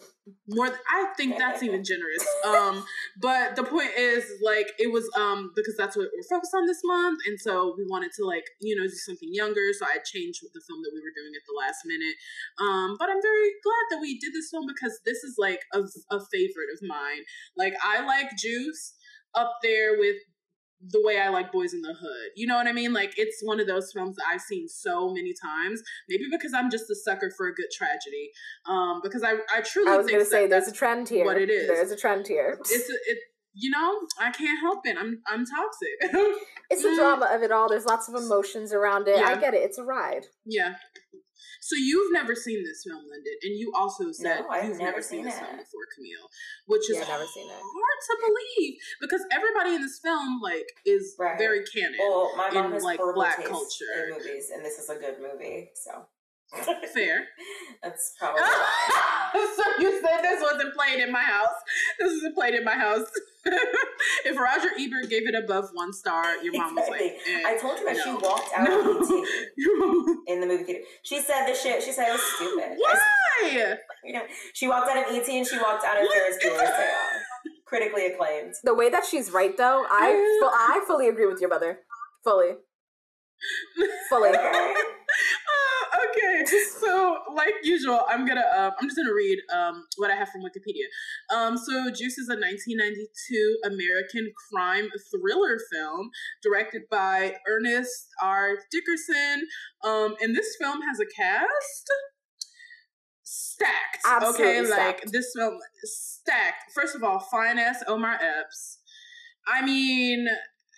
more 0.48 0.68
i 0.90 1.12
think 1.16 1.38
that's 1.38 1.62
even 1.62 1.84
generous. 1.84 2.24
Um 2.46 2.84
but 3.20 3.56
the 3.56 3.64
point 3.64 3.90
is 3.96 4.24
like 4.42 4.72
it 4.78 4.92
was 4.92 5.08
um 5.16 5.52
because 5.54 5.76
that's 5.76 5.96
what 5.96 6.08
we're 6.14 6.28
focused 6.28 6.54
on 6.54 6.66
this 6.66 6.80
month 6.84 7.20
and 7.26 7.38
so 7.40 7.74
we 7.76 7.84
wanted 7.88 8.12
to 8.16 8.24
like 8.24 8.44
you 8.60 8.76
know 8.76 8.86
do 8.86 8.94
something 9.06 9.28
younger 9.32 9.72
so 9.78 9.86
i 9.86 9.98
changed 10.04 10.40
the 10.42 10.62
film 10.66 10.80
that 10.82 10.92
we 10.94 11.00
were 11.00 11.14
doing 11.16 11.32
at 11.34 11.44
the 11.46 11.56
last 11.58 11.82
minute. 11.84 12.16
Um 12.60 12.96
but 12.98 13.08
i'm 13.08 13.22
very 13.22 13.50
glad 13.62 13.84
that 13.90 14.00
we 14.00 14.18
did 14.18 14.32
this 14.32 14.50
film 14.50 14.66
because 14.66 15.00
this 15.04 15.24
is 15.24 15.36
like 15.38 15.60
a, 15.72 15.80
a 16.10 16.20
favorite 16.32 16.70
of 16.72 16.80
mine. 16.82 17.22
Like 17.56 17.74
i 17.84 18.04
like 18.04 18.36
juice 18.36 18.94
up 19.34 19.58
there 19.62 19.98
with 19.98 20.16
the 20.80 21.00
way 21.04 21.20
I 21.20 21.28
like 21.28 21.50
Boys 21.50 21.74
in 21.74 21.82
the 21.82 21.92
Hood. 21.94 22.30
You 22.36 22.46
know 22.46 22.54
what 22.56 22.66
I 22.68 22.72
mean? 22.72 22.92
Like 22.92 23.14
it's 23.16 23.40
one 23.42 23.58
of 23.60 23.66
those 23.66 23.90
films 23.92 24.16
that 24.16 24.24
I've 24.32 24.40
seen 24.40 24.68
so 24.68 25.08
many 25.12 25.34
times. 25.34 25.82
Maybe 26.08 26.24
because 26.30 26.54
I'm 26.54 26.70
just 26.70 26.88
a 26.90 26.94
sucker 26.94 27.32
for 27.36 27.48
a 27.48 27.54
good 27.54 27.66
tragedy. 27.72 28.30
Um, 28.68 29.00
because 29.02 29.22
I 29.24 29.32
I 29.54 29.60
truly 29.62 29.90
I 29.90 29.96
was 29.96 30.06
think 30.06 30.18
gonna 30.18 30.30
say 30.30 30.46
there's 30.46 30.68
a 30.68 30.72
trend 30.72 31.08
here. 31.08 31.24
what 31.24 31.36
it 31.36 31.50
is. 31.50 31.66
There's 31.68 31.90
a 31.90 31.96
trend 31.96 32.26
here. 32.28 32.56
it's 32.60 32.70
a, 32.90 32.92
it. 33.10 33.18
You 33.60 33.70
know, 33.70 33.98
I 34.20 34.30
can't 34.30 34.60
help 34.60 34.86
it. 34.86 34.96
I'm 34.98 35.20
I'm 35.26 35.44
toxic. 35.44 36.34
It's 36.70 36.82
the 36.82 36.90
Mm. 36.90 36.96
drama 36.96 37.28
of 37.32 37.42
it 37.42 37.50
all. 37.50 37.66
There's 37.68 37.86
lots 37.86 38.08
of 38.10 38.14
emotions 38.14 38.74
around 38.74 39.08
it. 39.08 39.16
I 39.18 39.36
get 39.40 39.54
it. 39.54 39.62
It's 39.62 39.78
a 39.78 39.84
ride. 39.84 40.26
yeah. 40.44 40.74
So 41.60 41.76
you've 41.76 42.12
never 42.12 42.34
seen 42.34 42.64
this 42.64 42.84
film, 42.86 43.02
Lyndon, 43.10 43.34
and 43.42 43.58
you 43.58 43.72
also 43.74 44.12
said 44.12 44.40
No, 44.40 44.48
I've 44.48 44.64
you've 44.64 44.78
never 44.78 44.90
never 44.98 45.02
seen 45.02 45.18
seen 45.20 45.24
this 45.24 45.38
film 45.38 45.56
before, 45.56 45.86
Camille, 45.94 46.28
which 46.66 46.90
is 46.90 46.96
Yeah, 46.98 47.08
never 47.08 47.26
seen 47.26 47.48
it. 47.48 47.54
hard 47.54 47.98
to 48.08 48.16
believe 48.26 48.74
because 49.00 49.22
everybody 49.32 49.74
in 49.74 49.82
this 49.82 49.98
film 49.98 50.40
like 50.42 50.68
is 50.86 51.14
Right. 51.18 51.38
very 51.38 51.64
canon. 51.64 51.96
Well, 51.98 52.32
my 52.36 52.50
mom 52.50 52.66
in, 52.66 52.72
has 52.72 52.82
like, 52.84 53.00
black 53.14 53.44
culture. 53.44 53.84
in 54.08 54.14
movies, 54.18 54.50
and 54.54 54.64
this 54.64 54.78
is 54.78 54.88
a 54.88 54.96
good 54.96 55.16
movie, 55.20 55.70
so 55.74 56.06
Fair. 56.94 57.26
that's 57.82 58.14
probably 58.18 58.40
so 59.34 59.62
you 59.80 60.00
said 60.00 60.22
this 60.22 60.40
wasn't 60.42 60.74
played 60.74 61.00
in 61.00 61.12
my 61.12 61.20
house. 61.22 61.52
This 61.98 62.12
isn't 62.12 62.34
played 62.34 62.54
in 62.54 62.64
my 62.64 62.74
house. 62.74 63.06
If 63.44 64.36
Roger 64.38 64.68
Ebert 64.78 65.08
gave 65.08 65.26
it 65.28 65.34
above 65.34 65.70
one 65.72 65.92
star, 65.92 66.36
your 66.42 66.52
mom 66.54 66.74
was 66.74 66.88
like, 66.88 67.00
eh, 67.00 67.42
I 67.46 67.56
told 67.56 67.78
you 67.78 67.84
that 67.86 67.96
she 68.02 68.10
walked 68.12 68.50
out 68.56 68.68
No. 68.68 68.98
of 68.98 69.02
ET 69.02 70.16
in 70.26 70.40
the 70.40 70.46
movie 70.46 70.64
theater. 70.64 70.84
She 71.02 71.20
said 71.20 71.46
this 71.46 71.62
shit. 71.62 71.82
She 71.82 71.92
said 71.92 72.08
it 72.08 72.12
was 72.12 72.22
stupid. 72.36 72.64
I 72.64 72.76
Why? 72.76 73.76
You 74.04 74.12
know, 74.14 74.22
she 74.54 74.68
walked 74.68 74.88
out 74.88 74.96
of 74.96 75.14
ET 75.14 75.28
and 75.28 75.46
she 75.46 75.56
walked 75.58 75.84
out 75.84 76.00
of 76.00 76.08
Ferris 76.08 76.36
Bueller's 76.42 76.70
Day 76.70 76.90
Off. 76.90 77.52
Critically 77.66 78.06
acclaimed. 78.06 78.54
The 78.64 78.74
way 78.74 78.88
that 78.90 79.04
she's 79.04 79.30
right, 79.30 79.54
though, 79.56 79.84
I 79.90 80.40
I 80.80 80.84
fully 80.86 81.08
agree 81.08 81.26
with 81.26 81.40
your 81.40 81.50
mother. 81.50 81.80
Fully. 82.24 82.52
Fully. 84.08 84.30
Okay. 86.40 86.44
So 86.78 87.18
like 87.34 87.54
usual, 87.62 88.02
I'm 88.08 88.26
gonna 88.26 88.44
um, 88.56 88.72
I'm 88.78 88.86
just 88.86 88.96
gonna 88.96 89.14
read 89.14 89.38
um, 89.54 89.84
what 89.96 90.10
I 90.10 90.14
have 90.14 90.28
from 90.28 90.42
Wikipedia. 90.42 90.86
Um, 91.34 91.56
so 91.56 91.90
Juice 91.90 92.18
is 92.18 92.28
a 92.28 92.36
1992 92.36 93.58
American 93.64 94.32
crime 94.50 94.88
thriller 95.10 95.58
film 95.72 96.10
directed 96.42 96.82
by 96.90 97.34
Ernest 97.48 98.06
R. 98.22 98.58
Dickerson. 98.70 99.46
Um, 99.84 100.14
and 100.20 100.36
this 100.36 100.56
film 100.60 100.80
has 100.82 101.00
a 101.00 101.06
cast 101.06 101.90
stacked. 103.24 103.98
Absolutely 104.06 104.44
okay, 104.46 104.64
stacked. 104.66 105.04
like 105.04 105.12
this 105.12 105.32
film 105.36 105.58
stacked. 105.82 106.72
First 106.74 106.94
of 106.94 107.02
all, 107.02 107.18
fine 107.18 107.58
ass 107.58 107.82
Omar 107.86 108.14
Epps. 108.14 108.78
I 109.46 109.64
mean, 109.64 110.26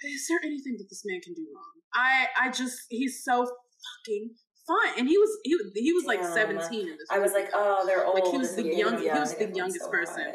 is 0.05 0.27
there 0.29 0.41
anything 0.43 0.77
that 0.79 0.87
this 0.89 1.03
man 1.05 1.21
can 1.21 1.35
do 1.35 1.47
wrong? 1.55 1.81
I 1.95 2.27
I 2.41 2.51
just 2.51 2.81
he's 2.89 3.23
so 3.23 3.45
fucking 3.45 4.31
fine, 4.73 4.99
and 4.99 5.09
he 5.09 5.19
was 5.19 5.31
he 5.45 5.57
he 5.87 5.93
was 5.93 6.05
like 6.05 6.21
Damn. 6.23 6.33
seventeen 6.33 6.87
in 6.93 6.97
this. 6.99 7.09
I 7.11 7.19
was 7.19 7.33
like, 7.33 7.51
oh, 7.55 7.85
they're 7.87 8.05
old. 8.07 8.15
Like, 8.15 8.31
he 8.31 8.39
was 8.39 8.55
the 8.57 8.63
getting 8.63 8.79
young- 8.79 8.99
he 9.01 9.09
was 9.09 9.35
the 9.37 9.51
youngest 9.63 9.85
so 9.85 9.91
person. 9.91 10.23
hot. 10.25 10.35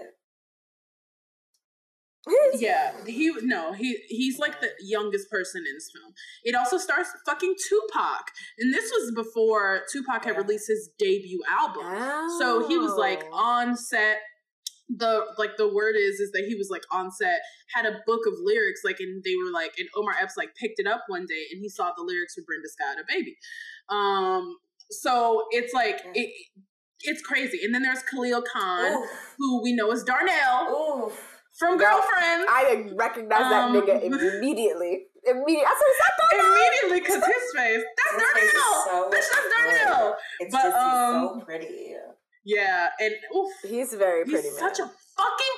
yeah, 2.55 2.91
he 3.05 3.31
no 3.43 3.73
he 3.73 3.97
he's 4.07 4.39
like 4.39 4.59
the 4.59 4.69
youngest 4.81 5.29
person 5.29 5.63
in 5.67 5.73
this 5.75 5.91
film. 5.93 6.11
It 6.43 6.55
also 6.55 6.77
stars 6.79 7.05
fucking 7.25 7.53
Tupac, 7.69 8.31
and 8.57 8.73
this 8.73 8.89
was 8.91 9.11
before 9.15 9.81
Tupac 9.91 10.25
had 10.25 10.33
Yeah. 10.33 10.41
released 10.41 10.67
his 10.67 10.89
debut 10.97 11.41
album. 11.49 11.83
So 12.39 12.67
he 12.67 12.77
was 12.79 12.93
like 12.95 13.23
Oh. 13.31 13.35
on 13.37 13.77
set. 13.77 14.17
The 14.87 15.25
like 15.37 15.57
the 15.57 15.67
word 15.73 15.95
is 15.97 16.19
is 16.19 16.31
that 16.33 16.45
he 16.47 16.53
was 16.55 16.69
like 16.69 16.83
on 16.91 17.11
set, 17.11 17.41
had 17.73 17.85
a 17.85 17.99
book 18.05 18.21
of 18.27 18.33
lyrics, 18.43 18.81
like 18.85 18.99
and 18.99 19.23
they 19.23 19.35
were 19.35 19.51
like 19.51 19.73
and 19.79 19.89
Omar 19.95 20.13
Epps 20.21 20.37
like 20.37 20.53
picked 20.55 20.79
it 20.79 20.85
up 20.87 21.05
one 21.07 21.25
day 21.25 21.43
and 21.51 21.59
he 21.59 21.69
saw 21.69 21.91
the 21.97 22.03
lyrics 22.03 22.35
for 22.35 22.43
Brenda's 22.43 22.75
Got 22.77 22.99
a 22.99 23.03
baby. 23.07 23.35
Um 23.89 24.57
so 24.91 25.45
it's 25.51 25.73
like 25.73 26.01
it 26.13 26.29
it's 27.01 27.21
crazy. 27.21 27.59
And 27.63 27.73
then 27.73 27.81
there's 27.83 28.03
Khalil 28.03 28.43
Kain, 28.53 28.93
Oof. 28.93 29.09
who 29.37 29.63
we 29.63 29.73
know 29.73 29.91
as 29.91 30.03
Darnell 30.03 31.05
Oof. 31.07 31.39
from 31.57 31.77
Girl, 31.77 31.97
Girlfriends. 31.97 32.45
I 32.49 32.89
recognize 32.95 33.39
that 33.39 33.63
Um, 33.69 33.73
nigga 33.75 34.03
immediately. 34.03 35.07
Immediately. 35.27 35.65
I 35.65 35.75
said, 35.75 35.89
is 35.89 35.99
that 36.01 36.13
Darnell? 36.21 36.53
Immediately, 36.53 36.99
because 37.01 37.25
his 37.25 37.53
face, 37.55 37.83
that's 37.97 38.23
His 38.23 38.31
face 38.33 38.43
is 38.43 38.53
Darnell! 38.53 38.85
so 38.85 39.09
Bitch, 39.09 39.11
that's 39.11 39.33
good. 39.33 39.51
Darnell! 39.51 40.15
It's 40.39 40.51
But, 40.55 40.61
just 40.63 40.75
um, 40.77 41.39
so 41.39 41.45
pretty. 41.45 41.95
Yeah, 42.45 42.89
and 42.99 43.13
oof, 43.35 43.51
He's 43.67 43.93
very 43.93 44.23
pretty, 44.23 44.47
he's 44.49 44.61
man. 44.61 44.69
such 44.75 44.79
a 44.79 44.85
fucking 45.17 45.54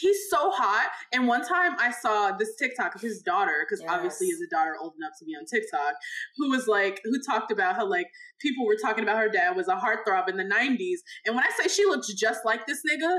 he's 0.00 0.28
so 0.30 0.50
hot 0.50 0.90
and 1.12 1.26
one 1.26 1.42
time 1.46 1.72
i 1.78 1.90
saw 1.90 2.30
this 2.32 2.54
tiktok 2.56 2.94
of 2.94 3.00
his 3.00 3.20
daughter 3.22 3.64
because 3.66 3.82
obviously 3.88 4.26
Yes. 4.28 4.36
has 4.38 4.46
a 4.46 4.50
daughter 4.54 4.76
old 4.80 4.94
enough 4.98 5.12
to 5.18 5.24
be 5.24 5.32
on 5.34 5.44
tiktok 5.46 5.94
who 6.36 6.50
was 6.50 6.66
like 6.66 7.00
who 7.04 7.20
talked 7.22 7.50
about 7.50 7.76
how 7.76 7.86
like 7.88 8.08
people 8.40 8.66
were 8.66 8.76
talking 8.80 9.02
about 9.02 9.18
her 9.18 9.28
dad 9.28 9.56
was 9.56 9.68
a 9.68 9.74
heartthrob 9.76 10.28
in 10.28 10.36
the 10.36 10.44
90s 10.44 10.98
and 11.24 11.34
when 11.34 11.44
i 11.44 11.50
say 11.60 11.68
she 11.68 11.84
looks 11.84 12.08
just 12.14 12.40
like 12.44 12.66
this 12.66 12.82
nigga 12.90 13.18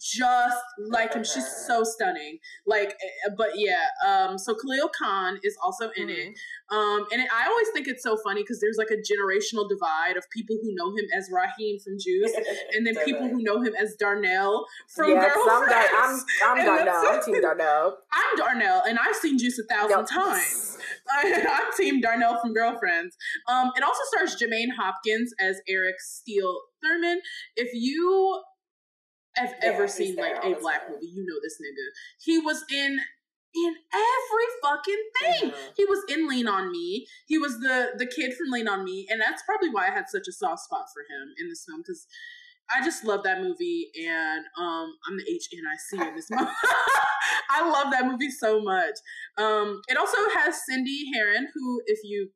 just 0.00 0.56
like 0.90 1.14
him 1.14 1.22
she's 1.24 1.46
so 1.66 1.84
stunning 1.84 2.38
like 2.66 2.90
eh, 2.90 3.30
but 3.36 3.50
yeah 3.54 3.84
um 4.06 4.38
so 4.38 4.54
khalil 4.54 4.90
kain 4.98 5.38
is 5.42 5.56
also 5.62 5.90
in 5.96 6.08
it 6.08 6.24
Mm-hmm. 6.24 6.76
um, 6.76 7.06
and 7.12 7.20
it, 7.20 7.28
I 7.32 7.46
always 7.46 7.68
think 7.74 7.88
it's 7.88 8.02
so 8.02 8.16
funny 8.24 8.42
because 8.42 8.58
there's 8.60 8.76
like 8.78 8.88
a 8.90 8.96
generational 8.96 9.68
divide 9.68 10.16
of 10.16 10.28
people 10.30 10.56
who 10.62 10.74
know 10.74 10.90
him 10.96 11.04
as 11.16 11.28
Raheem 11.30 11.78
from 11.78 11.98
Juice, 11.98 12.32
and 12.72 12.86
then 12.86 12.94
people 13.04 13.28
who 13.28 13.42
know 13.42 13.60
him 13.60 13.74
as 13.78 13.94
Darnell 13.98 14.64
from 14.94 15.10
Girlfriends. 15.12 15.68
Dar- 15.68 15.88
I'm, 15.98 16.13
I'm 16.44 16.64
Darnell. 16.64 17.02
I'm 17.08 17.22
Team 17.22 17.40
Darnell. 17.40 17.98
I'm 18.12 18.36
Darnell, 18.36 18.82
and 18.86 18.98
I've 18.98 19.16
seen 19.16 19.38
Juice 19.38 19.58
a 19.58 19.64
thousand 19.64 20.06
times. 20.06 20.78
I'm 21.12 21.72
Team 21.76 22.00
Darnell 22.00 22.40
from 22.40 22.52
Girlfriends. 22.54 23.16
Um, 23.48 23.70
it 23.76 23.82
also 23.82 24.00
stars 24.12 24.36
Jermaine 24.40 24.74
Hopkins 24.78 25.32
as 25.40 25.60
Eric 25.68 25.96
Steele 26.00 26.58
Thurman. 26.82 27.20
If 27.56 27.70
you 27.72 28.42
have 29.36 29.54
Yeah, 29.62 29.70
ever 29.70 29.88
seen 29.88 30.16
like 30.16 30.36
a 30.44 30.54
black 30.60 30.82
time. 30.82 30.92
movie, 30.92 31.06
you 31.06 31.24
know 31.26 31.36
this 31.42 31.56
nigga. 31.60 31.86
He 32.22 32.38
was 32.38 32.64
in 32.72 32.98
in 33.56 33.74
every 33.92 34.46
fucking 34.62 35.04
thing. 35.20 35.50
Mhm. 35.52 35.72
He 35.76 35.84
was 35.84 36.02
in 36.08 36.26
Lean 36.28 36.48
on 36.48 36.72
Me. 36.72 37.06
He 37.26 37.38
was 37.38 37.60
the 37.60 37.92
the 37.96 38.06
kid 38.06 38.34
from 38.36 38.50
Lean 38.50 38.66
on 38.68 38.84
Me, 38.84 39.06
and 39.10 39.20
that's 39.20 39.42
probably 39.42 39.68
why 39.70 39.86
I 39.88 39.90
had 39.90 40.08
such 40.08 40.26
a 40.28 40.32
soft 40.32 40.62
spot 40.64 40.86
for 40.92 41.02
him 41.02 41.34
in 41.38 41.48
this 41.48 41.64
film 41.64 41.82
because 41.82 42.06
I 42.70 42.82
just 42.84 43.04
love 43.04 43.22
that 43.24 43.42
movie, 43.42 43.90
and 44.08 44.44
um, 44.58 44.92
I'm 45.08 45.16
the 45.16 45.24
HNIC 45.24 46.08
in 46.08 46.14
this 46.14 46.26
movie. 46.30 46.50
I 47.50 47.68
love 47.70 47.90
that 47.92 48.06
movie 48.06 48.30
so 48.30 48.60
much. 48.60 48.94
Um, 49.38 49.80
it 49.88 49.96
also 49.96 50.16
has 50.36 50.60
Cindy 50.68 51.04
Herron, 51.14 51.48
who, 51.54 51.82
if 51.86 51.98
you 52.04 52.30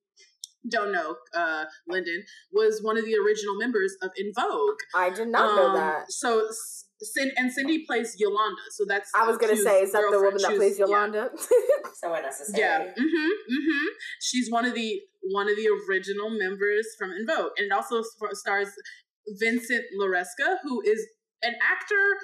don't 0.70 0.92
know, 0.92 1.16
uh, 1.34 1.64
Lyndon 1.88 2.22
was 2.52 2.80
one 2.82 2.98
of 2.98 3.04
the 3.04 3.16
original 3.16 3.56
members 3.56 3.94
of 4.02 4.10
En 4.18 4.32
Vogue. 4.36 4.76
I 4.94 5.10
did 5.10 5.28
not 5.28 5.56
know 5.56 5.68
Um, 5.68 5.74
that. 5.76 6.12
So, 6.12 6.46
S- 6.48 6.84
Cin- 7.00 7.32
and 7.36 7.50
Cindy 7.52 7.84
plays 7.86 8.16
Yolanda. 8.18 8.60
So 8.72 8.84
that's 8.86 9.10
I 9.14 9.26
was 9.26 9.38
gonna 9.38 9.56
say, 9.56 9.82
is 9.82 9.92
that 9.92 10.02
the 10.10 10.18
woman 10.18 10.34
that 10.34 10.40
She 10.42 10.48
was- 10.48 10.58
plays 10.58 10.78
yeah. 10.78 10.86
Yolanda? 10.86 11.30
so 11.94 12.12
unnecessary. 12.12 12.60
Yeah. 12.60 12.80
Mm-hmm. 12.80 13.54
Mm-hmm. 13.54 13.86
She's 14.20 14.50
one 14.50 14.64
of 14.66 14.74
the 14.74 15.00
one 15.30 15.48
of 15.48 15.56
the 15.56 15.68
original 15.88 16.28
members 16.30 16.86
from 16.98 17.12
En 17.12 17.24
Vogue, 17.26 17.52
and 17.56 17.66
it 17.66 17.72
also 17.72 18.02
stars 18.32 18.68
Vincent 19.38 19.84
Laresca, 20.00 20.56
who 20.62 20.80
is 20.82 21.06
an 21.42 21.54
actor 21.62 22.16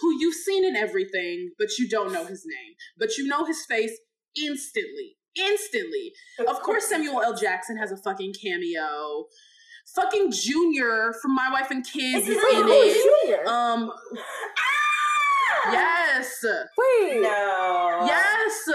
who 0.00 0.18
you've 0.18 0.34
seen 0.34 0.64
in 0.64 0.76
everything, 0.76 1.50
but 1.58 1.78
you 1.78 1.88
don't 1.88 2.12
know 2.12 2.24
his 2.24 2.44
name, 2.46 2.74
but 2.98 3.16
you 3.16 3.26
know 3.26 3.44
his 3.44 3.64
face 3.66 3.92
instantly. 4.36 5.16
Instantly. 5.38 6.12
Of 6.48 6.60
course, 6.62 6.86
Samuel 6.86 7.22
L. 7.22 7.36
Jackson 7.36 7.76
has 7.76 7.92
a 7.92 7.96
fucking 7.96 8.34
cameo. 8.42 9.26
Fucking 9.94 10.32
Junior 10.32 11.14
from 11.20 11.34
My 11.34 11.50
Wife 11.52 11.70
and 11.70 11.84
Kids 11.84 12.28
Is 12.28 12.36
is 12.36 12.44
in 12.52 12.62
who's 12.62 12.96
it. 12.96 13.20
Junior? 13.26 13.48
Um. 13.48 13.92
Yes. 15.72 16.44
Wait. 16.44 17.20
No. 17.20 18.02
Yes, 18.06 18.68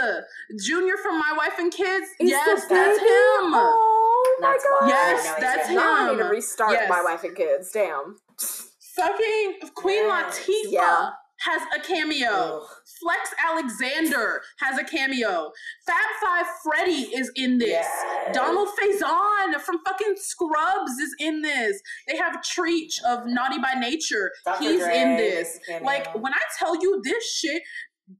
Junior 0.61 0.97
from 0.97 1.19
My 1.19 1.33
Wife 1.35 1.57
and 1.57 1.71
Kids. 1.71 2.07
Is 2.19 2.29
yes, 2.29 2.65
that's 2.67 2.99
him. 2.99 3.05
Oh 3.07 3.94
Oh 4.27 4.37
my 4.41 4.51
That's 4.51 4.63
god. 4.63 4.87
Yes, 4.89 5.33
I 5.37 5.39
that's 5.39 5.69
him. 5.69 5.75
Now 5.75 5.93
I 6.07 6.11
need 6.11 6.17
to 6.17 6.23
restart 6.25 6.71
Yes. 6.71 6.89
my 6.89 7.01
wife 7.03 7.23
and 7.23 7.35
kids. 7.35 7.71
Damn. 7.71 8.15
Fucking 8.95 9.59
Queen 9.75 10.05
Yes. 10.05 10.39
Latifah 10.39 10.71
Yeah. 10.71 11.09
has 11.41 11.61
a 11.75 11.79
cameo. 11.81 12.61
Ugh. 12.61 12.67
Flex 13.01 13.33
Alexander 13.43 14.41
has 14.59 14.79
a 14.79 14.83
cameo. 14.83 15.51
Fab 15.85 16.05
Five 16.21 16.45
Freddy 16.63 17.09
is 17.15 17.29
in 17.35 17.57
this. 17.57 17.69
Yes. 17.69 18.33
Donald 18.35 18.69
Faison 18.79 19.59
from 19.61 19.79
fucking 19.85 20.15
Scrubs 20.17 20.91
is 20.93 21.13
in 21.19 21.41
this. 21.41 21.79
They 22.07 22.17
have 22.17 22.37
Treach 22.41 23.03
of 23.05 23.25
Naughty 23.27 23.59
by 23.59 23.73
Nature. 23.77 24.31
Dr. 24.45 24.63
He's 24.63 24.81
Dre 24.83 24.97
in 24.97 25.17
this. 25.17 25.59
Like 25.81 26.13
when 26.15 26.33
I 26.33 26.39
tell 26.57 26.75
you 26.81 27.01
this 27.03 27.29
shit, 27.37 27.61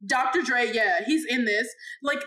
Dr. 0.06 0.41
Dre, 0.41 0.72
yeah, 0.74 1.03
he's 1.06 1.26
in 1.26 1.45
this. 1.45 1.68
Like 2.03 2.24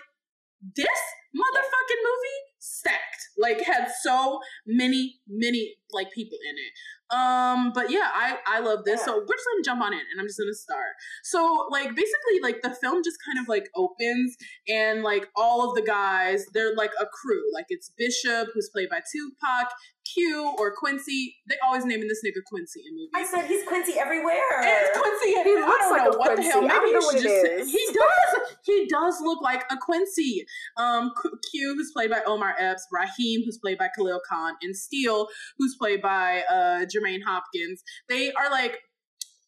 this 0.74 0.88
motherfucking 1.36 2.02
movie 2.02 2.40
stacked. 2.68 3.28
Like 3.38 3.60
had 3.62 3.88
so 4.02 4.40
many, 4.66 5.20
many 5.28 5.74
like 5.92 6.12
people 6.12 6.38
in 6.48 6.56
it. 6.56 6.72
Um, 7.10 7.72
but 7.74 7.90
yeah, 7.90 8.10
I 8.12 8.36
I 8.46 8.60
love 8.60 8.84
this. 8.84 9.02
So 9.04 9.14
we're 9.16 9.36
just 9.36 9.46
gonna 9.46 9.64
jump 9.64 9.80
on 9.80 9.94
it, 9.94 10.02
and 10.10 10.20
I'm 10.20 10.26
just 10.26 10.38
gonna 10.38 10.52
start. 10.54 10.92
So 11.24 11.66
like 11.70 11.88
basically, 11.96 12.40
like 12.42 12.60
the 12.62 12.70
film 12.70 13.02
just 13.02 13.18
kind 13.24 13.38
of 13.42 13.48
like 13.48 13.68
opens, 13.74 14.36
and 14.68 15.02
like 15.02 15.28
all 15.34 15.68
of 15.68 15.74
the 15.74 15.82
guys, 15.82 16.44
they're 16.52 16.74
like 16.74 16.92
a 17.00 17.06
crew. 17.06 17.42
Like 17.54 17.66
it's 17.70 17.90
Bishop, 17.96 18.48
who's 18.52 18.68
played 18.68 18.90
by 18.90 19.00
Tupac, 19.10 19.72
Q 20.14 20.54
or 20.58 20.74
Quincy. 20.76 21.36
They 21.48 21.56
always 21.66 21.84
naming 21.84 22.08
this 22.08 22.20
nigga 22.24 22.42
Quincy 22.46 22.80
in 22.88 22.94
movies. 22.94 23.10
I 23.14 23.24
said 23.24 23.46
he's 23.46 23.66
Quincy 23.66 23.98
everywhere. 23.98 24.34
And 24.60 24.86
Quincy, 25.02 25.34
and 25.38 25.46
He 25.46 25.56
I 25.56 25.60
looks 25.66 25.78
don't 25.80 25.90
like 25.92 26.04
know 26.04 26.10
a 26.12 26.18
what 26.18 26.36
the 26.36 26.42
hell. 26.42 26.60
Quincy. 26.60 26.74
I 26.74 26.78
Maybe 26.80 26.80
don't 26.80 26.86
you 26.86 26.92
know 27.00 27.06
what 27.06 27.16
should 27.16 27.26
it 27.26 27.28
just 27.28 27.42
say- 27.42 27.54
is. 27.60 27.72
he 27.72 27.86
does. 27.92 28.56
He 28.64 28.86
does 28.88 29.20
look 29.22 29.40
like 29.42 29.64
a 29.70 29.76
Quincy. 29.76 30.44
Um, 30.76 31.12
Q- 31.20 31.38
Q, 31.50 31.74
who's 31.74 31.92
played 31.92 32.10
by 32.10 32.22
Omar 32.26 32.54
Epps, 32.58 32.86
Raheem, 32.92 33.42
who's 33.44 33.58
played 33.58 33.78
by 33.78 33.88
Khalil 33.96 34.20
Kain, 34.30 34.54
and 34.62 34.76
Steele, 34.76 35.28
who's 35.58 35.76
played 35.76 36.02
by 36.02 36.42
uh, 36.50 36.84
Jermaine 36.86 37.22
Hopkins. 37.26 37.82
They 38.08 38.32
are 38.32 38.50
like 38.50 38.78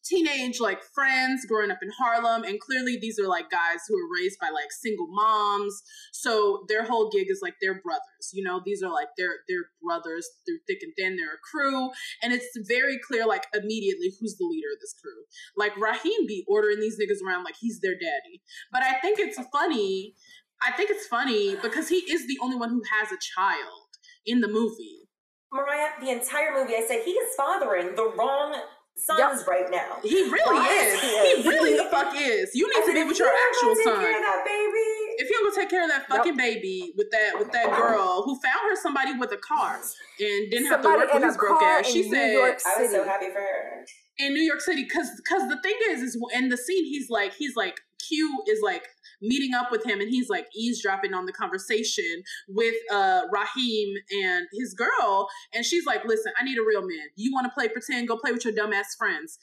teenage 0.03 0.59
like 0.59 0.81
friends 0.93 1.45
growing 1.45 1.71
up 1.71 1.79
in 1.81 1.89
Harlem 1.97 2.43
and 2.43 2.59
clearly 2.59 2.97
these 2.99 3.19
are 3.19 3.27
like 3.27 3.49
guys 3.49 3.81
who 3.87 3.95
are 3.95 4.09
raised 4.21 4.39
by 4.39 4.49
like 4.49 4.71
single 4.71 5.07
moms. 5.09 5.81
So 6.11 6.65
their 6.67 6.83
whole 6.83 7.09
gig 7.09 7.27
is 7.29 7.39
like 7.41 7.55
their 7.61 7.81
brothers 7.81 8.31
you 8.33 8.43
know? 8.43 8.61
These 8.65 8.83
are 8.83 8.91
like 8.91 9.09
their 9.17 9.39
their 9.47 9.65
brothers 9.83 10.27
through 10.45 10.59
thick 10.67 10.79
and 10.81 10.93
thin 10.97 11.17
they're 11.17 11.35
a 11.35 11.45
crew. 11.51 11.89
And 12.21 12.33
it's 12.33 12.47
very 12.67 12.99
clear 13.07 13.25
like 13.25 13.45
immediately 13.53 14.11
who's 14.19 14.37
the 14.37 14.45
leader 14.45 14.67
of 14.73 14.79
this 14.79 14.95
crew. 15.01 15.23
Like 15.55 15.75
Raheem 15.77 16.27
be 16.27 16.45
ordering 16.47 16.79
these 16.79 16.97
niggas 16.99 17.25
around 17.25 17.43
like 17.43 17.55
he's 17.59 17.79
their 17.81 17.93
daddy. 17.93 18.41
But 18.71 18.83
I 18.83 18.93
think 18.99 19.19
it's 19.19 19.39
funny 19.51 20.15
I 20.63 20.71
think 20.71 20.91
it's 20.91 21.07
funny 21.07 21.55
because 21.55 21.89
he 21.89 21.95
is 21.95 22.27
the 22.27 22.37
only 22.41 22.55
one 22.55 22.69
who 22.69 22.83
has 22.99 23.11
a 23.11 23.17
child 23.17 23.97
in 24.25 24.41
the 24.41 24.47
movie. 24.47 25.09
Mariah, 25.51 25.89
the 25.99 26.11
entire 26.11 26.53
movie, 26.53 26.75
I 26.75 26.85
said 26.87 27.01
he 27.03 27.11
is 27.11 27.35
fathering 27.35 27.95
the 27.95 28.13
wrong 28.15 28.55
sons 28.97 29.43
right 29.47 29.69
now. 29.71 29.97
he 30.03 30.23
really 30.29 30.57
Why 30.59 30.67
is 30.69 30.93
is. 30.93 31.01
he 31.01 31.41
he 31.43 31.49
really 31.49 31.77
the 31.83 31.89
fuck 31.89 32.13
is. 32.15 32.51
You 32.53 32.65
I 32.67 32.79
need 32.79 32.81
to 32.81 32.85
said, 32.87 32.93
be 32.93 32.99
if 33.01 33.07
with 33.07 33.19
you 33.19 33.25
your 33.25 33.33
don't 33.33 33.55
actual 33.55 33.75
take 33.75 33.83
son 33.85 33.99
care 34.01 34.17
of 34.17 34.21
that 34.23 34.43
baby. 34.45 34.87
if 35.17 35.29
you 35.29 35.39
don't 35.41 35.55
take 35.55 35.69
care 35.69 35.83
of 35.83 35.89
that 35.89 36.07
fucking 36.07 36.37
baby 36.37 36.93
with 36.97 37.09
that 37.11 37.31
with 37.39 37.51
that 37.51 37.67
girl 37.75 38.23
who 38.25 38.39
found 38.41 38.69
her 38.69 38.75
somebody 38.75 39.13
with 39.17 39.31
a 39.31 39.37
car 39.37 39.79
and 40.19 40.51
didn't 40.51 40.67
have 40.67 40.81
to 40.81 40.87
work 40.89 41.13
with 41.13 41.23
his 41.23 41.35
a 41.35 41.37
broke 41.37 41.59
car 41.59 41.79
ass, 41.79 41.87
she 41.87 42.01
in 42.03 42.09
New 42.11 42.15
said 42.15 42.33
York 42.33 42.59
I 42.65 42.81
was 42.81 42.91
so 42.91 43.03
happy 43.03 43.27
for 43.27 43.39
her. 43.39 43.85
in 44.19 44.33
New 44.33 44.43
York 44.43 44.61
City 44.61 44.83
because 44.83 45.09
because 45.17 45.47
the 45.49 45.59
thing 45.61 45.75
is 45.89 46.01
is 46.01 46.17
in 46.35 46.49
the 46.49 46.57
scene 46.57 46.85
he's 46.85 47.09
like 47.09 47.33
he's 47.33 47.55
like 47.55 47.79
Q 48.07 48.43
is 48.47 48.59
like 48.63 48.87
meeting 49.21 49.53
up 49.53 49.71
with 49.71 49.85
him 49.85 49.99
and 49.99 50.09
he's 50.09 50.29
like 50.29 50.47
eavesdropping 50.55 51.13
on 51.13 51.25
the 51.25 51.33
conversation 51.33 52.23
with 52.47 52.75
uh 52.91 53.21
Raheem 53.31 53.95
and 54.23 54.47
his 54.53 54.73
girl 54.73 55.27
and 55.53 55.65
she's 55.65 55.85
like 55.85 56.03
listen 56.05 56.31
I 56.39 56.43
need 56.43 56.57
a 56.57 56.65
real 56.65 56.81
man. 56.81 57.07
You 57.15 57.31
want 57.33 57.45
to 57.45 57.51
play 57.51 57.67
pretend? 57.67 58.07
Go 58.07 58.17
play 58.17 58.31
with 58.31 58.45
your 58.45 58.53
dumbass 58.53 58.97
friends. 58.97 59.37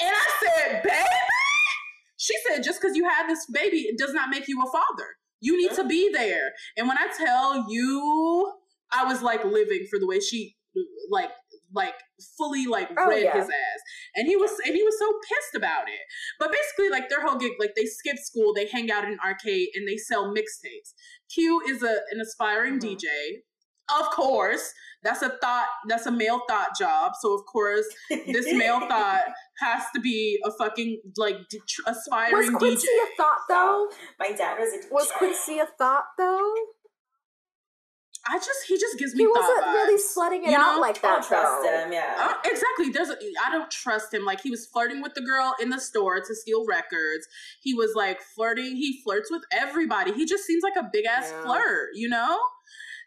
And 0.00 0.10
I 0.10 0.46
said 0.46 0.82
baby? 0.82 1.04
She 2.18 2.34
said 2.48 2.62
just 2.62 2.80
because 2.80 2.96
you 2.96 3.08
have 3.08 3.28
this 3.28 3.46
baby 3.52 3.78
it 3.78 3.98
does 3.98 4.14
not 4.14 4.30
make 4.30 4.48
you 4.48 4.60
a 4.60 4.70
father. 4.70 5.08
You 5.40 5.56
need 5.56 5.72
to 5.76 5.84
be 5.84 6.10
there. 6.12 6.52
And 6.76 6.88
when 6.88 6.98
I 6.98 7.08
tell 7.16 7.70
you 7.70 8.52
I 8.92 9.04
was 9.04 9.22
like 9.22 9.44
living 9.44 9.86
for 9.90 9.98
the 9.98 10.06
way 10.06 10.20
she 10.20 10.56
like 11.10 11.30
like 11.74 11.94
fully 12.38 12.66
like 12.66 12.88
Oh, 12.98 13.08
read 13.08 13.24
yeah. 13.24 13.34
his 13.34 13.44
ass 13.44 13.80
and 14.14 14.26
he 14.26 14.36
was 14.36 14.50
and 14.64 14.74
he 14.74 14.82
was 14.82 14.98
so 14.98 15.12
pissed 15.28 15.54
about 15.54 15.88
it 15.88 16.00
but 16.38 16.50
basically 16.52 16.90
like 16.90 17.08
their 17.08 17.20
whole 17.26 17.38
gig 17.38 17.52
like 17.58 17.74
they 17.76 17.84
skip 17.86 18.16
school 18.18 18.52
they 18.54 18.66
hang 18.68 18.90
out 18.90 19.04
in 19.04 19.10
an 19.12 19.18
arcade 19.24 19.68
and 19.74 19.86
they 19.88 19.96
sell 19.96 20.32
mixtapes 20.32 20.94
q 21.32 21.60
is 21.68 21.82
a 21.82 22.00
an 22.12 22.20
aspiring 22.20 22.78
Mhm. 22.78 22.96
dj 22.96 23.06
of 24.00 24.10
course 24.10 24.72
that's 25.02 25.22
a 25.22 25.28
thought 25.40 25.66
that's 25.88 26.06
a 26.06 26.10
male 26.10 26.40
thought 26.48 26.70
job 26.78 27.12
so 27.20 27.34
of 27.34 27.44
course 27.46 27.86
this 28.10 28.52
male 28.52 28.80
thought 28.88 29.22
has 29.58 29.82
to 29.94 30.00
be 30.00 30.38
a 30.44 30.50
fucking 30.58 31.00
like 31.16 31.36
d- 31.50 31.60
tr- 31.68 31.82
Was 31.86 32.50
Quincy 32.50 32.86
dj 32.86 33.12
a 33.12 33.16
thought 33.16 33.38
though? 33.48 33.88
My 34.18 34.32
dad 34.32 34.58
was 34.58 34.72
a 34.72 34.92
Was 34.94 35.10
Quincy 35.12 35.58
a 35.60 35.66
thought 35.78 36.04
though? 36.18 36.52
I 38.28 38.36
just 38.38 38.66
he 38.68 38.76
just 38.78 38.98
gives 38.98 39.14
me 39.14 39.22
He 39.24 39.26
wasn't 39.26 39.66
really 39.66 40.00
vibes. 40.00 40.16
slutting 40.16 40.42
it 40.46 40.50
You 40.50 40.56
out 40.56 40.74
know? 40.76 40.80
like 40.80 40.98
I 40.98 41.00
that 41.02 41.12
don't 41.20 41.26
trust 41.28 41.62
though. 41.62 41.84
him, 41.84 41.92
yeah. 41.92 42.14
Uh, 42.18 42.34
exactly. 42.44 42.90
There's 42.90 43.10
a, 43.10 43.16
I 43.46 43.50
don't 43.52 43.70
trust 43.70 44.12
him. 44.12 44.24
Like 44.24 44.40
he 44.40 44.50
was 44.50 44.66
flirting 44.66 45.00
with 45.02 45.14
the 45.14 45.20
girl 45.22 45.54
in 45.60 45.70
the 45.70 45.78
store 45.80 46.20
to 46.20 46.34
steal 46.34 46.66
records. 46.66 47.26
He 47.62 47.72
was 47.74 47.92
like 47.94 48.20
flirting. 48.34 48.76
He 48.76 49.00
flirts 49.04 49.30
with 49.30 49.42
everybody. 49.52 50.12
He 50.12 50.24
just 50.26 50.44
seems 50.44 50.62
like 50.62 50.76
a 50.76 50.88
big 50.92 51.04
ass 51.06 51.30
Yeah. 51.30 51.42
flirt, 51.42 51.88
you 51.94 52.08
know? 52.08 52.38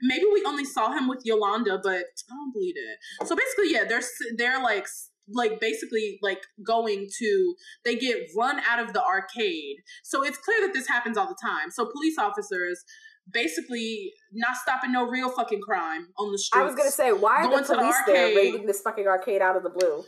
Maybe 0.01 0.25
we 0.33 0.43
only 0.45 0.63
saw 0.65 0.91
him 0.91 1.07
with 1.09 1.21
Yolanda, 1.25 1.79
but 1.83 2.05
I 2.31 2.33
don't 2.33 2.53
believe 2.53 2.75
it. 2.77 3.27
So 3.27 3.35
basically, 3.35 3.71
yeah, 3.73 3.83
they're 3.83 4.01
they're 4.37 4.61
like 4.63 4.87
like 5.31 5.59
basically 5.59 6.17
like 6.23 6.41
going 6.65 7.07
to 7.19 7.55
they 7.85 7.95
get 7.95 8.17
run 8.37 8.59
out 8.67 8.79
of 8.79 8.93
the 8.93 9.03
arcade. 9.03 9.75
So 10.03 10.23
it's 10.23 10.37
clear 10.37 10.59
that 10.61 10.73
this 10.73 10.87
happens 10.87 11.17
all 11.17 11.27
the 11.27 11.37
time. 11.41 11.69
So 11.71 11.85
police 11.85 12.17
officers 12.17 12.83
basically 13.31 14.13
not 14.33 14.55
stopping 14.57 14.91
no 14.91 15.07
real 15.07 15.29
fucking 15.29 15.61
crime 15.61 16.07
on 16.17 16.31
the 16.31 16.37
streets. 16.37 16.61
I 16.61 16.65
was 16.65 16.75
gonna 16.75 16.91
say, 16.91 17.11
why 17.11 17.43
are 17.43 17.49
the 17.49 17.61
to 17.63 17.67
the 17.67 17.75
police 17.75 17.95
there 18.05 18.35
raiding 18.35 18.65
this 18.65 18.81
fucking 18.81 19.07
arcade 19.07 19.41
out 19.41 19.55
of 19.55 19.63
the 19.63 19.69
blue? 19.69 20.03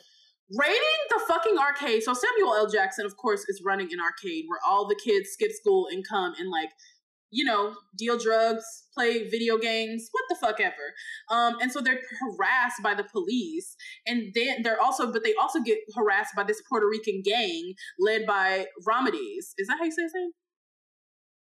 raiding 0.57 0.99
the 1.09 1.21
fucking 1.27 1.57
arcade. 1.57 2.03
So 2.03 2.13
Samuel 2.13 2.55
L. 2.55 2.69
Jackson, 2.69 3.05
of 3.05 3.15
course, 3.17 3.45
is 3.47 3.61
running 3.65 3.87
an 3.91 3.99
arcade 3.99 4.45
where 4.47 4.59
all 4.67 4.87
the 4.87 4.99
kids 5.03 5.29
skip 5.31 5.51
school 5.51 5.87
and 5.91 6.03
come 6.07 6.33
and 6.37 6.49
like, 6.49 6.69
you 7.33 7.45
know, 7.45 7.75
deal 7.97 8.17
drugs, 8.17 8.63
play 8.93 9.29
video 9.29 9.57
games, 9.57 10.09
what 10.11 10.23
the 10.27 10.35
fuck 10.35 10.59
ever. 10.59 10.93
Um, 11.29 11.55
and 11.61 11.71
so 11.71 11.79
they're 11.79 12.01
harassed 12.19 12.83
by 12.83 12.93
the 12.93 13.05
police, 13.05 13.77
and 14.05 14.33
then 14.35 14.63
they're 14.63 14.81
also, 14.81 15.11
but 15.13 15.23
they 15.23 15.33
also 15.35 15.61
get 15.61 15.77
harassed 15.95 16.35
by 16.35 16.43
this 16.43 16.61
Puerto 16.67 16.87
Rican 16.89 17.21
gang 17.23 17.73
led 17.99 18.25
by 18.25 18.65
Ramades. 18.85 19.53
Is 19.57 19.67
that 19.67 19.77
how 19.79 19.85
you 19.85 19.91
say 19.91 20.03
his 20.03 20.13
name? 20.13 20.31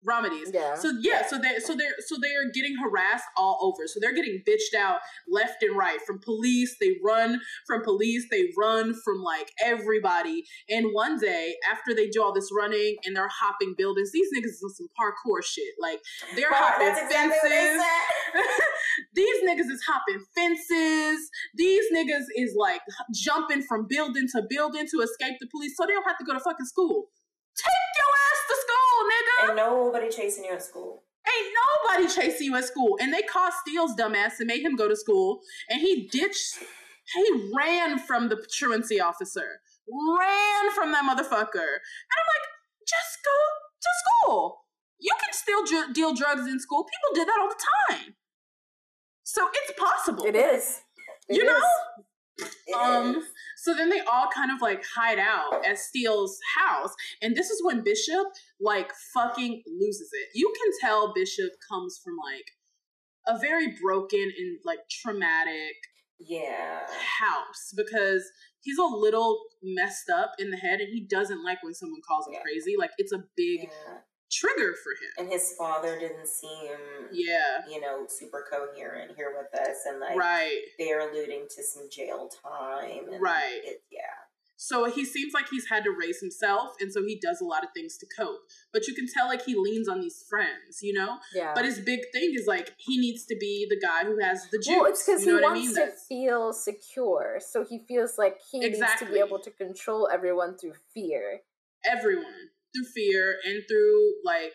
Ramades. 0.05 0.51
Yeah. 0.53 0.75
So 0.77 0.93
yeah, 1.01 1.27
so 1.27 1.39
they 1.39 1.59
so 1.59 1.75
they're 1.75 1.95
so 2.07 2.17
they're 2.21 2.51
getting 2.53 2.77
harassed 2.83 3.25
all 3.37 3.59
over. 3.63 3.87
So 3.89 3.99
they're 4.01 4.15
getting 4.15 4.43
bitched 4.47 4.79
out 4.79 5.01
left 5.29 5.63
and 5.63 5.77
right 5.77 5.99
from 6.07 6.21
police. 6.21 6.77
They 6.81 6.97
run 7.05 7.41
from 7.67 7.83
police. 7.83 8.27
They 8.31 8.51
run 8.57 8.95
from 9.05 9.23
like 9.23 9.51
everybody. 9.63 10.45
And 10.69 10.89
one 10.93 11.19
day 11.19 11.57
after 11.71 11.95
they 11.95 12.09
do 12.09 12.23
all 12.23 12.33
this 12.33 12.51
running 12.57 12.97
and 13.05 13.17
they're 13.17 13.29
hopping 13.29 13.75
buildings, 13.77 14.13
these 14.13 14.29
niggas 14.37 14.47
is 14.47 14.63
on 14.65 14.71
some 14.75 14.89
parkour 14.99 15.43
shit. 15.45 15.75
Like 15.81 16.01
they're 16.37 16.51
Well, 16.51 16.63
hopping 16.63 16.89
exactly 16.89 17.51
fences. 17.51 17.83
Said. 17.83 18.45
these 19.15 19.43
niggas 19.45 19.71
is 19.73 19.83
hopping 19.89 20.25
fences. 20.35 21.29
These 21.55 21.85
niggas 21.93 22.27
is 22.37 22.55
like 22.57 22.83
jumping 23.13 23.63
from 23.63 23.87
building 23.89 24.27
to 24.33 24.43
building 24.49 24.87
to 24.91 25.01
escape 25.01 25.37
the 25.41 25.49
police, 25.51 25.77
so 25.77 25.85
they 25.87 25.93
don't 25.93 26.07
have 26.07 26.19
to 26.19 26.25
go 26.25 26.33
to 26.33 26.41
fucking 26.41 26.67
school. 26.67 27.09
Take 27.57 27.91
your 27.99 28.13
ass 28.27 28.41
to 28.49 28.57
school, 28.65 28.97
nigga. 29.13 29.49
Ain't 29.49 29.57
nobody 29.57 30.11
chasing 30.11 30.45
you 30.45 30.53
at 30.53 30.63
school. 30.63 31.03
Ain't 31.27 31.55
nobody 31.95 32.15
chasing 32.15 32.47
you 32.47 32.57
at 32.57 32.65
school. 32.65 32.99
And 33.01 33.13
they 33.13 33.23
caught 33.23 33.53
Steele's 33.65 33.95
dumbass 33.97 34.39
and 34.39 34.47
made 34.47 34.63
him 34.63 34.77
go 34.77 34.89
to 34.89 34.97
school. 34.97 35.41
And 35.71 35.81
he 35.81 36.07
ditched, 36.09 36.59
he 37.15 37.51
ran 37.57 37.99
from 37.99 38.29
the 38.29 38.45
truancy 38.53 39.01
officer. 39.01 39.61
Ran 39.89 40.73
from 40.75 40.93
that 40.93 41.05
motherfucker. 41.05 41.67
And 41.77 42.17
I'm 42.19 42.27
like, 42.33 42.47
just 42.87 43.19
go 43.25 43.37
to 43.83 43.89
school. 44.05 44.61
You 44.99 45.13
can 45.21 45.33
still 45.33 45.65
dr- 45.65 45.95
deal 45.95 46.15
drugs 46.15 46.47
in 46.47 46.59
school. 46.61 46.85
People 46.85 47.15
did 47.15 47.29
that 47.29 47.39
all 47.41 47.49
the 47.49 47.95
time. 47.95 48.15
So 49.25 49.49
it's 49.53 49.79
possible. 49.79 50.25
It 50.25 50.37
is. 50.37 50.81
It 51.29 51.37
You 51.37 51.43
is. 51.43 51.49
know? 51.49 52.05
Um, 52.79 53.23
so 53.57 53.75
then 53.75 53.89
they 53.89 54.01
all 54.01 54.29
kind 54.35 54.51
of 54.51 54.61
like 54.61 54.85
hide 54.95 55.19
out 55.19 55.65
at 55.67 55.79
Steele's 55.79 56.39
house. 56.57 56.95
And 57.23 57.35
this 57.35 57.51
is 57.51 57.65
when 57.65 57.83
Bishop 57.83 58.27
like 58.61 58.93
fucking 59.15 59.63
loses 59.67 60.11
it. 60.13 60.29
You 60.35 60.53
can 60.63 60.73
tell 60.81 61.13
Bishop 61.15 61.53
comes 61.69 62.01
from 62.05 62.15
like 62.17 62.53
a 63.27 63.39
very 63.41 63.75
broken 63.83 64.21
and 64.21 64.59
like 64.65 64.81
traumatic 64.91 65.77
yeah. 66.21 66.81
house 67.21 67.73
because 67.77 68.23
he's 68.61 68.79
a 68.79 68.85
little 68.85 69.39
messed 69.63 70.11
up 70.11 70.33
in 70.39 70.51
the 70.51 70.57
head 70.57 70.81
and 70.81 70.89
he 70.93 71.07
doesn't 71.09 71.45
like 71.45 71.63
when 71.63 71.75
someone 71.75 72.01
calls 72.07 72.27
him 72.27 72.35
Yeah. 72.35 72.43
crazy. 72.43 72.75
Like 72.79 72.91
it's 72.99 73.13
a 73.13 73.25
big 73.37 73.63
yeah. 73.65 73.99
Trigger 74.31 74.75
for 74.83 74.93
him. 74.93 75.13
And 75.19 75.29
his 75.33 75.55
father 75.57 75.99
didn't 75.99 76.27
seem, 76.29 76.71
Yeah. 77.13 77.63
you 77.69 77.81
know, 77.81 78.07
super 78.09 78.45
coherent 78.51 79.17
here 79.17 79.35
with 79.37 79.55
us, 79.61 79.79
and 79.87 80.01
like 80.01 80.17
Right. 80.17 80.63
they're 80.79 81.01
alluding 81.09 81.47
to 81.51 81.63
some 81.63 81.89
jail 81.91 82.29
time. 82.29 83.09
And 83.13 83.21
Right. 83.21 83.61
It, 83.65 83.83
yeah. 83.91 84.01
So 84.59 84.87
he 84.87 85.05
seems 85.05 85.35
like 85.35 85.49
he's 85.51 85.69
had 85.69 85.85
to 85.85 85.91
raise 85.91 86.19
himself, 86.21 86.77
and 86.81 86.91
so 86.91 87.03
he 87.05 87.21
does 87.21 87.43
a 87.43 87.45
lot 87.45 87.63
of 87.63 87.69
things 87.75 87.99
to 87.99 88.07
cope. 88.19 88.41
But 88.73 88.87
you 88.89 88.95
can 88.95 89.07
tell 89.07 89.27
like 89.29 89.45
he 89.45 89.55
leans 89.55 89.87
on 89.87 90.01
these 90.01 90.25
friends, 90.31 90.79
you 90.83 90.95
know. 90.95 91.19
Yeah. 91.35 91.53
But 91.55 91.67
his 91.67 91.79
big 91.81 92.01
thing 92.11 92.33
is 92.35 92.47
like 92.47 92.73
he 92.79 92.99
needs 92.99 93.27
to 93.27 93.37
be 93.39 93.67
the 93.69 93.79
guy 93.79 94.05
who 94.05 94.19
has 94.19 94.49
the 94.51 94.57
juice. 94.59 94.69
well, 94.75 94.87
it's 94.87 95.05
because 95.05 95.27
you 95.27 95.39
know 95.39 95.39
he 95.39 95.43
wants 95.45 95.59
I 95.61 95.61
mean? 95.61 95.69
to 95.75 95.75
That's- 95.81 96.07
feel 96.07 96.53
secure, 96.55 97.39
so 97.39 97.65
he 97.65 97.85
feels 97.87 98.17
like 98.17 98.41
he 98.51 98.61
needs 98.61 98.79
to 98.99 99.05
be 99.05 99.19
able 99.19 99.39
to 99.41 99.51
control 99.51 100.09
everyone 100.11 100.57
through 100.57 100.75
fear. 100.95 101.43
everyone 101.85 102.51
through 102.77 102.93
fear 102.95 103.37
and 103.45 103.63
through 103.69 104.15
like 104.25 104.55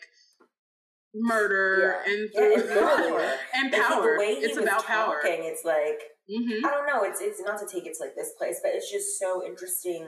murder 1.13 2.01
Yeah. 2.05 2.11
and 2.13 2.29
Yeah, 2.33 2.61
through 2.61 2.71
and 2.71 2.87
power. 2.87 3.33
and 3.53 3.73
power. 3.73 4.13
The 4.13 4.19
way 4.19 4.35
he 4.35 4.41
It's 4.45 4.57
about 4.57 4.85
power. 4.85 5.19
talking, 5.21 5.43
it's 5.43 5.63
like 5.65 6.01
hmm 6.29 6.65
I 6.65 6.69
don't 6.71 6.85
know. 6.87 7.03
It's 7.03 7.19
it's 7.21 7.41
not 7.41 7.59
to 7.59 7.67
take 7.67 7.85
it 7.85 7.95
to 7.97 8.03
like 8.03 8.15
this 8.15 8.33
place, 8.37 8.59
but 8.63 8.71
it's 8.73 8.89
just 8.91 9.19
so 9.19 9.45
interesting. 9.45 10.07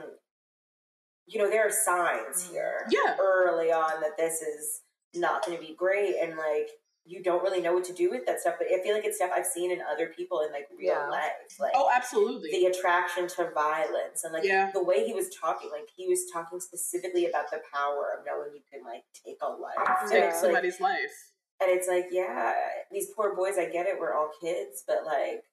You 1.26 1.38
know, 1.42 1.50
there 1.50 1.66
are 1.66 1.70
signs 1.70 2.48
here 2.50 2.86
Yeah. 2.90 3.16
early 3.20 3.72
on 3.72 4.00
that 4.00 4.16
this 4.16 4.40
is 4.42 4.80
not 5.14 5.44
going 5.44 5.58
to 5.58 5.64
be 5.66 5.74
great, 5.74 6.16
and 6.20 6.36
like 6.36 6.68
you 7.06 7.22
don't 7.22 7.42
really 7.42 7.60
know 7.60 7.74
what 7.74 7.84
to 7.84 7.92
do 7.92 8.08
with 8.10 8.24
that 8.26 8.40
stuff. 8.40 8.54
But 8.58 8.68
I 8.74 8.82
feel 8.82 8.94
like 8.94 9.04
it's 9.04 9.16
stuff 9.16 9.30
I've 9.34 9.44
seen 9.46 9.70
in 9.70 9.80
other 9.82 10.06
people 10.16 10.40
in 10.40 10.50
like 10.52 10.68
real 10.76 10.94
Yeah. 10.94 11.08
life, 11.08 11.32
like 11.60 11.72
Oh, 11.76 11.90
absolutely. 11.94 12.50
the 12.50 12.66
attraction 12.66 13.28
to 13.28 13.50
violence 13.50 14.24
and 14.24 14.32
like 14.32 14.44
Yeah. 14.44 14.70
the 14.72 14.82
way 14.82 15.04
he 15.04 15.12
was 15.12 15.28
talking. 15.34 15.70
Like 15.70 15.88
he 15.94 16.08
was 16.08 16.24
talking 16.32 16.60
specifically 16.60 17.26
about 17.26 17.50
the 17.50 17.60
power 17.72 18.16
of 18.18 18.24
knowing 18.24 18.54
you 18.54 18.62
can 18.72 18.82
like 18.84 19.04
take 19.24 19.36
a 19.42 19.48
life. 19.48 19.74
And 19.76 20.10
Take 20.10 20.24
it's, 20.24 20.34
like, 20.36 20.40
somebody's 20.40 20.80
life. 20.80 21.12
and 21.60 21.70
it's 21.70 21.86
like, 21.88 22.06
yeah, 22.10 22.54
these 22.90 23.08
poor 23.14 23.34
boys. 23.36 23.58
I 23.58 23.66
get 23.66 23.86
it. 23.86 23.98
We're 24.00 24.14
all 24.14 24.30
kids, 24.40 24.82
but 24.86 25.04
like. 25.04 25.44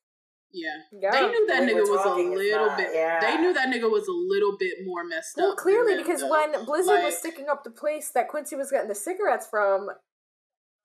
Yeah. 0.54 0.80
Yeah. 0.92 1.12
They 1.12 1.28
knew 1.30 1.48
that 1.48 1.60
The 1.62 1.66
way 1.66 1.74
nigga 1.82 1.90
was 1.90 2.06
a 2.06 2.10
little 2.16 2.66
not- 2.68 2.78
bit. 2.78 2.90
yeah. 2.94 3.20
They 3.22 3.38
knew 3.42 3.54
that 3.54 3.70
nigga 3.70 3.90
was 3.90 4.08
a 4.08 4.12
little 4.12 4.58
bit 4.58 4.86
more 4.86 5.04
messed 5.06 5.38
Well, 5.38 5.52
up. 5.52 5.56
than 5.58 5.64
clearly, 5.64 5.96
because 5.96 6.20
though. 6.22 6.30
when 6.30 6.66
Blizzard 6.66 6.96
Like- 6.96 7.06
was 7.06 7.18
sticking 7.18 7.48
up 7.48 7.64
the 7.64 7.72
place 7.72 8.10
that 8.12 8.28
Quincy 8.28 8.58
was 8.58 8.70
getting 8.70 8.90
the 8.90 8.96
cigarettes 8.96 9.48
from, 9.48 9.92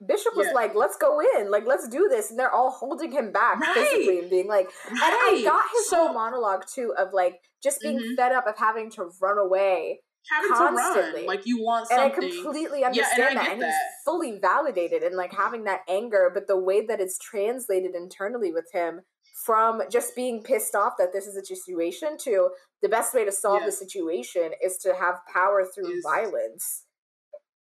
Bishop 0.04 0.36
was 0.36 0.48
Yeah. 0.48 0.52
like, 0.52 0.74
"Let's 0.74 0.96
go 0.96 1.20
in, 1.20 1.50
like 1.50 1.64
let's 1.66 1.88
do 1.88 2.08
this," 2.08 2.30
and 2.30 2.38
they're 2.38 2.50
all 2.52 2.70
holding 2.70 3.10
him 3.12 3.32
back 3.32 3.60
Right. 3.60 3.74
physically 3.74 4.18
and 4.18 4.28
being 4.30 4.46
like, 4.48 4.70
and 4.88 4.98
I 5.00 5.40
got 5.44 5.64
his 5.72 5.88
So- 5.88 5.96
whole 5.96 6.12
monologue 6.12 6.66
too 6.66 6.94
of 6.96 7.12
like 7.14 7.40
just 7.62 7.80
being 7.80 7.98
Mhm. 7.98 8.16
fed 8.16 8.32
up 8.32 8.46
of 8.46 8.56
having 8.58 8.90
to 8.90 9.10
run 9.22 9.38
away, 9.38 10.02
having 10.30 10.50
to 10.50 10.56
constantly. 10.56 11.20
run, 11.20 11.26
like 11.26 11.46
you 11.46 11.62
want 11.62 11.90
and 11.90 12.00
I 12.00 12.10
something. 12.10 12.30
completely 12.42 12.80
Yeah, 12.80 12.88
understand 12.88 13.22
and 13.30 13.38
I 13.38 13.42
that, 13.44 13.52
and 13.54 13.62
that. 13.62 13.66
he's 13.68 14.04
fully 14.04 14.38
validated 14.38 15.02
and 15.02 15.16
like 15.16 15.32
having 15.32 15.64
that 15.64 15.82
anger, 15.88 16.30
but 16.32 16.46
the 16.46 16.58
way 16.58 16.84
that 16.84 17.00
it's 17.00 17.18
translated 17.18 17.94
internally 17.94 18.52
with 18.52 18.70
him 18.72 19.02
from 19.44 19.82
just 19.90 20.14
being 20.16 20.42
pissed 20.42 20.74
off 20.74 20.96
that 20.98 21.12
this 21.12 21.26
is 21.26 21.36
a 21.36 21.44
situation 21.44 22.16
to 22.18 22.50
the 22.82 22.88
best 22.88 23.14
way 23.14 23.24
to 23.24 23.32
solve 23.32 23.60
Yeah. 23.60 23.66
the 23.66 23.72
situation 23.72 24.52
is 24.62 24.76
to 24.78 24.94
have 24.94 25.20
power 25.32 25.64
through 25.64 25.90
Is- 25.90 26.02
violence. 26.02 26.85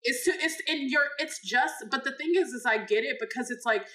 It's 0.03 0.25
to 0.25 0.33
it's 0.33 0.57
in 0.67 0.89
your 0.89 1.03
it's 1.19 1.41
just 1.45 1.75
but 1.91 2.05
the 2.05 2.13
thing 2.13 2.33
is 2.37 2.49
is 2.49 2.65
i 2.67 2.79
get 2.79 3.05
it 3.05 3.17
because 3.21 3.51
it's 3.51 3.65
like 3.67 3.87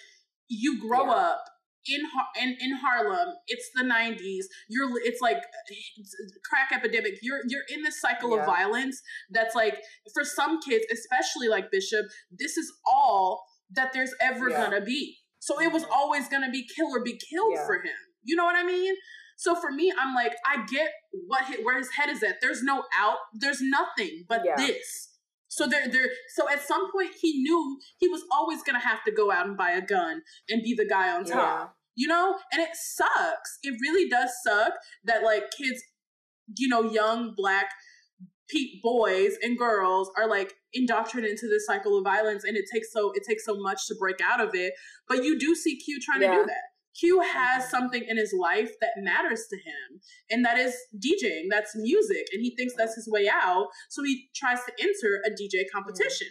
you 0.48 0.80
grow 0.80 1.06
Yeah. 1.06 1.12
up 1.12 1.44
in, 1.88 2.02
Har- 2.14 2.44
in 2.44 2.58
in 2.60 2.78
harlem 2.84 3.36
it's 3.48 3.70
the 3.76 3.84
90s 3.84 4.46
you're 4.70 4.90
it's 5.04 5.22
like 5.22 5.38
it's 5.68 6.16
crack 6.50 6.70
epidemic 6.74 7.20
you're 7.22 7.42
you're 7.48 7.64
in 7.70 7.84
this 7.84 8.00
cycle 8.02 8.32
Yeah. 8.36 8.40
of 8.42 8.46
violence 8.46 9.02
that's 9.32 9.56
like 9.56 9.82
for 10.14 10.24
some 10.24 10.60
kids 10.62 10.86
especially 10.92 11.48
like 11.48 11.72
bishop 11.72 12.06
this 12.32 12.58
is 12.58 12.72
all 12.86 13.44
that 13.72 13.94
there's 13.94 14.14
ever 14.22 14.50
Yeah. 14.50 14.64
gonna 14.64 14.82
be 14.82 15.18
so 15.40 15.60
it 15.62 15.72
was 15.72 15.84
mm-hmm. 15.84 15.92
always 15.94 16.28
gonna 16.28 16.50
be 16.52 16.68
kill 16.76 16.88
or 16.88 17.04
be 17.04 17.20
killed 17.30 17.54
Yeah. 17.56 17.66
for 17.66 17.76
him 17.76 17.98
you 18.24 18.36
know 18.36 18.46
what 18.46 18.56
i 18.56 18.64
mean 18.64 18.96
so 19.38 19.54
for 19.54 19.70
me, 19.70 19.92
I'm 20.00 20.16
like, 20.16 20.34
I 20.46 20.66
get 20.66 20.92
what 21.28 21.44
hi- 21.44 21.62
where 21.62 21.78
his 21.78 21.90
head 21.92 22.08
is 22.10 22.24
at. 22.24 22.36
There's 22.42 22.64
no 22.64 22.84
out. 22.98 23.18
There's 23.34 23.60
nothing 23.62 24.24
but 24.30 24.44
Yeah. 24.46 24.56
this. 24.56 25.10
So 25.56 25.68
there, 25.68 25.88
there. 25.90 26.10
So 26.36 26.50
at 26.52 26.62
some 26.62 26.92
point, 26.92 27.12
he 27.22 27.42
knew 27.42 27.80
he 27.98 28.10
was 28.10 28.24
always 28.30 28.62
gonna 28.62 28.80
have 28.80 29.04
to 29.06 29.12
go 29.12 29.32
out 29.32 29.48
and 29.48 29.56
buy 29.56 29.72
a 29.72 29.82
gun 29.82 30.22
and 30.50 30.62
be 30.62 30.76
the 30.76 30.86
guy 30.86 31.10
on 31.16 31.24
top. 31.24 31.78
You 31.96 32.08
know, 32.08 32.38
and 32.52 32.62
it 32.62 32.72
sucks. 32.74 33.58
It 33.64 33.76
really 33.82 34.10
does 34.10 34.30
suck 34.46 34.74
that 35.06 35.24
like 35.24 35.44
kids, 35.58 35.82
you 36.58 36.68
know, 36.68 36.84
young 36.92 37.34
black 37.38 37.68
pe- 38.50 38.82
boys 38.84 39.38
and 39.42 39.58
girls 39.58 40.12
are 40.18 40.28
like 40.28 40.54
indoctrinated 40.74 41.32
into 41.32 41.48
this 41.48 41.66
cycle 41.66 41.98
of 41.98 42.04
violence, 42.04 42.44
and 42.44 42.58
it 42.58 42.66
takes 42.74 42.92
so 42.92 43.12
it 43.16 43.24
takes 43.26 43.46
so 43.46 43.56
much 43.58 43.88
to 43.88 43.96
break 43.98 44.20
out 44.22 44.42
of 44.42 44.54
it. 44.54 44.74
But 45.08 45.24
you 45.24 45.40
do 45.40 45.56
see 45.56 45.78
Q 45.80 46.00
trying 46.02 46.20
to 46.20 46.28
do 46.42 46.46
that. 46.48 46.64
Q 47.00 47.22
has 47.22 47.70
something 47.70 48.04
in 48.08 48.18
his 48.18 48.34
life 48.34 48.72
that 48.82 48.92
matters 48.98 49.46
to 49.50 49.58
him, 49.58 50.00
and 50.30 50.46
that 50.46 50.58
is 50.58 50.76
DJing. 50.98 51.48
That's 51.50 51.76
music, 51.76 52.28
and 52.34 52.42
he 52.42 52.56
thinks 52.56 52.74
that's 52.78 52.96
his 52.96 53.08
way 53.10 53.30
out. 53.30 53.68
So 53.90 54.04
he 54.04 54.30
tries 54.36 54.60
to 54.66 54.72
enter 54.80 55.22
a 55.26 55.30
DJ 55.30 55.66
competition. 55.74 56.28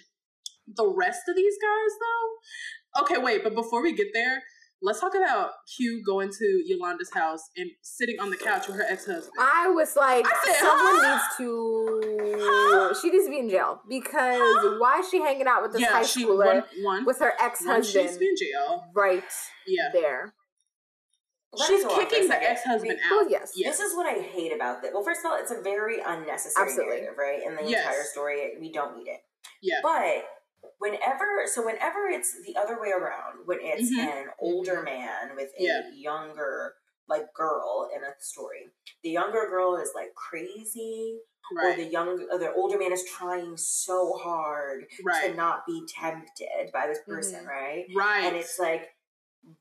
The 0.66 0.86
rest 0.86 1.22
of 1.28 1.36
these 1.36 1.54
guys, 1.60 1.92
though, 2.00 3.02
okay, 3.02 3.22
wait. 3.22 3.44
But 3.44 3.54
before 3.54 3.82
we 3.82 3.94
get 3.94 4.08
there, 4.14 4.42
let's 4.80 5.00
talk 5.00 5.14
about 5.14 5.50
Q 5.76 6.02
going 6.06 6.30
to 6.30 6.62
Yolanda's 6.64 7.10
house 7.12 7.40
and 7.56 7.70
sitting 7.82 8.18
on 8.18 8.30
the 8.30 8.36
couch 8.36 8.66
with 8.66 8.76
her 8.76 8.84
ex-husband. 8.88 9.32
I 9.38 9.68
was 9.68 9.96
like, 9.96 10.26
I 10.26 10.46
said, 10.46 10.54
someone 10.56 11.04
huh? 11.04 11.12
needs 11.12 11.36
to. 11.38 12.38
Huh? 12.40 12.94
She 13.00 13.10
needs 13.10 13.24
to 13.24 13.30
be 13.30 13.38
in 13.38 13.50
jail 13.50 13.80
because 13.88 14.80
why 14.80 15.00
is 15.00 15.08
she 15.10 15.20
hanging 15.20 15.46
out 15.46 15.62
with 15.62 15.72
this 15.72 15.84
high 15.84 16.02
she 16.02 16.24
schooler 16.24 16.46
one 16.46 16.64
one 16.82 17.04
with 17.04 17.18
her 17.18 17.32
ex 17.40 17.64
one 17.64 17.82
she 17.82 17.98
needs 17.98 18.10
husband 18.10 18.14
to 18.14 18.18
be 18.18 18.28
in 18.28 18.36
jail. 18.36 18.84
right 18.94 19.24
Yeah, 19.66 19.88
there? 19.92 20.34
Let 21.58 21.68
she's 21.68 21.84
us 21.84 21.84
go 21.84 21.90
on 21.90 21.96
for 21.96 22.02
a 22.02 22.06
kicking 22.10 22.28
the 22.28 22.42
ex-husband 22.42 22.88
We- 22.90 22.94
out. 22.96 23.10
Well, 23.22 23.30
yes. 23.30 23.52
Yeah. 23.56 23.70
This 23.70 23.80
is 23.80 23.96
what 23.96 24.06
I 24.06 24.18
hate 24.20 24.52
about 24.52 24.82
this. 24.82 24.92
Well, 24.92 25.02
first 25.04 25.20
of 25.24 25.30
all, 25.30 25.38
it's 25.38 25.50
a 25.50 25.60
very 25.60 26.00
unnecessary 26.00 26.66
Absolutely. 26.68 26.96
narrative, 27.00 27.18
right? 27.18 27.42
In 27.42 27.56
the 27.56 27.64
Yes. 27.64 27.86
entire 27.86 28.04
story, 28.04 28.56
we 28.60 28.72
don't 28.72 28.96
need 28.96 29.08
it. 29.08 29.20
Yeah. 29.62 29.80
But 29.82 30.28
whenever, 30.78 31.46
so 31.46 31.64
whenever 31.64 32.06
it's 32.08 32.34
the 32.44 32.56
other 32.56 32.80
way 32.80 32.90
around, 32.90 33.46
when 33.46 33.58
it's 33.60 33.90
Mhm. 33.92 33.98
an 33.98 34.30
older 34.38 34.82
man 34.82 35.34
with 35.36 35.50
a 35.58 35.62
Yeah. 35.62 35.88
younger 35.90 36.76
like 37.06 37.34
girl 37.34 37.90
in 37.94 38.02
a 38.02 38.14
story, 38.18 38.70
the 39.02 39.10
younger 39.10 39.46
girl 39.50 39.76
is 39.76 39.92
like 39.94 40.14
crazy, 40.14 41.20
or 41.62 41.74
the 41.74 41.84
young, 41.84 42.26
or 42.30 42.38
the 42.38 42.50
older 42.54 42.78
man 42.78 42.92
is 42.92 43.04
trying 43.04 43.54
so 43.58 44.14
hard 44.14 44.86
to 45.22 45.34
not 45.34 45.66
be 45.66 45.86
tempted 45.86 46.72
by 46.72 46.86
this 46.86 47.00
person, 47.06 47.44
right? 47.46 47.86
right. 47.94 48.24
And 48.24 48.36
it's 48.36 48.58
like, 48.58 48.88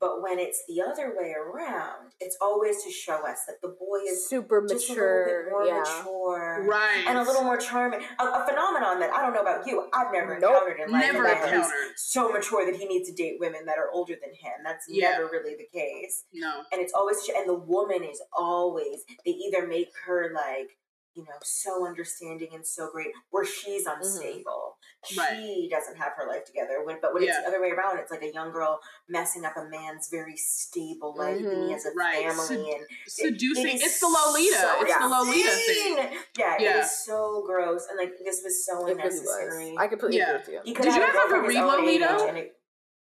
but 0.00 0.22
when 0.22 0.38
it's 0.38 0.62
the 0.68 0.80
other 0.82 1.14
way 1.16 1.32
around, 1.34 2.12
it's 2.20 2.36
always 2.40 2.82
to 2.84 2.90
show 2.90 3.26
us 3.26 3.40
that 3.46 3.60
the 3.62 3.68
boy 3.68 3.98
is 4.08 4.28
Super 4.28 4.66
just 4.66 4.88
a 4.90 4.92
little 4.94 5.06
bit 5.24 5.44
mature. 5.44 5.50
more 5.50 5.66
Yeah. 5.66 5.78
mature. 5.80 6.66
right, 6.68 7.04
And 7.06 7.18
a 7.18 7.22
little 7.22 7.42
more 7.44 7.56
charming. 7.56 8.00
A, 8.18 8.24
a 8.24 8.46
phenomenon 8.46 8.98
that 9.00 9.12
I 9.12 9.20
don't 9.22 9.34
know 9.34 9.42
about 9.42 9.66
you, 9.66 9.88
I've 9.92 10.12
never 10.12 10.38
Nope. 10.38 10.52
encountered 10.54 10.80
in 10.80 10.90
life. 10.92 11.12
never 11.12 11.24
that 11.24 11.36
he's 11.44 11.52
encountered. 11.52 11.98
So 11.98 12.28
mature 12.30 12.64
that 12.66 12.76
he 12.76 12.86
needs 12.86 13.08
to 13.08 13.14
date 13.14 13.36
women 13.40 13.66
that 13.66 13.78
are 13.78 13.90
older 13.90 14.14
than 14.14 14.32
him. 14.34 14.62
That's 14.64 14.86
Yeah. 14.88 15.12
never 15.12 15.28
really 15.28 15.54
the 15.54 15.66
case. 15.66 16.24
No, 16.32 16.62
And 16.72 16.80
it's 16.80 16.92
always, 16.92 17.26
and 17.28 17.48
the 17.48 17.54
woman 17.54 18.02
is 18.04 18.20
always, 18.32 19.04
they 19.24 19.32
either 19.32 19.66
make 19.66 19.90
her 20.06 20.32
like, 20.34 20.76
you 21.14 21.22
know, 21.24 21.38
so 21.44 21.86
understanding 21.86 22.48
and 22.54 22.66
so 22.66 22.90
great, 22.90 23.12
or 23.30 23.44
she's 23.44 23.86
unstable. 23.86 24.76
Mm-hmm. 24.78 24.83
Right. 25.18 25.36
She 25.36 25.68
doesn't 25.70 25.96
have 25.96 26.12
her 26.16 26.26
life 26.26 26.44
together. 26.44 26.82
When, 26.84 26.98
but 27.00 27.12
when 27.14 27.22
it's 27.24 27.36
the 27.38 27.46
other 27.48 27.60
way 27.60 27.70
around, 27.70 27.98
it's 27.98 28.10
like 28.10 28.22
a 28.22 28.32
young 28.32 28.50
girl 28.52 28.80
messing 29.08 29.44
up 29.44 29.56
a 29.56 29.64
man's 29.68 30.08
very 30.10 30.36
stable 30.36 31.14
life, 31.16 31.36
and 31.36 31.46
Mhm. 31.46 31.66
he 31.66 31.72
has 31.72 31.84
a 31.86 31.90
Right. 31.92 32.24
family, 32.26 32.46
Sed- 32.46 32.58
and 32.58 32.86
seducing. 33.06 33.66
it 33.68 33.74
is 33.76 33.82
it's 33.82 34.00
the 34.00 34.08
Lolita. 34.08 34.54
so 34.56 34.80
it's 34.82 34.96
the 34.98 35.08
Lolita 35.08 35.48
insane. 35.52 35.96
thing. 35.96 36.18
Yeah, 36.38 36.56
Yeah. 36.58 36.76
it 36.78 36.80
is 36.84 37.04
so 37.04 37.42
gross, 37.46 37.86
and 37.88 37.98
like 37.98 38.12
this 38.24 38.42
was 38.42 38.64
so 38.64 38.80
It 38.86 38.96
really 38.96 39.02
unnecessary. 39.02 39.70
was. 39.72 39.78
I 39.80 39.88
completely 39.88 40.18
Yeah. 40.18 40.30
agree 40.30 40.38
with 40.38 40.48
you. 40.48 40.60
He 40.64 40.74
Did 40.74 40.84
you 40.86 40.90
have 40.92 41.02
a 41.02 41.12
guys 41.12 41.22
ever 41.26 41.40
read 41.42 41.62
Lolita? 41.64 42.32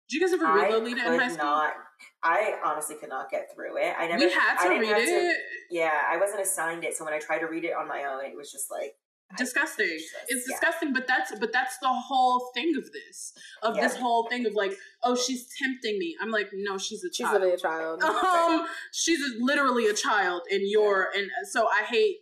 Did 0.09 0.15
you 0.15 0.21
guys 0.21 0.33
ever 0.35 0.45
read 0.47 0.71
Lolita 0.73 1.07
in 1.13 1.19
high 1.19 1.29
school? 1.29 1.45
not. 1.45 1.75
I 2.23 2.59
honestly 2.63 2.97
could 2.97 3.09
not 3.09 3.31
get 3.31 3.53
through 3.55 3.77
it. 3.79 3.95
I 3.99 4.07
never. 4.07 4.25
we 4.25 4.31
had 4.31 4.57
to 4.63 4.69
didn't 4.69 4.81
read 4.81 5.03
it. 5.09 5.33
to- 5.33 5.41
yeah, 5.71 6.03
I 6.09 6.17
wasn't 6.17 6.41
assigned 6.43 6.85
it, 6.85 6.97
so 6.97 7.05
when 7.05 7.15
I 7.15 7.19
tried 7.19 7.39
to 7.39 7.47
read 7.47 7.65
it 7.65 7.73
on 7.75 7.89
my 7.89 8.05
own, 8.05 8.25
it 8.25 8.37
was 8.37 8.51
just 8.53 8.71
like 8.71 8.93
I- 8.93 9.06
disgusting 9.37 9.87
it's 10.29 10.47
yeah. 10.49 10.55
disgusting 10.55 10.93
but 10.93 11.07
that's 11.07 11.33
but 11.41 11.53
that's 11.53 11.79
the 11.79 11.89
whole 11.89 12.51
thing 12.55 12.75
of 12.77 12.85
this 12.93 13.33
of 13.63 13.75
this 13.75 13.97
whole 13.97 14.29
thing 14.29 14.47
of 14.47 14.55
like 14.55 14.73
oh 15.03 15.17
she's 15.17 15.49
tempting 15.61 15.99
me 15.99 16.17
i'm 16.23 16.31
like 16.31 16.49
no 16.55 16.79
she's 16.79 17.03
a 17.05 17.09
She's 17.09 17.27
child 17.27 17.33
literally 17.35 17.55
a 17.55 17.59
child. 17.59 18.03
um 18.05 18.67
she's 18.93 19.19
a, 19.21 19.45
literally 19.45 19.87
a 19.89 19.95
child 19.95 20.43
and 20.51 20.63
you're 20.65 21.09
and 21.17 21.29
so 21.51 21.67
i 21.69 21.83
hate 21.85 22.19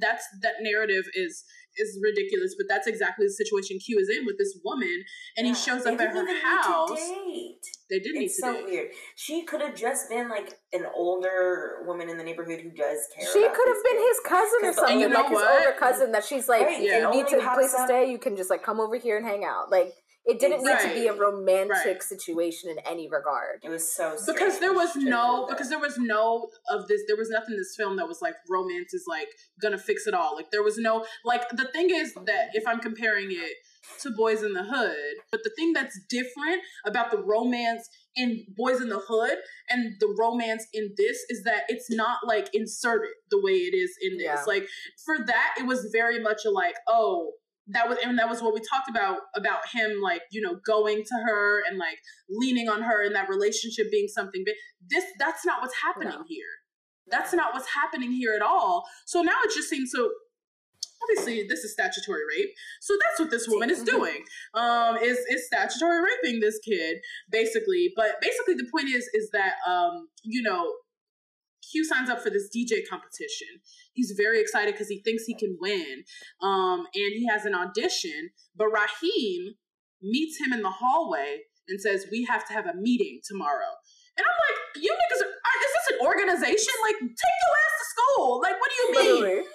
that's 0.00 0.24
that 0.42 0.54
narrative 0.60 1.04
is 1.14 1.44
is 1.76 1.98
ridiculous 2.02 2.56
but 2.58 2.66
that's 2.68 2.88
exactly 2.88 3.24
the 3.26 3.32
situation 3.32 3.78
q 3.78 3.96
is 3.98 4.08
in 4.08 4.26
with 4.26 4.36
this 4.38 4.58
woman 4.64 5.04
and 5.36 5.46
he 5.46 5.52
Yeah. 5.52 5.56
shows 5.58 5.86
up 5.86 6.00
at 6.00 6.08
her 6.08 6.22
even 6.22 6.26
need 6.26 6.40
to 6.40 6.46
house 6.46 7.08
date. 7.08 7.66
They 7.90 7.98
did 8.00 8.14
need 8.14 8.24
It's 8.26 8.36
to 8.36 8.42
so 8.42 8.52
date. 8.52 8.64
weird. 8.64 8.88
She 9.16 9.44
could 9.44 9.60
have 9.60 9.74
just 9.74 10.08
been 10.08 10.28
like 10.28 10.58
an 10.72 10.84
older 10.94 11.84
woman 11.86 12.08
in 12.08 12.18
the 12.18 12.24
neighborhood 12.24 12.60
who 12.60 12.70
does 12.70 12.98
care. 13.16 13.26
She 13.32 13.40
could 13.48 13.68
have 13.68 13.82
been 13.84 13.96
kids. 13.98 14.08
his 14.08 14.20
cousin 14.26 14.58
or 14.64 14.72
something, 14.72 14.96
like 15.00 15.08
you 15.08 15.08
know 15.08 15.22
his 15.24 15.32
what? 15.32 15.58
older 15.66 15.78
cousin 15.78 16.12
that 16.12 16.24
she's 16.24 16.48
like, 16.48 16.62
Right, 16.62 16.82
Yeah. 16.82 17.08
you 17.08 17.10
need 17.10 17.26
only 17.26 17.30
to 17.30 17.38
pops 17.40 17.56
place 17.56 17.72
to 17.74 17.84
stay, 17.86 18.10
you 18.10 18.18
can 18.18 18.36
just 18.36 18.50
like 18.50 18.62
come 18.62 18.80
over 18.80 18.96
here 18.96 19.16
and 19.16 19.26
hang 19.26 19.44
out. 19.44 19.70
Like 19.70 19.94
It 20.26 20.38
didn't 20.40 20.62
need 20.62 20.78
to 20.80 20.92
be 20.92 21.06
a 21.06 21.14
romantic 21.14 21.70
Right. 21.86 22.02
situation 22.02 22.68
in 22.68 22.78
any 22.80 23.08
regard. 23.08 23.60
It 23.64 23.70
was 23.70 23.90
so 23.90 24.14
because 24.26 24.58
there 24.58 24.74
was 24.74 24.94
no 24.96 25.46
because 25.48 25.70
there 25.70 25.78
was 25.78 25.96
no 25.96 26.50
of 26.68 26.86
this 26.88 27.00
there 27.06 27.16
was 27.16 27.30
nothing 27.30 27.54
in 27.54 27.58
this 27.58 27.74
film 27.76 27.96
that 27.96 28.06
was 28.06 28.20
like 28.20 28.34
romance 28.50 28.92
is 28.92 29.04
like 29.08 29.28
gonna 29.62 29.78
fix 29.78 30.06
it 30.06 30.12
all 30.12 30.36
like 30.36 30.50
there 30.50 30.62
was 30.62 30.76
no 30.76 31.06
like 31.24 31.48
the 31.50 31.64
thing 31.72 31.88
is 31.90 32.12
that 32.26 32.50
if 32.52 32.66
i'm 32.66 32.78
comparing 32.80 33.28
it 33.30 33.52
to 34.02 34.10
boys 34.10 34.42
in 34.42 34.52
the 34.52 34.64
hood. 34.64 35.16
But 35.30 35.40
the 35.44 35.50
thing 35.56 35.72
that's 35.72 35.98
different 36.08 36.62
about 36.86 37.10
the 37.10 37.18
romance 37.22 37.88
in 38.16 38.44
boys 38.56 38.80
in 38.80 38.88
the 38.88 38.98
hood 39.06 39.36
and 39.68 39.94
the 40.00 40.14
romance 40.18 40.66
in 40.72 40.92
this 40.96 41.18
is 41.28 41.44
that 41.44 41.62
it's 41.68 41.90
not 41.90 42.18
like 42.26 42.48
inserted 42.54 43.10
the 43.30 43.40
way 43.42 43.52
it 43.52 43.74
is 43.76 43.90
in 44.02 44.18
this. 44.18 44.24
Yeah. 44.26 44.42
like 44.46 44.68
for 45.04 45.18
that 45.26 45.54
it 45.58 45.66
was 45.66 45.88
very 45.92 46.18
much 46.20 46.44
a 46.46 46.50
like 46.50 46.74
oh 46.88 47.32
that 47.68 47.88
was 47.88 47.98
and 48.02 48.18
that 48.18 48.28
was 48.28 48.40
what 48.42 48.54
we 48.54 48.60
talked 48.60 48.88
about 48.88 49.18
about 49.36 49.60
him 49.72 50.00
like 50.02 50.22
you 50.32 50.40
know 50.40 50.58
going 50.66 51.02
to 51.04 51.14
her 51.26 51.62
and 51.68 51.78
like 51.78 51.98
leaning 52.30 52.68
on 52.68 52.82
her 52.82 53.04
and 53.04 53.14
that 53.14 53.28
relationship 53.28 53.90
being 53.90 54.08
something 54.08 54.42
big. 54.44 54.54
This 54.90 55.04
that's 55.18 55.44
not 55.44 55.60
what's 55.60 55.74
happening 55.84 56.08
No. 56.18 56.24
here. 56.28 56.46
That's 57.10 57.32
not 57.32 57.54
what's 57.54 57.68
happening 57.68 58.12
here 58.12 58.34
at 58.34 58.42
all. 58.42 58.84
So 59.06 59.22
now 59.22 59.36
it 59.44 59.50
just 59.54 59.68
seems 59.68 59.90
so 59.94 60.10
obviously 61.02 61.46
this 61.48 61.60
is 61.60 61.72
statutory 61.72 62.20
rape 62.36 62.50
so 62.80 62.94
that's 63.02 63.20
what 63.20 63.30
this 63.30 63.46
woman 63.48 63.70
is 63.70 63.82
doing 63.82 64.24
um 64.54 64.96
is 64.96 65.18
is 65.30 65.46
statutory 65.46 65.98
raping 66.02 66.40
this 66.40 66.58
kid 66.66 66.98
basically 67.30 67.92
but 67.96 68.20
basically 68.20 68.54
the 68.54 68.66
point 68.72 68.88
is 68.88 69.08
is 69.14 69.30
that 69.32 69.54
um 69.68 70.08
you 70.24 70.42
know 70.42 70.72
Q 71.70 71.84
signs 71.84 72.08
up 72.08 72.22
for 72.22 72.30
this 72.30 72.48
DJ 72.48 72.80
competition. 72.88 73.48
He's 73.92 74.14
very 74.16 74.40
excited 74.40 74.72
because 74.72 74.88
he 74.88 75.02
thinks 75.04 75.24
he 75.24 75.34
can 75.34 75.58
win. 75.60 76.04
Um, 76.42 76.86
and 76.94 77.12
he 77.12 77.26
has 77.30 77.44
an 77.44 77.54
audition, 77.54 78.30
but 78.56 78.68
Raheem 78.68 79.54
meets 80.00 80.38
him 80.40 80.52
in 80.54 80.62
the 80.62 80.70
hallway 80.70 81.40
and 81.68 81.80
says, 81.80 82.06
We 82.10 82.24
have 82.24 82.46
to 82.48 82.54
have 82.54 82.64
a 82.66 82.74
meeting 82.74 83.20
tomorrow. 83.28 83.68
And 84.16 84.24
I'm 84.24 84.38
like, 84.48 84.82
You 84.82 84.90
niggas, 84.92 85.22
are, 85.22 85.28
are- 85.28 85.60
is 85.60 85.72
this 85.76 86.00
an 86.00 86.06
organization? 86.06 86.72
Like, 86.82 86.96
take 87.00 87.36
your 87.44 87.54
ass 87.60 87.74
to 87.78 87.84
school. 87.90 88.40
Like, 88.40 88.58
what 88.60 88.70
do 88.70 88.76
you 88.82 88.88
mean? 88.92 89.22
Literally. 89.22 89.46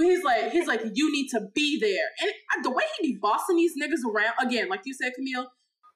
He's 0.00 0.22
like, 0.24 0.50
he's 0.50 0.66
like, 0.66 0.82
you 0.94 1.10
need 1.12 1.28
to 1.28 1.40
be 1.54 1.78
there. 1.80 2.08
And 2.54 2.64
the 2.64 2.70
way 2.70 2.84
he 3.00 3.12
be 3.14 3.18
bossing 3.20 3.56
these 3.56 3.72
niggas 3.80 4.04
around, 4.08 4.34
again, 4.40 4.68
like 4.68 4.80
you 4.84 4.94
said, 4.94 5.12
Camille, 5.14 5.46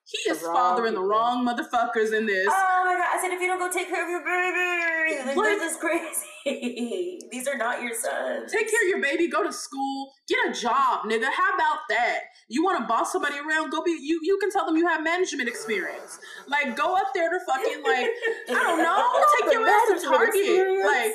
he 0.05 0.31
is 0.31 0.41
fathering 0.41 0.93
the 0.95 1.01
wrong 1.03 1.45
motherfuckers 1.47 2.11
in 2.11 2.25
this. 2.25 2.47
Oh 2.49 2.83
my 2.85 2.95
god! 2.97 3.07
I 3.15 3.19
said 3.21 3.31
if 3.31 3.39
you 3.39 3.47
don't 3.47 3.59
go 3.59 3.71
take 3.71 3.87
care 3.87 4.03
of 4.03 4.09
your 4.09 4.19
baby, 4.25 5.27
like, 5.27 5.37
Like- 5.37 5.59
this 5.59 5.73
is 5.73 5.77
crazy. 5.79 7.19
These 7.31 7.47
are 7.47 7.55
not 7.55 7.81
your 7.83 7.93
sons. 7.93 8.51
Take 8.51 8.69
care 8.69 8.81
of 8.83 8.89
your 8.89 9.01
baby, 9.01 9.27
go 9.29 9.43
to 9.43 9.53
school, 9.53 10.11
get 10.27 10.39
a 10.49 10.59
job, 10.59 11.05
nigga. 11.05 11.25
How 11.31 11.53
about 11.53 11.79
that? 11.89 12.21
You 12.49 12.63
want 12.63 12.79
to 12.79 12.85
boss 12.87 13.11
somebody 13.13 13.35
around? 13.37 13.69
Go 13.69 13.83
be 13.83 13.91
you. 13.91 14.19
You 14.23 14.37
can 14.41 14.49
tell 14.51 14.65
them 14.65 14.75
you 14.75 14.87
have 14.87 15.03
management 15.03 15.47
experience. 15.47 16.19
Like 16.47 16.75
go 16.75 16.95
up 16.95 17.13
there 17.13 17.29
to 17.29 17.39
fucking 17.47 17.83
like 17.83 18.09
I 18.49 18.53
don't 18.63 18.77
know, 18.83 19.23
take 19.39 19.53
your 19.53 19.67
ass 19.67 20.01
to 20.01 20.07
Target. 20.09 20.35
experience. 20.35 20.85
Like 20.85 21.13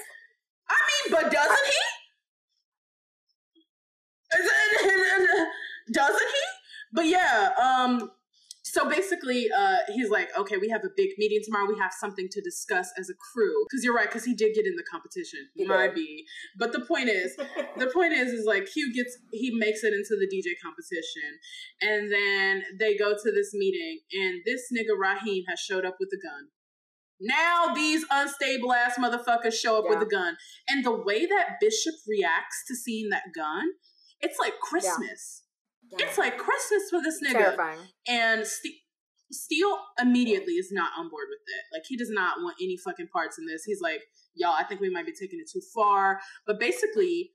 I 0.70 0.78
mean, 0.88 1.10
but 1.20 1.32
doesn't 1.32 1.66
he? 1.66 1.80
Doesn't 6.06 6.28
he? 6.28 6.42
But 6.92 7.06
yeah, 7.06 7.50
um. 7.62 8.10
So 8.68 8.90
basically, 8.90 9.46
uh, 9.56 9.76
he's 9.94 10.10
like, 10.10 10.28
okay, 10.36 10.56
we 10.58 10.68
have 10.68 10.82
a 10.84 10.90
big 10.96 11.10
meeting 11.18 11.38
tomorrow. 11.44 11.66
We 11.68 11.78
have 11.78 11.92
something 11.98 12.28
to 12.30 12.42
discuss 12.42 12.90
as 12.98 13.08
a 13.08 13.14
crew. 13.14 13.64
Because 13.70 13.84
you're 13.84 13.94
right, 13.94 14.08
because 14.08 14.24
he 14.24 14.34
did 14.34 14.54
get 14.56 14.66
in 14.66 14.74
the 14.74 14.82
competition. 14.90 15.48
He 15.54 15.64
Might 15.64 15.94
be. 15.94 16.24
But 16.58 16.72
the 16.72 16.80
point 16.80 17.08
is, 17.08 17.36
the 17.78 17.86
point 17.86 18.12
is 18.12 18.32
is 18.32 18.44
like 18.44 18.66
Q 18.66 18.92
gets 18.92 19.16
he 19.32 19.52
makes 19.56 19.84
it 19.84 19.94
into 19.94 20.16
the 20.18 20.26
DJ 20.26 20.54
competition 20.62 21.38
and 21.80 22.12
then 22.12 22.64
they 22.78 22.96
go 22.96 23.14
to 23.14 23.32
this 23.32 23.54
meeting 23.54 24.00
and 24.12 24.42
this 24.44 24.62
nigga 24.76 24.98
Raheem 24.98 25.44
has 25.48 25.60
showed 25.60 25.86
up 25.86 25.96
with 26.00 26.10
a 26.12 26.20
gun. 26.20 26.48
Now 27.20 27.72
these 27.74 28.04
unstable 28.10 28.72
ass 28.72 28.98
motherfuckers 28.98 29.54
show 29.54 29.78
up 29.78 29.84
with 29.88 30.02
a 30.02 30.10
gun. 30.10 30.36
And 30.68 30.84
the 30.84 30.92
way 30.92 31.24
that 31.24 31.60
Bishop 31.60 31.94
reacts 32.06 32.64
to 32.68 32.76
seeing 32.76 33.08
that 33.10 33.32
gun, 33.34 33.64
it's 34.20 34.38
like 34.38 34.58
Christmas. 34.60 35.44
It's 35.92 36.18
like 36.18 36.38
Christmas 36.38 36.82
for 36.90 37.00
this 37.02 37.22
nigga. 37.22 37.38
Terrifying. 37.38 37.78
And 38.08 38.46
Ste- 38.46 38.82
Steele 39.30 39.78
immediately 40.00 40.54
is 40.54 40.70
not 40.70 40.90
on 40.98 41.08
board 41.08 41.26
with 41.28 41.40
it. 41.46 41.76
Like 41.76 41.84
he 41.88 41.96
does 41.96 42.10
not 42.10 42.38
want 42.40 42.56
any 42.60 42.76
fucking 42.76 43.08
parts 43.12 43.38
in 43.38 43.46
this. 43.46 43.64
He's 43.64 43.80
like, 43.80 44.00
y'all, 44.34 44.54
I 44.58 44.64
think 44.64 44.80
we 44.80 44.90
might 44.90 45.06
be 45.06 45.12
taking 45.12 45.40
it 45.40 45.50
too 45.52 45.62
far. 45.74 46.20
But 46.46 46.60
basically, 46.60 47.32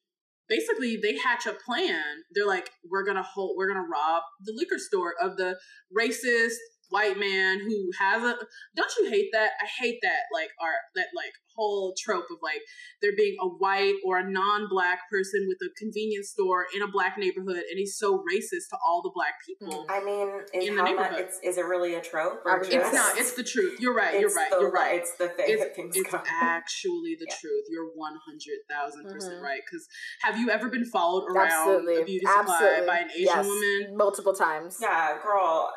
basically 0.47 0.97
they 0.97 1.17
hatch 1.17 1.45
a 1.45 1.53
plan. 1.53 2.03
They're 2.33 2.47
like, 2.47 2.69
we're 2.89 3.05
gonna 3.05 3.23
hold, 3.23 3.55
we're 3.57 3.67
gonna 3.67 3.87
rob 3.87 4.23
the 4.43 4.53
liquor 4.55 4.77
store 4.77 5.15
of 5.21 5.37
the 5.37 5.57
racist 5.97 6.55
white 6.91 7.17
man 7.17 7.59
who 7.59 7.89
has 7.99 8.21
a. 8.23 8.35
Don't 8.75 8.91
you 8.99 9.09
hate 9.09 9.29
that? 9.33 9.51
I 9.61 9.65
hate 9.81 9.99
that 10.03 10.29
like 10.33 10.49
our 10.61 10.73
that 10.95 11.07
like 11.15 11.33
whole 11.55 11.93
trope 12.01 12.25
of 12.31 12.37
like 12.41 12.61
there 13.01 13.11
being 13.17 13.35
a 13.41 13.47
white 13.47 13.95
or 14.05 14.19
a 14.19 14.29
non-black 14.29 14.99
person 15.11 15.45
with 15.47 15.57
a 15.61 15.69
convenience 15.77 16.29
store 16.29 16.65
in 16.75 16.81
a 16.81 16.87
black 16.87 17.17
neighborhood, 17.17 17.63
and 17.69 17.77
he's 17.77 17.97
so 17.97 18.23
racist 18.31 18.69
to 18.69 18.77
all 18.85 19.01
the 19.01 19.11
black 19.13 19.33
people. 19.45 19.83
Hmm. 19.83 19.91
I 19.91 20.03
mean, 20.03 20.29
is, 20.53 20.67
In 20.69 20.75
the 20.75 20.81
how 20.83 20.93
much, 20.93 21.01
neighborhood. 21.11 21.25
it's, 21.25 21.39
is 21.43 21.57
it 21.57 21.65
really 21.65 21.95
a 21.95 22.01
trope? 22.01 22.41
Or 22.45 22.59
was 22.59 22.67
just, 22.67 22.77
It's 22.77 22.93
not. 22.93 23.17
It's 23.17 23.33
the 23.33 23.43
truth. 23.43 23.79
You're 23.79 23.93
right. 23.95 24.19
You're 24.19 24.33
right. 24.33 24.49
the- 24.51 24.59
You're 24.59 24.71
right. 24.71 24.99
It's 24.99 25.15
the 25.17 25.29
thing 25.29 25.57
that 25.57 25.67
It's, 25.67 25.75
things 25.75 25.95
it's 25.97 26.09
come. 26.09 26.21
actually 26.41 27.15
the 27.19 27.27
Yeah. 27.29 27.35
truth. 27.41 27.65
You're 27.69 27.89
one 27.95 28.13
hundred 28.25 28.59
thousand 28.69 29.11
percent 29.11 29.35
mm-hmm. 29.35 29.43
right. 29.43 29.61
Because 29.65 29.87
have 30.21 30.37
you 30.37 30.49
ever 30.49 30.69
been 30.69 30.85
followed 30.85 31.25
around 31.29 31.51
Absolutely. 31.51 32.01
a 32.01 32.05
beauty 32.05 32.25
supply 32.25 32.55
Absolutely. 32.55 32.87
by 32.87 32.97
an 32.99 33.09
Asian 33.11 33.25
yes. 33.25 33.45
woman? 33.45 33.97
Multiple 33.97 34.33
times. 34.33 34.77
Yeah, 34.81 35.17
girl, 35.23 35.71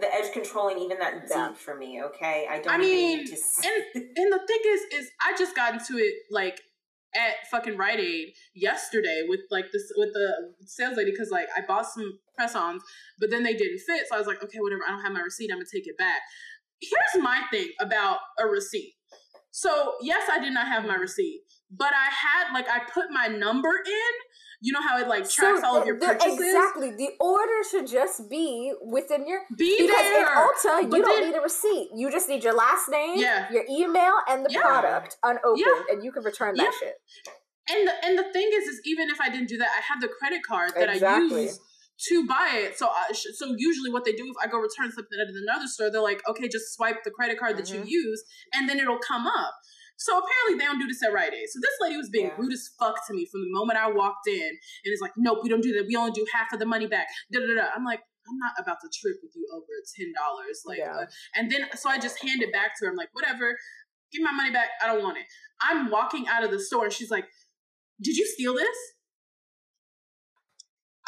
the 0.00 0.12
edge 0.14 0.32
controlling 0.32 0.78
even 0.78 0.98
that 0.98 1.22
deep 1.22 1.30
Yeah. 1.30 1.52
for 1.54 1.74
me. 1.76 2.02
Okay, 2.02 2.46
I 2.48 2.60
don't 2.60 2.74
I 2.74 2.78
mean, 2.78 3.18
need 3.18 3.26
to. 3.28 3.36
And 3.64 4.04
and 4.16 4.32
the 4.32 4.40
thing 4.46 4.60
is, 4.66 4.80
is 5.00 5.10
I 5.20 5.36
just 5.36 5.56
got 5.56 5.74
into 5.74 5.96
it 5.98 6.14
like 6.30 6.60
at 7.14 7.48
fucking 7.50 7.76
Rite 7.76 7.98
Aid 7.98 8.34
yesterday 8.54 9.22
with 9.28 9.40
like 9.50 9.66
this 9.72 9.90
with 9.96 10.12
the 10.12 10.54
sales 10.66 10.96
lady 10.96 11.10
because 11.10 11.30
like 11.30 11.48
I 11.56 11.62
bought 11.66 11.86
some 11.86 12.18
press-ons, 12.36 12.82
but 13.18 13.30
then 13.30 13.42
they 13.42 13.54
didn't 13.54 13.80
fit, 13.80 14.06
so 14.08 14.14
I 14.14 14.18
was 14.18 14.26
like, 14.26 14.42
okay, 14.44 14.58
whatever. 14.60 14.82
I 14.86 14.92
don't 14.92 15.02
have 15.02 15.12
my 15.12 15.20
receipt. 15.20 15.50
I'm 15.50 15.58
gonna 15.58 15.66
take 15.72 15.86
it 15.86 15.98
back. 15.98 16.20
Here's 16.80 17.22
my 17.22 17.42
thing 17.50 17.68
about 17.80 18.18
a 18.38 18.46
receipt. 18.46 18.94
So 19.50 19.94
yes, 20.00 20.28
I 20.30 20.38
did 20.38 20.52
not 20.52 20.68
have 20.68 20.84
my 20.84 20.94
receipt, 20.94 21.42
but 21.70 21.92
I 21.92 22.10
had 22.10 22.54
like 22.54 22.68
I 22.68 22.80
put 22.92 23.10
my 23.10 23.26
number 23.26 23.70
in. 23.70 24.14
You 24.62 24.72
know 24.72 24.82
how 24.86 24.98
it 24.98 25.08
like 25.08 25.28
tracks 25.28 25.62
all 25.64 25.78
of 25.80 25.86
your 25.86 25.98
purchases. 25.98 26.38
exactly. 26.38 26.90
The 26.94 27.10
order 27.18 27.60
should 27.70 27.86
just 27.86 28.28
be 28.28 28.72
within 28.84 29.26
your 29.26 29.40
Be 29.56 29.76
because 29.78 29.96
there. 29.96 30.20
in 30.20 30.26
Ulta 30.26 30.82
you 30.82 30.88
But 30.88 31.00
don't 31.02 31.20
then- 31.20 31.30
need 31.30 31.36
a 31.36 31.40
receipt. 31.40 31.88
You 31.94 32.10
just 32.10 32.28
need 32.28 32.44
your 32.44 32.52
last 32.54 32.88
name, 32.90 33.18
Yeah. 33.18 33.50
your 33.50 33.64
email, 33.70 34.12
and 34.28 34.44
the 34.44 34.50
Yeah. 34.52 34.60
product 34.60 35.16
unopened, 35.22 35.58
Yeah. 35.64 35.82
and 35.94 36.04
you 36.04 36.12
can 36.12 36.22
return 36.24 36.54
that 36.56 36.74
shit. 36.78 37.00
And 37.70 37.86
the 37.88 38.04
and 38.04 38.18
the 38.18 38.24
thing 38.32 38.50
is, 38.52 38.64
is 38.68 38.80
even 38.84 39.08
if 39.08 39.20
I 39.20 39.30
didn't 39.30 39.48
do 39.48 39.56
that, 39.58 39.68
I 39.68 39.80
have 39.80 40.00
the 40.00 40.08
credit 40.08 40.42
card 40.46 40.72
that 40.74 40.90
I 40.90 41.16
use 41.18 41.58
to 42.08 42.26
buy 42.26 42.50
it. 42.54 42.78
So 42.78 42.88
I, 42.88 43.12
so 43.12 43.54
usually 43.56 43.90
what 43.90 44.04
they 44.04 44.12
do 44.12 44.24
if 44.26 44.36
I 44.42 44.46
go 44.46 44.58
return 44.58 44.90
something 44.90 45.18
at 45.20 45.28
another 45.28 45.66
store, 45.68 45.90
they're 45.90 46.00
like, 46.00 46.26
okay, 46.28 46.48
just 46.48 46.74
swipe 46.74 47.02
the 47.04 47.10
credit 47.10 47.38
card 47.38 47.56
that 47.58 47.66
Mhm. 47.66 47.84
you 47.86 48.02
use, 48.02 48.24
and 48.54 48.68
then 48.68 48.78
it'll 48.80 48.98
come 48.98 49.26
up. 49.26 49.54
So 50.00 50.16
apparently 50.16 50.56
they 50.58 50.64
don't 50.64 50.80
do 50.80 50.88
this 50.88 51.02
at 51.04 51.12
Rite 51.12 51.34
Aid. 51.36 51.48
So 51.52 51.60
this 51.60 51.76
lady 51.80 51.96
was 51.96 52.08
being 52.08 52.26
Yeah. 52.32 52.36
rude 52.40 52.52
as 52.52 52.70
fuck 52.80 52.96
to 53.06 53.12
me 53.12 53.28
from 53.30 53.42
the 53.42 53.52
moment 53.52 53.78
I 53.78 53.90
walked 53.92 54.26
in, 54.26 54.48
and 54.48 54.88
it's 54.92 55.02
like, 55.02 55.12
nope, 55.16 55.40
we 55.44 55.48
don't 55.52 55.62
do 55.62 55.72
that. 55.76 55.84
We 55.86 55.94
only 55.94 56.12
do 56.12 56.24
half 56.32 56.52
of 56.52 56.58
the 56.58 56.66
money 56.66 56.86
back. 56.88 57.06
Da 57.32 57.38
da 57.40 57.54
da. 57.54 57.68
I'm 57.76 57.84
like. 57.84 58.00
I'm 58.28 58.38
not 58.38 58.52
about 58.62 58.76
to 58.82 58.88
trip 59.00 59.16
with 59.24 59.32
you 59.34 59.44
over 59.52 59.64
ten 59.96 60.12
dollars, 60.12 60.62
like, 60.64 60.78
Yeah. 60.78 60.92
uh, 60.94 61.06
and 61.34 61.50
then 61.50 61.66
so 61.74 61.88
I 61.88 61.98
just 61.98 62.22
hand 62.22 62.42
it 62.42 62.52
back 62.52 62.78
to 62.78 62.84
her. 62.84 62.90
I'm 62.92 62.96
like, 62.96 63.08
whatever, 63.12 63.58
give 64.12 64.22
my 64.22 64.30
money 64.30 64.52
back. 64.52 64.68
I 64.80 64.86
don't 64.86 65.02
want 65.02 65.16
it. 65.18 65.24
I'm 65.60 65.90
walking 65.90 66.28
out 66.28 66.44
of 66.44 66.50
the 66.52 66.60
store, 66.60 66.84
and 66.84 66.92
she's 66.92 67.10
like, 67.10 67.24
did 68.00 68.16
you 68.16 68.26
steal 68.26 68.54
this? 68.54 68.76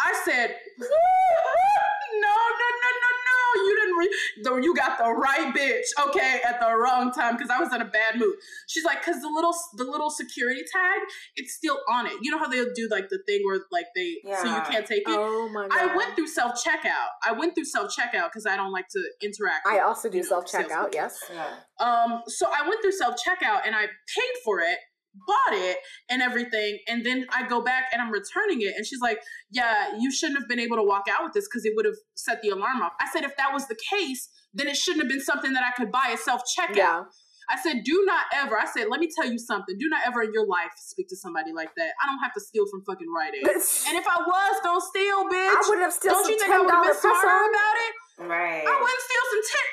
I 0.01 0.13
said, 0.25 0.57
no, 0.81 0.87
no, 0.89 2.35
no, 2.83 2.91
no, 3.03 3.11
no. 3.29 3.42
You 3.55 3.77
didn't. 3.81 3.99
read. 3.99 4.11
though 4.45 4.57
you 4.57 4.75
got 4.75 4.99
the 4.99 5.11
right 5.11 5.55
bitch, 5.55 5.87
okay, 6.09 6.41
at 6.47 6.61
the 6.61 6.75
wrong 6.75 7.13
time 7.13 7.37
because 7.37 7.51
I 7.51 7.59
was 7.61 7.73
in 7.73 7.81
a 7.81 7.87
bad 7.87 8.19
mood. 8.19 8.35
She's 8.67 8.85
like, 8.85 9.05
because 9.05 9.21
the 9.21 9.29
little 9.29 9.55
the 9.75 9.85
little 9.85 10.11
security 10.11 10.63
tag, 10.73 11.01
it's 11.37 11.55
still 11.55 11.79
on 11.91 12.07
it. 12.07 12.15
You 12.23 12.31
know 12.31 12.39
how 12.39 12.49
they'll 12.49 12.73
do 12.75 12.89
like 12.91 13.09
the 13.09 13.19
thing 13.27 13.41
where 13.45 13.61
like 13.71 13.87
they 13.95 14.17
so 14.37 14.45
you 14.45 14.63
can't 14.71 14.87
take 14.87 15.03
it. 15.03 15.09
Oh 15.09 15.49
my 15.53 15.69
god! 15.69 15.79
I 15.79 15.97
went 15.97 16.15
through 16.15 16.29
self 16.29 16.53
checkout. 16.63 17.09
I 17.25 17.33
went 17.33 17.55
through 17.55 17.65
self 17.65 17.95
checkout 17.95 18.29
because 18.29 18.47
I 18.47 18.57
don't 18.57 18.73
like 18.73 18.89
to 18.89 19.03
interact. 19.23 19.67
I 19.67 19.75
with, 19.75 19.83
also 19.83 20.09
do 20.09 20.23
self 20.23 20.47
checkout. 20.47 20.95
Yes. 20.95 21.19
yeah. 21.33 21.55
Um, 21.81 22.23
so 22.27 22.47
I 22.47 22.69
went 22.69 22.81
through 22.83 22.93
self 22.93 23.17
checkout 23.17 23.61
and 23.67 23.75
I 23.75 23.83
paid 23.83 24.35
for 24.45 24.61
it, 24.61 24.79
bought 25.15 25.53
it, 25.53 25.79
and 26.09 26.23
everything, 26.23 26.79
and 26.89 27.05
then 27.05 27.27
I 27.31 27.47
go 27.47 27.63
back 27.63 27.85
and 27.93 28.01
I'm 28.01 28.11
returning 28.11 28.63
it, 28.63 28.75
and 28.77 28.87
she's 28.87 29.01
like, 29.01 29.21
"Yeah, 29.51 29.97
you 29.99 30.11
shouldn't 30.11 30.39
have 30.39 30.49
been 30.49 30.61
able 30.61 30.77
to 30.77 30.83
walk 30.83 31.07
out 31.11 31.23
with 31.23 31.33
this 31.33 31.47
because 31.49 31.65
it 31.65 31.73
would 31.77 31.85
have 31.85 31.97
set 32.15 32.43
the 32.43 32.51
alarm 32.51 32.83
off." 32.83 32.93
I 33.01 33.09
said, 33.13 33.25
"If 33.25 33.37
that 33.37 33.53
was 33.53 33.69
the 33.69 33.77
case, 33.91 34.29
then 34.55 34.69
it 34.69 34.77
shouldn't 34.77 35.03
have 35.05 35.11
been 35.11 35.21
something 35.21 35.53
that 35.53 35.65
I 35.65 35.73
could 35.73 35.91
buy 35.93 36.11
at 36.13 36.19
self 36.19 36.43
checkout." 36.43 36.77
Yeah. 36.77 37.05
I 37.51 37.61
said, 37.61 37.85
"Do 37.85 38.05
not 38.07 38.27
ever." 38.33 38.59
I 38.59 38.65
said, 38.65 38.89
"Let 38.89 39.01
me 39.01 39.11
tell 39.15 39.31
you 39.31 39.39
something. 39.39 39.77
Do 39.79 39.89
not 39.89 40.01
ever 40.07 40.23
in 40.23 40.33
your 40.33 40.47
life 40.47 40.73
speak 40.77 41.09
to 41.09 41.17
somebody 41.17 41.53
like 41.53 41.75
that. 41.77 41.93
I 42.03 42.07
don't 42.07 42.21
have 42.21 42.33
to 42.35 42.41
steal 42.41 42.65
from 42.71 42.85
fucking 42.85 43.13
Rite 43.13 43.35
Aid." 43.35 43.47
and 43.47 43.99
if 43.99 44.07
I 44.09 44.17
was, 44.17 44.61
don't 44.63 44.83
steal, 44.83 45.29
bitch. 45.29 45.57
I 45.57 45.63
would 45.69 45.79
have 45.81 45.93
still 45.93 46.15
Don't 46.15 46.25
some 46.25 46.33
you 46.33 46.39
think 46.39 46.51
I 46.51 46.57
ten 46.57 46.65
would 46.65 46.75
have 46.75 46.85
been 46.85 47.01
smarter 47.01 47.51
about 47.51 47.77
it? 47.77 47.93
Right. 48.25 48.65
I 48.65 48.75
wouldn't 48.81 49.03
steal 49.03 49.25
some 49.31 49.43
tit. 49.43 49.69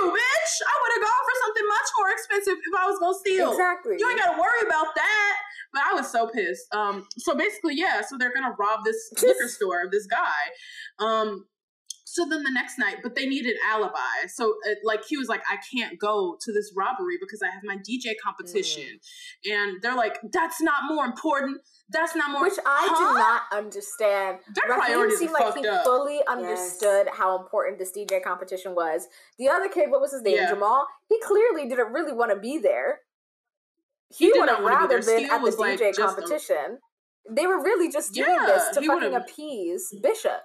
You, 0.00 0.10
bitch. 0.10 0.54
I 0.64 0.74
would 0.80 0.92
have 0.96 1.04
gone 1.04 1.22
for 1.28 1.36
something 1.44 1.66
much 1.68 1.88
more 1.98 2.10
expensive 2.10 2.56
if 2.56 2.74
I 2.74 2.86
was 2.88 2.98
gonna 2.98 3.18
steal. 3.20 3.50
Exactly. 3.52 3.96
You 3.98 4.08
ain't 4.08 4.18
gotta 4.18 4.40
worry 4.40 4.62
about 4.66 4.94
that. 4.96 5.36
But 5.72 5.82
I 5.86 5.92
was 5.94 6.10
so 6.10 6.26
pissed. 6.26 6.66
Um, 6.74 7.06
so 7.18 7.36
basically, 7.36 7.74
yeah. 7.76 8.02
So 8.02 8.16
they're 8.18 8.34
gonna 8.34 8.54
rob 8.58 8.80
this 8.84 9.12
liquor 9.22 9.48
store 9.48 9.84
of 9.84 9.90
this 9.90 10.06
guy. 10.06 10.42
Um, 10.98 11.46
so 12.12 12.26
then 12.28 12.42
the 12.42 12.50
next 12.50 12.78
night, 12.78 12.96
but 13.02 13.14
they 13.14 13.26
need 13.26 13.46
an 13.46 13.54
alibi. 13.70 14.26
So 14.28 14.54
uh, 14.68 14.74
like 14.84 15.04
he 15.06 15.16
was 15.16 15.28
like, 15.28 15.42
I 15.50 15.56
can't 15.72 15.98
go 15.98 16.36
to 16.40 16.52
this 16.52 16.72
robbery 16.76 17.16
because 17.20 17.40
I 17.42 17.46
have 17.54 17.62
my 17.64 17.76
DJ 17.76 18.14
competition, 18.22 18.98
and 19.44 19.80
they're 19.82 19.94
like, 19.96 20.18
that's 20.32 20.60
not 20.60 20.84
more 20.88 21.04
important. 21.04 21.60
That's 21.92 22.14
not 22.14 22.30
more. 22.30 22.42
Which 22.42 22.58
I 22.64 22.86
Huh? 22.90 23.12
did 23.12 23.18
not 23.18 23.42
understand. 23.52 24.38
Their 24.54 24.76
Raheem 24.76 24.84
priorities 24.94 25.18
seemed 25.18 25.30
are 25.30 25.50
like 25.50 25.58
he 25.58 25.66
up. 25.66 25.84
fully 25.84 26.20
understood 26.28 27.08
how 27.12 27.36
important 27.40 27.78
this 27.78 27.92
DJ 27.96 28.22
competition 28.22 28.74
was. 28.74 29.06
The 29.38 29.48
other 29.48 29.68
kid, 29.68 29.90
what 29.90 30.00
was 30.00 30.12
his 30.12 30.22
name? 30.22 30.36
Yeah. 30.36 30.50
Jamal. 30.50 30.86
He 31.08 31.18
clearly 31.20 31.68
didn't 31.68 31.92
really 31.92 32.12
want 32.12 32.32
to 32.32 32.38
be 32.38 32.58
there. 32.58 33.00
He, 34.16 34.26
He 34.32 34.38
would 34.38 34.48
have 34.48 34.62
wanna 34.62 34.74
be 34.76 34.80
rather 34.82 34.96
been 34.98 35.02
Steele 35.02 35.32
at 35.32 35.38
the 35.38 35.44
was, 35.44 35.58
like, 35.58 35.78
DJ 35.80 35.90
a- 35.90 35.92
competition. 35.94 36.78
They 37.30 37.46
were 37.46 37.62
really 37.62 37.90
just 37.90 38.12
doing 38.12 38.28
Yeah, 38.34 38.46
this 38.46 38.68
to 38.74 38.80
he 38.80 38.86
fucking 38.88 39.12
would've- 39.12 39.24
appease 39.30 39.94
Bishop. 40.02 40.42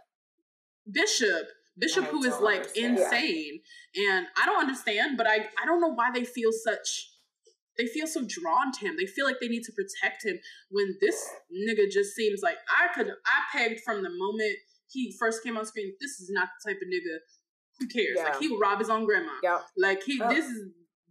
Bishop. 0.91 1.47
Bishop, 1.77 2.05
who 2.05 2.23
is 2.23 2.39
like 2.39 2.59
understand. 2.59 2.97
insane, 2.99 3.59
and 3.95 4.27
I 4.41 4.45
don't 4.45 4.61
understand, 4.61 5.17
but 5.17 5.27
I 5.27 5.47
I 5.61 5.65
don't 5.65 5.81
know 5.81 5.93
why 5.93 6.09
they 6.13 6.23
feel 6.23 6.51
such. 6.53 7.09
They 7.77 7.87
feel 7.87 8.07
so 8.07 8.21
drawn 8.25 8.71
to 8.71 8.85
him. 8.85 8.95
They 8.97 9.05
feel 9.05 9.25
like 9.25 9.41
they 9.41 9.49
need 9.49 9.63
to 9.63 9.73
protect 9.73 10.23
him 10.23 10.39
when 10.71 10.95
this 11.01 11.29
nigga 11.51 11.91
just 11.91 12.15
seems 12.15 12.41
like 12.41 12.55
I 12.69 12.93
could. 12.93 13.07
I 13.09 13.57
pegged 13.57 13.81
from 13.81 14.03
the 14.03 14.09
moment 14.09 14.55
he 14.89 15.13
first 15.19 15.43
came 15.43 15.57
on 15.57 15.65
screen. 15.65 15.93
This 15.99 16.21
is 16.21 16.29
not 16.29 16.47
the 16.63 16.71
type 16.71 16.79
of 16.81 16.87
nigga 16.87 17.17
who 17.79 17.87
cares. 17.87 18.15
Yeah. 18.15 18.23
Like 18.23 18.39
he 18.39 18.47
would 18.47 18.61
rob 18.61 18.79
his 18.79 18.89
own 18.89 19.05
grandma. 19.05 19.33
Yep. 19.43 19.61
Like 19.77 20.03
he. 20.03 20.21
Oh. 20.23 20.29
This 20.29 20.45
is 20.45 20.69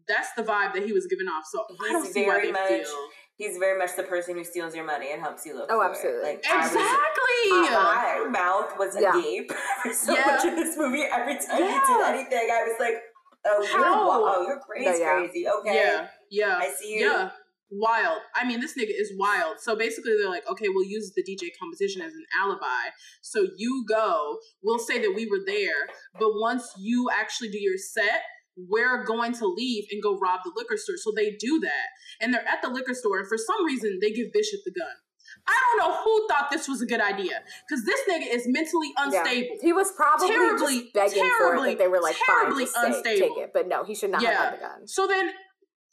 that's 0.08 0.32
the 0.34 0.42
vibe 0.42 0.72
that 0.74 0.84
he 0.84 0.92
was 0.92 1.06
giving 1.06 1.26
off. 1.26 1.44
So 1.50 1.64
I 1.86 1.92
don't 1.92 2.06
see 2.06 2.26
why 2.26 2.40
they 2.40 2.52
much- 2.52 2.68
feel 2.68 3.08
He's 3.36 3.58
very 3.58 3.76
much 3.78 3.96
the 3.96 4.04
person 4.04 4.36
who 4.36 4.44
steals 4.44 4.74
your 4.76 4.84
money 4.84 5.10
and 5.12 5.20
helps 5.20 5.44
you 5.44 5.56
look. 5.56 5.66
Oh, 5.70 5.78
for 5.80 5.86
it. 5.86 5.90
absolutely. 5.90 6.22
Like 6.22 6.44
I 6.48 6.56
was- 6.58 6.66
exactly. 6.72 7.50
Uh, 7.50 8.24
my 8.24 8.28
mouth 8.30 8.78
was 8.78 8.96
Yeah. 9.00 9.18
agape 9.18 9.52
for 9.82 9.92
so 10.04 10.14
Yeah. 10.14 10.26
much 10.26 10.44
in 10.44 10.54
this 10.56 10.76
movie. 10.76 11.02
Every 11.02 11.34
time 11.34 11.56
he 11.58 11.64
Yeah. 11.68 11.84
did 11.86 12.00
anything, 12.14 12.48
I 12.52 12.62
was 12.62 12.76
like, 12.78 13.02
"Oh, 13.44 13.62
you're 13.62 13.80
oh, 13.84 14.46
you're 14.46 14.60
crazy, 14.60 14.84
No, 14.90 14.96
yeah. 14.96 15.18
crazy." 15.18 15.48
Okay, 15.48 15.74
Yeah, 15.74 16.08
yeah. 16.30 16.58
I 16.58 16.68
see 16.70 16.94
you. 16.94 17.06
Yeah. 17.10 17.30
Wild. 17.70 18.20
I 18.36 18.44
mean, 18.46 18.60
this 18.60 18.74
nigga 18.78 18.92
is 18.94 19.10
wild. 19.18 19.58
So 19.58 19.74
basically, 19.74 20.12
they're 20.16 20.28
like, 20.30 20.48
okay, 20.48 20.68
we'll 20.68 20.86
use 20.86 21.12
the 21.16 21.24
DJ 21.24 21.50
competition 21.58 22.02
as 22.02 22.12
an 22.12 22.24
alibi. 22.40 22.90
So 23.20 23.48
you 23.56 23.84
go. 23.88 24.38
We'll 24.62 24.78
say 24.78 25.00
that 25.00 25.12
we 25.12 25.26
were 25.26 25.40
there. 25.44 25.88
But 26.20 26.34
once 26.38 26.70
you 26.78 27.10
actually 27.10 27.48
do 27.50 27.58
your 27.60 27.76
set, 27.78 28.22
we're 28.56 29.04
going 29.04 29.32
to 29.34 29.46
leave 29.46 29.84
and 29.90 30.02
go 30.02 30.18
rob 30.18 30.40
the 30.44 30.52
liquor 30.56 30.76
store. 30.76 30.96
So 30.96 31.12
they 31.14 31.32
do 31.38 31.60
that. 31.60 31.86
And 32.20 32.32
they're 32.32 32.46
at 32.46 32.62
the 32.62 32.68
liquor 32.68 32.94
store. 32.94 33.18
And 33.18 33.28
for 33.28 33.38
some 33.38 33.64
reason, 33.64 33.98
they 34.00 34.10
give 34.12 34.32
Bishop 34.32 34.60
the 34.64 34.72
gun. 34.72 34.88
I 35.46 35.60
don't 35.78 35.88
know 35.88 35.96
who 36.04 36.28
thought 36.28 36.48
this 36.50 36.68
was 36.68 36.80
a 36.80 36.86
good 36.86 37.00
idea. 37.00 37.42
Because 37.68 37.84
this 37.84 38.00
nigga 38.08 38.32
is 38.32 38.44
mentally 38.46 38.92
unstable. 38.96 39.40
Yeah. 39.56 39.60
He 39.62 39.72
was 39.72 39.90
probably 39.92 40.28
Terribly- 40.28 40.80
just 40.82 40.94
begging 40.94 41.30
for 41.38 41.56
it. 41.66 41.78
they 41.78 41.88
were 41.88 42.00
like, 42.00 42.14
fine, 42.16 42.36
terribly 42.42 42.64
just 42.66 43.02
say, 43.04 43.18
take 43.18 43.36
it. 43.36 43.50
But 43.52 43.66
no, 43.68 43.82
he 43.84 43.94
should 43.94 44.10
not 44.10 44.22
Yeah. 44.22 44.30
have 44.30 44.38
had 44.44 44.54
the 44.54 44.58
gun. 44.60 44.86
So 44.88 45.06
then, 45.06 45.30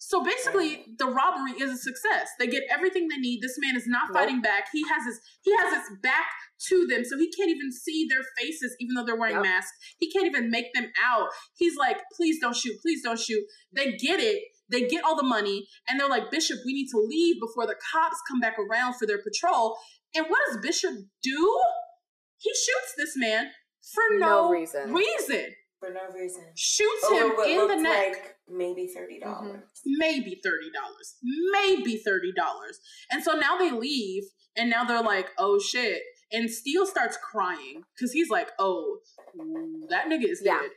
so 0.04 0.24
basically, 0.24 0.84
the 0.97 1.06
robbery 1.06 1.52
is 1.62 1.70
a 1.70 1.78
success. 1.78 2.28
They 2.39 2.47
get 2.47 2.64
everything 2.72 3.08
they 3.08 3.18
need. 3.18 3.39
This 3.41 3.58
man 3.60 3.76
is 3.76 3.86
not 3.86 4.08
Nope. 4.10 4.18
fighting 4.18 4.41
back. 4.41 4.66
He 4.74 4.82
has 4.89 5.04
his 5.06 5.20
he 5.43 5.52
has 5.56 5.74
his 5.76 5.97
back 6.02 6.26
to 6.70 6.88
them, 6.88 7.06
so 7.06 7.20
he 7.20 7.32
can't 7.32 7.52
even 7.52 7.72
see 7.72 8.08
their 8.10 8.24
faces, 8.39 8.76
even 8.80 8.95
though 8.95 9.06
they're 9.06 9.16
wearing 9.16 9.36
Yep. 9.36 9.43
masks. 9.43 9.72
He 9.99 10.12
can't 10.12 10.26
even 10.26 10.49
make 10.49 10.74
them 10.74 10.91
out. 11.04 11.30
He's 11.56 11.76
like, 11.78 12.02
"Please 12.16 12.39
don't 12.41 12.56
shoot! 12.56 12.82
Please 12.82 13.04
don't 13.04 13.20
shoot!" 13.20 13.43
They 13.72 13.91
get 13.97 14.20
it. 14.20 14.41
They 14.70 14.88
get 14.88 15.04
all 15.04 15.16
the 15.16 15.24
money, 15.38 15.68
and 15.88 15.99
they're 15.99 16.10
like, 16.10 16.32
"Bishop, 16.32 16.58
we 16.66 16.74
need 16.74 16.88
to 16.89 16.97
leave 16.97 17.39
before 17.39 17.68
the 17.68 17.76
cops 17.91 18.18
come 18.28 18.39
back 18.39 18.58
around 18.58 18.95
for 18.95 19.06
their 19.06 19.22
patrol." 19.22 19.78
And 20.16 20.26
what 20.28 20.39
does 20.47 20.58
Bishop 20.58 20.95
do? 21.22 21.62
He 22.38 22.49
shoots 22.56 22.93
this 22.97 23.16
man 23.16 23.52
for 23.93 24.04
No 24.18 24.45
no, 24.47 24.49
reason. 24.49 24.93
reason. 24.93 25.54
For 25.82 25.90
no 25.90 26.02
reason. 26.18 26.44
Shoots 26.56 27.04
Over 27.12 27.44
him 27.44 27.60
in 27.62 27.68
the 27.68 27.76
neck 27.76 28.08
like 28.14 28.36
maybe 28.48 28.88
thirty 28.96 29.20
dollars. 29.20 29.58
Mm-hmm. 29.58 29.92
maybe 29.98 30.40
thirty 30.44 30.70
dollars, 30.74 31.16
maybe 31.52 31.98
thirty 31.98 32.32
dollars. 32.32 32.80
And 33.12 33.22
so 33.24 33.34
now 33.34 33.58
they 33.58 33.72
leave, 33.72 34.24
and 34.56 34.70
now 34.70 34.86
they're 34.86 35.04
like, 35.04 35.30
"Oh 35.38 35.60
shit!" 35.60 36.00
And 36.32 36.50
Steele 36.50 36.86
starts 36.86 37.18
crying 37.18 37.82
because 37.96 38.14
he's 38.14 38.30
like, 38.30 38.50
"Oh, 38.60 39.00
that 39.90 40.06
nigga 40.06 40.30
is 40.30 40.42
Yeah. 40.46 40.60
dead. 40.60 40.70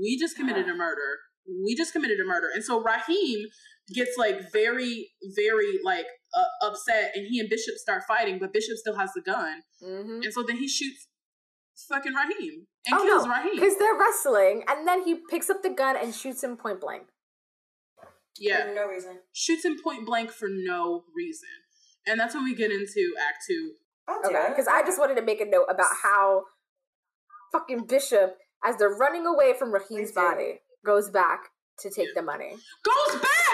We 0.00 0.18
just 0.18 0.36
committed 0.36 0.68
a 0.68 0.74
murder. 0.74 1.18
We 1.64 1.76
just 1.76 1.92
committed 1.92 2.18
a 2.18 2.24
murder." 2.24 2.48
And 2.54 2.64
so 2.64 2.82
Raheem 2.82 3.46
gets 3.94 4.16
like 4.16 4.50
very, 4.52 5.10
very 5.36 5.78
like 5.84 6.06
uh, 6.34 6.66
upset, 6.66 7.12
and 7.14 7.26
he 7.28 7.38
and 7.40 7.48
Bishop 7.50 7.76
start 7.76 8.02
fighting, 8.08 8.38
but 8.40 8.52
Bishop 8.52 8.76
still 8.78 8.96
has 8.96 9.10
the 9.14 9.20
gun, 9.22 9.62
Mm-hmm. 9.82 10.22
and 10.24 10.32
so 10.32 10.42
then 10.42 10.56
he 10.56 10.66
shoots 10.68 11.08
fucking 11.88 12.14
Raheem 12.14 12.66
Oh, 12.92 12.92
and 12.92 13.00
Oh, 13.00 13.04
kills 13.04 13.24
no, 13.26 13.30
Raheem. 13.32 13.54
Because 13.54 13.76
they're 13.78 13.94
wrestling, 13.98 14.64
and 14.68 14.86
then 14.86 15.02
he 15.04 15.16
picks 15.28 15.50
up 15.50 15.62
the 15.62 15.70
gun 15.70 15.96
and 15.96 16.14
shoots 16.14 16.42
him 16.42 16.56
point 16.56 16.80
blank. 16.80 17.04
Yeah. 18.38 18.66
For 18.66 18.74
no 18.74 18.86
reason. 18.86 19.18
shoots 19.32 19.64
him 19.64 19.76
point 19.82 20.04
blank 20.06 20.30
for 20.30 20.48
no 20.50 21.04
reason. 21.16 21.48
And 22.06 22.20
that's 22.20 22.34
when 22.34 22.44
we 22.44 22.54
get 22.54 22.70
into 22.70 23.14
Act 23.20 23.38
Two. 23.48 23.72
Okay, 24.26 24.46
because 24.50 24.68
I 24.68 24.82
just 24.82 24.98
wanted 25.00 25.16
to 25.16 25.22
make 25.22 25.40
a 25.40 25.44
note 25.44 25.66
about 25.68 25.90
how 26.02 26.44
fucking 27.50 27.86
Bishop, 27.86 28.36
as 28.64 28.76
they're 28.76 28.88
running 28.90 29.26
away 29.26 29.54
from 29.58 29.72
Raheem's 29.72 30.12
body, 30.12 30.60
goes 30.84 31.10
back 31.10 31.48
to 31.80 31.90
take 31.90 32.14
the 32.14 32.22
money. 32.22 32.50
Goes 32.84 33.20
back 33.20 33.45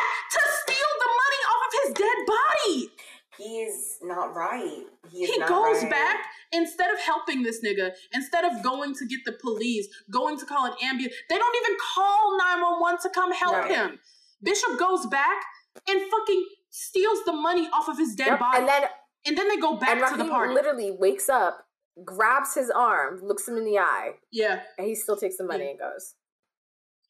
body. 3.39 3.49
He's 3.51 3.99
not 4.03 4.35
right. 4.35 4.83
He, 5.11 5.25
is 5.25 5.31
He 5.31 5.39
goes 5.41 5.83
right. 5.83 5.91
back 5.91 6.21
instead 6.53 6.93
of 6.93 6.99
helping 7.01 7.43
this 7.43 7.63
nigga, 7.65 7.93
instead 8.13 8.45
of 8.45 8.63
going 8.63 8.95
to 8.95 9.07
get 9.07 9.21
the 9.25 9.33
police, 9.33 9.89
going 10.11 10.39
to 10.39 10.45
call 10.47 10.67
an 10.67 10.75
ambulance. 10.83 11.15
They 11.29 11.39
don't 11.39 11.57
even 11.65 11.77
call 11.95 12.37
911 12.39 13.01
to 13.03 13.11
come 13.11 13.33
help 13.33 13.55
Right. 13.57 13.71
him. 13.71 13.99
Bishop 14.43 14.79
goes 14.79 15.07
back 15.07 15.43
and 15.89 16.01
fucking 16.11 16.47
steals 16.71 17.25
the 17.25 17.33
money 17.33 17.69
off 17.73 17.89
of 17.89 17.99
his 17.99 18.15
dead 18.15 18.27
Yep, 18.29 18.41
body. 18.41 18.59
And 18.59 18.69
then 18.69 18.83
and 19.25 19.39
then 19.39 19.49
they 19.49 19.57
go 19.57 19.77
back 19.77 19.91
and 20.03 20.19
to 20.19 20.25
the 20.25 20.29
party. 20.29 20.53
literally 20.53 20.91
wakes 20.91 21.29
up, 21.29 21.65
grabs 22.05 22.55
his 22.57 22.71
arm, 22.71 23.21
looks 23.23 23.47
him 23.47 23.57
in 23.57 23.65
the 23.65 23.79
eye, 23.79 24.15
yeah. 24.33 24.63
and 24.77 24.87
he 24.89 24.97
still 24.97 25.17
takes 25.17 25.37
the 25.37 25.45
money 25.45 25.63
Yeah. 25.65 25.71
and 25.71 25.79
goes. 25.79 26.15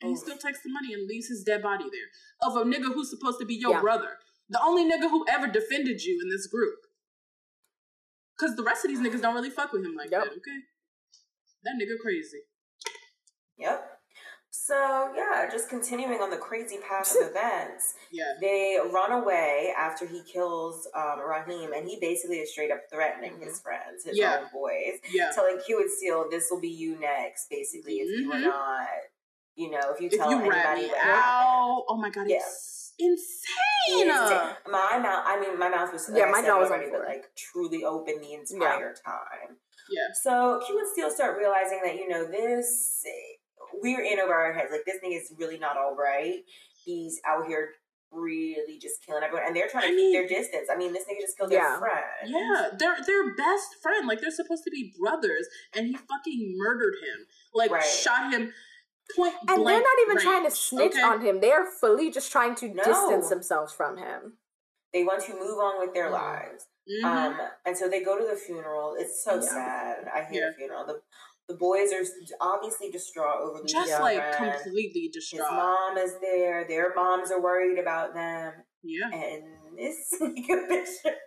And 0.03 0.11
he 0.11 0.17
still 0.17 0.37
takes 0.37 0.63
the 0.63 0.69
money 0.69 0.93
and 0.93 1.07
leaves 1.09 1.29
his 1.29 1.43
dead 1.43 1.63
body 1.63 1.85
there. 1.85 2.11
Of 2.49 2.57
a 2.57 2.65
nigga 2.65 2.93
who's 2.93 3.09
supposed 3.09 3.39
to 3.39 3.47
be 3.47 3.55
your 3.55 3.71
Yeah. 3.73 3.81
brother. 3.81 4.19
The 4.53 4.63
only 4.63 4.85
nigga 4.85 5.09
who 5.11 5.25
ever 5.29 5.47
defended 5.47 6.03
you 6.05 6.21
in 6.23 6.29
this 6.29 6.47
group. 6.47 6.79
Cause 8.39 8.55
the 8.57 8.63
rest 8.63 8.85
of 8.85 8.91
these 8.91 9.01
niggas 9.01 9.23
don't 9.23 9.35
really 9.35 9.51
fuck 9.51 9.73
with 9.73 9.85
him 9.85 9.95
like 9.97 10.11
Yep. 10.11 10.25
that, 10.25 10.31
okay? 10.33 10.59
That 11.65 11.75
nigga 11.81 11.99
crazy. 12.01 12.43
Yep. 13.57 13.89
So 14.51 15.11
yeah, 15.17 15.49
just 15.51 15.71
continuing 15.71 16.21
on 16.21 16.29
the 16.29 16.37
crazy 16.37 16.77
path 16.87 17.15
of 17.19 17.27
events, 17.31 17.95
Yeah. 18.11 18.35
they 18.41 18.79
run 18.93 19.13
away 19.13 19.73
after 19.79 20.07
he 20.07 20.23
kills 20.25 20.87
um, 20.95 21.21
Raheem, 21.21 21.73
and 21.73 21.89
he 21.89 21.99
basically 22.01 22.39
is 22.41 22.53
straight 22.53 22.71
up 22.71 22.81
threatening 22.93 23.41
his 23.41 23.61
friends, 23.61 24.05
his 24.05 24.19
Yeah. 24.19 24.41
own 24.43 24.49
boys, 24.53 24.99
Yeah. 25.11 25.31
telling 25.35 25.59
Q 25.65 25.81
and 25.81 25.91
Steele, 25.91 26.29
"This 26.29 26.51
will 26.51 26.61
be 26.61 26.69
you 26.69 26.97
next." 26.99 27.49
Basically, 27.49 28.01
if 28.01 28.21
you 28.21 28.31
are 28.33 28.37
Mhm. 28.37 28.43
not, 28.43 28.89
you 29.55 29.71
know, 29.71 29.91
if 29.95 30.01
you 30.03 30.09
If 30.09 30.19
tell 30.19 30.31
you 30.31 30.51
rat 30.51 30.67
anybody 30.67 30.83
me 30.83 30.89
what 30.89 30.99
out, 31.07 31.85
oh 31.89 31.97
my 31.97 32.11
god, 32.11 32.29
Yeah. 32.29 32.43
Insane. 32.99 34.09
Insane. 34.09 34.51
My 34.71 34.99
mouth, 34.99 35.25
I 35.27 35.39
mean, 35.41 35.59
my 35.59 35.69
mouth 35.69 35.93
was, 35.93 36.09
like 36.09 36.19
Yeah, 36.19 36.27
my 36.31 36.43
mouth 36.43 36.61
was 36.61 36.71
already, 36.71 36.91
but 36.91 37.01
like 37.07 37.25
truly 37.37 37.85
open 37.85 38.21
the 38.21 38.35
entire 38.35 38.95
time. 38.95 39.57
Yeah. 39.91 40.13
So 40.23 40.61
Q 40.65 40.79
and 40.79 40.89
Steel 40.93 41.11
start 41.11 41.37
realizing 41.39 41.81
that 41.85 41.97
you 41.97 42.09
know 42.09 42.25
this, 42.25 43.05
we're 43.83 44.03
in 44.03 44.19
over 44.21 44.33
our 44.35 44.53
heads. 44.53 44.69
Like 44.71 44.85
this 44.87 44.99
thing 45.01 45.13
is 45.13 45.33
really 45.39 45.59
not 45.59 45.77
all 45.77 45.95
right. 45.97 46.41
He's 46.85 47.21
out 47.27 47.47
here 47.47 47.71
really 48.11 48.79
just 48.79 49.05
killing 49.07 49.23
everyone, 49.23 49.47
and 49.47 49.57
they're 49.57 49.69
trying 49.69 49.89
to 49.89 49.95
I 49.95 49.97
keep 49.97 50.13
their 50.13 50.29
distance. 50.29 50.69
I 50.71 50.77
mean, 50.77 50.93
this 50.93 51.05
nigga 51.05 51.21
just 51.21 51.37
killed 51.39 51.51
Yeah. 51.53 51.71
their 51.71 51.79
friend. 51.79 52.05
Yeah, 52.27 52.69
they're 52.79 52.97
they're 53.07 53.35
best 53.35 53.77
friend. 53.83 54.07
Like 54.07 54.21
they're 54.21 54.31
supposed 54.31 54.65
to 54.65 54.71
be 54.71 54.93
brothers, 54.99 55.47
and 55.75 55.87
he 55.87 55.95
fucking 55.97 56.55
murdered 56.59 56.95
him. 57.03 57.27
Like 57.55 57.71
Right. 57.71 57.83
shot 57.85 58.33
him 58.33 58.53
point 59.17 59.35
And 59.49 59.67
they're 59.67 59.81
not 59.81 59.99
even 60.03 60.19
trying 60.19 60.45
to 60.45 60.51
snitch 60.51 60.93
okay? 60.93 61.03
on 61.03 61.21
him. 61.21 61.41
They're 61.41 61.67
fully 61.67 62.11
just 62.11 62.31
trying 62.33 62.55
to 62.57 62.69
No. 62.69 62.83
distance 62.85 63.29
themselves 63.29 63.73
from 63.73 63.97
him. 63.97 64.39
They 64.93 65.05
want 65.05 65.23
to 65.25 65.33
move 65.35 65.59
on 65.59 65.79
with 65.81 65.95
their 65.95 66.09
Mhm. 66.09 66.13
lives. 66.13 66.67
Mhm. 66.89 67.05
Um, 67.05 67.41
and 67.65 67.77
so 67.79 67.89
they 67.89 68.03
go 68.03 68.19
to 68.19 68.25
the 68.25 68.37
funeral. 68.37 68.95
It's 68.99 69.23
so 69.25 69.35
Yeah. 69.37 69.41
sad. 69.41 70.09
I 70.13 70.23
hate 70.23 70.41
Yeah. 70.41 70.49
the 70.51 70.55
funeral. 70.55 70.85
The 70.87 71.03
the 71.49 71.55
boys 71.55 71.93
are 71.93 72.03
obviously 72.41 72.89
distraught 72.91 73.41
over 73.43 73.59
losing 73.59 73.67
Just 73.85 74.01
like 74.01 74.37
completely 74.37 75.11
His 75.13 75.39
mom 75.41 75.99
is 75.99 76.19
there. 76.21 76.65
Their 76.65 76.95
moms 76.95 77.31
are 77.33 77.41
worried 77.41 77.79
about 77.79 78.15
them. 78.15 78.65
Yeah. 78.83 79.09
And 79.13 79.77
this 79.77 80.09
Bishop 80.21 81.19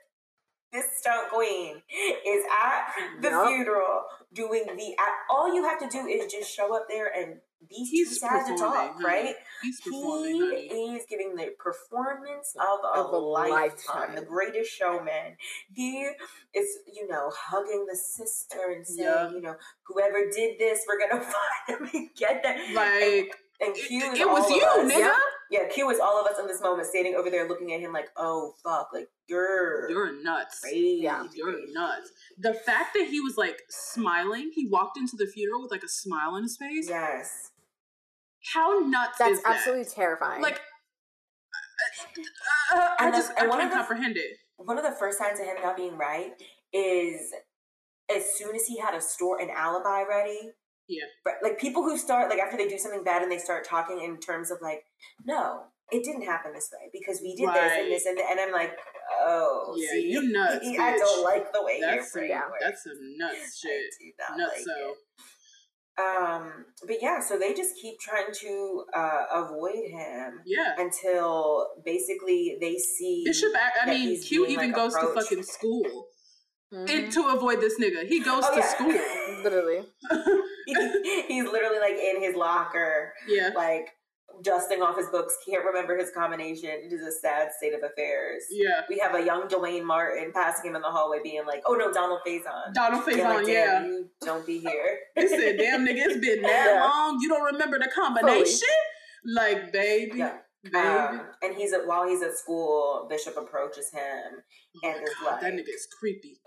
this 0.72 0.98
stunt 1.00 1.30
queen 1.30 1.82
is 2.26 2.44
at 2.52 2.88
the 3.22 3.30
Yup. 3.30 3.48
funeral 3.48 4.06
doing 4.34 4.66
the. 4.66 4.98
All 5.30 5.54
you 5.54 5.64
have 5.64 5.80
to 5.80 5.88
do 5.88 6.08
is 6.08 6.32
just 6.32 6.50
show 6.52 6.74
up 6.76 6.88
there 6.90 7.08
and 7.08 7.40
too 7.70 7.86
He's 7.92 8.20
sad 8.20 8.48
to 8.48 8.56
talk, 8.58 8.94
honey. 8.94 9.06
right? 9.06 9.36
He's 9.62 9.80
He 9.80 9.92
honey. 9.92 10.96
is 10.96 11.04
giving 11.10 11.36
the 11.36 11.50
performance 11.60 12.56
of 12.60 12.80
a, 12.96 13.00
Of 13.00 13.14
a 13.14 13.18
lifetime, 13.18 13.52
lifetime. 13.52 14.16
the 14.16 14.22
greatest 14.22 14.72
showman. 14.72 15.38
He 15.74 16.08
is, 16.54 16.68
you 16.94 17.08
know, 17.08 17.32
hugging 17.36 17.86
the 17.90 17.96
sister 17.98 18.72
and 18.76 18.86
saying, 18.86 19.08
Yeah. 19.10 19.30
you 19.32 19.42
know, 19.42 19.56
whoever 19.88 20.30
did 20.34 20.60
this, 20.60 20.82
we're 20.88 21.00
gonna 21.10 21.22
find 21.68 21.80
them 21.82 21.90
and 21.94 22.10
get 22.18 22.44
them. 22.44 22.58
Like 22.74 23.36
and 23.62 23.74
Q 23.74 24.12
it, 24.14 24.20
it 24.20 24.28
was 24.30 24.50
you, 24.50 24.62
us. 24.64 24.92
nigga. 24.92 25.14
Yeah, 25.52 25.68
Q 25.72 25.90
is 25.92 26.00
all 26.00 26.20
of 26.20 26.26
us 26.26 26.40
in 26.40 26.48
this 26.48 26.60
moment, 26.60 26.88
standing 26.88 27.16
over 27.16 27.30
there, 27.30 27.48
looking 27.48 27.72
at 27.74 27.80
him 27.80 27.94
like, 27.94 28.10
"Oh 28.18 28.54
fuck, 28.64 28.90
like 28.94 29.08
you're 29.28 29.90
You're 29.90 30.22
nuts. 30.24 30.60
crazy." 30.60 31.00
Yeah. 31.04 31.24
You're 31.34 31.56
nuts. 31.72 32.12
The 32.40 32.54
fact 32.54 32.96
that 32.96 33.08
he 33.08 33.22
was 33.22 33.38
like 33.38 33.62
smiling, 33.70 34.52
he 34.54 34.68
walked 34.68 34.98
into 34.98 35.16
the 35.16 35.28
funeral 35.28 35.62
with 35.62 35.72
like 35.72 35.84
a 35.84 35.88
smile 35.88 36.32
on 36.32 36.44
his 36.44 36.58
face. 36.58 36.90
Yes. 36.90 37.52
How 38.54 38.80
nuts 38.80 39.18
That's 39.20 39.32
is 39.40 39.44
that? 39.44 39.56
absolutely 39.56 39.86
terrifying. 39.86 40.42
like. 40.42 40.60
Uh, 42.74 42.78
uh, 42.78 42.90
I 43.00 43.06
And 43.06 43.14
the- 43.14 43.18
just 43.18 43.32
I 43.38 43.42
and 43.42 43.50
one 43.50 43.60
can't 43.60 43.74
comprehend 43.74 44.18
it. 44.18 44.38
One 44.58 44.78
of 44.78 44.84
the 44.84 44.92
first 44.92 45.18
signs 45.18 45.40
of 45.40 45.46
him 45.46 45.56
not 45.62 45.76
being 45.76 45.98
right 45.98 46.32
is 46.74 47.34
as 48.14 48.24
soon 48.38 48.56
as 48.56 48.66
he 48.66 48.78
had 48.80 48.94
a 48.96 49.02
store 49.02 49.40
an 49.42 49.50
alibi 49.50 50.04
ready. 50.04 50.52
Yeah. 50.88 51.04
But 51.24 51.36
like 51.44 51.58
people 51.60 51.84
who 51.84 51.98
start 51.98 52.30
like 52.30 52.40
after 52.40 52.56
they 52.58 52.68
do 52.68 52.78
something 52.78 53.04
bad 53.04 53.22
and 53.24 53.32
they 53.32 53.40
start 53.40 53.66
talking 53.68 54.02
in 54.02 54.20
terms 54.20 54.52
of 54.52 54.60
like, 54.62 54.84
no, 55.26 55.64
it 55.92 56.04
didn't 56.04 56.22
happen 56.24 56.54
this 56.54 56.70
way 56.72 56.90
because 56.94 57.20
we 57.22 57.36
did 57.36 57.50
this 57.50 57.72
and 57.78 57.92
this 57.92 58.06
and 58.06 58.18
that. 58.18 58.26
and 58.32 58.40
I'm 58.40 58.52
like, 58.52 58.72
oh, 59.22 59.76
Yeah, 59.78 59.90
see, 59.92 60.10
you 60.12 60.32
nuts, 60.32 60.66
I 60.68 60.72
bitch. 60.94 60.98
don't 61.00 61.24
like 61.24 61.52
the 61.52 61.64
way 61.64 61.80
That's 61.82 61.96
your 61.96 62.04
some, 62.06 62.20
brain 62.22 62.30
yeah. 62.30 62.42
works. 62.50 62.64
that's 62.64 62.84
some 62.84 63.18
nuts 63.18 63.60
shit. 63.60 63.72
I 63.72 64.04
do 64.06 64.12
not 64.30 64.38
Nuts 64.38 64.54
like 64.56 64.64
so. 64.66 64.90
it. 64.92 64.96
Um, 65.98 66.66
but 66.86 66.98
yeah, 67.02 67.22
so 67.22 67.40
they 67.40 67.54
just 67.54 67.76
keep 67.82 68.00
trying 68.00 68.34
to 68.42 68.84
uh, 68.94 69.24
avoid 69.34 69.86
him 69.90 70.42
Yeah. 70.46 70.74
until 70.78 71.68
basically 71.86 72.58
they 72.60 72.76
see 72.78 73.24
Bishop, 73.26 73.52
I, 73.56 73.88
I 73.90 73.94
mean, 73.94 74.22
Q 74.22 74.46
being, 74.46 74.52
even 74.60 74.68
like, 74.72 74.76
goes 74.76 74.94
to 74.96 75.08
fucking 75.14 75.44
school 75.44 76.08
Mhm. 76.74 76.90
and 76.90 77.12
to 77.14 77.28
avoid 77.28 77.62
this 77.62 77.80
nigga. 77.80 78.06
He 78.08 78.20
goes 78.20 78.44
Oh, 78.46 78.54
to 78.56 78.60
yeah. 78.60 78.68
school. 78.68 78.88
literally. 79.44 79.86
he's 81.28 81.46
literally 81.46 81.80
like 81.80 81.96
in 81.96 82.22
his 82.22 82.36
locker, 82.36 83.14
Yeah. 83.28 83.52
like 83.56 83.88
dusting 84.42 84.82
off 84.82 84.98
his 84.98 85.08
books. 85.10 85.38
Can't 85.48 85.64
remember 85.66 85.98
his 85.98 86.12
combination. 86.12 86.70
It 86.70 86.92
is 86.94 87.02
a 87.02 87.12
sad 87.12 87.50
state 87.58 87.74
of 87.74 87.82
affairs. 87.84 88.44
Yeah. 88.52 88.82
We 88.90 88.98
have 89.00 89.16
a 89.16 89.24
young 89.24 89.48
Dwayne 89.48 89.84
Martin 89.84 90.32
passing 90.34 90.70
him 90.70 90.76
in 90.76 90.82
the 90.82 90.90
hallway, 90.90 91.20
being 91.24 91.46
like, 91.46 91.62
"Oh 91.66 91.74
no, 91.74 91.92
Donald 91.92 92.20
Faison." 92.26 92.74
Donald 92.74 93.04
Faison, 93.06 93.24
like, 93.36 93.48
yeah. 93.48 93.84
You 93.84 94.10
don't 94.22 94.46
be 94.46 94.60
here. 94.60 95.00
He 95.16 95.28
said, 95.28 95.58
damn 95.58 95.86
nigga, 95.86 96.06
it's 96.06 96.20
been 96.26 96.42
that 96.42 96.72
Yeah. 96.76 96.82
long. 96.84 97.20
You 97.22 97.30
don't 97.30 97.44
remember 97.54 97.80
the 97.80 97.90
combination? 97.94 98.68
Like, 99.26 99.72
baby. 99.72 100.20
Yeah. 100.20 100.38
Baby. 100.64 100.76
Um, 100.78 101.22
and 101.44 101.56
he's 101.56 101.74
at 101.74 101.86
while 101.88 102.08
he's 102.08 102.22
at 102.24 102.36
school, 102.38 103.06
Bishop 103.10 103.38
approaches 103.38 103.92
him 103.92 104.42
oh 104.84 104.90
and 104.90 105.04
is 105.04 105.10
God, 105.24 105.40
that 105.42 105.54
nigga 105.54 105.70
is 105.70 105.88
creepy. 106.00 106.40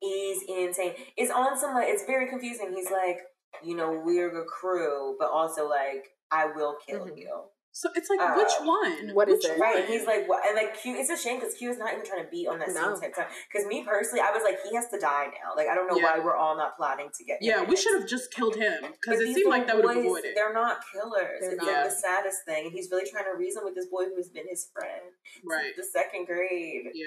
He's 0.00 0.42
insane. 0.48 0.94
It's 1.16 1.30
on 1.30 1.56
some 1.58 1.74
like 1.74 1.88
it's 1.88 2.04
very 2.06 2.28
confusing. 2.28 2.72
He's 2.74 2.90
like, 2.90 3.18
you 3.62 3.76
know, 3.76 4.02
we're 4.04 4.40
a 4.40 4.44
crew, 4.46 5.16
but 5.18 5.30
also 5.30 5.68
like, 5.68 6.06
I 6.32 6.46
will 6.46 6.76
kill 6.86 7.06
Mhm. 7.06 7.16
you. 7.18 7.44
So 7.74 7.88
it's 7.94 8.10
like, 8.10 8.20
Uh, 8.20 8.34
which 8.34 8.52
one? 8.60 9.14
what 9.14 9.30
is 9.30 9.36
Which 9.42 9.46
it? 9.46 9.58
Right. 9.58 9.86
he's 9.86 10.06
like, 10.06 10.28
what? 10.28 10.44
And 10.46 10.54
like, 10.54 10.76
Q, 10.76 10.94
it's 10.94 11.08
a 11.08 11.16
shame 11.16 11.40
because 11.40 11.54
Q 11.54 11.70
is 11.70 11.78
not 11.78 11.92
even 11.94 12.04
trying 12.04 12.22
to 12.22 12.30
be 12.30 12.46
on 12.46 12.58
that 12.58 12.68
No. 12.68 12.94
same 12.96 13.12
time. 13.12 13.28
Because 13.50 13.66
me 13.66 13.82
personally, 13.82 14.20
I 14.20 14.30
was 14.30 14.42
like, 14.42 14.60
he 14.62 14.74
has 14.74 14.90
to 14.90 14.98
die 14.98 15.28
now. 15.42 15.54
Like, 15.56 15.68
I 15.68 15.74
don't 15.74 15.86
know 15.86 15.96
Yeah. 15.96 16.18
why 16.18 16.18
we're 16.18 16.36
all 16.36 16.54
not 16.54 16.76
plotting 16.76 17.10
to 17.10 17.24
get 17.24 17.40
him 17.40 17.48
Yeah, 17.48 17.62
we 17.62 17.74
should 17.76 17.94
have 17.98 18.06
just 18.06 18.30
killed 18.30 18.56
him 18.56 18.92
because 19.00 19.20
it 19.20 19.34
seemed 19.34 19.48
like 19.48 19.66
that 19.68 19.76
would 19.76 19.86
have 19.86 19.94
boys, 19.94 20.04
avoided. 20.04 20.36
They're 20.36 20.52
not 20.52 20.82
killers. 20.92 21.40
They're 21.40 21.52
it's 21.52 21.62
not. 21.64 21.72
like 21.72 21.84
the 21.84 21.90
saddest 21.96 22.44
thing. 22.44 22.66
And 22.66 22.72
he's 22.74 22.90
really 22.90 23.08
trying 23.10 23.24
to 23.24 23.32
reason 23.36 23.64
with 23.64 23.74
this 23.74 23.86
boy 23.86 24.04
who 24.04 24.16
has 24.16 24.28
been 24.28 24.46
his 24.48 24.68
friend 24.74 25.14
Right. 25.42 25.72
since 25.74 25.76
the 25.76 25.98
second 25.98 26.26
grade. 26.26 26.90
Yeah. 26.92 27.06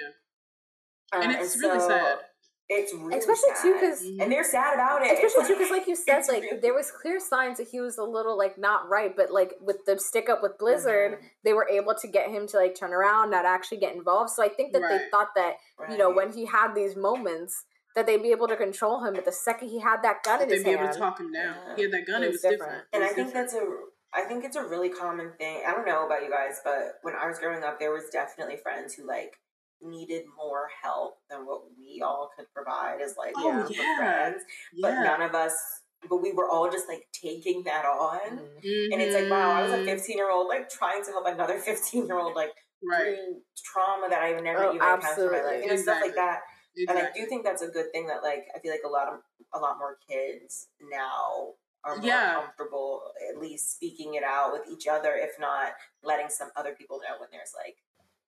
Uh, 1.13 1.17
And 1.21 1.31
it's 1.31 1.55
really 1.61 1.79
so 1.79 1.89
sad. 1.89 2.19
It's 2.67 2.91
really 2.93 3.17
Especially 3.19 3.53
sad. 3.53 3.61
too 3.61 3.73
because 3.75 4.01
and 4.01 4.31
they're 4.31 4.43
sad 4.43 4.73
about 4.73 5.05
it. 5.05 5.11
especially 5.13 5.47
too 5.47 5.53
because 5.55 5.69
like 5.71 5.85
you 5.87 5.95
said 6.07 6.23
like 6.27 6.41
really- 6.41 6.59
there 6.61 6.73
was 6.73 6.89
clear 6.89 7.19
signs 7.19 7.59
that 7.59 7.67
he 7.67 7.79
was 7.79 7.97
a 7.99 8.03
little 8.03 8.35
like 8.37 8.57
not 8.57 8.89
right 8.89 9.15
but 9.15 9.31
like 9.31 9.53
with 9.61 9.85
the 9.85 9.99
stick 9.99 10.29
up 10.29 10.41
with 10.41 10.57
blizzard 10.57 11.11
Mhm. 11.13 11.25
they 11.43 11.53
were 11.53 11.69
able 11.69 11.93
to 11.93 12.07
get 12.07 12.29
him 12.29 12.47
to 12.47 12.57
like 12.57 12.73
turn 12.73 12.91
around 12.91 13.29
not 13.29 13.45
actually 13.45 13.77
get 13.77 13.93
involved 13.95 14.31
so 14.31 14.43
i 14.43 14.49
think 14.49 14.73
that 14.73 14.81
they 14.89 14.99
thought 15.11 15.29
that 15.35 15.57
you 15.91 15.97
know 15.97 16.09
when 16.09 16.33
he 16.33 16.45
had 16.45 16.73
these 16.73 16.95
moments 16.95 17.65
that 17.95 18.07
they'd 18.07 18.23
be 18.23 18.31
able 18.31 18.47
to 18.47 18.55
control 18.57 19.03
him 19.05 19.13
but 19.13 19.25
the 19.25 19.31
second 19.31 19.67
he 19.69 19.79
had 19.79 20.01
that 20.01 20.23
gun 20.23 20.41
in 20.41 20.49
They'd 20.49 20.55
his 20.55 20.63
be 20.63 20.71
able 20.71 20.87
to 20.91 20.97
talk 20.99 21.19
him 21.19 21.31
down. 21.31 21.55
Yeah. 21.67 21.75
He 21.75 21.81
had 21.83 21.91
that 21.91 22.05
gun, 22.07 22.23
It 22.23 22.25
it 22.25 22.29
was 22.29 22.35
was 22.35 22.41
different. 22.41 22.59
different. 22.59 22.83
And 22.93 23.03
It 23.03 23.05
I 23.05 23.13
think 23.13 23.27
different. 23.27 23.51
that's 23.51 23.53
a 23.63 23.65
I 24.13 24.21
think 24.27 24.43
it's 24.43 24.55
a 24.55 24.63
really 24.63 24.89
common 24.89 25.33
thing. 25.37 25.61
I 25.67 25.71
don't 25.71 25.85
know 25.85 26.05
about 26.05 26.23
you 26.23 26.29
guys, 26.29 26.61
but 26.63 26.99
when 27.03 27.13
I 27.15 27.27
was 27.27 27.37
growing 27.37 27.63
up, 27.63 27.79
there 27.79 27.91
was 27.91 28.03
definitely 28.11 28.55
friends 28.57 28.93
who 28.95 29.05
like 29.05 29.37
needed 29.81 30.25
more 30.35 30.69
help 30.81 31.17
than 31.29 31.45
what 31.45 31.63
we 31.77 32.01
all 32.01 32.29
could 32.35 32.51
provide 32.53 33.01
as 33.01 33.15
like 33.17 33.33
Oh, 33.37 33.67
yeah. 33.69 33.97
friends. 33.97 34.43
But 34.81 34.95
none 35.01 35.21
of 35.21 35.35
us 35.35 35.55
but 36.07 36.17
we 36.21 36.31
were 36.33 36.49
all 36.49 36.69
just 36.69 36.87
like 36.87 37.07
taking 37.11 37.63
that 37.63 37.85
on. 37.85 38.37
Mhm. 38.37 38.93
And 38.93 39.01
it's 39.01 39.15
like, 39.15 39.29
wow, 39.29 39.51
I 39.53 39.63
was 39.63 39.71
a 39.71 39.77
Mhm. 39.77 39.85
15 39.85 40.17
year 40.17 40.29
old 40.29 40.47
like 40.47 40.69
trying 40.69 41.03
to 41.03 41.11
help 41.11 41.25
another 41.25 41.57
15 41.59 42.05
year 42.05 42.19
old 42.19 42.35
like 42.35 42.53
Right. 42.83 43.17
trauma 43.57 44.09
that 44.09 44.21
I've 44.21 44.43
never 44.43 44.65
Oh, 44.65 44.75
even 44.75 44.87
encountered 44.87 45.25
in 45.25 45.31
my 45.31 45.41
life. 45.51 45.63
You 45.63 45.69
know, 45.69 45.75
stuff 45.75 46.01
like 46.01 46.11
Exactly. 46.11 46.15
that. 46.15 46.41
And 46.89 46.99
I 46.99 47.11
do 47.11 47.25
think 47.25 47.43
that's 47.43 47.61
a 47.63 47.69
good 47.69 47.91
thing 47.91 48.05
that 48.07 48.21
like 48.21 48.47
I 48.55 48.59
feel 48.59 48.71
like 48.71 48.83
a 48.85 48.89
lot 48.89 49.07
of 49.07 49.21
a 49.53 49.59
lot 49.59 49.79
more 49.79 49.97
kids 50.07 50.67
now 50.81 51.55
are 51.83 51.95
more 51.95 52.05
Yeah. 52.05 52.33
comfortable 52.35 53.13
at 53.29 53.37
least 53.37 53.71
speaking 53.75 54.15
it 54.15 54.23
out 54.23 54.51
with 54.51 54.67
each 54.67 54.87
other, 54.87 55.15
if 55.15 55.39
not 55.39 55.73
letting 56.03 56.29
some 56.29 56.51
other 56.55 56.75
people 56.75 56.99
know 56.99 57.19
when 57.19 57.29
there's 57.31 57.53
like. 57.55 57.77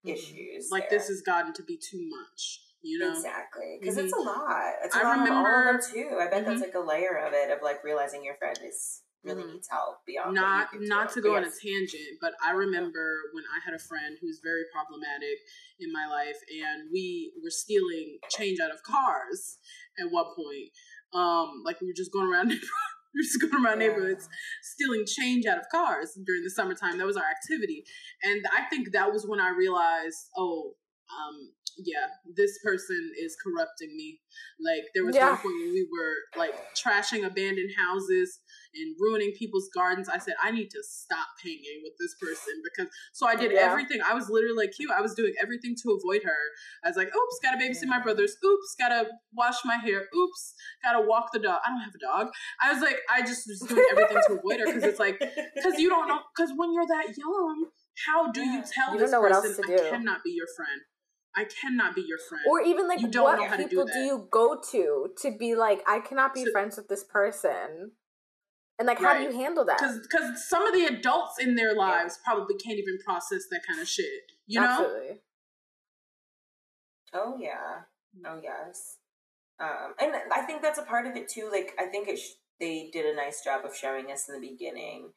Issues. 0.06 0.70
Like 0.72 0.90
there. 0.90 1.00
this 1.00 1.08
has 1.08 1.22
gotten 1.22 1.54
to 1.54 1.64
be 1.64 1.78
too 1.78 2.10
much, 2.10 2.62
you 2.82 3.00
know? 3.00 3.12
exactly 3.14 3.78
because 3.80 3.98
Mhm. 3.98 4.04
it's 4.06 4.14
a 4.14 4.20
lot. 4.20 4.74
It's 4.84 4.96
a 4.96 5.00
I 5.00 5.04
lot 5.04 5.28
of 5.28 5.34
all 5.34 5.46
of 5.46 5.46
remember- 5.46 5.82
too. 5.94 6.18
I 6.20 6.28
bet 6.28 6.46
that's 6.46 6.60
Mhm. 6.62 6.66
like 6.66 6.76
a 6.76 6.80
layer 6.80 7.18
of 7.18 7.34
it 7.34 7.52
of 7.52 7.62
like 7.62 7.84
realizing 7.84 8.24
your 8.24 8.36
friend 8.36 8.58
is 8.64 9.04
really 9.24 9.44
Mhm. 9.44 9.54
needs 9.54 9.68
help 9.70 10.06
beyond 10.06 10.34
not 10.36 10.70
not 10.80 11.10
to 11.12 11.20
go 11.22 11.36
on 11.36 11.44
a 11.44 11.50
tangent 11.50 12.20
but 12.22 12.34
i 12.42 12.52
remember 12.52 13.24
when 13.34 13.44
i 13.52 13.60
had 13.66 13.74
a 13.74 13.80
friend 13.80 14.16
who 14.22 14.28
was 14.28 14.40
very 14.44 14.64
problematic 14.72 15.40
in 15.80 15.92
my 15.92 16.06
life 16.08 16.38
and 16.64 16.90
we 16.92 17.34
were 17.44 17.50
stealing 17.50 18.20
change 18.30 18.60
out 18.60 18.70
of 18.72 18.82
cars 18.84 19.58
at 20.00 20.12
one 20.12 20.28
point 20.36 20.70
um 21.14 21.62
like 21.66 21.82
we 21.82 21.88
were 21.88 21.94
just 21.94 22.12
going 22.14 22.28
around 22.32 22.52
were 23.18 23.24
just 23.30 23.42
going 23.42 23.66
around 23.66 23.82
Yeah. 23.82 23.88
neighborhoods 23.88 24.30
stealing 24.64 25.06
change 25.08 25.46
out 25.46 25.58
of 25.58 25.66
cars 25.72 26.18
during 26.26 26.44
the 26.44 26.50
summertime 26.50 26.98
that 26.98 27.08
was 27.08 27.18
our 27.18 27.26
activity 27.30 27.84
and 28.24 28.46
i 28.56 28.64
think 28.70 28.92
that 28.94 29.12
was 29.12 29.26
when 29.28 29.40
i 29.40 29.50
realized 29.50 30.30
oh 30.38 30.74
um 31.12 31.52
yeah 31.78 32.08
this 32.36 32.58
person 32.64 33.12
is 33.20 33.36
corrupting 33.44 33.96
me 33.96 34.20
like 34.60 34.84
there 34.96 35.06
was 35.06 35.16
Yeah. 35.16 35.30
one 35.30 35.38
point 35.38 35.56
when 35.62 35.72
we 35.74 35.88
were 35.92 36.16
like 36.40 36.54
trashing 36.76 37.26
abandoned 37.26 37.72
houses 37.78 38.40
and 38.74 38.96
ruining 39.00 39.32
people's 39.38 39.70
gardens. 39.74 40.10
I 40.10 40.18
said, 40.20 40.36
I 40.44 40.52
need 40.52 40.70
to 40.72 40.84
stop 40.84 41.28
hanging 41.44 41.82
with 41.84 41.94
this 42.00 42.14
person 42.22 42.54
because 42.64 42.92
so 43.14 43.26
I 43.28 43.36
did 43.36 43.52
Yeah. 43.52 43.72
everything. 43.72 44.00
I 44.06 44.14
was 44.14 44.30
literally 44.30 44.56
like 44.56 44.78
you. 44.78 44.92
I 44.96 45.02
was 45.02 45.14
doing 45.16 45.34
everything 45.42 45.76
to 45.84 45.92
avoid 45.98 46.24
her. 46.24 46.42
I 46.84 46.90
was 46.90 46.98
like, 46.98 47.08
oops, 47.08 47.40
gotta 47.42 47.58
babysit 47.58 47.88
my 47.88 48.00
brothers. 48.00 48.36
Oops, 48.46 48.76
gotta 48.78 49.10
wash 49.34 49.56
my 49.66 49.78
hair. 49.78 50.08
Oops, 50.16 50.54
gotta 50.84 51.02
walk 51.02 51.32
the 51.34 51.40
dog. 51.40 51.60
I 51.66 51.70
don't 51.70 51.82
have 51.82 51.96
a 51.96 52.00
dog. 52.00 52.32
I 52.62 52.74
was 52.74 52.82
like, 52.82 52.98
I 53.10 53.22
just 53.22 53.48
was 53.48 53.60
doing 53.62 53.86
everything 53.92 54.18
to 54.28 54.34
avoid 54.34 54.60
her 54.60 54.66
because 54.68 54.84
it's 54.84 55.00
like, 55.00 55.18
because 55.56 55.80
you 55.80 55.90
don't 55.90 56.08
know, 56.08 56.20
because 56.36 56.52
when 56.56 56.74
you're 56.74 56.88
that 56.88 57.18
young, 57.18 57.66
how 58.06 58.32
do 58.32 58.42
you 58.42 58.62
tell 58.62 58.94
You 58.94 59.00
this 59.00 59.12
don't 59.12 59.22
what 59.24 59.32
else 59.32 59.48
person, 59.48 59.66
I 59.68 59.90
cannot 59.90 60.24
be 60.24 60.32
your 60.32 60.48
friend? 60.56 60.82
I 61.38 61.46
cannot 61.46 61.94
be 61.96 62.02
your 62.02 62.18
friend. 62.28 62.44
or 62.50 62.62
even 62.62 62.88
like 62.88 63.00
You 63.00 63.08
don't 63.10 63.36
know 63.36 63.42
what 63.44 63.50
how 63.50 63.56
to 63.58 63.64
do 63.64 63.70
people 63.70 63.86
do, 63.86 64.00
you 64.00 64.28
go 64.32 64.60
to 64.72 65.10
to 65.22 65.38
be 65.38 65.56
like 65.56 65.82
i 65.88 66.00
cannot 66.00 66.34
be 66.34 66.44
So- 66.46 66.52
friends 66.52 66.76
with 66.78 66.88
this 66.88 67.04
person 67.04 67.92
and 68.80 68.88
like 68.88 69.00
how 69.00 69.14
do 69.18 69.24
you 69.24 69.32
handle 69.32 69.64
that 69.66 69.80
because 69.80 70.48
some 70.50 70.66
of 70.68 70.74
the 70.74 70.86
adults 70.86 71.36
in 71.40 71.56
their 71.56 71.74
lives 71.76 72.20
probably 72.26 72.56
can't 72.56 72.78
even 72.80 72.98
process 73.06 73.44
that 73.52 73.62
kind 73.68 73.80
of 73.82 73.88
shit. 73.88 74.32
You 74.48 74.62
know? 74.62 74.68
absolutely 74.68 75.20
Oh 77.14 77.38
yeah. 77.40 77.82
Oh 78.26 78.40
yes. 78.44 78.98
Um, 79.60 79.94
and 80.00 80.14
I 80.32 80.42
think 80.42 80.62
that's 80.62 80.78
a 80.78 80.84
part 80.84 81.08
of 81.08 81.16
it 81.16 81.28
too. 81.30 81.50
Like 81.52 81.74
I 81.80 81.86
think 81.86 82.08
it 82.08 82.18
sh- 82.20 82.38
they 82.60 82.90
did 82.92 83.06
a 83.06 83.16
nice 83.16 83.44
job 83.44 83.66
of 83.66 83.76
showing 83.76 84.12
us 84.12 84.28
in 84.28 84.40
the 84.40 84.48
beginning 84.48 85.12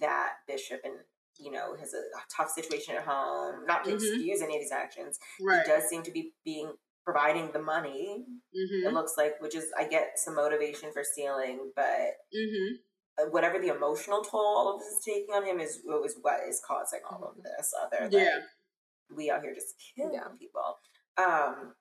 that 0.00 0.32
Bishop 0.46 0.80
and 0.84 0.94
you 1.38 1.50
know 1.50 1.74
has 1.76 1.92
a 1.94 2.02
tough 2.34 2.50
situation 2.50 2.94
at 2.96 3.02
home. 3.04 3.64
Not 3.66 3.84
to 3.84 3.90
Mhm. 3.90 3.94
excuse 3.94 4.42
any 4.42 4.56
of 4.56 4.62
his 4.62 4.72
actions, 4.72 5.18
Right. 5.40 5.62
he 5.64 5.70
does 5.72 5.84
seem 5.88 6.02
to 6.04 6.10
be 6.10 6.32
being 6.44 6.72
providing 7.04 7.52
the 7.52 7.60
money. 7.60 8.26
Mm-hmm. 8.54 8.86
It 8.88 8.92
looks 8.92 9.16
like, 9.16 9.40
which 9.40 9.54
is 9.54 9.72
I 9.76 9.84
get 9.84 10.18
some 10.18 10.34
motivation 10.34 10.92
for 10.92 11.04
stealing, 11.04 11.72
but 11.76 12.16
Mm-hmm. 12.34 12.74
uh, 13.18 13.30
whatever 13.30 13.58
the 13.58 13.68
emotional 13.68 14.22
toll 14.22 14.40
all 14.44 14.74
of 14.74 14.80
this 14.80 14.88
is 14.88 15.04
taking 15.04 15.34
on 15.34 15.44
him 15.44 15.60
is 15.60 15.76
is 16.04 16.16
what 16.22 16.40
is 16.48 16.60
causing 16.66 17.00
all 17.10 17.24
of 17.24 17.42
this. 17.42 17.72
Other 17.80 18.08
than 18.08 18.20
Yeah. 18.20 18.40
we 19.10 19.30
out 19.30 19.42
here 19.42 19.54
just 19.54 19.74
killing 19.94 20.14
Yeah. 20.14 20.28
people. 20.38 20.78
Um, 21.16 21.76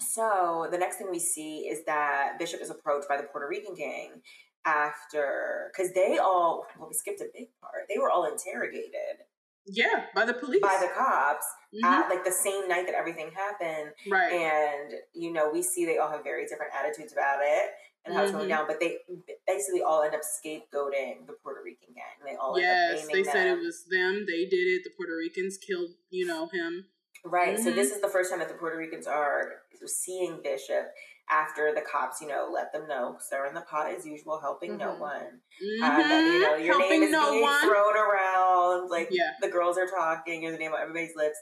So 0.00 0.68
the 0.70 0.76
next 0.78 0.96
thing 0.98 1.10
we 1.10 1.18
see 1.18 1.68
is 1.68 1.84
that 1.86 2.38
Bishop 2.38 2.60
is 2.60 2.68
approached 2.70 3.08
by 3.08 3.16
the 3.16 3.22
Puerto 3.24 3.48
Rican 3.48 3.74
gang 3.74 4.22
after 4.64 5.70
because 5.72 5.92
they 5.92 6.18
all 6.18 6.66
well 6.78 6.88
we 6.88 6.94
skipped 6.94 7.20
a 7.20 7.28
big 7.34 7.48
part. 7.60 7.84
They 7.88 7.98
were 7.98 8.10
all 8.10 8.24
interrogated 8.24 9.24
Yeah, 9.66 10.06
by 10.14 10.24
the 10.24 10.34
police. 10.34 10.60
by 10.60 10.78
the 10.80 10.88
cops 10.88 11.46
Mhm. 11.74 11.84
at 11.84 12.08
like 12.10 12.24
the 12.24 12.32
same 12.32 12.68
night 12.68 12.86
that 12.86 12.94
everything 12.94 13.30
happened. 13.32 13.92
right. 14.10 14.32
And 14.32 14.94
you 15.12 15.32
know, 15.32 15.50
we 15.50 15.62
see 15.62 15.84
they 15.84 15.98
all 15.98 16.10
have 16.10 16.22
very 16.24 16.46
different 16.46 16.72
attitudes 16.74 17.12
about 17.12 17.40
it 17.42 17.70
and 18.04 18.14
how 18.14 18.22
it's 18.22 18.32
going 18.32 18.46
Mhm. 18.46 18.48
down. 18.50 18.66
But 18.66 18.80
they 18.80 18.98
basically 19.46 19.82
all 19.82 20.02
end 20.02 20.14
up 20.14 20.22
scapegoating 20.22 21.26
the 21.26 21.32
Puerto 21.42 21.62
Rican 21.62 21.94
gang. 21.94 22.04
They 22.24 22.36
all 22.36 22.56
end 22.56 22.64
up 22.66 22.96
yes, 22.98 23.08
they 23.08 23.24
said 23.24 23.46
it 23.46 23.58
was 23.58 23.84
them. 23.86 24.24
They 24.26 24.44
did 24.46 24.66
it. 24.68 24.84
The 24.84 24.90
Puerto 24.90 25.16
Ricans 25.16 25.58
killed, 25.58 25.90
you 26.10 26.26
know, 26.26 26.46
him. 26.48 26.90
Right. 27.24 27.58
So 27.58 27.70
Mhm. 27.70 27.74
this 27.76 27.90
is 27.90 28.00
the 28.02 28.08
first 28.10 28.28
time 28.30 28.40
that 28.40 28.48
the 28.48 28.54
Puerto 28.54 28.76
Ricans 28.76 29.06
are 29.06 29.62
seeing 29.86 30.40
Bishop 30.42 30.92
after 31.30 31.72
the 31.74 31.80
cops, 31.80 32.20
you 32.20 32.28
know, 32.28 32.50
let 32.52 32.72
them 32.72 32.86
know 32.86 33.12
because 33.12 33.28
they're 33.30 33.46
in 33.46 33.54
the 33.54 33.62
pot 33.62 33.90
as 33.90 34.06
usual, 34.06 34.38
helping 34.40 34.76
no 34.76 34.94
Mhm. 34.94 34.98
one. 34.98 35.40
Uh, 35.82 35.98
that, 35.98 36.24
you 36.26 36.40
know, 36.40 36.52
Mhm. 36.54 36.64
your 36.64 36.74
Helping 36.74 37.00
name 37.00 37.02
is 37.04 37.10
no 37.12 37.30
being 37.30 37.42
one. 37.42 37.60
thrown 37.62 37.96
around, 37.96 38.88
like 38.90 39.08
Yeah. 39.10 39.32
the 39.40 39.48
girls 39.48 39.78
are 39.78 39.86
talking, 39.86 40.42
you're 40.42 40.52
the 40.52 40.58
name 40.58 40.72
on 40.74 40.80
everybody's 40.80 41.16
lips. 41.16 41.38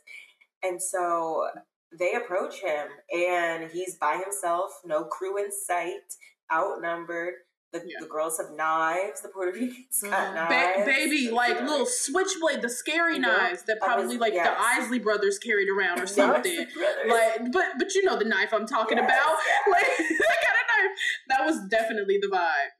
And 0.62 0.80
so 0.82 1.50
they 1.92 2.14
approach 2.14 2.60
him 2.60 2.88
and 3.12 3.70
he's 3.70 3.96
by 3.98 4.16
himself, 4.18 4.70
no 4.84 5.04
crew 5.04 5.36
in 5.38 5.50
sight, 5.50 6.16
outnumbered. 6.52 7.34
The, 7.72 7.78
Yeah. 7.86 7.96
the 8.00 8.06
girls 8.06 8.36
have 8.38 8.50
knives, 8.54 9.22
the 9.22 9.28
Puerto 9.30 9.52
Ricans 9.58 10.02
got. 10.02 10.34
Ba- 10.34 10.74
knives. 10.74 10.84
baby, 10.86 11.30
like 11.30 11.54
Yeah. 11.56 11.66
little 11.66 11.86
switchblade, 11.86 12.60
the 12.60 12.68
scary 12.68 13.14
Yeah. 13.14 13.20
knives 13.20 13.62
that 13.62 13.78
I 13.82 13.86
was- 13.86 13.94
probably 13.94 14.18
like 14.18 14.34
yes. 14.34 14.46
the 14.46 14.60
Isley 14.60 14.98
brothers 14.98 15.38
carried 15.38 15.68
around 15.70 15.98
or 16.00 16.06
something. 16.20 16.66
Like, 17.06 17.50
but 17.52 17.64
but 17.78 17.94
you 17.94 18.04
know 18.04 18.16
the 18.18 18.26
knife 18.26 18.52
I'm 18.52 18.66
talking 18.66 18.98
Yes, 18.98 19.06
about. 19.10 19.38
Like, 19.72 19.86
that 19.86 20.38
kind 20.46 20.58
of 20.60 20.68
knife. 20.68 20.98
That 21.28 21.46
was 21.46 21.60
definitely 21.68 22.18
the 22.20 22.28
vibe. 22.28 22.72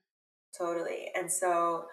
Totally. 0.58 1.10
And 1.14 1.32
so 1.32 1.86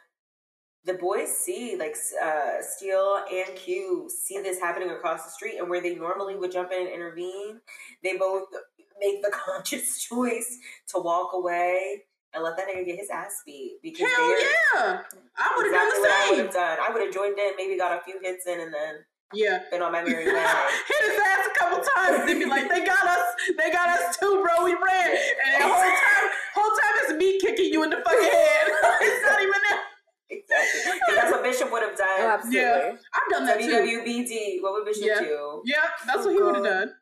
the 0.84 0.94
boys 0.96 1.30
see, 1.38 1.78
like, 1.78 1.96
uh, 2.22 2.62
Steele 2.62 3.24
and 3.32 3.56
Q 3.56 4.10
see 4.10 4.42
this 4.42 4.60
happening 4.60 4.90
across 4.90 5.24
the 5.24 5.32
street, 5.32 5.58
and 5.58 5.70
where 5.70 5.82
they 5.82 5.96
normally 5.96 6.36
would 6.36 6.52
jump 6.52 6.72
in 6.74 6.80
and 6.82 6.90
intervene, 6.90 7.62
they 8.04 8.18
both 8.18 8.48
make 9.00 9.22
the 9.22 9.32
conscious 9.32 10.02
choice 10.04 10.58
to 10.90 11.00
walk 11.00 11.32
away 11.34 12.04
and 12.34 12.44
let 12.44 12.58
that 12.58 12.68
nigga 12.68 12.86
get 12.86 12.98
his 13.00 13.10
ass 13.10 13.42
beat. 13.46 13.80
Because 13.82 14.08
Hell 14.08 14.30
yeah, 14.40 15.02
I 15.38 15.54
would 15.58 15.66
have 15.66 15.74
exactly 15.74 15.76
done 15.76 16.02
the 16.02 16.36
same. 16.36 16.46
have 16.46 16.54
done. 16.54 16.78
I 16.88 16.94
would 16.94 17.02
have 17.04 17.14
joined 17.14 17.38
in, 17.40 17.52
maybe 17.58 17.78
got 17.78 17.98
a 17.98 18.02
few 18.04 18.20
hits 18.22 18.46
in, 18.48 18.60
and 18.60 18.74
then 18.74 18.96
Yeah. 19.34 19.64
been 19.72 19.82
on 19.82 19.92
my 19.92 20.04
merry 20.06 20.26
way. 20.26 20.40
Hit 20.88 21.02
his 21.10 21.20
ass 21.20 21.48
a 21.48 21.60
couple 21.60 21.84
times. 21.96 22.26
They'd 22.26 22.38
be 22.40 22.46
like, 22.46 22.70
they 22.70 22.86
got 22.86 23.06
us. 23.08 23.26
They 23.58 23.72
got 23.72 23.90
us 23.90 24.18
too, 24.18 24.44
bro. 24.44 24.64
We 24.64 24.74
ran. 24.74 25.10
And 25.56 25.64
the 25.64 25.68
whole 25.68 25.84
time, 25.84 26.26
whole 26.56 26.74
time 26.78 26.94
it's 27.04 27.14
me 27.14 27.40
kicking 27.40 27.74
you 27.74 27.84
in 27.84 27.90
the 27.90 27.98
fucking 27.98 28.20
head. 28.22 28.66
it's 29.02 29.26
not 29.26 29.42
even 29.42 29.62
that. 29.70 29.84
exactly. 30.30 31.00
'Cause 31.08 31.16
that's 31.16 31.32
what 31.32 31.44
Bishop 31.44 31.72
would 31.72 31.82
have 31.82 31.94
Oh, 31.94 31.98
done. 31.98 32.22
absolutely. 32.30 32.60
Yeah. 32.62 32.92
I've 33.14 33.30
done 33.32 33.46
that 33.48 33.60
too. 33.60 33.72
WWBD, 33.74 34.62
what 34.62 34.74
would 34.74 34.86
Bishop 34.86 35.04
Yeah. 35.06 35.20
do? 35.22 35.62
Yeah, 35.66 35.78
that's 36.06 36.20
oh, 36.22 36.26
what 36.26 36.34
he 36.36 36.42
would 36.42 36.56
have 36.56 36.64
done. 36.64 36.94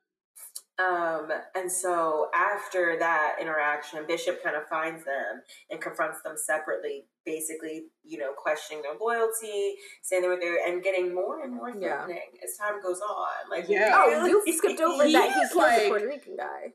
Um, 0.79 1.29
and 1.55 1.71
so 1.71 2.29
after 2.35 2.97
that 2.99 3.37
interaction, 3.41 4.05
Bishop 4.07 4.43
kind 4.43 4.55
of 4.55 4.67
finds 4.67 5.03
them 5.05 5.41
and 5.71 5.81
confronts 5.81 6.21
them 6.21 6.35
separately, 6.37 7.05
basically, 7.25 7.85
you 8.03 8.19
know, 8.19 8.31
questioning 8.37 8.83
their 8.83 8.93
loyalty, 9.01 9.75
saying 10.03 10.21
they 10.21 10.27
were 10.27 10.37
there, 10.39 10.67
and 10.67 10.83
getting 10.83 11.15
more 11.15 11.41
and 11.43 11.53
more 11.55 11.69
Yeah. 11.71 12.05
threatening 12.05 12.37
as 12.43 12.55
time 12.57 12.79
goes 12.81 13.01
on. 13.01 13.49
Like, 13.49 13.67
Yeah. 13.67 13.91
Oh, 13.95 14.25
you 14.45 14.53
skipped 14.53 14.79
over 14.79 15.03
He 15.05 15.13
that 15.13 15.29
he 15.29 15.33
killed 15.47 15.55
like- 15.55 15.81
the 15.81 15.89
Puerto 15.89 16.07
Rican 16.07 16.35
guy. 16.37 16.73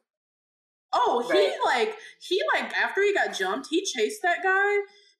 Oh, 0.95 1.21
he 1.33 1.57
like 1.65 1.97
he 2.21 2.43
like 2.55 2.71
after 2.77 3.03
he 3.03 3.15
got 3.15 3.33
jumped, 3.33 3.69
he 3.71 3.83
chased 3.83 4.21
that 4.23 4.43
guy 4.43 4.79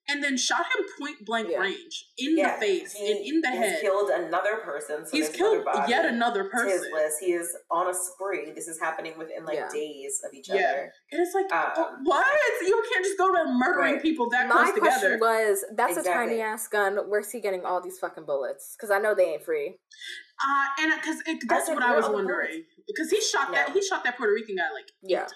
and 0.09 0.23
then 0.23 0.37
shot 0.37 0.65
him 0.75 0.85
point 0.99 1.17
blank 1.25 1.47
Yeah. 1.49 1.59
range 1.59 2.09
in 2.17 2.37
Yeah, 2.37 2.55
the 2.55 2.61
face 2.61 2.93
he 2.93 3.09
and 3.11 3.25
in 3.25 3.41
the 3.41 3.47
has 3.49 3.57
head. 3.71 3.81
killed 3.81 4.09
another 4.09 4.57
person. 4.57 5.05
So 5.05 5.15
He's 5.15 5.29
killed 5.29 5.61
another 5.61 5.79
body 5.79 5.91
yet 5.91 6.05
another 6.05 6.43
to 6.49 6.49
his 6.63 6.79
person. 6.79 6.91
list. 6.93 7.17
He 7.21 7.33
is 7.33 7.55
on 7.71 7.89
a 7.89 7.93
spree. 7.93 8.51
This 8.51 8.67
is 8.67 8.79
happening 8.79 9.17
within 9.17 9.45
like 9.45 9.55
Yeah. 9.55 9.69
days 9.69 10.21
of 10.25 10.33
each 10.33 10.49
Yeah. 10.49 10.55
other. 10.55 10.93
And 11.11 11.21
it's 11.21 11.33
like, 11.33 11.51
Um, 11.53 12.03
what? 12.03 12.25
You 12.61 12.83
can't 12.91 13.05
just 13.05 13.17
go 13.17 13.31
around 13.31 13.57
murdering 13.57 13.93
Right. 13.93 14.01
people 14.01 14.29
that 14.31 14.47
My 14.47 14.55
close 14.71 14.77
question 14.79 15.11
together. 15.11 15.17
was, 15.19 15.65
that's 15.75 15.97
a 15.97 16.03
tiny 16.03 16.41
ass 16.41 16.67
gun. 16.67 16.97
Where's 17.09 17.31
he 17.31 17.39
getting 17.39 17.65
all 17.65 17.79
these 17.81 17.99
fucking 17.99 18.25
bullets? 18.25 18.75
Because 18.75 18.91
I 18.91 18.99
know 18.99 19.13
they 19.15 19.25
ain't 19.25 19.43
free. 19.43 19.79
Uh, 20.39 20.65
and 20.83 20.91
because 21.01 21.21
that's 21.47 21.67
said, 21.67 21.75
what 21.75 21.83
I 21.83 21.95
was 21.95 22.09
wondering. 22.09 22.65
Because 22.87 23.09
he 23.09 23.21
shot 23.21 23.51
that 23.53 23.69
he 23.69 23.81
shot 23.81 24.03
that 24.03 24.17
Puerto 24.17 24.33
Rican 24.33 24.55
guy 24.57 24.69
like 24.73 24.91
Yeah. 25.01 25.23
eight 25.23 25.29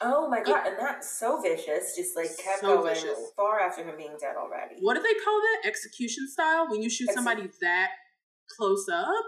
Oh 0.00 0.28
my 0.28 0.42
god, 0.42 0.66
and 0.66 0.76
that's 0.78 1.18
so 1.18 1.40
vicious. 1.40 1.94
Just 1.96 2.16
like 2.16 2.30
kept 2.36 2.60
So 2.60 2.82
going 2.82 2.94
vicious. 2.94 3.18
far 3.36 3.60
after 3.60 3.82
him 3.84 3.96
being 3.96 4.16
dead 4.20 4.36
already. 4.36 4.76
What 4.80 4.94
do 4.94 5.02
they 5.02 5.14
call 5.24 5.40
that? 5.40 5.68
Execution 5.68 6.28
style 6.28 6.66
when 6.68 6.82
you 6.82 6.90
shoot 6.90 7.08
Exe- 7.08 7.14
somebody 7.14 7.48
that 7.60 7.88
close 8.56 8.86
up 8.92 9.24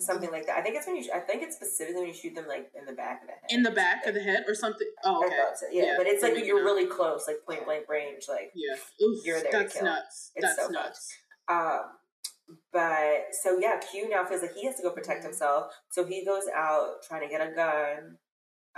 something 0.00 0.30
like 0.30 0.46
that. 0.46 0.56
I 0.58 0.62
think 0.62 0.76
it's 0.76 0.86
when 0.86 0.94
you. 0.94 1.02
sh- 1.02 1.10
I 1.12 1.18
think 1.18 1.42
it's 1.42 1.56
specifically 1.56 2.02
when 2.02 2.08
you 2.08 2.14
shoot 2.14 2.34
them 2.34 2.46
like 2.46 2.70
in 2.78 2.84
the 2.86 2.92
back 2.92 3.22
of 3.22 3.26
the 3.26 3.32
head. 3.32 3.50
in 3.50 3.62
the 3.64 3.72
back 3.72 4.06
of 4.06 4.14
the 4.14 4.20
head 4.20 4.44
or 4.46 4.54
something. 4.54 4.86
Oh, 5.04 5.24
okay. 5.26 5.36
so, 5.56 5.66
Yeah, 5.72 5.82
Yeah, 5.84 5.94
but 5.98 6.06
it's 6.06 6.22
like 6.22 6.44
you're 6.46 6.62
really 6.64 6.86
close, 6.86 7.24
like 7.26 7.38
point 7.44 7.64
blank 7.64 7.88
range. 7.88 8.26
Like, 8.28 8.52
Yeah. 8.54 8.76
Oof, 9.04 9.26
You're 9.26 9.40
there 9.42 9.50
to 9.50 9.58
that's 9.58 9.74
kill. 9.74 9.84
nuts. 9.84 10.30
It's 10.36 10.46
that's 10.46 10.66
so 10.66 10.68
nuts. 10.68 11.12
um, 11.48 11.80
but 12.72 13.34
so 13.42 13.58
yeah, 13.58 13.78
Q 13.78 14.08
now 14.08 14.24
feels 14.24 14.42
like 14.42 14.54
he 14.54 14.66
has 14.66 14.76
to 14.76 14.82
go 14.82 14.90
protect 14.90 15.18
Mm-hmm. 15.20 15.28
himself, 15.30 15.72
so 15.90 16.04
he 16.04 16.24
goes 16.24 16.44
out 16.54 17.02
trying 17.06 17.22
to 17.22 17.28
get 17.28 17.40
a 17.40 17.52
gun. 17.52 18.18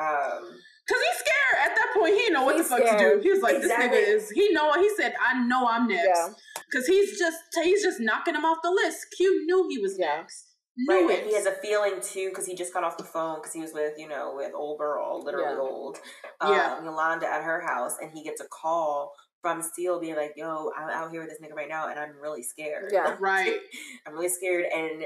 Um, 0.00 0.42
Cause 0.88 0.98
he's 0.98 1.18
scared 1.18 1.70
at 1.70 1.76
that 1.76 1.94
point. 1.94 2.14
He 2.14 2.20
didn't 2.20 2.34
know 2.34 2.44
what 2.44 2.56
the 2.58 2.64
fuck 2.64 2.78
to 2.78 2.84
do. 2.84 2.90
scared. 2.90 3.22
He 3.22 3.30
was 3.30 3.42
like, 3.42 3.56
Exactly. 3.56 3.88
"This 3.90 4.08
nigga 4.08 4.16
is." 4.16 4.30
He 4.30 4.52
know. 4.52 4.72
He 4.74 4.88
said, 4.96 5.14
"I 5.20 5.38
know 5.46 5.68
I'm 5.68 5.86
next." 5.86 6.04
Yeah. 6.18 6.28
Cause 6.72 6.86
he's 6.86 7.16
just 7.18 7.38
he's 7.62 7.82
just 7.82 8.00
knocking 8.00 8.34
him 8.34 8.44
off 8.44 8.58
the 8.62 8.70
list. 8.70 9.06
Q 9.16 9.44
knew 9.46 9.68
he 9.68 9.78
was 9.78 9.96
Yeah. 9.98 10.16
next. 10.16 10.46
Knew 10.76 10.94
right, 11.06 11.10
it. 11.10 11.18
and 11.20 11.28
he 11.28 11.34
has 11.36 11.46
a 11.46 11.52
feeling 11.52 12.00
too 12.00 12.30
because 12.30 12.46
he 12.46 12.54
just 12.56 12.72
got 12.72 12.82
off 12.82 12.96
the 12.96 13.04
phone 13.04 13.36
because 13.40 13.52
he 13.52 13.60
was 13.60 13.72
with 13.72 13.94
you 13.98 14.08
know 14.08 14.32
with 14.34 14.52
old 14.54 14.78
girl, 14.78 15.22
literally 15.22 15.54
Yeah. 15.54 15.60
old, 15.60 15.98
um, 16.40 16.52
Yeah. 16.54 16.82
Yolanda 16.82 17.26
at 17.28 17.44
her 17.44 17.60
house, 17.60 17.96
and 18.00 18.10
he 18.12 18.24
gets 18.24 18.40
a 18.40 18.48
call 18.48 19.12
from 19.42 19.62
Steele 19.62 20.00
being 20.00 20.16
like, 20.16 20.32
"Yo, 20.36 20.72
I'm 20.76 20.88
out 20.90 21.10
here 21.12 21.20
with 21.20 21.30
this 21.30 21.40
nigga 21.40 21.54
right 21.54 21.68
now, 21.68 21.88
and 21.88 22.00
I'm 22.00 22.18
really 22.20 22.42
scared. 22.42 22.90
Yeah. 22.92 23.16
right. 23.20 23.60
I'm 24.06 24.14
really 24.14 24.28
scared." 24.28 24.64
And 24.64 25.04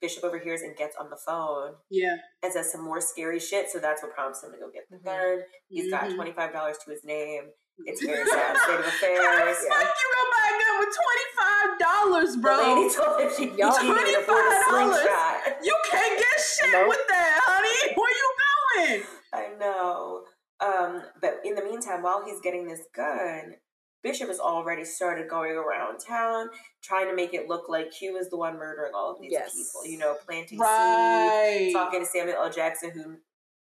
Bishop 0.00 0.24
overhears 0.24 0.62
and 0.62 0.76
gets 0.76 0.96
on 0.96 1.08
the 1.10 1.16
phone 1.16 1.74
Yeah. 1.90 2.16
and 2.42 2.52
says 2.52 2.70
some 2.72 2.82
more 2.84 3.00
scary 3.00 3.40
shit. 3.40 3.70
So 3.70 3.78
that's 3.78 4.02
what 4.02 4.12
prompts 4.14 4.42
him 4.42 4.52
to 4.52 4.58
go 4.58 4.70
get 4.70 4.84
the 4.90 4.96
Mhm. 4.98 5.04
gun. 5.04 5.42
He's 5.68 5.90
got 5.90 6.04
Mhm. 6.04 6.14
twenty 6.16 6.32
five 6.32 6.52
dollars 6.52 6.78
to 6.84 6.90
his 6.90 7.04
name. 7.04 7.50
It's 7.86 8.02
a 8.02 8.06
very 8.12 8.26
sad 8.28 8.56
state 8.58 8.78
of 8.80 8.86
affairs. 8.86 9.58
The 9.60 9.68
fuck 9.68 9.80
you 9.82 10.14
gonna 10.14 10.30
buy 10.30 10.46
a 10.50 10.64
gun 10.64 10.78
with 10.80 10.96
twenty 10.96 11.28
five 11.38 11.78
dollars, 11.78 12.32
The 12.36 12.40
bro? 12.42 12.56
lady 12.56 12.94
told 12.94 13.20
him 13.20 13.30
she, 13.30 13.36
she 13.50 13.56
Yup. 13.56 13.74
can't 13.80 14.08
even 14.08 14.22
afford 14.22 14.44
a 14.46 14.62
$25. 14.64 14.94
slingshot. 14.94 15.64
You 15.64 15.76
can't 15.90 16.18
get 16.18 16.40
shit 16.40 16.72
Nope. 16.72 16.88
with 16.88 17.06
that, 17.08 17.40
honey. 17.44 17.94
Where 17.94 18.10
you 18.10 18.34
going? 18.46 19.06
I 19.32 19.48
know. 19.58 20.24
Um, 20.60 21.02
but 21.20 21.40
in 21.44 21.54
the 21.56 21.62
meantime, 21.64 22.02
while 22.02 22.24
he's 22.24 22.40
getting 22.40 22.66
this 22.68 22.82
gun, 22.94 23.56
Bishop 24.04 24.28
has 24.28 24.38
already 24.38 24.84
started 24.84 25.28
going 25.28 25.52
around 25.52 25.98
town 25.98 26.48
trying 26.82 27.08
to 27.08 27.16
make 27.16 27.34
it 27.34 27.48
look 27.48 27.68
like 27.68 27.90
Q 27.90 28.16
is 28.18 28.30
the 28.30 28.36
one 28.36 28.56
murdering 28.56 28.92
all 28.94 29.10
of 29.12 29.20
these 29.20 29.32
Yes. 29.32 29.52
people. 29.56 29.84
You 29.90 29.98
know, 29.98 30.14
planting 30.24 30.58
seeds, 30.60 31.72
talking 31.74 32.00
to 32.00 32.06
Samuel 32.06 32.36
L. 32.36 32.50
Jackson, 32.50 32.90
who 32.90 33.16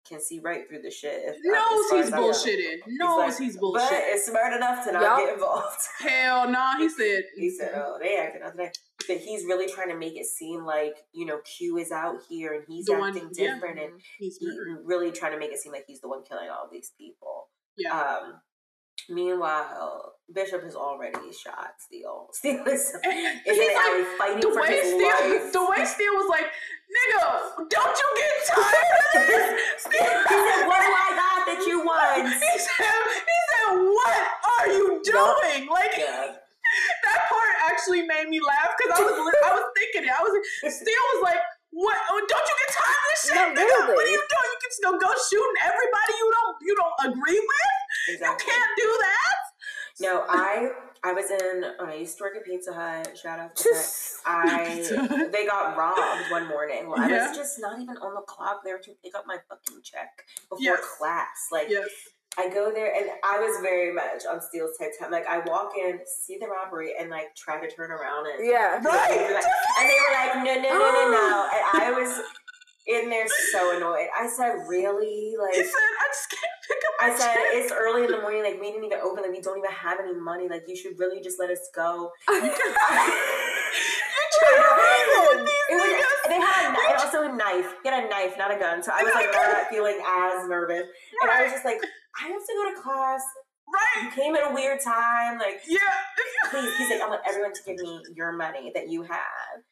can 0.09 0.21
see 0.21 0.39
right 0.43 0.69
through 0.69 0.83
the 0.83 0.91
shit. 0.91 1.23
If, 1.25 1.37
Knows 1.43 1.91
he's 1.91 2.07
as 2.09 2.13
I 2.13 2.17
know. 2.17 2.29
bullshitting. 2.29 2.77
Knows 2.89 3.19
like, 3.19 3.39
he's 3.39 3.57
But 3.57 3.63
bullshitting. 3.63 4.15
is 4.15 4.27
smart 4.27 4.53
enough 4.53 4.85
to 4.85 4.93
not 4.93 5.03
Yup. 5.03 5.19
get 5.19 5.33
involved. 5.35 5.77
Hell 6.01 6.51
no, 6.51 6.71
he 6.79 6.89
said. 6.89 7.23
He 7.37 7.51
said, 7.51 7.73
"Oh, 7.75 7.99
they 8.01 8.17
acting 8.19 8.43
out 8.43 8.53
today." 8.53 8.71
But 9.07 9.19
he's 9.19 9.45
really 9.45 9.71
trying 9.71 9.89
to 9.91 9.97
make 9.99 10.17
it 10.17 10.25
seem 10.27 10.65
like 10.65 10.95
you 11.13 11.27
know 11.27 11.39
Q 11.57 11.77
is 11.79 11.91
out 11.93 12.17
here 12.29 12.53
and 12.55 12.65
he's 12.69 12.87
The 12.87 12.95
one- 12.99 13.11
acting 13.15 13.31
yeah. 13.35 13.55
different, 13.55 13.79
and 13.79 14.01
he's 14.19 14.37
he, 14.39 14.47
really 14.85 15.11
trying 15.13 15.33
to 15.33 15.39
make 15.39 15.53
it 15.53 15.59
seem 15.59 15.73
like 15.73 15.85
he's 15.87 16.01
the 16.01 16.09
one 16.09 16.23
killing 16.29 16.49
all 16.51 16.69
these 16.73 16.93
people. 16.99 17.49
Yeah. 17.77 17.99
Um, 17.99 18.41
meanwhile, 19.11 20.13
Bishop 20.33 20.63
has 20.65 20.75
already 20.75 21.33
shot 21.33 21.75
Steele. 21.79 22.29
Steele 22.33 22.65
is, 22.67 22.93
is 23.05 23.57
He's 23.57 23.75
like, 23.77 24.07
fighting 24.19 24.41
the 24.41 24.51
for 24.53 24.61
way 24.63 24.81
his 24.81 24.89
Steele, 24.95 25.09
life. 25.09 25.53
the 25.53 25.65
way 25.69 25.85
Steele 25.85 26.15
was 26.17 26.29
like, 26.31 26.49
nigga, 26.89 27.69
don't 27.69 27.97
you 27.99 28.09
get 28.17 28.35
tired 28.49 28.97
of 29.15 29.27
this? 29.29 29.47
Steele, 29.85 30.21
he 30.31 30.37
said, 30.49 30.63
"What 30.67 30.81
do 30.81 30.91
I 30.91 31.11
got 31.19 31.39
that 31.51 31.61
you 31.67 31.79
want?" 31.85 32.29
He 32.29 32.59
said, 32.59 33.03
he 33.29 33.39
said, 33.53 33.69
what 33.79 34.25
are 34.59 34.69
you 34.69 35.01
doing? 35.05 35.69
Like 35.69 35.95
Yeah. 35.99 36.35
that 37.05 37.21
part 37.29 37.55
actually 37.69 38.03
made 38.09 38.29
me 38.29 38.41
laugh 38.41 38.73
because 38.79 38.97
I 38.97 39.03
was 39.05 39.13
I 39.45 39.51
was 39.55 39.67
thinking 39.77 40.09
it. 40.09 40.13
I 40.15 40.23
was 40.25 40.33
Steele 40.73 41.07
was 41.15 41.23
like, 41.23 41.41
what? 41.75 41.97
Oh, 42.11 42.19
don't 42.23 42.47
you 42.49 42.57
get 42.65 42.71
tired 42.73 42.97
of 43.03 43.07
this 43.13 43.21
shit? 43.27 43.35
No, 43.37 43.45
nigga? 43.59 43.79
What 43.93 44.05
are 44.07 44.15
you 44.15 44.23
doing? 44.25 44.49
You 44.55 44.59
can 44.63 44.73
still 44.73 44.97
go 44.99 45.11
shooting 45.29 45.59
everybody 45.67 46.13
you 46.17 46.29
don't 46.33 46.55
you 46.63 46.75
don't 46.79 46.97
agree 47.13 47.41
with. 47.43 47.73
You 48.09 48.19
can't 48.19 48.39
do 48.77 48.99
that. 49.01 49.35
No, 50.01 50.25
I 50.29 50.71
I 51.05 51.13
was 51.13 51.31
in. 51.31 51.65
I 51.81 51.95
used 51.95 52.19
to 52.19 52.25
work 52.25 52.37
at 52.37 52.45
Pizza 52.45 52.73
Hut. 52.73 53.17
Shout 53.17 53.39
out 53.39 53.55
to 53.57 53.69
that. 53.73 53.91
I 54.27 55.29
they 55.33 55.47
got 55.47 55.77
robbed 55.77 56.31
one 56.31 56.49
morning. 56.49 56.89
Well, 56.89 57.01
I 57.01 57.09
Yeah. 57.09 57.29
was 57.29 57.37
just 57.37 57.61
not 57.61 57.79
even 57.81 57.97
on 57.99 58.15
the 58.15 58.23
clock 58.23 58.61
there 58.65 58.79
to 58.79 58.91
pick 59.05 59.15
up 59.15 59.25
my 59.27 59.37
fucking 59.49 59.83
check 59.83 60.25
before 60.49 60.59
Yes. 60.61 60.81
class. 60.99 61.49
Like 61.53 61.69
Yes. 61.69 61.89
I 62.37 62.49
go 62.49 62.73
there 62.75 62.93
and 62.93 63.07
I 63.23 63.39
was 63.39 63.61
very 63.63 63.93
much 63.93 64.27
on 64.29 64.41
Steele's 64.43 64.77
type 64.77 64.91
time. 64.99 65.13
Like 65.13 65.27
I 65.29 65.39
walk 65.47 65.73
in, 65.79 66.01
see 66.05 66.37
the 66.41 66.49
robbery, 66.49 66.95
and 66.99 67.09
like 67.09 67.33
try 67.37 67.65
to 67.65 67.71
turn 67.73 67.93
around 67.93 68.27
and 68.27 68.45
Yeah. 68.45 68.83
Right. 68.83 69.11
and 69.79 69.89
they 69.89 69.99
were 70.03 70.13
like, 70.13 70.35
no, 70.43 70.55
no, 70.57 70.79
no, 70.79 70.91
no, 70.91 71.11
no. 71.13 71.49
And 71.55 71.83
I 71.85 71.93
was 71.93 72.21
in 72.87 73.09
there 73.09 73.27
so 73.53 73.77
annoyed. 73.77 74.09
I 74.15 74.29
said, 74.29 74.53
really? 74.69 75.35
Like 75.41 75.55
He 75.55 75.63
said, 75.63 75.73
I 75.73 76.07
just 76.13 76.31
can't 76.31 76.53
pick 76.69 76.79
up 76.79 76.95
my 77.01 77.07
I 77.07 77.19
said 77.19 77.35
check." 77.35 77.45
it's 77.55 77.73
early 77.73 78.05
in 78.05 78.11
the 78.11 78.21
morning. 78.21 78.43
Like 78.43 78.61
we 78.61 78.71
didn't 78.71 78.85
even 78.85 79.01
open. 79.01 79.23
Like 79.23 79.33
we 79.33 79.41
don't 79.41 79.59
even 79.59 79.71
have 79.71 79.99
any 80.01 80.15
money. 80.15 80.49
Like 80.49 80.65
you 80.67 80.77
should 80.77 80.99
really 80.99 81.23
just 81.23 81.39
let 81.39 81.51
us 81.51 81.69
go. 81.75 82.13
It 85.71 85.77
was, 85.77 86.29
they 86.29 86.41
had 86.41 86.71
a 86.71 86.73
knife, 86.73 87.05
also 87.05 87.23
a 87.23 87.33
knife. 87.33 87.75
He 87.83 87.89
had 87.89 88.05
a 88.05 88.09
knife, 88.09 88.35
not 88.39 88.55
a 88.55 88.59
gun. 88.59 88.83
So 88.83 88.93
I 88.95 89.03
was 89.03 89.15
like 89.15 89.33
not 89.33 89.69
feeling 89.69 89.99
as 90.05 90.49
nervous. 90.49 90.85
And 91.23 91.31
I 91.31 91.43
was 91.43 91.53
just 91.53 91.65
like, 91.65 91.79
I 92.21 92.29
have 92.29 92.41
to 92.41 92.53
go 92.55 92.75
to 92.75 92.81
class. 92.83 93.23
Right. 93.67 94.05
You 94.05 94.11
came 94.11 94.37
at 94.37 94.51
a 94.51 94.55
weird 94.55 94.81
time. 94.81 95.39
Like 95.39 95.63
Yeah. 95.67 95.79
please, 96.51 96.77
he's 96.77 96.91
like, 96.91 97.01
I 97.01 97.09
want 97.09 97.23
everyone 97.27 97.53
to 97.55 97.61
give 97.67 97.77
me 97.77 98.03
your 98.15 98.33
money 98.33 98.71
that 98.75 98.89
you 98.89 99.03
have. 99.03 99.65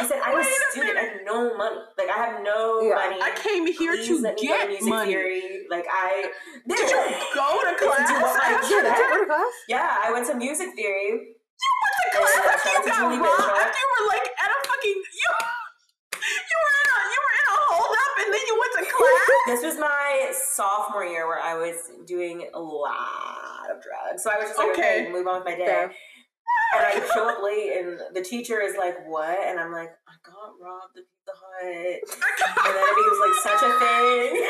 I 0.00 0.06
said, 0.06 0.20
I'm 0.22 0.38
a 0.38 0.44
student. 0.72 0.98
I 0.98 1.02
have 1.02 1.20
no 1.24 1.56
money. 1.56 1.76
Like 1.96 2.10
I 2.10 2.16
have 2.26 2.42
no 2.42 2.80
Yeah. 2.82 2.94
money. 2.94 3.18
I 3.22 3.30
came 3.36 3.66
here 3.66 3.92
Please 3.96 4.08
to 4.08 4.18
let 4.20 4.34
me 4.36 4.46
get 4.48 4.68
music 4.68 4.88
money. 4.88 5.12
theory. 5.12 5.66
Like 5.70 5.86
I 5.90 6.30
Did 6.66 6.78
you 6.90 7.00
go 7.34 7.48
to 7.64 7.74
class? 7.78 8.08
Do 8.08 8.14
what 8.20 8.36
I 8.42 8.60
did. 8.60 8.82
Did 8.84 8.98
you 8.98 9.08
go 9.08 9.18
to 9.20 9.26
class? 9.26 9.52
Yeah, 9.68 9.96
I 10.04 10.10
went 10.12 10.26
to 10.28 10.34
music 10.34 10.74
theory. 10.74 11.10
You 11.10 11.70
went 11.82 11.94
to 12.02 12.18
class 12.18 12.32
Yeah, 12.34 12.50
after 12.52 12.68
you 12.70 12.86
got 12.86 12.96
Julie 12.98 13.18
robbed, 13.20 13.38
Bishop. 13.38 13.56
after 13.62 13.78
you 13.78 13.88
were 13.94 14.06
like 14.08 14.26
at 14.40 14.50
a 14.50 14.58
fucking 14.68 14.98
you, 15.14 15.30
you 16.20 16.56
were 16.60 16.74
in 16.80 16.88
a 16.90 16.98
you 17.14 17.20
were 17.24 17.34
in 17.40 17.46
a 17.48 17.56
hold 17.70 17.94
up 17.94 18.12
and 18.24 18.28
then 18.34 18.44
you 18.48 18.54
went 18.58 18.72
to 18.78 18.84
class. 18.92 19.26
This 19.50 19.62
was 19.64 19.78
my 19.80 20.30
sophomore 20.32 21.04
year 21.04 21.26
where 21.26 21.40
I 21.40 21.54
was 21.54 21.76
doing 22.06 22.48
a 22.54 22.60
lot 22.60 23.66
of 23.72 23.82
drugs. 23.82 24.22
So 24.22 24.30
I 24.30 24.36
was 24.36 24.48
just 24.50 24.58
like, 24.58 24.70
okay, 24.78 25.02
Okay. 25.02 25.12
move 25.12 25.26
on 25.26 25.36
with 25.40 25.44
my 25.46 25.56
day. 25.56 25.66
Fair. 25.66 25.92
And 26.72 26.86
I 26.86 27.06
show 27.14 27.28
up 27.28 27.42
late, 27.42 27.76
and 27.82 27.98
the 28.14 28.22
teacher 28.22 28.60
is 28.60 28.76
like, 28.76 28.94
"What?" 29.08 29.38
And 29.42 29.58
I'm 29.58 29.72
like, 29.72 29.90
"I 30.06 30.14
got 30.22 30.54
robbed 30.62 30.96
at 30.98 31.04
Pizza 31.10 31.34
Hut." 31.34 32.00
And 32.66 32.74
then 32.76 32.84
it 32.86 33.06
was 33.10 33.20
like 33.26 33.36
such 33.42 33.62
a 33.66 33.72
thing. 33.78 34.46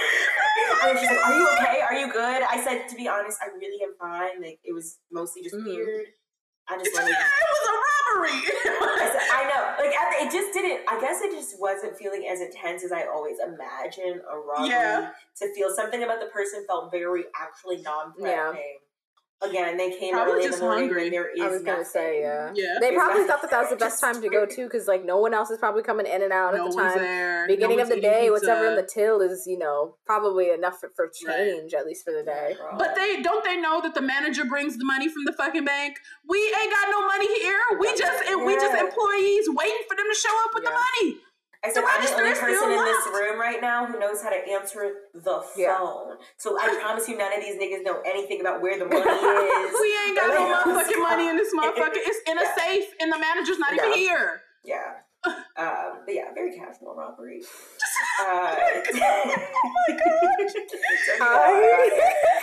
And 0.84 0.98
she's 0.98 1.08
like, 1.08 1.26
"Are 1.26 1.34
you 1.34 1.48
okay? 1.56 1.80
Are 1.80 1.94
you 1.94 2.12
good?" 2.12 2.42
I 2.44 2.60
said, 2.62 2.88
"To 2.90 2.96
be 2.96 3.08
honest, 3.08 3.38
I 3.42 3.46
really 3.56 3.82
am 3.82 3.94
fine. 3.98 4.42
Like 4.42 4.60
it 4.64 4.74
was 4.74 4.98
mostly 5.10 5.42
just 5.42 5.54
Mhm. 5.54 5.64
weird. 5.64 6.06
I 6.68 6.76
It 6.76 6.84
just 6.84 6.92
wanted." 6.94 7.10
It 7.16 7.48
was 7.56 7.68
a 7.72 7.76
robbery. 7.88 8.40
I 9.00 9.08
said, 9.12 9.26
I 9.32 9.42
know. 9.48 9.62
Like 9.84 9.96
at 9.96 10.06
the, 10.12 10.26
it 10.26 10.30
just 10.30 10.52
didn't. 10.52 10.84
I 10.88 11.00
guess 11.00 11.22
it 11.22 11.30
just 11.32 11.58
wasn't 11.58 11.96
feeling 11.96 12.28
as 12.28 12.40
intense 12.42 12.84
as 12.84 12.92
I 12.92 13.04
always 13.06 13.38
imagine 13.40 14.20
a 14.30 14.36
robbery 14.36 14.68
Yeah. 14.68 15.10
to 15.40 15.54
feel. 15.54 15.70
Something 15.74 16.02
about 16.02 16.20
the 16.20 16.26
person 16.26 16.64
felt 16.66 16.90
very 16.90 17.24
actually 17.34 17.80
non-threatening. 17.80 18.78
Again, 19.42 19.78
they 19.78 19.90
came 19.98 20.12
Probably 20.12 20.32
early 20.34 20.44
in 20.44 20.50
the 20.50 20.56
just 20.56 20.62
morning 20.62 20.84
hungry. 20.88 21.08
there 21.08 21.30
is 21.34 21.40
I 21.40 21.48
was 21.48 21.62
gonna 21.62 21.84
say, 21.84 22.20
yeah. 22.20 22.52
yeah. 22.54 22.76
They 22.78 22.94
probably 22.94 23.24
thought 23.24 23.40
that 23.40 23.50
that 23.50 23.60
was 23.62 23.70
the 23.70 23.76
best 23.76 23.98
time 23.98 24.20
to 24.20 24.28
go 24.28 24.44
too, 24.44 24.64
because 24.64 24.86
like 24.86 25.02
no 25.04 25.16
one 25.16 25.32
else 25.32 25.48
is 25.50 25.56
probably 25.56 25.82
coming 25.82 26.04
in 26.04 26.22
and 26.22 26.30
out 26.30 26.52
no 26.54 26.66
at 26.66 26.70
the 26.72 26.76
time. 26.76 26.98
there. 26.98 27.46
Beginning 27.46 27.78
no 27.78 27.84
of 27.84 27.88
the 27.88 28.00
day, 28.00 28.28
pizza. 28.28 28.32
whatever 28.48 28.66
in 28.68 28.76
the 28.76 28.82
till 28.82 29.22
is, 29.22 29.46
you 29.46 29.56
know, 29.58 29.96
probably 30.04 30.50
enough 30.50 30.78
for, 30.80 30.90
for 30.94 31.10
Right. 31.26 31.36
change 31.36 31.72
at 31.72 31.86
least 31.86 32.04
for 32.04 32.12
the 32.12 32.22
day. 32.22 32.54
Girl. 32.58 32.76
But 32.78 32.94
they 32.96 33.22
don't 33.22 33.42
they 33.42 33.56
know 33.56 33.80
that 33.80 33.94
the 33.94 34.02
manager 34.02 34.44
brings 34.44 34.76
the 34.76 34.84
money 34.84 35.08
from 35.08 35.24
the 35.24 35.32
fucking 35.32 35.64
bank. 35.64 35.96
We 36.28 36.38
ain't 36.60 36.70
got 36.70 36.88
no 36.90 37.06
money 37.06 37.40
here. 37.40 37.60
We 37.78 37.88
just 37.96 38.22
we 38.44 38.54
just 38.56 38.78
employees 38.78 39.48
waiting 39.48 39.84
for 39.88 39.96
them 39.96 40.06
to 40.12 40.18
show 40.18 40.36
up 40.44 40.50
with 40.54 40.64
the 40.64 40.70
money. 40.70 41.16
I 41.62 41.68
said, 41.70 41.82
the 41.82 41.88
I'm 41.92 42.00
the 42.04 42.12
only 42.16 42.32
person 42.32 42.70
in 42.72 42.84
this 42.84 43.06
room 43.12 43.38
right 43.38 43.60
now 43.60 43.84
who 43.84 43.98
knows 43.98 44.22
how 44.22 44.30
to 44.30 44.36
answer 44.50 44.92
the 45.12 45.42
phone. 45.54 46.16
So 46.38 46.56
I 46.58 46.74
promise 46.80 47.06
you, 47.06 47.18
none 47.18 47.32
of 47.36 47.40
these 47.44 47.56
niggas 47.60 47.84
know 47.84 48.00
anything 48.06 48.40
about 48.40 48.62
where 48.62 48.78
the 48.78 48.84
money 48.88 49.00
is. 49.00 49.80
We 49.80 49.94
ain't 50.08 50.16
got 50.16 50.32
no 50.32 50.48
motherfucking 50.72 51.02
money 51.02 51.28
in 51.28 51.36
this 51.36 51.52
motherfucker. 51.58 51.96
It's 52.00 52.20
in 52.30 52.38
a 52.38 52.42
Yeah. 52.42 52.54
safe, 52.56 52.84
and 53.00 53.12
the 53.12 53.18
manager's 53.18 53.58
not 53.58 53.74
even 53.74 53.92
here. 53.92 54.40
Yeah. 54.64 55.04
Um, 55.26 56.00
but 56.06 56.14
yeah, 56.14 56.32
very 56.32 56.56
casual 56.56 56.94
robbery. 56.96 57.42
Uh, 58.22 58.56
I- 61.20 61.80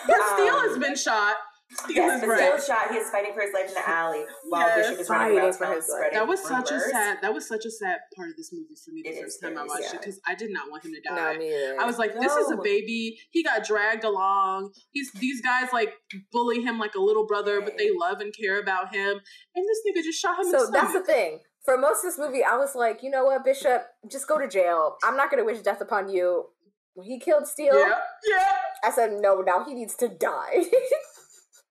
But 0.07 0.15
Steele 0.33 0.55
Um, 0.55 0.69
has 0.69 0.77
been 0.77 0.95
shot. 0.95 1.35
Steele 1.69 1.95
Yes, 1.97 2.15
is 2.15 2.21
but 2.21 2.29
right. 2.29 2.59
still 2.61 2.75
shot. 2.75 2.89
He 2.91 2.97
is 2.97 3.09
fighting 3.09 3.33
for 3.33 3.41
his 3.41 3.53
life 3.53 3.67
in 3.67 3.73
the 3.73 3.89
alley 3.89 4.23
while 4.49 4.67
Yes. 4.67 4.87
Bishop 4.87 5.01
is 5.01 5.09
running 5.09 5.27
Fighting 5.27 5.39
around 5.43 5.53
for 5.53 5.65
his 5.65 5.75
life. 5.75 5.83
spreading 5.83 6.19
That 6.19 6.27
was 6.27 6.41
such 6.41 6.71
a 6.71 6.79
sad. 6.79 7.17
That 7.21 7.33
was 7.33 7.47
such 7.47 7.65
a 7.65 7.71
sad 7.71 7.99
part 8.15 8.29
of 8.29 8.37
this 8.37 8.51
movie 8.53 8.75
for 8.83 8.91
me 8.91 9.01
the 9.03 9.09
It 9.09 9.21
first 9.21 9.35
is 9.35 9.41
time 9.41 9.51
I 9.51 9.55
very 9.55 9.67
watched 9.67 9.93
it 9.93 9.99
because 9.99 10.19
I 10.25 10.35
did 10.35 10.51
not 10.51 10.71
want 10.71 10.85
him 10.85 10.93
to 10.93 11.01
die. 11.01 11.33
no, 11.33 11.39
me. 11.39 11.77
I 11.79 11.85
was 11.85 11.97
like, 11.99 12.13
this 12.19 12.33
is 12.35 12.51
a 12.51 12.57
baby. 12.57 13.19
He 13.31 13.43
got 13.43 13.65
dragged 13.65 14.03
along. 14.05 14.71
He's 14.91 15.11
these 15.13 15.41
guys 15.41 15.67
like 15.73 15.93
bully 16.31 16.61
him 16.61 16.79
like 16.79 16.95
a 16.95 17.01
little 17.01 17.25
brother, 17.27 17.59
but 17.61 17.77
they 17.77 17.89
love 17.93 18.21
and 18.21 18.33
care 18.33 18.59
about 18.61 18.95
him. 18.95 19.19
And 19.55 19.65
this 19.67 19.79
nigga 19.85 20.03
just 20.03 20.21
shot 20.21 20.39
him. 20.39 20.45
in 20.45 20.51
So 20.51 20.65
the 20.67 20.71
that's 20.71 20.93
the 20.93 21.03
thing. 21.03 21.39
For 21.65 21.77
most 21.77 21.97
of 21.97 22.03
this 22.11 22.17
movie, 22.17 22.45
I 22.45 22.55
was 22.55 22.75
like, 22.75 23.03
you 23.03 23.09
know 23.09 23.25
what, 23.25 23.43
Bishop, 23.43 23.83
just 24.09 24.25
go 24.25 24.37
to 24.39 24.47
jail. 24.47 24.95
I'm 25.03 25.17
not 25.17 25.29
gonna 25.29 25.43
wish 25.43 25.59
death 25.59 25.81
upon 25.81 26.07
you. 26.07 26.45
When 26.93 27.05
he 27.05 27.19
killed 27.19 27.45
Steele, 27.45 27.77
Yeah, 27.77 27.93
yeah. 28.25 28.51
I 28.85 28.89
said, 28.91 29.11
no, 29.19 29.41
now 29.41 29.65
he 29.65 29.73
needs 29.73 29.93
to 29.97 30.07
die. 30.07 30.63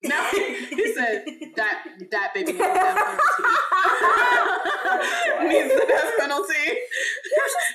Now 0.04 0.24
he 0.30 0.92
said 0.94 1.24
that 1.56 1.84
that 2.10 2.34
baby 2.34 2.52
needs 2.52 2.58
the 2.58 2.64
death 2.74 2.96
penalty. 2.98 3.22
needs 5.48 5.74
the 5.74 5.86
death 5.88 6.12
penalty. 6.18 6.78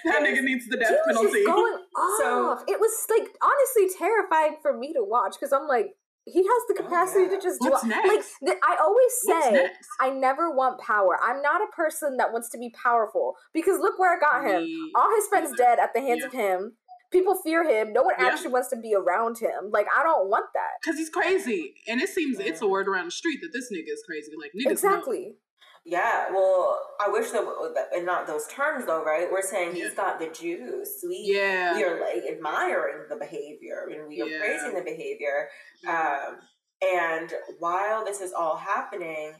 that 0.06 0.22
nigga 0.22 0.44
needs 0.44 0.68
the 0.68 0.78
death 0.78 0.98
was 1.08 1.18
penalty. 1.18 1.44
just 1.44 1.48
going 1.48 1.78
off. 1.98 2.20
So- 2.20 2.60
it 2.74 2.80
was 2.80 2.92
like 3.10 3.28
honestly 3.42 3.90
terrifying 3.98 4.58
for 4.62 4.78
me 4.78 4.94
to 4.94 5.04
watch 5.04 5.36
because 5.40 5.52
I'm 5.54 5.68
like, 5.68 5.88
he 6.26 6.44
has 6.44 6.64
the 6.68 6.76
Oh, 6.80 6.84
capacity 6.84 7.24
yeah. 7.24 7.30
to 7.30 7.42
just 7.42 7.60
What's 7.62 7.82
do 7.82 7.88
next? 7.90 8.08
like 8.08 8.24
th- 8.46 8.60
I 8.64 8.78
always 8.80 9.12
say. 9.26 9.70
I 10.00 10.12
never 10.12 10.52
want 10.56 10.80
power. 10.80 11.18
I'm 11.22 11.42
not 11.42 11.62
a 11.62 11.68
person 11.76 12.18
that 12.18 12.32
wants 12.32 12.50
to 12.50 12.60
be 12.60 12.70
powerful 12.82 13.34
because 13.56 13.80
look 13.80 13.98
where 13.98 14.16
I 14.16 14.20
got 14.20 14.44
him. 14.46 14.62
Me- 14.64 14.92
All 14.96 15.10
his 15.16 15.26
friends 15.28 15.52
dead 15.58 15.80
at 15.80 15.94
the 15.96 16.02
hands 16.02 16.20
Yeah. 16.22 16.28
of 16.28 16.34
him. 16.34 16.78
People 17.12 17.36
fear 17.36 17.64
him. 17.64 17.94
No 17.94 18.04
one 18.04 18.16
Yeah. 18.18 18.28
actually 18.28 18.52
wants 18.52 18.70
to 18.70 18.78
be 18.78 18.96
around 18.96 19.38
him. 19.38 19.70
Like 19.72 19.88
I 19.96 20.04
don't 20.04 20.30
want 20.30 20.46
that. 20.54 20.82
Cause 20.86 20.98
he's 20.98 21.10
crazy, 21.10 21.76
and 21.88 22.02
it 22.02 22.10
seems 22.10 22.40
it's 22.40 22.62
a 22.62 22.68
word 22.68 22.88
around 22.88 23.06
the 23.06 23.12
street 23.12 23.40
that 23.42 23.52
this 23.54 23.72
nigga 23.72 23.92
is 23.92 24.04
crazy. 24.08 24.32
Like 24.40 24.52
niggas 24.54 24.66
know. 24.66 24.72
Exactly. 24.72 25.36
Yeah, 25.84 26.32
well, 26.32 26.80
I 27.04 27.10
wish 27.10 27.32
that, 27.32 27.44
that 27.74 27.98
in 27.98 28.06
not 28.06 28.28
those 28.28 28.46
terms 28.48 28.86
though, 28.86 29.04
right? 29.04 29.28
We're 29.32 29.42
saying 29.42 29.76
Yeah. 29.76 29.86
he's 29.86 29.94
got 29.96 30.20
the 30.20 30.28
juice. 30.28 31.04
We 31.08 31.18
Yeah. 31.34 31.76
we 31.76 31.84
are 31.84 32.00
like 32.00 32.24
admiring 32.32 33.06
the 33.10 33.16
behavior 33.16 33.90
and 33.92 34.08
we 34.08 34.22
are 34.22 34.28
Yeah. 34.28 34.40
praising 34.40 34.76
the 34.76 34.84
behavior. 34.84 35.50
Um, 35.88 36.40
and 36.84 37.34
while 37.60 38.06
this 38.06 38.22
is 38.22 38.32
all 38.32 38.58
happening, 38.58 39.34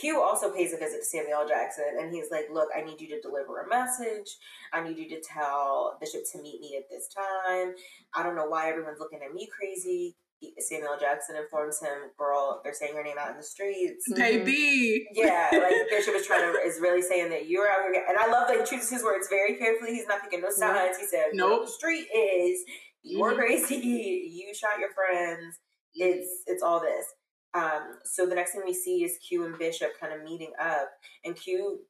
Q 0.00 0.20
also 0.20 0.50
pays 0.50 0.72
a 0.72 0.76
visit 0.78 1.00
to 1.00 1.04
Samuel 1.04 1.46
Jackson, 1.46 1.84
and 2.00 2.12
he's 2.12 2.30
like, 2.30 2.46
"Look, 2.50 2.68
I 2.76 2.82
need 2.82 3.00
you 3.00 3.08
to 3.08 3.20
deliver 3.20 3.60
a 3.60 3.68
message. 3.68 4.36
I 4.72 4.82
need 4.82 4.96
you 4.98 5.08
to 5.10 5.20
tell 5.20 5.96
Bishop 6.00 6.22
to 6.32 6.38
meet 6.42 6.60
me 6.60 6.76
at 6.76 6.88
this 6.90 7.08
time. 7.08 7.74
I 8.14 8.22
don't 8.22 8.34
know 8.36 8.46
why 8.48 8.68
everyone's 8.70 8.98
looking 9.00 9.22
at 9.22 9.32
me 9.32 9.46
crazy." 9.56 10.16
Samuel 10.58 10.98
Jackson 11.00 11.36
informs 11.36 11.80
him, 11.80 12.10
"Girl, 12.18 12.60
they're 12.62 12.74
saying 12.74 12.94
your 12.94 13.04
name 13.04 13.16
out 13.18 13.30
in 13.30 13.36
the 13.36 13.42
streets." 13.42 14.04
Baby. 14.14 15.06
Yeah, 15.12 15.48
like 15.52 15.74
Bishop 15.90 16.14
is 16.14 16.26
trying 16.26 16.52
to 16.52 16.58
is 16.60 16.80
really 16.80 17.00
saying 17.02 17.30
that 17.30 17.46
you're 17.46 17.68
out 17.68 17.90
here, 17.92 18.04
and 18.08 18.18
I 18.18 18.26
love 18.26 18.48
that 18.48 18.58
he 18.58 18.64
chooses 18.64 18.90
his 18.90 19.02
words 19.04 19.28
very 19.28 19.56
carefully. 19.56 19.94
He's 19.94 20.06
not 20.06 20.22
picking 20.22 20.40
no 20.42 20.50
sides. 20.50 20.98
He 20.98 21.06
said, 21.06 21.28
"No, 21.32 21.48
Nope. 21.48 21.66
the 21.66 21.72
street 21.72 22.08
is 22.14 22.62
you're 23.02 23.32
Mhm. 23.32 23.36
crazy. 23.36 23.76
You 24.46 24.54
shot 24.54 24.78
your 24.80 24.92
friends. 24.92 25.58
It's 25.94 26.42
it's 26.46 26.62
all 26.62 26.80
this." 26.80 27.06
Um, 27.54 27.98
so 28.04 28.26
the 28.26 28.34
next 28.34 28.52
thing 28.52 28.62
we 28.64 28.74
see 28.74 29.04
is 29.04 29.16
Q 29.18 29.44
and 29.44 29.58
Bishop 29.58 29.90
kind 30.00 30.12
of 30.12 30.22
meeting 30.22 30.52
up, 30.60 30.88
and 31.24 31.36
Q 31.36 31.80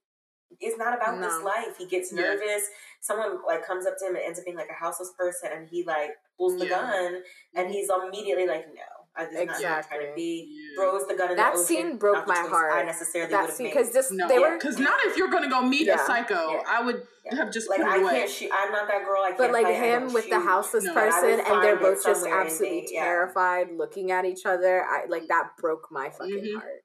is 0.61 0.77
not 0.77 0.95
about 0.95 1.21
this 1.21 1.41
life. 1.43 1.77
He 1.79 1.87
gets 1.87 2.13
Yeah. 2.13 2.23
nervous. 2.23 2.69
Someone 3.01 3.43
like 3.47 3.67
comes 3.67 3.87
up 3.87 3.97
to 3.99 4.07
him 4.07 4.17
and 4.17 4.25
ends 4.25 4.39
up 4.39 4.45
being 4.45 4.57
like 4.57 4.71
a 4.71 4.75
houseless 4.75 5.13
person, 5.19 5.51
and 5.53 5.69
he 5.69 5.83
like 5.85 6.13
pulls 6.37 6.59
the 6.59 6.67
Yeah. 6.67 6.81
gun, 6.81 7.25
and 7.55 7.71
he's 7.71 7.89
immediately 7.91 8.47
like, 8.47 8.67
"No, 8.75 8.83
I, 9.17 9.25
this 9.27 9.33
is 9.33 9.47
not 9.47 9.47
trying 9.47 9.61
to 9.61 9.77
Exactly. 9.77 10.13
be." 10.17 10.49
Yeah. 10.51 10.83
Throws 10.83 11.07
the 11.07 11.15
gun 11.15 11.31
in 11.31 11.37
That 11.37 11.53
the 11.55 11.59
ocean. 11.61 11.67
scene 11.67 11.97
broke 11.99 12.27
not 12.27 12.29
my 12.29 12.37
heart. 12.37 12.73
I 12.75 12.83
necessarily 12.85 13.31
That 13.31 13.53
scene 13.53 13.67
because 13.69 13.91
this 13.91 14.11
No, 14.11 14.27
they 14.29 14.35
Yeah. 14.35 14.51
were 14.51 14.59
Because 14.59 14.79
not 14.79 14.99
if 15.05 15.17
you're 15.17 15.29
gonna 15.29 15.49
go 15.49 15.63
meet 15.63 15.89
a 15.89 15.99
psycho. 15.99 16.53
Yeah. 16.53 16.63
I 16.67 16.83
would 16.83 17.07
Yeah. 17.25 17.37
have 17.37 17.51
just 17.53 17.69
like 17.71 17.81
put 17.81 17.87
it 17.89 17.93
I 17.93 17.97
away. 18.03 18.13
can't 18.21 18.31
shoot. 18.31 18.51
I'm 18.53 18.71
not 18.73 18.87
that 18.89 19.05
girl. 19.05 19.23
I 19.23 19.29
can't. 19.29 19.39
But 19.39 19.53
like 19.53 19.65
fight, 19.67 19.75
I 19.77 19.79
him 19.79 20.03
don't 20.05 20.13
with 20.15 20.29
the 20.31 20.41
houseless 20.41 20.85
No. 20.85 20.95
Person, 20.95 21.41
and 21.41 21.63
they're 21.63 21.77
both 21.77 22.05
just 22.05 22.27
absolutely 22.27 22.83
the- 22.83 22.95
terrified, 22.97 23.71
looking 23.73 24.11
at 24.11 24.25
each 24.25 24.47
other. 24.47 24.85
I 24.85 25.07
like 25.07 25.27
that 25.29 25.57
broke 25.59 25.91
my 25.91 26.11
fucking 26.11 26.35
Mhm. 26.45 26.61
heart. 26.61 26.84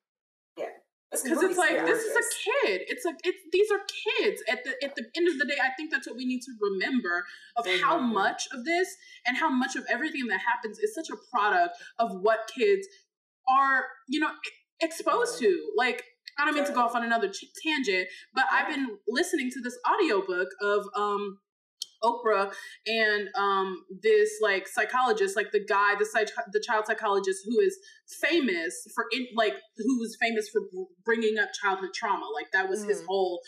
Because 1.12 1.42
it's 1.42 1.58
like 1.58 1.86
this 1.86 2.04
is 2.04 2.16
a 2.16 2.68
kid. 2.68 2.82
It's 2.88 3.04
like 3.04 3.16
it's 3.24 3.38
these 3.52 3.72
are 3.72 3.80
kids. 4.20 4.44
At 4.48 4.64
the 4.64 4.76
at 4.84 4.96
the 4.96 5.06
end 5.16 5.28
of 5.28 5.40
the 5.40 5.46
day, 5.46 5.58
I 5.62 5.70
think 5.76 5.92
that's 5.92 6.08
what 6.08 6.16
we 6.16 6.26
need 6.26 6.42
to 6.42 6.52
remember 6.62 7.26
of 7.58 7.66
how 7.82 7.98
much 7.98 8.48
of 8.54 8.64
this 8.64 8.96
and 9.26 9.36
how 9.36 9.50
much 9.50 9.76
of 9.76 9.86
everything 9.90 10.28
that 10.28 10.40
happens 10.42 10.78
is 10.78 10.94
such 10.94 11.10
a 11.10 11.18
product 11.32 11.76
of 11.98 12.12
what 12.22 12.52
kids 12.56 12.88
are. 13.50 13.86
You 14.08 14.20
know, 14.20 14.30
exposed 14.82 15.40
to. 15.40 15.72
Like, 15.76 16.04
I 16.38 16.46
don't 16.46 16.54
mean 16.54 16.66
to 16.66 16.74
go 16.74 16.82
off 16.82 16.96
on 16.96 17.04
another 17.04 17.32
tangent, 17.64 18.08
but 18.34 18.46
I've 18.52 18.68
been 18.68 18.98
listening 19.08 19.50
to 19.52 19.62
this 19.62 19.78
audiobook 19.92 20.50
of 20.62 20.86
um 20.96 21.40
Oprah 22.04 22.54
and 22.88 23.30
um 23.38 23.84
this 24.02 24.30
like 24.42 24.68
psychologist, 24.68 25.36
like 25.36 25.52
the 25.52 25.64
guy, 25.64 25.96
the 25.98 26.06
psych- 26.06 26.32
the 26.52 26.64
child 26.66 26.86
psychologist 26.88 27.40
who 27.46 27.60
is 27.60 27.78
famous 28.22 28.74
for 28.96 29.06
in, 29.12 29.28
like 29.36 29.54
who 29.78 30.00
was 30.00 30.18
famous 30.20 30.50
for 30.50 30.62
br- 30.72 30.92
bringing 31.04 31.38
up 31.38 31.50
childhood 31.62 31.90
trauma. 31.94 32.26
Like 32.34 32.48
that 32.54 32.70
was 32.70 32.84
his 32.84 33.02
Mhm. 33.02 33.06
whole 33.08 33.42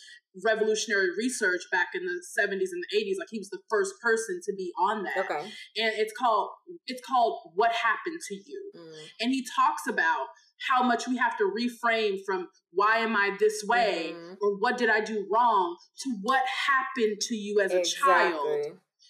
revolutionary 0.46 1.10
research 1.18 1.62
back 1.72 1.88
in 1.94 2.06
the 2.06 2.24
70s 2.40 2.72
and 2.72 2.82
the 2.90 2.98
80s 2.98 3.18
like 3.20 3.28
he 3.30 3.38
was 3.40 3.50
the 3.50 3.60
first 3.70 3.94
person 4.02 4.40
to 4.46 4.54
be 4.56 4.72
on 4.80 5.04
that 5.04 5.18
Okay. 5.26 5.42
and 5.76 5.94
it's 5.98 6.14
called 6.18 6.52
it's 6.88 7.02
called 7.06 7.52
what 7.54 7.74
happened 7.74 8.18
to 8.30 8.36
you 8.36 8.72
Mm. 8.74 9.10
and 9.20 9.32
he 9.34 9.46
talks 9.56 9.88
about 9.88 10.28
how 10.70 10.84
much 10.84 11.08
we 11.08 11.18
have 11.18 11.38
to 11.38 11.52
reframe 11.58 12.18
from 12.26 12.48
why 12.72 12.98
am 12.98 13.16
I 13.16 13.36
this 13.40 13.64
way 13.68 14.14
Mhm. 14.14 14.38
or 14.42 14.58
what 14.58 14.78
did 14.78 14.90
I 14.90 15.02
do 15.02 15.28
wrong 15.30 15.78
to 16.04 16.10
what 16.22 16.44
happened 16.46 17.20
to 17.22 17.36
you 17.36 17.60
as 17.60 17.74
a 17.74 17.84
child 17.84 18.58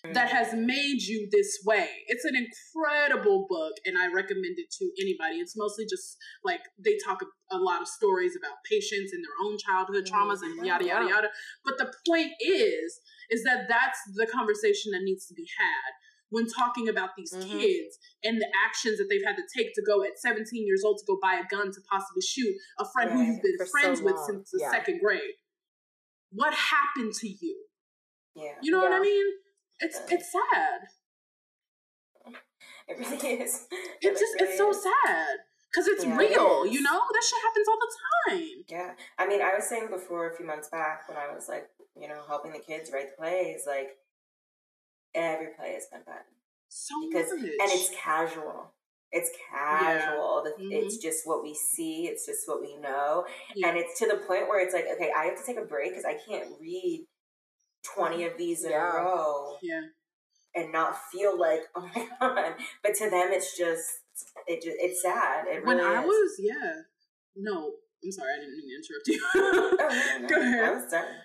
Exactly. 0.03 0.13
that 0.13 0.29
has 0.31 0.53
made 0.53 1.01
you 1.03 1.27
this 1.31 1.59
way. 1.63 1.87
It's 2.07 2.25
an 2.25 2.35
incredible 2.35 3.45
book 3.47 3.73
and 3.85 3.97
I 3.97 4.07
recommend 4.07 4.57
it 4.57 4.71
to 4.79 4.91
anybody. 4.99 5.39
It's 5.39 5.55
mostly 5.55 5.85
just 5.85 6.17
like 6.43 6.61
they 6.83 6.97
talk 7.05 7.21
a, 7.21 7.55
a 7.55 7.59
lot 7.59 7.81
of 7.81 7.87
stories 7.87 8.35
about 8.35 8.63
patients 8.67 9.13
and 9.13 9.23
their 9.23 9.37
own 9.45 9.57
childhood 9.59 10.05
traumas 10.05 10.41
and 10.41 10.65
yada 10.65 10.85
yada 10.85 11.07
yada. 11.07 11.29
But 11.63 11.77
the 11.77 11.93
point 12.07 12.31
is 12.39 12.99
is 13.29 13.43
that 13.43 13.67
that's 13.69 13.99
the 14.15 14.25
conversation 14.25 14.91
that 14.91 15.03
needs 15.03 15.25
to 15.27 15.33
be 15.33 15.47
had 15.57 15.91
when 16.31 16.47
talking 16.47 16.89
about 16.89 17.11
these 17.15 17.31
Mhm. 17.33 17.59
kids 17.59 17.99
and 18.23 18.41
the 18.41 18.47
actions 18.65 18.97
that 18.97 19.07
they've 19.09 19.23
had 19.25 19.35
to 19.35 19.43
take 19.55 19.73
to 19.75 19.81
go 19.85 20.01
at 20.03 20.17
17 20.17 20.65
years 20.65 20.83
old 20.83 20.97
to 20.97 21.05
go 21.05 21.19
buy 21.21 21.35
a 21.35 21.45
gun 21.47 21.71
to 21.71 21.81
possibly 21.89 22.21
shoot 22.21 22.55
a 22.79 22.85
friend 22.91 23.11
who 23.11 23.21
you've 23.21 23.41
been 23.41 23.57
For 23.57 23.65
so 23.65 23.71
friends 23.71 24.01
with 24.01 24.17
since 24.25 24.49
the 24.51 24.59
Yeah. 24.61 24.71
second 24.71 24.99
grade. 24.99 25.35
What 26.31 26.53
happened 26.53 27.13
to 27.15 27.27
you? 27.27 27.67
Yeah, 28.33 28.57
You 28.63 28.71
know 28.71 28.79
what 28.79 28.93
I 28.93 28.99
mean? 28.99 29.27
It's 29.81 29.99
it's 30.09 30.31
sad. 30.31 30.87
it 32.87 32.97
really 32.97 33.41
is. 33.41 33.67
It 34.01 34.17
just 34.17 34.35
really 34.39 34.49
it's 34.49 34.57
so 34.57 34.69
is. 34.71 34.83
sad 34.83 35.37
because 35.69 35.87
it's 35.87 36.03
Yeah, 36.05 36.17
real. 36.17 36.63
is. 36.63 36.73
You 36.73 36.81
know 36.81 37.01
that 37.11 37.23
shit 37.23 37.41
happens 37.41 37.67
all 37.67 37.79
the 37.79 37.97
time. 38.29 38.63
Yeah, 38.67 38.95
I 39.17 39.27
mean, 39.27 39.41
I 39.41 39.53
was 39.55 39.65
saying 39.67 39.89
before 39.89 40.29
a 40.29 40.35
few 40.35 40.45
months 40.45 40.69
back 40.69 41.07
when 41.07 41.17
I 41.17 41.33
was 41.33 41.47
like, 41.49 41.69
you 41.95 42.07
know, 42.07 42.23
helping 42.27 42.51
the 42.53 42.59
kids 42.59 42.91
write 42.91 43.09
the 43.11 43.17
plays, 43.17 43.63
like 43.67 43.97
every 45.15 45.47
play 45.57 45.73
has 45.73 45.87
been 45.91 46.01
bad 46.05 46.23
So 46.69 46.93
because, 47.07 47.31
much. 47.31 47.39
and 47.41 47.71
it's 47.71 47.89
casual. 47.95 48.73
It's 49.11 49.29
casual. 49.49 50.41
The- 50.43 50.63
Mhm. 50.63 50.71
It's 50.71 50.97
just 50.97 51.27
what 51.27 51.43
we 51.43 51.53
see. 51.53 52.07
It's 52.07 52.25
just 52.25 52.47
what 52.47 52.61
we 52.61 52.77
know, 52.77 53.25
Yeah. 53.55 53.67
and 53.69 53.77
it's 53.77 53.99
to 53.99 54.07
the 54.07 54.17
point 54.17 54.47
where 54.47 54.59
it's 54.59 54.73
like, 54.73 54.87
okay, 54.87 55.11
I 55.11 55.25
have 55.25 55.37
to 55.37 55.43
take 55.45 55.57
a 55.57 55.65
break 55.65 55.89
because 55.91 56.05
I 56.05 56.13
can't 56.13 56.49
read 56.61 57.07
twenty 57.83 58.23
of 58.25 58.37
these 58.37 58.63
in 58.63 58.71
Yeah. 58.71 58.89
a 58.91 59.03
row 59.03 59.57
yeah. 59.61 59.81
and 60.55 60.71
not 60.71 60.97
feel 61.11 61.37
like, 61.37 61.61
oh 61.75 61.81
my 61.93 62.07
god. 62.19 62.55
But 62.83 62.95
to 62.95 63.09
them, 63.09 63.31
it's 63.31 63.57
just, 63.57 63.89
it 64.47 64.61
just, 64.61 64.77
it's 64.79 65.01
sad. 65.01 65.47
It 65.47 65.65
When 65.65 65.77
really 65.77 65.95
I 65.95 66.01
is. 66.01 66.05
was 66.07 66.35
yeah, 66.39 66.81
no, 67.35 67.73
I'm 68.03 68.11
sorry, 68.11 68.33
I 68.33 68.39
didn't 68.39 68.57
mean 68.57 68.69
to 68.69 68.75
interrupt 68.75 69.07
you. 69.07 69.21
Oh, 69.35 69.75
no, 69.77 70.19
no, 70.21 70.27
Go 70.35 70.35
ahead. 70.41 70.63
I 70.63 70.71
was 70.71 70.89
done. 70.91 71.15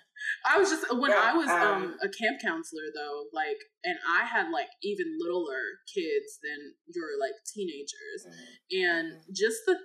I 0.45 0.57
was 0.57 0.69
just 0.69 0.85
when 0.93 1.11
Yeah, 1.11 1.31
I 1.31 1.33
was 1.33 1.49
um, 1.49 1.61
um, 1.61 1.97
a 2.01 2.09
camp 2.09 2.39
counselor 2.41 2.83
though, 2.93 3.25
like, 3.33 3.57
and 3.83 3.97
I 4.07 4.25
had 4.25 4.49
like 4.51 4.69
even 4.83 5.17
littler 5.19 5.79
kids 5.93 6.39
than 6.43 6.73
your 6.93 7.19
like 7.19 7.33
teenagers, 7.53 8.25
and 8.71 9.13
Mhm. 9.13 9.33
just 9.33 9.65
the 9.65 9.77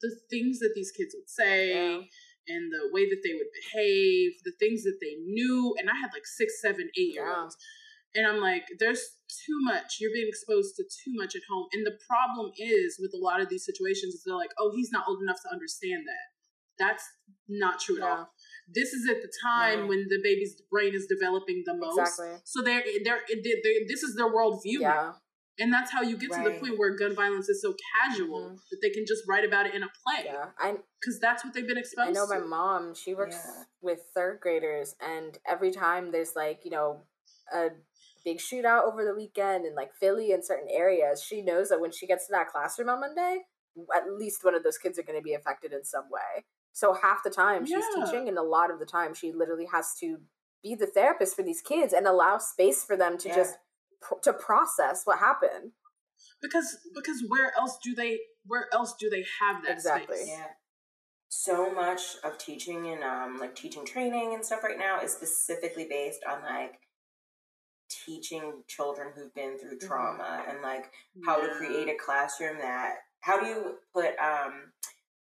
the 0.00 0.14
things 0.30 0.60
that 0.60 0.72
these 0.74 0.92
kids 0.92 1.14
would 1.16 1.28
say. 1.28 1.70
Yeah. 1.74 2.02
And 2.50 2.72
the 2.72 2.88
way 2.94 3.04
that 3.10 3.20
they 3.22 3.34
would 3.34 3.52
behave, 3.52 4.32
the 4.42 4.52
things 4.58 4.82
that 4.84 4.96
they 5.02 5.16
knew, 5.16 5.74
and 5.78 5.90
I 5.90 5.94
had 5.94 6.14
like 6.14 6.24
six, 6.24 6.62
seven, 6.62 6.88
eight 6.96 7.12
year 7.12 7.28
olds, 7.28 7.58
and 8.14 8.26
I'm 8.26 8.40
like, 8.40 8.64
there's 8.78 9.02
too 9.44 9.58
much. 9.60 9.98
You're 10.00 10.14
being 10.14 10.28
exposed 10.28 10.76
to 10.76 10.84
too 10.84 11.12
much 11.12 11.36
at 11.36 11.42
home, 11.50 11.66
and 11.74 11.84
the 11.84 11.98
problem 12.08 12.52
is 12.56 12.98
with 12.98 13.12
a 13.12 13.18
lot 13.22 13.42
of 13.42 13.50
these 13.50 13.66
situations 13.66 14.14
is 14.14 14.22
they're 14.24 14.34
like, 14.34 14.54
oh, 14.58 14.72
he's 14.74 14.90
not 14.90 15.04
old 15.06 15.20
enough 15.20 15.42
to 15.42 15.52
understand 15.52 16.04
that. 16.06 16.26
That's 16.78 17.04
not 17.48 17.80
true 17.80 17.96
at 17.96 18.02
Yeah. 18.02 18.10
all 18.10 18.32
this 18.74 18.92
is 18.92 19.08
at 19.08 19.22
the 19.22 19.32
time 19.42 19.80
Yeah. 19.80 19.86
when 19.86 20.06
the 20.08 20.20
baby's 20.22 20.60
brain 20.70 20.94
is 20.94 21.06
developing 21.06 21.62
the 21.66 21.74
most. 21.74 21.98
Exactly. 21.98 22.36
So 22.44 22.62
they're, 22.62 22.82
they're, 23.04 23.20
they're, 23.28 23.56
they're 23.62 23.80
this 23.88 24.02
is 24.02 24.14
their 24.16 24.32
worldview. 24.32 24.80
Yeah. 24.80 25.12
And 25.60 25.72
that's 25.72 25.90
how 25.90 26.02
you 26.02 26.16
get 26.16 26.30
to 26.32 26.42
the 26.44 26.52
point 26.52 26.78
where 26.78 26.96
gun 26.96 27.16
violence 27.16 27.48
is 27.48 27.60
so 27.60 27.74
casual 27.96 28.50
Mhm. 28.50 28.58
that 28.70 28.78
they 28.80 28.90
can 28.90 29.04
just 29.06 29.24
write 29.28 29.44
about 29.44 29.66
it 29.66 29.74
in 29.74 29.82
a 29.82 29.88
play. 30.04 30.24
Yeah. 30.26 30.50
Because 31.00 31.18
that's 31.18 31.44
what 31.44 31.52
they've 31.54 31.66
been 31.66 31.78
exposed 31.78 32.10
I 32.10 32.12
know 32.12 32.26
my 32.28 32.38
mom, 32.38 32.94
she 32.94 33.14
works 33.14 33.34
Yeah. 33.34 33.64
with 33.80 34.00
third 34.14 34.38
graders 34.40 34.94
and 35.00 35.36
every 35.46 35.72
time 35.72 36.12
there's 36.12 36.36
like, 36.36 36.64
you 36.64 36.70
know, 36.70 37.06
a 37.52 37.70
big 38.24 38.38
shootout 38.38 38.84
over 38.84 39.04
the 39.04 39.14
weekend 39.14 39.64
in 39.64 39.74
like 39.74 39.94
Philly 39.94 40.30
and 40.32 40.44
certain 40.44 40.68
areas, 40.70 41.22
she 41.24 41.42
knows 41.42 41.70
that 41.70 41.80
when 41.80 41.90
she 41.90 42.06
gets 42.06 42.26
to 42.26 42.32
that 42.32 42.48
classroom 42.48 42.88
on 42.90 43.00
Monday, 43.00 43.46
at 43.96 44.12
least 44.12 44.44
one 44.44 44.54
of 44.54 44.62
those 44.62 44.78
kids 44.78 44.98
are 44.98 45.02
going 45.02 45.18
to 45.18 45.22
be 45.22 45.34
affected 45.34 45.72
in 45.72 45.84
some 45.84 46.04
way. 46.10 46.44
So 46.78 46.92
half 46.94 47.24
the 47.24 47.30
time 47.30 47.66
she's 47.66 47.84
Yeah. 47.96 48.04
teaching 48.04 48.28
and 48.28 48.38
a 48.38 48.42
lot 48.42 48.70
of 48.70 48.78
the 48.78 48.86
time 48.86 49.12
she 49.12 49.32
literally 49.32 49.66
has 49.66 49.96
to 49.96 50.22
be 50.62 50.76
the 50.76 50.86
therapist 50.86 51.34
for 51.34 51.42
these 51.42 51.60
kids 51.60 51.92
and 51.92 52.06
allow 52.06 52.38
space 52.38 52.84
for 52.84 52.96
them 52.96 53.18
to 53.18 53.28
Yeah. 53.28 53.34
just 53.34 53.58
pr- 54.00 54.20
to 54.22 54.32
process 54.32 55.04
what 55.04 55.18
happened. 55.18 55.72
Because 56.40 56.86
because 56.94 57.24
where 57.26 57.52
else 57.58 57.78
do 57.82 57.96
they 57.96 58.20
where 58.46 58.72
else 58.72 58.94
do 58.94 59.10
they 59.10 59.24
have 59.40 59.64
that 59.64 59.72
Exactly. 59.72 60.18
space? 60.18 60.28
Yeah. 60.28 60.54
So 61.28 61.70
much 61.72 62.16
of 62.22 62.38
teaching 62.38 62.86
and 62.86 63.02
um 63.02 63.38
like 63.40 63.56
teaching 63.56 63.84
training 63.84 64.32
and 64.34 64.46
stuff 64.46 64.62
right 64.62 64.78
now 64.78 65.00
is 65.00 65.12
specifically 65.12 65.84
based 65.88 66.22
on 66.22 66.42
like 66.42 66.78
teaching 67.88 68.62
children 68.68 69.12
who've 69.14 69.34
been 69.34 69.58
through 69.58 69.78
Mhm. 69.78 69.86
trauma 69.88 70.44
and 70.46 70.62
like 70.62 70.92
how 71.26 71.40
to 71.40 71.48
create 71.56 71.88
a 71.88 71.96
classroom 71.96 72.58
that 72.58 72.98
how 73.20 73.40
do 73.40 73.46
you 73.46 73.80
put 73.92 74.16
um 74.20 74.72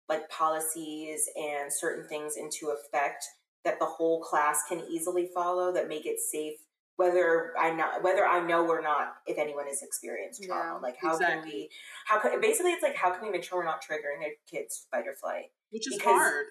like 0.08 0.28
policies 0.28 1.28
and 1.36 1.72
certain 1.72 2.06
things 2.08 2.36
into 2.36 2.68
effect 2.70 3.24
that 3.64 3.78
the 3.78 3.86
whole 3.86 4.20
class 4.20 4.62
can 4.68 4.80
easily 4.90 5.28
follow 5.34 5.72
that 5.72 5.88
make 5.88 6.06
it 6.06 6.20
safe 6.20 6.58
whether 6.96 7.52
I 7.58 7.72
know 7.72 7.90
whether 8.02 8.24
I 8.24 8.38
know 8.46 8.68
or 8.68 8.80
not 8.80 9.14
if 9.26 9.36
anyone 9.36 9.66
has 9.66 9.82
experienced 9.82 10.44
trauma. 10.44 10.74
Yeah, 10.74 10.78
like 10.80 10.96
how 11.02 11.18
can 11.18 11.42
we 11.42 11.68
how 12.06 12.20
can 12.20 12.40
basically 12.40 12.70
it's 12.70 12.84
like 12.84 12.94
how 12.94 13.10
can 13.10 13.24
we 13.24 13.30
make 13.32 13.42
sure 13.42 13.58
we're 13.58 13.64
not 13.64 13.82
triggering 13.82 14.24
a 14.24 14.36
kid's 14.48 14.86
fight 14.92 15.04
or 15.08 15.14
flight? 15.14 15.46
Which 15.70 15.88
is 15.88 15.94
Because- 15.96 16.12
hard. 16.14 16.46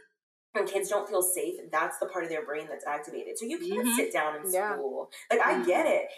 when 0.52 0.68
kids 0.68 0.88
don't 0.90 1.10
feel 1.10 1.24
safe, 1.24 1.56
that's 1.72 1.98
the 1.98 2.06
part 2.08 2.24
of 2.26 2.30
their 2.30 2.46
brain 2.46 2.68
that's 2.70 2.86
activated. 2.86 3.40
So 3.40 3.46
you 3.46 3.58
can't 3.58 3.88
Mhm. 3.88 3.96
sit 3.96 4.12
down 4.14 4.36
in 4.46 4.52
Yeah. 4.52 4.74
school. 4.74 5.10
Like 5.32 5.40
I 5.40 5.64
get 5.64 5.88
it. 5.88 6.10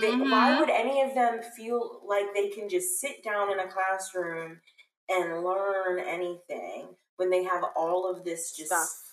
They, 0.00 0.10
Mhm. 0.12 0.30
why 0.30 0.58
would 0.58 0.70
any 0.70 1.02
of 1.02 1.12
them 1.14 1.42
feel 1.54 2.00
like 2.06 2.32
they 2.32 2.48
can 2.48 2.68
just 2.68 2.98
sit 3.00 3.22
down 3.22 3.50
in 3.52 3.58
a 3.58 3.68
classroom 3.70 4.62
and 5.08 5.44
learn 5.44 6.00
anything 6.00 6.88
when 7.16 7.30
they 7.30 7.44
have 7.44 7.62
all 7.76 8.10
of 8.10 8.24
this 8.24 8.52
just 8.56 8.70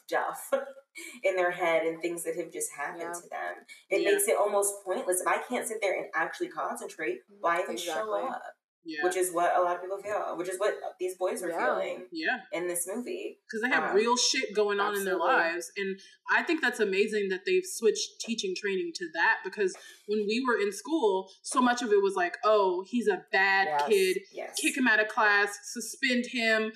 Stuff. 0.08 0.40
stuff, 0.50 0.64
in 1.24 1.36
their 1.36 1.52
head 1.52 1.84
and 1.84 2.02
things 2.02 2.24
that 2.24 2.36
have 2.36 2.52
just 2.52 2.72
happened 2.72 3.02
Yeah. 3.02 3.14
to 3.14 3.30
them? 3.30 3.56
It 3.90 4.02
Yeah. 4.02 4.12
makes 4.12 4.28
it 4.28 4.36
almost 4.38 4.74
pointless. 4.84 5.22
If 5.22 5.28
I 5.28 5.38
can't 5.40 5.68
sit 5.68 5.78
there 5.82 5.96
and 5.98 6.08
actually 6.16 6.50
concentrate, 6.50 7.20
mm-hmm. 7.24 7.42
why 7.42 7.62
even 7.62 7.78
show 7.78 7.92
Exactly. 7.92 8.22
up? 8.24 8.44
Yeah. 8.84 9.04
Which 9.04 9.16
is 9.16 9.32
what 9.32 9.56
a 9.56 9.62
lot 9.62 9.76
of 9.76 9.82
people 9.82 10.00
feel. 10.02 10.36
Which 10.38 10.50
is 10.50 10.58
what 10.60 10.74
these 11.00 11.16
boys 11.18 11.44
are 11.44 11.50
Yeah. 11.50 11.66
feeling 11.66 12.08
yeah. 12.12 12.40
in 12.52 12.68
this 12.68 12.88
movie. 12.92 13.40
because 13.48 13.62
they 13.62 13.70
have 13.70 13.92
Um, 13.92 13.96
real 13.96 14.18
shit 14.18 14.54
going 14.56 14.80
on 14.80 14.96
in 14.96 15.06
their 15.06 15.18
lives 15.18 15.72
and 15.78 16.00
i 16.32 16.42
think 16.44 16.62
that's 16.62 16.80
amazing 16.80 17.30
that 17.30 17.42
they've 17.46 17.66
switched 17.66 18.20
teaching 18.22 18.54
training 18.56 18.92
to 18.96 19.06
that 19.14 19.38
because 19.44 19.76
when 20.08 20.26
we 20.28 20.44
were 20.48 20.58
in 20.60 20.72
school 20.72 21.30
so 21.42 21.62
much 21.62 21.82
of 21.82 21.92
it 21.92 22.02
was 22.02 22.16
like 22.16 22.38
oh 22.44 22.84
he's 22.90 23.08
a 23.08 23.24
bad 23.32 23.68
Yes. 23.68 23.88
kid 23.88 24.18
Yes. 24.32 24.60
kick 24.60 24.78
him 24.78 24.88
out 24.88 25.00
of 25.00 25.08
class 25.10 25.50
suspend 25.74 26.26
him 26.32 26.72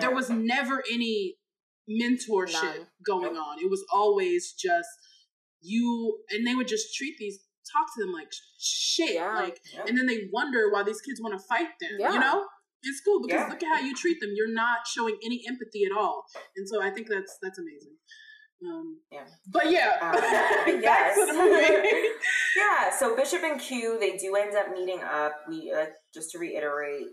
there 0.00 0.10
was 0.14 0.28
never 0.30 0.82
any 0.92 1.36
mentorship 1.88 2.52
None. 2.62 2.86
going 3.04 3.34
Nope. 3.34 3.46
on 3.46 3.58
it 3.60 3.70
was 3.70 3.84
always 3.92 4.52
just 4.52 4.88
you 5.60 6.18
and 6.30 6.46
they 6.46 6.54
would 6.54 6.68
just 6.68 6.94
treat 6.94 7.16
these 7.18 7.38
talk 7.72 7.86
to 7.94 8.04
them 8.04 8.12
like 8.12 8.28
shit 8.58 9.14
Yeah. 9.14 9.34
like 9.34 9.60
and 9.86 9.96
then 9.96 10.06
they 10.06 10.28
wonder 10.32 10.70
why 10.70 10.82
these 10.82 11.00
kids 11.00 11.20
want 11.20 11.38
to 11.38 11.44
fight 11.46 11.68
them 11.80 11.90
Yeah. 11.98 12.12
you 12.12 12.20
know 12.20 12.46
it's 12.82 13.00
cool 13.04 13.20
because 13.26 13.48
look 13.48 13.62
at 13.62 13.68
how 13.78 13.80
you 13.84 13.94
treat 13.94 14.20
them 14.20 14.30
you're 14.34 14.52
not 14.52 14.86
showing 14.86 15.16
any 15.24 15.42
empathy 15.48 15.84
at 15.84 15.96
all 15.96 16.24
and 16.56 16.68
so 16.68 16.82
i 16.82 16.90
think 16.90 17.08
that's 17.08 17.36
that's 17.42 17.58
amazing 17.58 17.96
um 18.66 19.00
Yeah. 19.10 19.26
but 19.52 19.70
yeah 19.70 19.98
Um, 20.00 20.12
back 20.82 21.14
to 21.14 21.26
the 21.26 21.32
movie 21.32 22.08
yeah, 22.56 22.90
so 22.98 23.14
Bishop 23.14 23.42
and 23.42 23.60
Q, 23.60 23.98
they 24.00 24.16
do 24.16 24.34
end 24.34 24.56
up 24.56 24.72
meeting 24.72 25.00
up. 25.02 25.32
We 25.46 25.70
uh, 25.76 25.86
just 26.14 26.30
to 26.30 26.38
reiterate, 26.38 27.04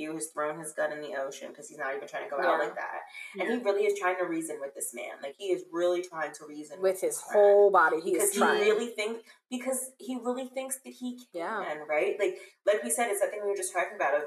Q 0.00 0.14
has 0.14 0.28
thrown 0.28 0.58
his 0.58 0.72
gun 0.72 0.92
in 0.92 1.02
the 1.02 1.14
ocean 1.16 1.48
because 1.48 1.68
he's 1.68 1.76
not 1.76 1.94
even 1.94 2.08
trying 2.08 2.24
to 2.24 2.30
go 2.30 2.40
out 2.40 2.58
like 2.58 2.74
that, 2.74 3.00
and 3.38 3.50
he 3.50 3.58
really 3.62 3.82
is 3.84 3.98
trying 3.98 4.16
to 4.16 4.24
reason 4.24 4.56
with 4.60 4.74
this 4.74 4.94
man. 4.94 5.20
Like 5.22 5.34
he 5.38 5.46
is 5.46 5.64
really 5.70 6.02
trying 6.02 6.32
to 6.32 6.46
reason 6.48 6.80
With 6.80 7.00
his 7.02 7.20
whole 7.20 7.70
body, 7.70 8.00
he 8.00 8.12
because 8.12 8.30
is 8.30 8.34
he 8.36 8.40
really 8.40 8.86
thinks 8.88 9.20
because 9.50 9.90
he 9.98 10.16
really 10.16 10.46
thinks 10.46 10.78
that 10.84 10.94
he 10.94 11.18
can, 11.18 11.26
Yeah. 11.34 11.74
right? 11.86 12.16
Like 12.18 12.38
like 12.66 12.82
we 12.82 12.90
said, 12.90 13.08
it's 13.10 13.20
that 13.20 13.30
thing 13.30 13.40
we 13.42 13.50
were 13.50 13.56
just 13.56 13.74
talking 13.74 13.96
about 13.96 14.14
of 14.14 14.22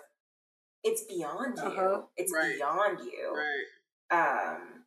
it's 0.84 1.04
beyond 1.06 1.58
you. 1.58 1.64
Uh-huh. 1.64 2.02
It's 2.18 2.32
Right. 2.32 2.56
beyond 2.56 3.00
you. 3.00 3.34
Right. 3.36 3.66
Um, 4.12 4.86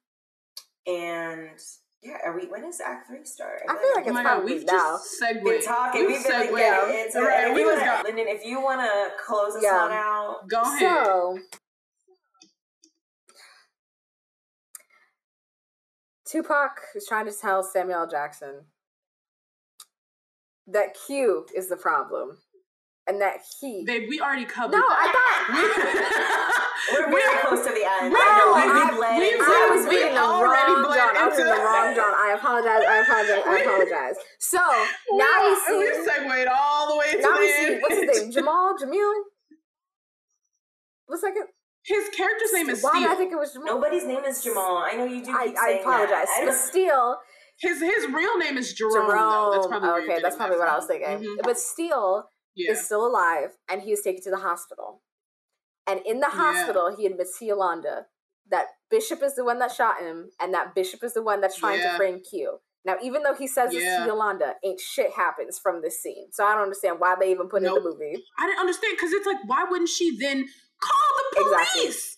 and 0.87 1.59
yeah, 2.07 2.19
are 2.25 2.37
we? 2.37 2.47
When 2.47 2.63
does 2.63 2.81
Act 2.81 3.09
Three 3.09 3.25
start? 3.25 3.63
I 3.69 3.75
feel 3.77 3.91
like 3.95 4.07
it's 4.07 4.15
my 4.15 4.23
god, 4.23 4.35
probably 4.37 4.55
we've 4.55 4.67
now. 4.67 4.73
just 4.99 5.19
segued. 5.19 5.45
been 5.45 5.63
talking. 5.63 6.07
We've 6.07 6.17
We've 6.17 6.23
been 6.25 6.33
like, 6.33 6.45
segued. 6.49 6.59
yeah, 6.59 6.89
it's 6.91 7.15
Right, 7.17 7.55
we 7.55 7.61
you 7.61 7.67
just 7.67 7.79
wanna, 7.81 7.91
got- 7.91 8.05
Lyndon, 8.05 8.27
if 8.29 8.45
you 8.45 8.61
want 8.61 8.81
to 8.81 9.11
close 9.25 9.55
this 9.55 9.63
Yeah. 9.65 9.83
one 9.83 9.93
out, 9.93 10.49
Go 10.49 10.61
ahead. 10.63 10.79
So, 10.81 11.39
Tupac 16.27 16.81
is 16.95 17.07
trying 17.07 17.27
to 17.27 17.33
tell 17.33 17.63
Samuel 17.63 18.01
L. 18.01 18.07
Jackson 18.09 18.63
that 20.67 20.97
Q 21.07 21.47
is 21.55 21.69
the 21.69 21.77
problem, 21.77 22.39
and 23.07 23.21
that 23.21 23.37
he. 23.61 23.85
Babe, 23.87 24.09
we 24.09 24.21
already 24.21 24.45
covered 24.45 24.73
no, 24.73 24.81
that. 24.81 24.99
I 24.99 25.07
thought. 25.15 26.93
we're 26.93 27.11
very 27.11 27.39
close 27.47 27.65
to 27.67 27.73
the 27.73 27.87
end. 28.03 28.13
No, 28.13 28.19
I 28.19 28.39
know, 28.39 28.55
I- 28.55 28.67
we, 28.67 28.91
we 28.91 28.97
bled 28.97 29.19
we- 29.21 29.31
into 29.33 29.45
I 29.45 29.69
it. 29.71 29.77
was 29.77 29.87
we 29.87 29.97
reading 29.97 30.15
the 30.15 30.21
already 30.21 30.21
wrong 30.21 30.21
bled 30.21 30.25
John. 30.25 30.36
I 30.36 30.36
was 31.37 31.47
into 31.47 31.53
reading 31.53 31.65
the 31.65 31.71
wrong 31.71 31.95
John. 32.01 32.15
I 32.17 32.35
apologize. 32.39 32.83
I 32.89 32.97
apologize. 33.05 33.43
I 33.47 33.59
apologize. 33.63 34.17
So 34.41 34.59
now 35.13 35.37
we 35.45 35.55
see. 35.67 35.79
we 35.79 36.05
segued 36.05 36.49
all 36.49 36.89
the 36.93 36.97
way 36.99 37.13
to 37.13 37.21
Now 37.23 37.35
the 37.35 37.41
we 37.41 37.49
see. 37.53 37.73
end. 37.73 37.83
What's 37.83 37.95
his 38.01 38.23
name? 38.23 38.33
Jamal. 38.37 38.75
Jamil. 38.81 39.13
What's 41.07 41.23
second? 41.23 41.47
His 41.85 42.09
character's 42.17 42.53
name 42.53 42.69
is 42.69 42.83
Why 42.83 42.99
did 43.01 43.11
I 43.11 43.15
think 43.15 43.33
it 43.33 43.37
was 43.39 43.53
Jamal? 43.53 43.75
Nobody's 43.77 44.05
name 44.05 44.25
is 44.25 44.43
Jamal. 44.43 44.79
I 44.79 44.93
know 44.97 45.05
you 45.05 45.25
do. 45.25 45.31
I, 45.31 45.47
keep 45.47 45.57
I 45.59 45.71
apologize. 45.81 46.11
That. 46.27 46.39
I 46.43 46.45
But 46.47 46.51
don't- 46.75 47.19
His 47.61 47.81
his 47.81 48.07
real 48.13 48.39
name 48.39 48.59
is 48.59 48.73
Jerome. 48.75 49.07
Jerome. 49.09 49.53
That's 49.53 49.67
probably 49.69 49.89
where 49.89 49.99
you're 49.99 49.99
okay, 49.99 50.07
getting 50.09 50.23
that's 50.25 50.35
that 50.37 50.39
probably 50.49 50.59
what 50.59 50.69
I 50.69 50.77
was 50.77 50.87
thinking. 50.87 51.09
Mhm. 51.21 51.37
But 51.45 51.59
Steele 51.59 52.29
Yeah. 52.57 52.73
is 52.73 52.85
still 52.85 53.07
alive, 53.07 53.51
and 53.69 53.83
he 53.83 53.93
is 53.93 54.03
taken 54.03 54.21
to 54.25 54.31
the 54.31 54.39
hospital. 54.39 55.03
And 55.87 56.01
in 56.05 56.19
the 56.19 56.27
Yeah. 56.33 56.39
hospital, 56.43 56.95
he 56.97 57.07
admits 57.07 57.39
to 57.39 57.45
Yolanda 57.45 58.07
that 58.51 58.67
Bishop 58.91 59.23
is 59.23 59.35
the 59.35 59.45
one 59.45 59.59
that 59.59 59.73
shot 59.73 60.01
him, 60.01 60.31
and 60.41 60.53
that 60.55 60.75
Bishop 60.75 61.03
is 61.03 61.15
the 61.15 61.23
one 61.23 61.41
that's 61.41 61.57
trying 61.57 61.81
Yeah. 61.81 61.93
to 61.93 61.97
frame 61.97 62.21
Q. 62.21 62.59
Now, 62.85 62.97
even 63.03 63.23
though 63.25 63.35
he 63.35 63.49
says 63.49 63.73
this 63.73 63.83
Yeah. 63.83 64.01
to 64.01 64.07
Yolanda, 64.07 64.55
ain't 64.63 64.79
shit 64.81 65.11
happens 65.13 65.59
from 65.59 65.83
this 65.83 66.01
scene. 66.01 66.29
So 66.31 66.45
I 66.45 66.53
don't 66.55 66.63
understand 66.63 67.01
why 67.01 67.17
they 67.19 67.31
even 67.33 67.49
put 67.49 67.63
it 67.65 67.67
in 67.67 67.75
the 67.75 67.81
movie. 67.81 68.25
I 68.39 68.47
didn't 68.47 68.61
understand 68.61 68.97
because 68.97 69.13
it's 69.13 69.27
like, 69.27 69.39
why 69.47 69.65
wouldn't 69.65 69.89
she 69.89 70.17
then 70.17 70.47
call 70.81 71.23
the 71.33 71.41
Exactly. 71.41 71.81
police? 71.83 72.17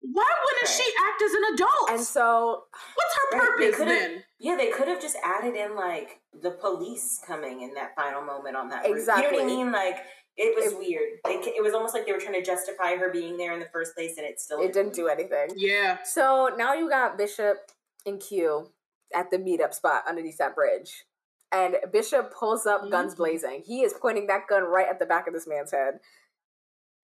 Why 0.00 0.24
wouldn't 0.44 0.68
Right. 0.68 0.84
she 0.84 0.92
act 1.08 1.22
as 1.22 1.32
an 1.32 1.44
adult? 1.54 1.90
And 1.90 2.00
so 2.00 2.66
What's 2.94 3.14
her 3.14 3.38
Right, 3.38 3.48
purpose 3.48 3.76
could've- 3.76 3.88
then? 3.88 4.24
Yeah, 4.38 4.56
they 4.56 4.70
could 4.70 4.88
have 4.88 5.00
just 5.00 5.16
added 5.24 5.56
in 5.56 5.74
like 5.74 6.20
the 6.34 6.50
police 6.52 7.20
coming 7.26 7.62
in 7.62 7.72
that 7.74 7.94
final 7.96 8.20
moment 8.22 8.56
on 8.56 8.68
that. 8.68 8.84
roof. 8.84 8.98
You 8.98 9.06
know 9.06 9.30
what 9.30 9.40
I 9.42 9.44
mean? 9.44 9.72
Like 9.72 10.04
it 10.38 10.54
was 10.56 10.72
It- 10.72 10.78
weird. 10.78 11.18
Like 11.24 11.46
it 11.46 11.62
was 11.62 11.74
almost 11.74 11.92
like 11.94 12.06
they 12.06 12.12
were 12.12 12.18
trying 12.20 12.34
to 12.34 12.42
justify 12.42 12.96
her 12.96 13.10
being 13.10 13.36
there 13.36 13.52
in 13.52 13.60
the 13.60 13.68
first 13.72 13.94
place, 13.94 14.16
and 14.16 14.26
it 14.26 14.40
still 14.40 14.60
it 14.62 14.72
didn't 14.72 14.94
do 14.94 15.08
anything. 15.08 15.48
Yeah. 15.56 16.02
So 16.04 16.50
now 16.56 16.72
you 16.74 16.88
got 16.88 17.18
Bishop 17.18 17.58
and 18.06 18.20
Q 18.20 18.72
at 19.14 19.30
the 19.30 19.38
meetup 19.38 19.74
spot 19.74 20.04
underneath 20.08 20.38
that 20.38 20.54
bridge. 20.54 21.04
And 21.50 21.76
Bishop 21.92 22.32
pulls 22.32 22.66
up 22.66 22.90
guns 22.90 23.14
Mhm. 23.14 23.18
blazing. 23.18 23.62
He 23.66 23.82
is 23.82 23.94
pointing 23.94 24.26
that 24.28 24.46
gun 24.48 24.62
right 24.64 24.86
at 24.88 24.98
the 24.98 25.06
back 25.06 25.26
of 25.26 25.34
this 25.34 25.46
man's 25.46 25.72
head. 25.72 26.00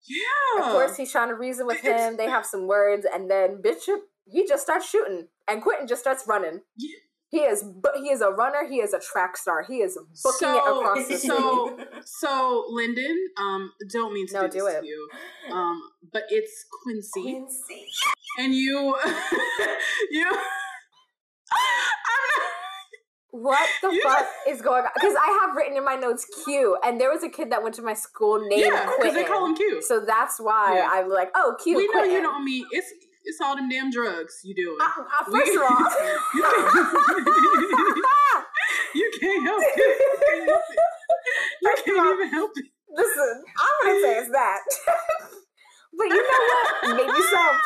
Yeah. 0.03 0.59
Of 0.65 0.71
course, 0.71 0.95
he's 0.97 1.11
trying 1.11 1.29
to 1.29 1.35
reason 1.35 1.65
with 1.65 1.79
him. 1.79 2.15
They 2.15 2.27
have 2.29 2.45
some 2.45 2.67
words, 2.67 3.05
and 3.11 3.29
then 3.29 3.61
Bishop 3.61 4.01
he 4.27 4.47
just 4.47 4.63
starts 4.63 4.87
shooting, 4.89 5.27
and 5.47 5.61
Quentin 5.61 5.87
just 5.87 6.01
starts 6.01 6.25
running. 6.27 6.61
Yeah. 6.75 6.97
He 7.35 7.41
is, 7.41 7.63
but 7.63 7.91
he 7.97 8.09
is 8.09 8.21
a 8.21 8.29
runner. 8.29 8.65
He 8.69 8.77
is 8.79 8.93
a 8.93 8.99
track 8.99 9.35
star. 9.35 9.63
He 9.63 9.77
is 9.81 9.97
booking 10.23 10.49
it 10.49 10.57
across 10.57 11.07
the 11.07 11.17
so- 11.17 11.67
street. 11.75 11.87
So, 12.05 12.65
Lyndon, 12.69 13.27
um, 13.37 13.71
don't 13.91 14.13
mean 14.13 14.27
to 14.27 14.33
No, 14.33 14.41
do, 14.47 14.59
do 14.59 14.65
this 14.65 14.73
it. 14.75 14.81
to 14.81 14.87
you, 14.87 15.09
um, 15.51 15.81
but 16.13 16.23
it's 16.29 16.65
Quincy, 16.83 17.21
Quincy. 17.21 17.87
and 18.39 18.53
you, 18.55 18.95
you. 20.11 20.25
I'm 21.51 22.25
not. 22.31 22.51
What 23.31 23.67
the 23.81 23.89
You 23.91 24.01
fuck 24.01 24.25
is 24.47 24.61
going 24.61 24.83
on? 24.85 24.91
Because 24.95 25.15
I 25.19 25.39
have 25.41 25.57
written 25.57 25.75
in 25.75 25.83
my 25.83 25.95
notes 25.95 26.25
Q, 26.45 26.77
and 26.85 27.01
there 27.01 27.11
was 27.11 27.21
a 27.21 27.27
kid 27.29 27.51
that 27.51 27.61
went 27.61 27.75
to 27.75 27.81
my 27.81 27.93
school 27.93 28.39
named 28.47 28.61
Yeah, 28.71 28.81
because 28.85 28.95
Quentin. 28.97 29.15
they 29.15 29.23
call 29.25 29.45
him 29.47 29.55
Q. 29.57 29.81
So 29.85 29.99
that's 29.99 30.39
why 30.39 30.77
Yeah. 30.77 30.89
I'm 30.89 31.09
like, 31.09 31.31
oh, 31.35 31.57
Q. 31.61 31.75
we 31.75 31.89
know 31.93 32.03
you 32.03 32.21
don't 32.21 32.45
mean 32.45 32.65
it's 32.71 32.87
it's 33.25 33.41
all 33.41 33.55
them 33.55 33.69
damn 33.69 33.89
drugs 33.91 34.39
you 34.43 34.55
doing. 34.55 34.77
Uh, 34.79 35.03
We- 35.31 35.39
first 35.39 35.55
of 35.57 35.61
all, 35.63 35.69
you 35.75 36.45
can't, 36.53 36.85
you 38.95 39.11
can't 39.19 39.43
help 39.45 39.61
it. 39.65 40.49
You 41.61 41.73
can't 41.85 42.13
even 42.13 42.29
help 42.29 42.51
it. 42.55 42.65
listen, 42.89 43.43
I'm 43.59 43.87
gonna 43.87 44.01
say 44.01 44.17
it's 44.19 44.31
that. 44.31 44.59
but 45.97 46.05
you 46.05 46.21
know 46.21 46.41
what? 46.51 46.97
Maybe 46.97 47.21
some. 47.31 47.57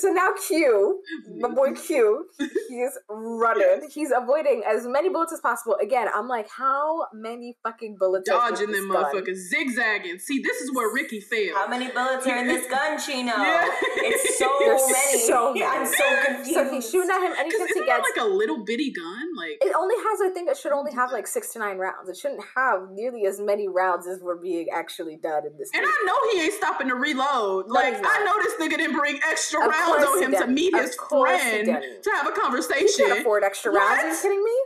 So 0.00 0.08
now 0.10 0.30
Q, 0.46 1.02
my 1.38 1.48
boy 1.48 1.72
Q, 1.72 2.26
he's 2.68 2.98
running. 3.08 3.88
He's 3.92 4.10
avoiding 4.10 4.62
as 4.68 4.86
many 4.86 5.08
bullets 5.08 5.32
as 5.32 5.40
possible. 5.40 5.76
Again, 5.82 6.08
I'm 6.14 6.28
like, 6.28 6.48
how 6.50 7.06
many 7.12 7.56
fucking 7.62 7.96
bullets? 7.98 8.28
are 8.28 8.48
in 8.48 8.54
Dodging 8.54 8.70
this 8.72 8.80
them 8.80 8.90
gun? 8.90 9.04
motherfuckers, 9.04 9.36
zigzagging. 9.48 10.18
See, 10.18 10.40
this 10.42 10.60
is 10.60 10.74
where 10.74 10.92
Ricky 10.92 11.20
failed. 11.20 11.56
How 11.56 11.68
many 11.68 11.88
bullets 11.90 12.26
are 12.26 12.38
in 12.38 12.46
this 12.48 12.68
gun, 12.68 12.98
Chino? 12.98 13.32
Yeah. 13.36 13.68
It's 13.96 14.38
so 14.38 14.50
There's 14.60 14.82
many. 14.92 15.20
so 15.26 15.52
many. 15.52 15.64
I'm 15.64 15.86
so 15.86 16.24
confused. 16.26 16.54
So 16.54 16.70
he's 16.70 16.90
shooting 16.90 17.10
at 17.10 17.18
him, 17.20 17.32
and 17.38 17.38
he 17.38 17.44
Because 17.44 17.58
thinks 17.58 17.72
he 17.74 17.78
isn't 17.80 17.86
that 17.86 18.02
gets. 18.02 18.16
like 18.16 18.26
a 18.26 18.28
little 18.28 18.64
bitty 18.64 18.90
gun? 18.92 19.26
Like 19.36 19.58
it 19.60 19.74
only 19.78 19.94
has, 19.96 20.20
I 20.22 20.30
think, 20.34 20.48
it 20.50 20.56
should 20.56 20.72
only 20.72 20.92
have 20.92 21.12
like 21.12 21.26
six 21.26 21.52
to 21.52 21.58
nine 21.58 21.78
rounds. 21.78 22.08
It 22.08 22.16
shouldn't 22.16 22.42
have 22.56 22.90
nearly 22.92 23.26
as 23.26 23.40
many 23.40 23.68
rounds 23.68 24.06
as 24.06 24.20
were 24.20 24.36
being 24.36 24.66
actually 24.74 25.16
done 25.16 25.46
in 25.46 25.56
this. 25.58 25.70
And 25.74 25.82
movie. 25.82 25.92
I 25.94 26.06
know 26.06 26.18
he 26.32 26.44
ain't 26.44 26.54
stopping 26.54 26.88
to 26.88 26.94
reload. 26.94 27.68
Like 27.68 27.96
he's. 27.96 28.04
I 28.06 28.24
know 28.24 28.34
this 28.42 28.54
nigga 28.60 28.76
didn't 28.78 28.96
bring 28.96 29.16
extra 29.28 29.43
Of 29.52 29.66
rounds 29.66 30.04
on 30.04 30.22
him 30.22 30.32
to 30.32 30.46
meet 30.46 30.74
Of 30.74 30.80
his 30.80 30.94
friend 30.96 31.66
to 31.66 32.10
have 32.14 32.26
a 32.26 32.34
He 32.34 32.40
conversation. 32.40 33.06
can't 33.06 33.20
afford 33.20 33.44
extra 33.44 33.72
rounds. 33.72 34.02
Are 34.02 34.08
you 34.08 34.16
kidding 34.22 34.42
me? 34.44 34.56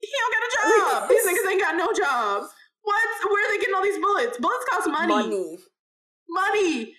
He 0.00 0.08
don't 0.18 0.32
got 0.34 0.42
a 0.42 0.50
job. 1.00 1.08
These 1.08 1.26
niggas 1.26 1.50
ain't 1.50 1.60
got 1.60 1.76
no 1.76 1.92
job. 1.92 2.44
What? 2.82 3.02
Where 3.30 3.46
are 3.46 3.52
they 3.52 3.58
getting 3.60 3.74
all 3.74 3.82
these 3.82 3.98
bullets? 4.00 4.38
Bullets 4.38 4.64
cost 4.68 4.88
money. 4.88 5.14
Money. 5.14 5.58
Money. 6.28 6.94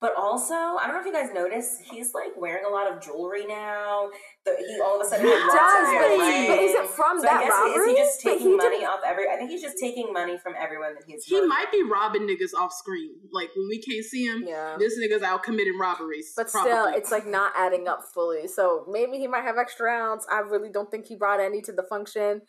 But 0.00 0.14
also, 0.16 0.54
I 0.54 0.84
don't 0.86 0.94
know 0.94 1.00
if 1.00 1.04
you 1.06 1.12
guys 1.12 1.28
noticed, 1.34 1.82
he's 1.82 2.14
like 2.14 2.32
wearing 2.34 2.64
a 2.64 2.70
lot 2.72 2.90
of 2.90 3.02
jewelry 3.02 3.44
now. 3.46 4.08
The, 4.46 4.56
he 4.58 4.80
all 4.80 4.98
of 4.98 5.06
a 5.06 5.10
sudden 5.10 5.26
He 5.26 5.30
does, 5.30 5.52
but, 5.52 5.90
Really? 5.92 6.24
is, 6.24 6.48
but 6.48 6.58
is 6.58 6.72
it 6.74 6.86
from 6.88 7.18
So 7.18 7.24
that 7.24 7.36
I 7.36 7.44
guess 7.44 7.52
robbery? 7.52 7.90
is 7.92 7.98
he 7.98 8.02
just 8.02 8.20
taking 8.22 8.46
he 8.48 8.56
money 8.56 8.76
didn't- 8.78 8.88
off 8.88 9.00
every? 9.04 9.28
I 9.28 9.36
think 9.36 9.50
he's 9.50 9.60
just 9.60 9.76
taking 9.78 10.10
money 10.10 10.38
from 10.38 10.54
everyone 10.58 10.94
that 10.94 11.04
he's. 11.06 11.24
He 11.26 11.34
murdered. 11.34 11.48
might 11.48 11.70
be 11.70 11.82
robbing 11.82 12.22
niggas 12.22 12.54
off 12.58 12.72
screen. 12.72 13.12
Like 13.30 13.50
when 13.54 13.68
we 13.68 13.78
can't 13.82 14.02
see 14.02 14.24
him, 14.24 14.44
Yeah. 14.46 14.76
this 14.78 14.98
nigga's 14.98 15.22
out 15.22 15.42
committing 15.42 15.76
robberies. 15.78 16.32
But 16.34 16.50
probably. 16.50 16.70
still, 16.72 16.86
it's 16.86 17.10
like 17.10 17.26
not 17.26 17.52
adding 17.54 17.86
up 17.86 18.02
fully. 18.14 18.48
So 18.48 18.86
maybe 18.90 19.18
he 19.18 19.26
might 19.26 19.42
have 19.44 19.58
extra 19.58 19.84
rounds. 19.84 20.26
I 20.32 20.38
really 20.38 20.70
don't 20.70 20.90
think 20.90 21.08
he 21.08 21.14
brought 21.16 21.40
any 21.40 21.60
to 21.60 21.72
the 21.72 21.82
function. 21.82 22.40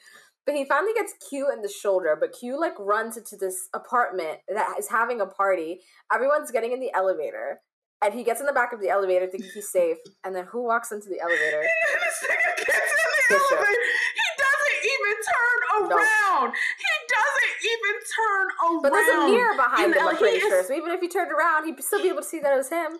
But 0.45 0.55
he 0.55 0.65
finally 0.65 0.93
gets 0.93 1.13
Q 1.29 1.49
in 1.53 1.61
the 1.61 1.69
shoulder. 1.69 2.17
But 2.19 2.33
Q 2.37 2.59
like 2.59 2.73
runs 2.79 3.15
into 3.17 3.35
this 3.37 3.69
apartment 3.73 4.39
that 4.53 4.75
is 4.79 4.89
having 4.89 5.21
a 5.21 5.25
party. 5.27 5.81
Everyone's 6.13 6.51
getting 6.51 6.71
in 6.71 6.79
the 6.79 6.91
elevator. 6.93 7.61
And 8.03 8.15
he 8.15 8.23
gets 8.23 8.39
in 8.39 8.47
the 8.47 8.53
back 8.53 8.73
of 8.73 8.81
the 8.81 8.89
elevator 8.89 9.27
thinking 9.27 9.51
he's 9.53 9.71
safe. 9.71 9.97
And 10.23 10.35
then 10.35 10.45
who 10.45 10.63
walks 10.63 10.91
into 10.91 11.07
the 11.09 11.19
elevator? 11.21 11.61
this 12.01 12.25
nigga 12.25 12.57
gets 12.57 12.69
in 12.69 12.73
the 12.73 13.37
Bishop. 13.37 13.51
elevator. 13.51 13.81
He 14.17 14.27
doesn't 14.41 14.77
even 14.89 15.15
turn 15.29 15.89
No. 15.89 15.95
around. 15.97 16.53
He 16.57 16.93
doesn't 17.13 17.53
even 17.61 17.95
turn 18.17 18.47
around. 18.65 18.81
But 18.81 18.89
there's 18.93 19.09
a 19.13 19.29
mirror 19.29 19.55
behind 19.55 19.93
him, 19.93 20.07
uh, 20.07 20.09
I'm 20.09 20.17
pretty 20.17 20.37
is- 20.37 20.41
sure. 20.43 20.63
So 20.63 20.73
even 20.73 20.89
if 20.91 20.99
he 21.01 21.07
turned 21.07 21.31
around, 21.31 21.65
he'd 21.65 21.79
still 21.83 22.01
be 22.01 22.09
able 22.09 22.21
to 22.23 22.27
see 22.27 22.39
that 22.39 22.51
it 22.51 22.57
was 22.57 22.69
him. 22.69 22.97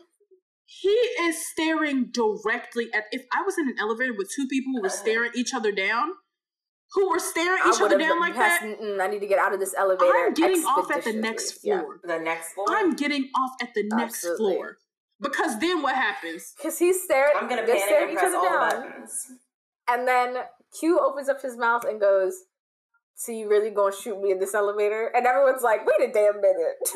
He 0.68 0.90
is 0.90 1.46
staring 1.50 2.12
directly 2.14 2.94
at. 2.94 3.06
If 3.12 3.26
I 3.34 3.42
was 3.42 3.58
in 3.58 3.68
an 3.68 3.76
elevator 3.80 4.14
with 4.16 4.32
two 4.34 4.48
people 4.48 4.72
who 4.76 4.82
were 4.84 4.90
staring 4.90 5.32
each 5.36 5.54
other 5.54 5.72
down, 5.72 6.12
who 6.94 7.10
were 7.10 7.20
staring 7.20 7.62
I 7.64 7.70
each 7.70 7.82
other 7.82 7.98
down 7.98 8.20
like 8.20 8.36
past, 8.36 8.62
that, 8.62 8.80
"Mm-mm, 8.80 9.02
I 9.02 9.08
need 9.08 9.20
to 9.20 9.28
get 9.28 9.40
out 9.40 9.54
of 9.54 9.60
this 9.60 9.74
elevator. 9.78 10.12
I'm 10.12 10.34
getting 10.34 10.64
off 10.64 10.92
at 10.92 11.04
the 11.04 11.10
expeditiously." 11.10 11.22
next 11.22 11.60
Yeah. 11.64 11.80
floor. 11.82 12.00
the 12.04 12.20
next 12.20 12.54
floor. 12.54 12.68
I'm 12.70 12.96
getting 12.96 13.30
off 13.36 13.56
at 13.62 13.74
the 13.74 13.84
next 13.84 14.26
Absolutely. 14.26 14.56
floor 14.56 14.78
because 15.22 15.60
then 15.60 15.82
what 15.82 15.96
happens? 15.96 16.54
Because 16.58 16.80
he's 16.80 17.04
staring. 17.04 17.34
I'm 17.36 17.48
gonna 17.48 17.66
they're 17.66 17.76
panic 17.76 17.88
staring 17.88 18.10
and 18.10 18.18
press 18.18 18.34
other 18.34 18.38
all 18.38 18.70
the 18.70 18.76
buttons. 18.76 19.32
And 19.88 20.08
then 20.08 20.38
Q 20.80 21.00
opens 21.00 21.30
up 21.30 21.42
his 21.42 21.58
mouth 21.58 21.84
and 21.86 22.00
goes, 22.00 22.34
So 23.16 23.32
you 23.32 23.48
really 23.50 23.70
gonna 23.70 23.96
shoot 23.96 24.20
me 24.22 24.32
in 24.32 24.40
this 24.40 24.54
elevator? 24.54 25.12
And 25.16 25.26
everyone's 25.26 25.62
like, 25.64 25.86
Wait 25.86 26.10
a 26.10 26.12
damn 26.12 26.42
minute. 26.42 26.78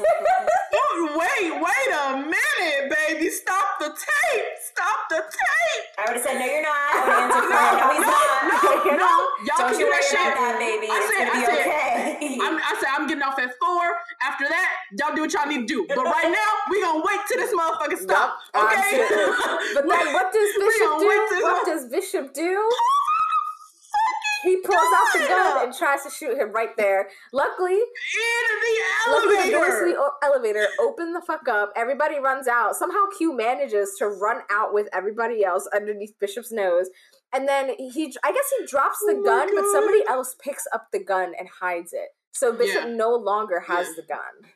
Wait, 0.97 1.51
wait 1.51 1.89
a 1.93 2.15
minute, 2.17 2.89
baby! 2.89 3.29
Stop 3.29 3.79
the 3.79 3.89
tape! 3.89 4.45
Stop 4.71 5.09
the 5.09 5.17
tape! 5.17 5.85
I 5.97 6.05
would 6.07 6.15
have 6.15 6.23
said, 6.23 6.39
"No, 6.39 6.45
you're 6.45 6.61
not." 6.61 6.71
I 6.79 6.99
would 7.03 7.09
have 7.11 7.23
answered, 7.35 7.49
"No, 7.51 7.59
no, 7.75 7.91
he's 7.91 8.05
not." 8.07 8.85
No, 8.85 8.97
know? 8.97 9.27
Y'all 9.45 9.57
Don't 9.57 9.71
can 9.71 9.79
you 9.79 9.85
do 9.85 9.91
that 9.91 10.03
shit. 10.03 10.19
that, 10.19 10.55
baby. 10.59 10.87
I 10.89 10.97
it's 10.97 11.07
said- 11.13 11.29
I 11.29 11.45
said- 11.45 11.59
okay. 11.65 12.39
I'm, 12.41 12.55
I 12.57 12.73
said 12.79 12.89
I'm 12.97 13.07
getting 13.07 13.23
off 13.23 13.37
at 13.39 13.51
four. 13.61 13.85
After 14.21 14.45
that, 14.49 14.69
y'all 14.97 15.15
do 15.15 15.21
what 15.21 15.33
y'all 15.33 15.47
need 15.47 15.67
to 15.67 15.73
do. 15.73 15.85
But 15.87 16.03
right 16.05 16.29
now, 16.31 16.49
we 16.69 16.81
gonna 16.81 17.03
wait 17.05 17.19
till 17.27 17.37
this 17.37 17.53
motherfucker 17.53 17.97
stop. 17.97 18.37
Yup, 18.53 18.63
Okay? 18.71 19.07
But 19.75 19.87
then 19.87 20.13
what 20.13 20.33
does 20.33 20.51
Bishop 20.57 20.91
do? 20.99 21.41
What 21.43 21.65
does 21.65 21.85
Bishop 21.89 22.33
do? 22.33 22.69
he 24.43 24.57
pulls 24.57 24.77
out 24.77 25.07
the 25.13 25.19
gun 25.27 25.65
and 25.65 25.73
tries 25.75 26.03
to 26.03 26.09
shoot 26.09 26.37
him 26.37 26.51
right 26.51 26.75
there. 26.77 27.09
Luckily, 27.33 27.73
In 27.73 27.79
the 27.81 28.81
elevator, 29.07 29.27
luckily 29.31 29.49
the 29.51 29.57
doors 29.57 29.67
to 29.67 29.73
elevator. 29.73 29.95
the 30.21 30.25
elevator 30.27 30.67
open 30.81 31.13
the 31.13 31.21
fuck 31.21 31.47
up. 31.47 31.73
Everybody 31.75 32.19
runs 32.19 32.47
out. 32.47 32.75
Somehow 32.75 33.05
Q 33.17 33.35
manages 33.35 33.95
to 33.99 34.07
run 34.07 34.41
out 34.51 34.73
with 34.73 34.87
everybody 34.93 35.43
else 35.43 35.67
underneath 35.75 36.13
Bishop's 36.19 36.51
nose. 36.51 36.89
And 37.35 37.47
then 37.47 37.71
he, 37.77 38.15
I 38.23 38.31
guess 38.31 38.45
he 38.57 38.65
drops 38.65 38.97
the 39.05 39.15
Oh 39.17 39.23
gun, 39.23 39.49
but 39.53 39.65
somebody 39.73 40.03
else 40.07 40.35
picks 40.41 40.65
up 40.73 40.87
the 40.93 41.03
gun 41.03 41.33
and 41.37 41.49
hides 41.49 41.91
it. 41.91 42.09
So 42.31 42.53
Bishop 42.53 42.83
Yeah. 42.85 42.93
no 42.93 43.13
longer 43.13 43.59
has 43.59 43.87
Yeah. 43.89 43.93
the 43.97 44.01
gun. 44.03 44.51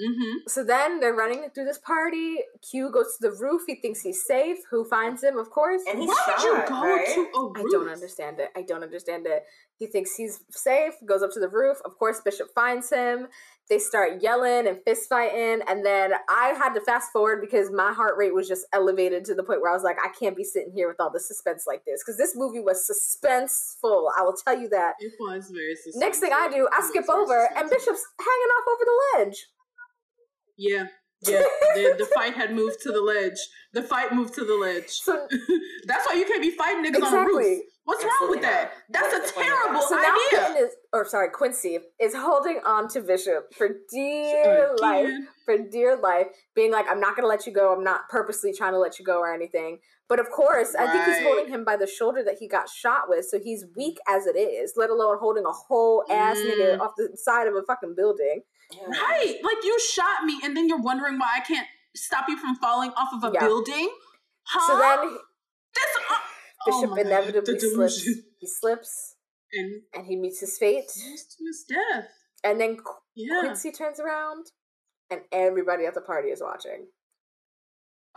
Mm-hmm. 0.00 0.48
So 0.48 0.62
then 0.62 1.00
they're 1.00 1.14
running 1.14 1.48
through 1.54 1.64
this 1.64 1.78
party. 1.78 2.36
Q 2.68 2.90
goes 2.92 3.16
to 3.16 3.30
the 3.30 3.36
roof. 3.36 3.62
He 3.66 3.76
thinks 3.76 4.02
he's 4.02 4.24
safe. 4.26 4.58
Who 4.70 4.84
finds 4.84 5.22
him? 5.22 5.38
Of 5.38 5.50
course. 5.50 5.82
And 5.88 5.98
he's 6.00 6.08
Why 6.08 6.22
would 6.28 6.44
you 6.44 6.68
go 6.68 6.82
right? 6.82 7.06
to 7.14 7.20
a 7.20 7.42
roof? 7.42 7.52
I 7.56 7.64
don't 7.70 7.88
understand 7.88 8.40
it. 8.40 8.50
I 8.56 8.62
don't 8.62 8.82
understand 8.82 9.26
it. 9.26 9.44
He 9.78 9.86
thinks 9.86 10.14
he's 10.16 10.40
safe, 10.50 10.94
goes 11.04 11.22
up 11.22 11.30
to 11.32 11.40
the 11.40 11.48
roof. 11.48 11.78
Of 11.84 11.98
course, 11.98 12.20
Bishop 12.22 12.48
finds 12.54 12.90
him. 12.90 13.28
They 13.68 13.78
start 13.78 14.22
yelling 14.22 14.66
and 14.66 14.78
fist 14.84 15.08
fighting. 15.08 15.60
And 15.68 15.84
then 15.84 16.12
I 16.30 16.54
had 16.56 16.72
to 16.74 16.80
fast 16.80 17.12
forward 17.12 17.40
because 17.42 17.70
my 17.70 17.92
heart 17.92 18.14
rate 18.16 18.34
was 18.34 18.48
just 18.48 18.64
elevated 18.72 19.24
to 19.26 19.34
the 19.34 19.42
point 19.42 19.60
where 19.60 19.70
I 19.70 19.74
was 19.74 19.82
like, 19.82 19.96
I 20.02 20.08
can't 20.18 20.36
be 20.36 20.44
sitting 20.44 20.72
here 20.72 20.88
with 20.88 21.00
all 21.00 21.10
the 21.10 21.20
suspense 21.20 21.64
like 21.66 21.84
this. 21.84 22.02
Because 22.02 22.16
this 22.16 22.34
movie 22.36 22.60
was 22.60 22.88
suspenseful. 22.88 24.08
I 24.16 24.22
will 24.22 24.36
tell 24.42 24.58
you 24.58 24.68
that. 24.70 24.94
It 25.00 25.12
was 25.20 25.50
very 25.50 25.74
suspenseful. 25.74 26.00
Next 26.00 26.20
thing 26.20 26.30
I 26.32 26.48
do, 26.48 26.68
I 26.72 26.78
It 26.78 26.88
skip 26.88 27.08
over 27.10 27.48
and. 27.56 27.68
Bishop's 27.68 28.06
hanging 28.18 28.52
off 28.56 28.64
over 28.72 28.84
the 28.84 29.18
ledge. 29.18 29.46
Yeah, 30.58 30.86
yeah. 31.26 31.42
the, 31.74 31.94
the 31.98 32.08
fight 32.14 32.34
had 32.34 32.54
moved 32.54 32.80
to 32.82 32.92
the 32.92 33.00
ledge. 33.00 33.38
The 33.72 33.82
fight 33.82 34.12
moved 34.14 34.34
to 34.34 34.44
the 34.44 34.54
ledge. 34.54 34.88
So 34.90 35.26
That's 35.86 36.08
why 36.08 36.16
you 36.16 36.24
can't 36.26 36.42
be 36.42 36.50
fighting 36.50 36.84
niggas 36.84 37.02
on 37.02 37.14
a 37.14 37.18
roof. 37.20 37.40
Exactly. 37.40 37.62
What's 37.84 38.02
wrong 38.02 38.12
Absolutely 38.14 38.36
with 38.38 38.42
that? 38.46 38.62
not. 38.64 38.72
That's 38.90 39.12
What's 39.12 39.30
a 39.30 39.34
the 39.34 39.34
point 39.34 39.46
of 39.46 39.52
that? 39.52 39.62
terrible 39.64 39.80
So 39.82 39.94
now 39.94 40.02
idea. 40.02 40.38
Quentin 40.40 40.64
is, 40.66 40.72
or 40.92 41.04
sorry, 41.08 41.28
Quincy 41.30 41.78
is 42.00 42.14
holding 42.16 42.60
on 42.66 42.88
to 42.88 43.00
Bishop 43.00 43.54
for 43.54 43.68
dear 43.92 44.74
life, 44.80 45.04
Again. 45.06 45.28
for 45.44 45.58
dear 45.58 45.96
life, 45.96 46.26
being 46.56 46.72
like, 46.72 46.86
I'm 46.90 46.98
not 46.98 47.14
going 47.14 47.22
to 47.22 47.28
let 47.28 47.46
you 47.46 47.52
go. 47.52 47.72
I'm 47.72 47.84
not 47.84 48.08
purposely 48.08 48.52
trying 48.52 48.72
to 48.72 48.78
let 48.80 48.98
you 48.98 49.04
go 49.04 49.20
or 49.20 49.32
anything. 49.32 49.78
But 50.08 50.18
of 50.20 50.30
course, 50.30 50.74
I 50.76 50.90
think 50.90 51.04
he's 51.04 51.22
holding 51.24 51.48
him 51.48 51.64
by 51.64 51.76
the 51.76 51.86
shoulder 51.86 52.22
that 52.24 52.36
he 52.40 52.46
got 52.48 52.68
shot 52.68 53.02
with, 53.08 53.24
so 53.28 53.38
he's 53.40 53.64
weak 53.76 53.98
as 54.08 54.26
it 54.26 54.36
is, 54.36 54.72
let 54.76 54.90
alone 54.90 55.18
holding 55.20 55.44
a 55.44 55.52
whole 55.52 56.04
ass 56.10 56.36
nigga 56.38 56.76
Mm. 56.76 56.80
off 56.80 56.92
the 56.96 57.10
side 57.16 57.46
of 57.48 57.54
a 57.54 57.62
fucking 57.62 57.94
building. 57.96 58.40
Yeah. 58.72 58.86
Right. 58.88 59.36
Like 59.42 59.64
you 59.64 59.78
shot 59.80 60.24
me 60.24 60.40
and 60.44 60.56
then 60.56 60.68
you're 60.68 60.80
wondering 60.80 61.18
why 61.18 61.34
I 61.36 61.40
can't 61.40 61.66
stop 61.94 62.28
you 62.28 62.36
from 62.36 62.56
falling 62.56 62.90
off 62.96 63.10
of 63.14 63.24
a 63.24 63.32
Yeah. 63.32 63.40
building? 63.46 63.90
Huh? 64.44 64.66
So 64.66 64.78
then 64.78 65.10
This, 65.74 65.96
uh, 66.10 66.14
Bishop 66.66 66.82
oh 66.84 66.86
my 66.90 66.96
God, 67.02 67.06
inevitably 67.06 67.58
slips. 67.58 68.02
He 68.38 68.46
slips 68.46 69.14
And 69.52 69.82
and 69.94 70.06
he 70.06 70.16
meets 70.16 70.40
his 70.40 70.56
fate. 70.58 70.90
his 70.94 71.64
death. 71.68 72.08
And 72.44 72.60
then 72.60 72.76
Qu- 72.76 72.94
Yeah. 73.14 73.40
Quincy 73.40 73.70
turns 73.72 74.00
around 74.00 74.46
and 75.10 75.20
everybody 75.32 75.86
at 75.86 75.94
the 75.94 76.00
party 76.00 76.28
is 76.30 76.42
watching. 76.42 76.86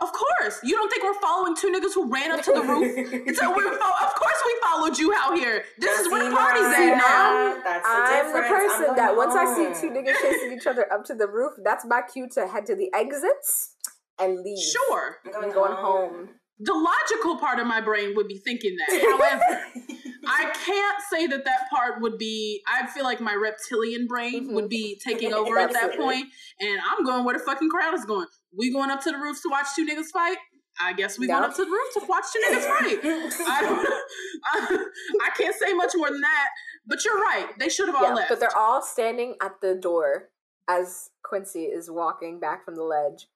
Of 0.00 0.10
course. 0.12 0.58
You 0.62 0.74
don't 0.76 0.88
think 0.90 1.02
we're 1.04 1.20
following 1.20 1.54
two 1.54 1.68
niggas 1.68 1.92
who 1.94 2.10
ran 2.10 2.32
up 2.32 2.42
to 2.44 2.52
the 2.52 2.62
roof? 2.62 2.84
It's 3.26 3.40
a, 3.42 3.50
we're, 3.50 3.70
fo- 3.78 4.04
of 4.06 4.14
course 4.14 4.42
we 4.46 4.54
followed 4.62 4.98
you 4.98 5.12
out 5.14 5.36
here. 5.36 5.64
This 5.78 6.00
is 6.00 6.10
where 6.10 6.24
the 6.24 6.30
See, 6.30 6.36
party's 6.36 6.62
at 6.64 6.96
now. 6.96 6.96
now, 6.96 7.60
That's 7.62 7.84
the 7.86 7.92
I'm 7.92 8.02
the 8.32 8.38
difference. 8.40 8.46
I'm 8.46 8.68
person 8.68 8.84
going 8.86 8.96
that 8.96 9.16
once 9.16 9.34
I 9.34 9.54
see 9.54 9.80
two 9.80 9.92
niggas 9.92 10.16
chasing 10.22 10.52
each 10.56 10.66
other 10.66 10.90
up 10.92 11.04
to 11.04 11.14
the 11.14 11.26
roof, 11.28 11.52
that's 11.64 11.84
my 11.84 12.00
cue 12.10 12.28
to 12.34 12.46
head 12.48 12.64
to 12.66 12.74
the 12.74 12.90
exits 12.94 13.74
and 14.18 14.40
leave. 14.40 14.58
Sure. 14.58 15.16
I'm 15.36 15.44
I'm 15.44 15.52
going 15.52 15.72
home. 15.72 16.28
The 16.62 16.74
logical 16.74 17.38
part 17.38 17.58
of 17.58 17.66
my 17.66 17.80
brain 17.80 18.14
would 18.16 18.28
be 18.28 18.38
thinking 18.38 18.76
that. 18.76 19.00
However, 19.00 19.62
I 20.26 20.50
can't 20.64 20.98
say 21.10 21.26
that 21.26 21.44
that 21.46 21.70
part 21.70 22.00
would 22.02 22.18
be. 22.18 22.62
I 22.68 22.86
feel 22.86 23.04
like 23.04 23.20
my 23.20 23.34
reptilian 23.34 24.06
brain 24.06 24.48
Mhm. 24.50 24.54
would 24.54 24.68
be 24.68 25.00
taking 25.02 25.32
over 25.32 25.58
at 25.58 25.72
that 25.72 25.96
point, 25.96 26.26
and 26.60 26.78
I'm 26.90 27.04
going 27.04 27.24
where 27.24 27.36
the 27.38 27.42
fucking 27.44 27.70
crowd 27.70 27.94
is 27.94 28.04
going. 28.04 28.26
We 28.56 28.72
going 28.72 28.90
up 28.90 29.00
to 29.04 29.10
the 29.12 29.18
roofs 29.18 29.42
to 29.42 29.48
watch 29.48 29.66
two 29.76 29.86
niggas 29.86 30.06
fight. 30.12 30.36
I 30.80 30.92
guess 30.92 31.18
we 31.18 31.26
going 31.26 31.44
up 31.44 31.54
to 31.56 31.64
the 31.64 31.70
roof 31.70 31.92
to 31.94 32.06
watch 32.06 32.24
two 32.32 32.40
niggas 32.48 32.64
fight. 32.66 32.98
I 33.48 33.62
don't. 33.62 34.02
I, 34.46 34.84
I 35.26 35.30
can't 35.36 35.54
say 35.54 35.72
much 35.74 35.92
more 35.96 36.10
than 36.10 36.20
that. 36.20 36.48
But 36.86 37.04
you're 37.04 37.18
right. 37.20 37.48
They 37.58 37.68
should 37.68 37.86
have 37.88 37.96
all 37.96 38.02
Yeah, 38.04 38.14
left. 38.14 38.28
but 38.30 38.40
they're 38.40 38.56
all 38.56 38.80
standing 38.82 39.34
at 39.42 39.60
the 39.60 39.74
door 39.74 40.30
as 40.68 41.10
Quincy 41.22 41.64
is 41.64 41.90
walking 41.90 42.38
back 42.40 42.64
from 42.64 42.76
the 42.76 42.82
ledge, 42.84 43.26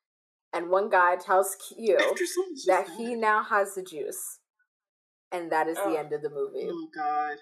and 0.52 0.70
one 0.70 0.88
guy 0.88 1.16
tells 1.16 1.56
Q 1.56 1.96
After 1.96 2.24
so 2.26 2.42
much 2.48 2.64
that 2.66 2.88
he 2.96 3.14
now 3.14 3.42
has 3.42 3.74
the 3.74 3.82
juice, 3.82 4.38
and 5.32 5.50
that 5.52 5.68
is 5.68 5.76
Oh. 5.80 5.90
the 5.90 5.98
end 5.98 6.12
of 6.12 6.22
the 6.22 6.30
movie. 6.30 6.68
Oh 6.70 6.88
God. 6.94 7.36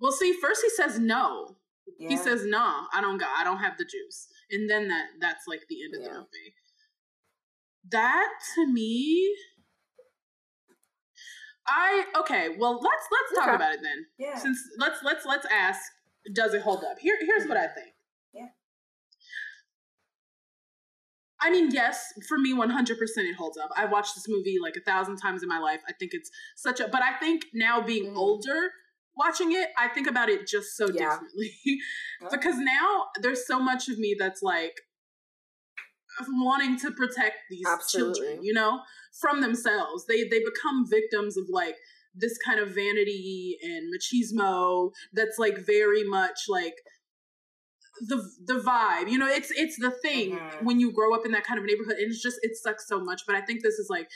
Well, 0.00 0.12
see, 0.12 0.32
first 0.32 0.62
he 0.62 0.70
says 0.70 0.98
no. 0.98 1.56
He 1.98 2.16
says 2.16 2.44
no. 2.44 2.86
I 2.92 3.00
don't 3.00 3.18
got. 3.18 3.30
I 3.38 3.44
don't 3.44 3.58
have 3.58 3.76
the 3.78 3.84
juice, 3.84 4.28
and 4.50 4.68
then 4.68 4.88
that 4.88 5.06
that's 5.20 5.46
like 5.46 5.62
the 5.68 5.82
end 5.84 5.94
of 5.94 6.02
Yeah. 6.02 6.08
the 6.08 6.14
movie. 6.20 6.54
That 7.90 8.28
to 8.54 8.66
me. 8.66 9.36
I 11.66 12.04
okay. 12.16 12.56
Well, 12.58 12.80
let's 12.80 13.06
let's 13.12 13.34
talk 13.38 13.48
Okay. 13.48 13.56
about 13.56 13.74
it 13.74 13.80
then. 13.82 14.06
Yeah. 14.18 14.36
Since 14.38 14.58
let's 14.78 15.02
let's 15.02 15.26
let's 15.26 15.46
ask, 15.50 15.80
does 16.32 16.54
it 16.54 16.62
hold 16.62 16.82
up? 16.84 16.98
Here 16.98 17.16
here's 17.20 17.46
what 17.46 17.56
I 17.58 17.66
think. 17.68 17.94
Yeah. 18.32 18.48
I 21.40 21.50
mean, 21.50 21.70
yes, 21.70 22.12
for 22.28 22.36
me, 22.38 22.52
100% 22.52 23.28
it 23.28 23.36
holds 23.36 23.56
up. 23.58 23.70
I've 23.76 23.92
watched 23.92 24.14
this 24.16 24.26
movie 24.28 24.56
like 24.60 24.76
a 24.76 24.80
thousand 24.80 25.18
times 25.18 25.42
in 25.42 25.48
my 25.48 25.58
life. 25.60 25.80
I 25.88 25.92
think 25.92 26.12
it's 26.12 26.30
such 26.56 26.80
a, 26.80 26.88
but 26.88 27.00
I 27.02 27.16
think 27.18 27.46
now 27.54 27.80
being 27.80 28.06
Mhm. 28.12 28.16
older, 28.16 28.72
watching 29.18 29.52
it, 29.52 29.68
I 29.76 29.88
think 29.88 30.06
about 30.06 30.28
it 30.28 30.46
just 30.46 30.76
so 30.76 30.86
Yeah. 30.88 31.10
differently. 31.10 31.52
because 32.30 32.56
now 32.58 33.06
there's 33.20 33.46
so 33.46 33.58
much 33.60 33.88
of 33.88 33.98
me 33.98 34.16
that's 34.18 34.42
like 34.42 34.74
wanting 36.30 36.78
to 36.80 36.90
protect 36.92 37.36
these 37.50 37.66
Absolutely. 37.66 38.20
children, 38.20 38.44
you 38.44 38.52
know, 38.52 38.80
from 39.20 39.40
themselves. 39.40 40.06
They 40.06 40.24
they 40.24 40.40
become 40.40 40.86
victims 40.88 41.36
of 41.36 41.44
like 41.50 41.76
this 42.14 42.36
kind 42.44 42.58
of 42.58 42.68
vanity 42.74 43.58
and 43.62 43.92
machismo 43.92 44.90
that's 45.12 45.38
like 45.38 45.58
very 45.64 46.02
much 46.04 46.40
like 46.48 46.74
the 48.08 48.22
the 48.46 48.60
vibe. 48.60 49.10
You 49.10 49.18
know, 49.18 49.28
it's 49.28 49.50
it's 49.52 49.78
the 49.78 49.90
thing 50.02 50.32
Mhm. 50.38 50.64
when 50.64 50.80
you 50.80 50.92
grow 50.92 51.14
up 51.14 51.24
in 51.24 51.32
that 51.32 51.44
kind 51.44 51.58
of 51.58 51.66
neighborhood 51.66 51.96
and 51.98 52.10
it's 52.10 52.22
just 52.22 52.38
it 52.42 52.56
sucks 52.56 52.86
so 52.88 53.00
much, 53.00 53.22
but 53.26 53.36
I 53.36 53.40
think 53.42 53.62
this 53.62 53.74
is 53.78 53.88
like 53.90 54.08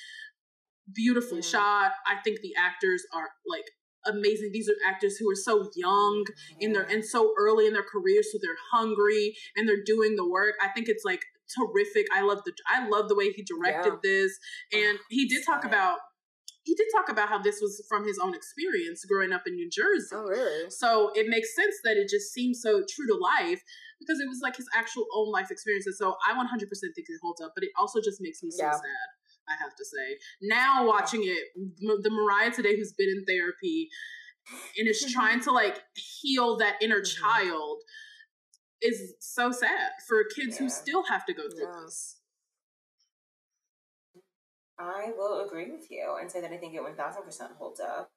beautifully 0.93 1.41
Mhm. 1.41 1.51
shot. 1.51 1.93
I 2.07 2.17
think 2.25 2.41
the 2.41 2.55
actors 2.57 3.05
are 3.15 3.31
like 3.47 3.65
amazing. 4.07 4.51
These 4.53 4.69
are 4.69 4.75
actors 4.89 5.17
who 5.17 5.31
are 5.31 5.37
so 5.37 5.71
young 5.75 6.25
in 6.61 6.73
their 6.73 6.83
and 6.83 7.05
so 7.05 7.35
early 7.39 7.67
in 7.67 7.73
their 7.73 7.83
career, 7.85 8.23
so 8.23 8.39
they're 8.41 8.57
hungry 8.73 9.35
and 9.57 9.69
they're 9.69 9.83
doing 9.85 10.17
the 10.17 10.29
work. 10.29 10.55
I 10.63 10.69
think 10.69 10.89
it's 10.89 11.05
like 11.05 11.23
terrific. 11.57 12.07
I 12.15 12.23
love 12.23 12.43
the 12.45 12.53
I 12.69 12.89
love 12.89 13.09
the 13.09 13.17
way 13.17 13.31
he 13.33 13.43
directed 13.43 13.95
Yeah. 13.95 13.99
this, 14.03 14.39
and 14.73 14.99
oh, 14.99 15.05
he 15.11 15.29
did 15.29 15.45
talk 15.45 15.65
about 15.65 15.99
he 16.65 16.75
did 16.75 16.87
talk 16.95 17.09
about 17.09 17.29
how 17.29 17.39
this 17.39 17.61
was 17.61 17.85
from 17.89 18.07
his 18.07 18.19
own 18.19 18.35
experience 18.35 19.05
growing 19.05 19.33
up 19.33 19.43
in 19.47 19.55
New 19.55 19.69
Jersey. 19.69 20.15
Oh, 20.15 20.23
really? 20.23 20.71
So 20.71 21.11
it 21.15 21.27
makes 21.29 21.55
sense 21.57 21.75
that 21.85 21.97
it 21.97 22.09
just 22.09 22.33
seems 22.33 22.61
so 22.63 22.85
true 22.89 23.07
to 23.09 23.15
life 23.15 23.61
because 23.99 24.21
it 24.21 24.29
was 24.29 24.41
like 24.43 24.57
his 24.57 24.69
actual 24.75 25.07
own 25.15 25.31
life 25.33 25.51
experiences. 25.51 25.99
So 25.99 26.15
I 26.27 26.35
100% 26.35 26.47
think 26.95 27.07
it 27.09 27.19
holds 27.21 27.41
up, 27.41 27.53
but 27.57 27.65
it 27.65 27.71
also 27.77 28.01
just 28.01 28.21
makes 28.21 28.43
me 28.43 28.51
so 28.51 28.65
Yeah. 28.65 28.73
sad. 28.73 29.09
I 29.49 29.55
have 29.63 29.75
to 29.77 29.85
say. 29.85 30.19
Now 30.41 30.87
watching 30.87 31.23
it, 31.25 31.49
the 32.03 32.11
Mariah 32.11 32.51
today 32.53 32.77
who's 32.77 32.93
been 32.93 33.09
in 33.09 33.25
therapy 33.25 33.91
and 34.79 34.89
is 34.89 35.05
trying 35.13 35.41
to 35.41 35.53
like 35.53 35.83
heal 35.95 36.57
that 36.59 36.77
inner 36.83 37.01
Mhm. 37.01 37.17
child 37.21 37.79
is 38.81 39.15
so 39.21 39.53
sad 39.53 39.93
for 40.09 40.25
kids 40.25 40.57
who 40.59 40.69
still 40.69 41.05
have 41.05 41.25
to 41.27 41.33
go 41.33 41.49
through 41.49 41.73
Yeah. 41.73 41.81
this. 41.85 42.21
I 44.79 45.13
will 45.17 45.45
agree 45.45 45.71
with 45.71 45.91
you 45.91 46.17
and 46.21 46.31
say 46.31 46.41
that 46.41 46.51
I 46.53 46.57
think 46.57 46.75
it 46.75 46.83
one 46.83 46.97
thousand 46.97 47.23
percent 47.23 47.53
holds 47.57 47.79
up. 47.81 48.11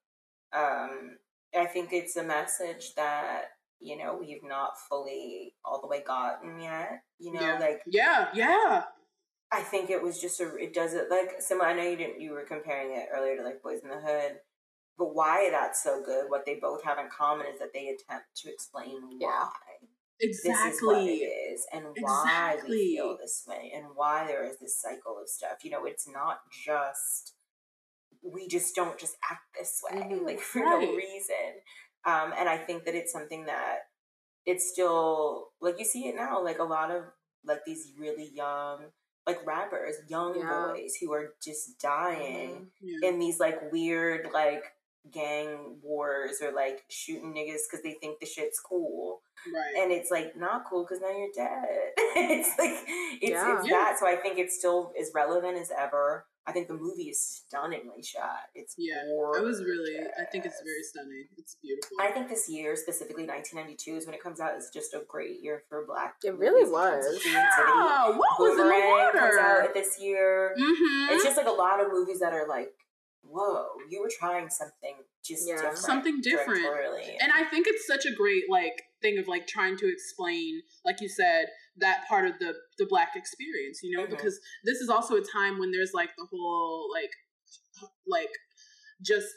Um, 0.53 1.19
I 1.53 1.65
think 1.68 1.93
it's 1.93 2.15
a 2.15 2.23
message 2.23 2.95
that 2.95 3.52
you 3.80 3.97
know 3.97 4.15
we've 4.15 4.43
not 4.43 4.80
fully 4.89 5.56
all 5.64 5.81
the 5.81 5.88
way 5.88 6.02
gotten 6.02 6.60
yet. 6.60 7.03
You 7.19 7.34
know, 7.34 7.41
yeah. 7.41 7.60
like 7.60 7.81
yeah, 7.85 8.30
yeah. 8.34 8.84
I 9.56 9.61
think 9.61 9.90
it 9.90 10.02
was 10.02 10.19
just 10.19 10.40
a. 10.41 10.56
It 10.57 10.73
does 10.73 10.94
it 10.94 11.10
like 11.10 11.41
similar. 11.41 11.68
I 11.68 11.73
know 11.73 11.84
you 11.84 11.95
didn't. 11.95 12.19
You 12.22 12.32
were 12.32 12.44
comparing 12.44 12.91
it 12.95 13.07
earlier 13.15 13.38
to 13.38 13.44
like 13.44 13.61
Boyz 13.64 13.84
n 13.84 13.90
the 13.90 14.02
Hood, 14.06 14.34
but 14.98 15.14
why 15.15 15.49
that's 15.49 15.82
so 15.82 16.02
good? 16.03 16.26
What 16.30 16.45
they 16.45 16.56
both 16.56 16.84
have 16.84 16.98
in 16.98 17.07
common 17.10 17.48
is 17.48 17.60
that 17.60 17.73
they 17.73 17.88
attempt 17.88 18.27
to 18.44 18.52
explain 18.52 19.18
Yeah. 19.19 19.27
why 19.27 19.88
this 20.19 20.45
is 20.45 20.82
what 20.82 21.03
it 21.03 21.22
Exactly. 21.22 21.57
and 21.73 21.86
why 22.02 22.53
Exactly. 22.53 22.69
we 22.69 22.95
feel 22.95 23.18
this 23.18 23.44
way 23.48 23.72
and 23.76 23.86
why 23.95 24.27
there 24.27 24.44
is 24.44 24.57
this 24.60 24.80
cycle 24.82 25.18
of 25.22 25.30
stuff. 25.30 25.64
You 25.64 25.72
know, 25.72 25.86
it's 25.86 26.07
not 26.07 26.40
just 26.52 27.34
we 28.22 28.48
just 28.48 28.73
don't 28.76 28.98
just 28.98 29.15
act 29.30 29.53
this 29.57 29.82
way 29.84 29.99
Mhm. 30.02 30.26
like 30.26 30.40
for 30.52 30.61
Right. 30.64 30.82
no 30.90 30.95
reason. 30.95 31.61
Um, 32.06 32.34
and 32.38 32.49
I 32.49 32.57
think 32.57 32.86
that 32.86 32.95
it's 32.95 33.11
something 33.11 33.45
that 33.45 33.80
it's 34.45 34.69
still 34.72 35.53
like 35.61 35.80
you 35.80 35.86
see 35.86 36.07
it 36.07 36.15
now. 36.15 36.41
Like 36.44 36.60
a 36.60 36.64
lot 36.64 36.91
of 36.91 37.03
like 37.44 37.64
these 37.65 37.94
really 37.98 38.30
young 38.30 38.91
like 39.27 39.45
rappers, 39.45 39.95
young 40.07 40.38
Yeah. 40.39 40.68
boys 40.73 40.95
who 41.02 41.11
are 41.14 41.34
just 41.43 41.80
dying 41.80 42.72
Mhm. 42.84 42.89
Yeah. 43.02 43.10
in 43.10 43.19
these 43.19 43.39
like 43.39 43.72
weird 43.72 44.30
like 44.34 44.64
gang 45.11 45.80
wars 45.84 46.41
or 46.41 46.52
like 46.52 46.84
shooting 46.89 47.34
niggas 47.34 47.61
because 47.69 47.84
they 47.84 47.93
think 47.93 48.19
the 48.19 48.26
shit's 48.26 48.60
cool. 48.60 49.22
Right. 49.53 49.76
And 49.84 49.91
it's 49.91 50.10
like 50.11 50.35
not 50.35 50.65
cool 50.68 50.84
because 50.84 50.99
now 51.02 51.10
you're 51.15 51.30
dead. 51.35 51.93
it's 51.97 52.57
like 52.57 52.72
it's, 53.22 53.31
Yeah. 53.31 53.60
it's 53.60 53.68
Yeah. 53.68 53.76
that. 53.77 53.99
So 53.99 54.07
I 54.07 54.15
think 54.15 54.38
it's 54.39 54.57
still 54.57 54.93
as 54.99 55.11
relevant 55.14 55.57
as 55.57 55.72
ever. 55.72 56.26
I 56.47 56.51
think 56.51 56.67
the 56.67 56.76
movie 56.76 57.09
is 57.09 57.19
stunningly 57.19 58.03
shot. 58.03 58.49
It's 58.53 58.76
yeah. 58.77 59.01
gorgeous. 59.07 59.41
I 59.41 59.45
was 59.45 59.63
really. 59.63 59.97
I 60.19 60.26
think 60.26 60.45
it's 60.45 60.61
very 60.63 60.84
stunning. 60.84 61.26
It's 61.38 61.57
beautiful. 61.61 61.97
I 61.99 62.11
think 62.11 62.30
this 62.30 62.47
year, 62.47 62.76
specifically 62.76 63.26
1992, 63.26 63.95
is 63.97 64.05
when 64.05 64.13
it 64.13 64.22
comes 64.22 64.39
out. 64.39 64.55
Is 64.55 64.69
just 64.73 64.93
a 64.93 65.01
great 65.07 65.41
year 65.41 65.63
for 65.69 65.85
Black. 65.88 66.15
It 66.23 66.38
really 66.38 66.69
was. 66.69 67.03
creativity. 67.03 67.30
yeah. 67.34 68.09
What 68.09 68.39
was 68.39 68.51
in 68.51 68.57
the 68.57 68.63
Boomerang 68.63 69.11
comes 69.13 69.38
out 69.38 69.73
this 69.73 69.97
year. 69.99 70.55
Mm-hmm. 70.59 71.13
It's 71.15 71.23
just 71.23 71.38
like 71.38 71.47
a 71.47 71.51
lot 71.51 71.84
of 71.84 71.91
movies 71.91 72.19
that 72.19 72.34
are 72.34 72.47
like, 72.47 72.72
whoa, 73.23 73.65
you 73.89 74.01
were 74.01 74.11
trying 74.19 74.49
something 74.49 74.95
just 75.23 75.47
Yeah. 75.47 75.55
different, 75.55 75.77
Something 75.80 76.22
different. 76.22 76.59
directorially. 76.63 77.15
and 77.19 77.31
I 77.34 77.43
think 77.45 77.65
it's 77.67 77.88
such 77.88 78.05
a 78.05 78.13
great 78.13 78.43
like 78.49 78.84
thing 79.06 79.18
of 79.19 79.27
like 79.27 79.45
trying 79.48 79.77
to 79.77 79.88
explain, 79.95 80.61
like 80.84 80.99
you 81.02 81.10
said, 81.10 81.45
that 81.77 81.98
part 82.10 82.26
of 82.26 82.34
the 82.40 82.52
the 82.80 82.88
black 82.94 83.11
experience, 83.15 83.77
you 83.84 83.91
know, 83.95 84.03
Mhm. 84.06 84.10
because 84.15 84.36
this 84.64 84.80
is 84.84 84.90
also 84.90 85.15
a 85.15 85.22
time 85.40 85.60
when 85.60 85.72
there's 85.72 85.94
like 85.94 86.11
the 86.18 86.27
whole 86.32 86.90
like 86.98 87.11
like 88.07 88.30
just 89.11 89.27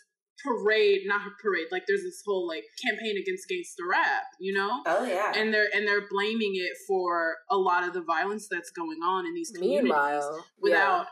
parade, 0.44 1.00
not 1.06 1.20
parade, 1.42 1.66
like 1.72 1.84
there's 1.88 2.02
this 2.02 2.22
whole 2.24 2.46
like 2.46 2.64
campaign 2.84 3.16
against 3.20 3.48
gangster 3.48 3.82
rap, 3.90 4.22
you 4.38 4.52
know? 4.54 4.82
oh 4.86 5.04
yeah, 5.04 5.32
And 5.34 5.52
they're 5.52 5.68
and 5.74 5.86
they're 5.86 6.06
blaming 6.08 6.52
it 6.54 6.72
for 6.86 7.36
a 7.50 7.56
lot 7.56 7.82
of 7.86 7.92
the 7.92 8.02
violence 8.02 8.46
that's 8.50 8.70
going 8.70 9.00
on 9.02 9.26
in 9.26 9.34
these 9.34 9.50
communities 9.50 9.82
Meanwhile, 9.84 10.46
without 10.60 11.06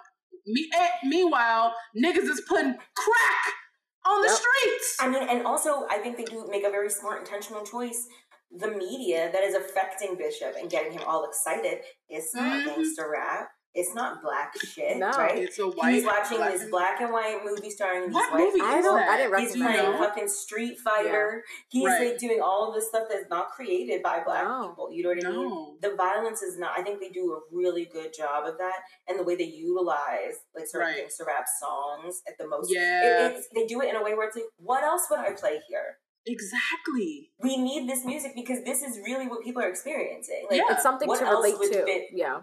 me 0.47 0.71
eh, 0.75 0.89
meanwhile 1.05 1.75
niggas 1.97 2.29
is 2.35 2.41
putting 2.49 2.75
crack 3.05 3.45
on 4.07 4.21
the 4.23 4.29
Yep. 4.29 4.37
streets. 4.39 4.97
I 5.01 5.09
mean, 5.09 5.25
and 5.29 5.45
also 5.45 5.87
I 5.91 5.99
think 5.99 6.17
they 6.17 6.25
do 6.25 6.47
make 6.49 6.65
a 6.65 6.71
very 6.71 6.89
smart, 6.89 7.19
intentional 7.25 7.65
choice. 7.65 8.07
The 8.51 8.69
media 8.71 9.31
that 9.33 9.43
is 9.43 9.55
affecting 9.55 10.17
Bishop 10.17 10.55
and 10.59 10.71
getting 10.71 10.93
him 10.93 11.03
all 11.07 11.25
excited, 11.25 11.83
it's 12.09 12.35
not 12.35 12.61
Mhm. 12.63 12.65
gangster 12.67 13.11
rap. 13.11 13.51
It's 13.79 13.95
not 13.95 14.23
black 14.23 14.55
shit, 14.59 14.97
No. 14.97 15.11
right? 15.11 15.37
It's 15.37 15.59
a 15.59 15.67
white 15.69 15.93
He's 15.93 16.05
watching 16.07 16.39
black- 16.39 16.53
this 16.55 16.71
black 16.71 16.99
and 17.03 17.13
white 17.13 17.45
movie 17.45 17.69
starring 17.69 18.07
these 18.07 18.15
What 18.15 18.33
white 18.33 18.45
movie 18.45 18.61
I 18.63 18.81
don't- 18.81 18.97
that? 18.97 19.07
I 19.11 19.17
didn't 19.19 19.39
He's 19.39 19.55
playing 19.55 19.77
know? 19.93 19.99
fucking 19.99 20.29
Street 20.29 20.79
Fighter. 20.83 21.45
He's 21.69 21.85
Right. 21.85 22.09
like 22.13 22.19
doing 22.19 22.41
all 22.41 22.69
of 22.69 22.75
this 22.75 22.89
stuff 22.89 23.07
that's 23.11 23.29
not 23.29 23.51
created 23.51 24.03
by 24.03 24.21
black 24.25 24.45
No. 24.45 24.69
people. 24.71 24.91
You 24.93 25.03
know 25.03 25.09
what 25.11 25.27
I 25.27 25.29
mean? 25.31 25.49
No. 25.51 25.77
The 25.83 25.95
violence 25.95 26.43
is 26.43 26.57
not. 26.57 26.79
I 26.79 26.83
think 26.83 27.01
they 27.01 27.11
do 27.11 27.35
a 27.35 27.41
really 27.55 27.85
good 27.85 28.15
job 28.15 28.47
of 28.47 28.57
that, 28.57 28.81
and 29.09 29.19
the 29.19 29.25
way 29.25 29.35
they 29.37 29.45
utilize 29.45 30.39
like 30.55 30.67
certain 30.69 30.89
Right. 30.89 30.97
gangster 30.97 31.25
rap 31.27 31.45
songs 31.61 32.23
at 32.27 32.39
the 32.39 32.47
most. 32.47 32.73
Yeah. 32.73 33.27
it, 33.27 33.37
it's, 33.37 33.49
they 33.55 33.67
do 33.67 33.83
it 33.83 33.91
in 33.91 33.97
a 33.97 34.03
way 34.03 34.15
where 34.15 34.27
it's 34.27 34.37
like, 34.37 34.47
what 34.57 34.85
else 34.85 35.11
would 35.11 35.19
I 35.19 35.35
play 35.35 35.61
here? 35.69 35.99
Exactly. 36.27 37.31
We 37.41 37.57
need 37.57 37.89
this 37.89 38.05
music 38.05 38.33
because 38.35 38.65
this 38.65 38.83
is 38.83 38.99
really 39.05 39.27
what 39.29 39.43
people 39.45 39.63
are 39.63 39.69
experiencing. 39.69 40.47
Like 40.51 40.59
Yeah. 40.59 40.75
it's 40.75 40.83
something 40.83 41.09
what 41.09 41.21
to 41.21 41.27
else 41.27 41.45
relate 41.45 41.59
would 41.59 41.73
to. 41.73 41.85
fit? 41.85 42.05
Yeah, 42.13 42.41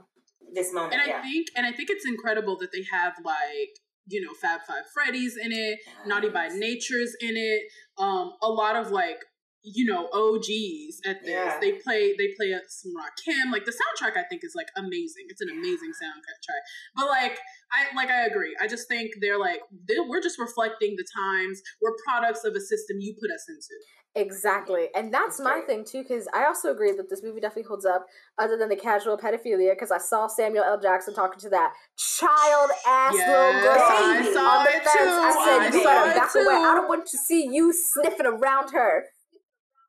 this 0.54 0.74
moment. 0.74 0.94
And 0.94 1.02
I 1.02 1.06
yeah. 1.08 1.22
think 1.22 1.48
and 1.56 1.66
I 1.66 1.72
think 1.72 1.90
it's 1.90 2.06
incredible 2.06 2.58
that 2.60 2.72
they 2.72 2.84
have 2.92 3.14
like, 3.24 3.72
you 4.08 4.22
know, 4.22 4.34
Fab 4.42 4.62
Five 4.68 4.84
Freddy's 4.94 5.36
in 5.38 5.52
it, 5.52 5.80
Naughty 6.06 6.30
by 6.30 6.48
Nature's 6.48 7.16
in 7.20 7.36
it, 7.36 7.64
um, 7.98 8.34
a 8.42 8.48
lot 8.50 8.76
of 8.76 8.92
like 8.92 9.20
you 9.64 9.86
know 9.86 10.10
OGs 10.14 11.00
at 11.06 11.22
this. 11.22 11.32
Yeah. 11.32 11.58
They 11.60 11.74
play 11.74 12.14
they 12.18 12.30
play 12.38 12.54
some 12.68 12.92
Rakim. 12.94 13.52
Like 13.52 13.66
the 13.66 13.72
soundtrack, 13.72 14.18
I 14.18 14.24
think 14.30 14.44
is 14.44 14.54
like 14.56 14.68
amazing. 14.78 15.26
It's 15.30 15.42
an 15.42 15.50
amazing 15.50 15.92
soundtrack. 15.92 16.62
But 16.96 17.08
like 17.08 17.40
I 17.72 17.96
like 17.96 18.10
I 18.10 18.26
agree. 18.26 18.56
I 18.62 18.68
just 18.68 18.88
think 18.88 19.12
they're 19.22 19.40
like 19.40 19.62
they, 19.88 19.96
we're 20.08 20.22
just 20.22 20.38
reflecting 20.40 20.96
the 20.98 21.06
times. 21.16 21.62
We're 21.82 21.96
products 22.08 22.44
of 22.44 22.54
a 22.56 22.60
system 22.62 22.98
you 23.00 23.16
put 23.20 23.32
us 23.34 23.46
into. 23.50 23.74
exactly. 24.16 24.90
And 24.96 25.14
that's 25.14 25.40
my 25.40 25.62
thing 25.66 25.86
too, 25.86 26.04
because 26.04 26.28
I 26.34 26.46
also 26.46 26.72
agree 26.72 26.92
that 26.92 27.10
this 27.10 27.24
movie 27.24 27.40
definitely 27.40 27.68
holds 27.68 27.86
up, 27.86 28.06
other 28.38 28.58
than 28.58 28.70
the 28.70 28.76
casual 28.76 29.18
pedophilia. 29.18 29.72
Because 29.74 29.92
I 29.92 29.98
saw 29.98 30.28
Samuel 30.28 30.64
L. 30.66 30.80
Jackson 30.80 31.14
talking 31.16 31.40
to 31.40 31.50
that 31.50 31.74
child 31.98 32.70
ass 32.88 33.14
little 33.14 33.26
Yes, 33.26 33.64
girl 33.64 33.74
I 33.80 34.58
on 34.60 34.64
the 34.66 34.72
fence. 34.72 34.94
too. 34.94 35.10
I 35.10 35.32
said, 35.46 35.60
I 35.62 35.66
"You 35.66 35.84
saw 35.84 35.90
better 35.90 36.12
it 36.12 36.16
back 36.16 36.36
away. 36.36 36.54
I 36.70 36.76
don't 36.76 36.88
want 36.88 37.06
to 37.08 37.18
see 37.18 37.48
you 37.52 37.74
sniffing 37.74 38.26
around 38.28 38.70
her. 38.72 39.06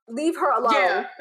Leave 0.09 0.37
her 0.37 0.51
alone." 0.53 0.73
Yeah. 0.75 1.07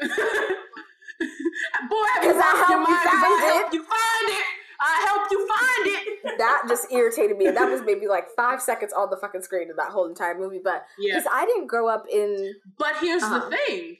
Boy, 1.88 2.04
have 2.14 2.24
you 2.24 2.34
lost 2.38 2.68
your 2.68 2.78
mind 2.78 2.88
I 2.90 3.20
find 3.22 3.44
it. 3.44 3.54
helped 3.54 3.74
you 3.74 3.82
find 3.84 4.28
it. 4.28 4.44
I 4.80 5.06
helped 5.06 5.30
you 5.30 5.48
find 5.48 5.86
it. 5.86 6.38
that 6.38 6.62
just 6.68 6.90
irritated 6.92 7.36
me. 7.38 7.48
That 7.50 7.70
was 7.70 7.82
maybe 7.82 8.06
like 8.08 8.26
five 8.36 8.60
seconds 8.60 8.92
on 8.92 9.08
the 9.10 9.16
fucking 9.16 9.42
screen 9.42 9.70
in 9.70 9.76
that 9.76 9.90
whole 9.90 10.06
entire 10.06 10.36
movie. 10.36 10.60
But 10.62 10.84
Yeah. 10.98 11.14
because 11.14 11.30
I 11.32 11.46
didn't 11.46 11.68
grow 11.68 11.88
up 11.88 12.04
in, 12.10 12.54
But 12.76 12.96
here's 13.00 13.22
Uh-huh. 13.22 13.48
the 13.48 13.56
thing. 13.56 13.96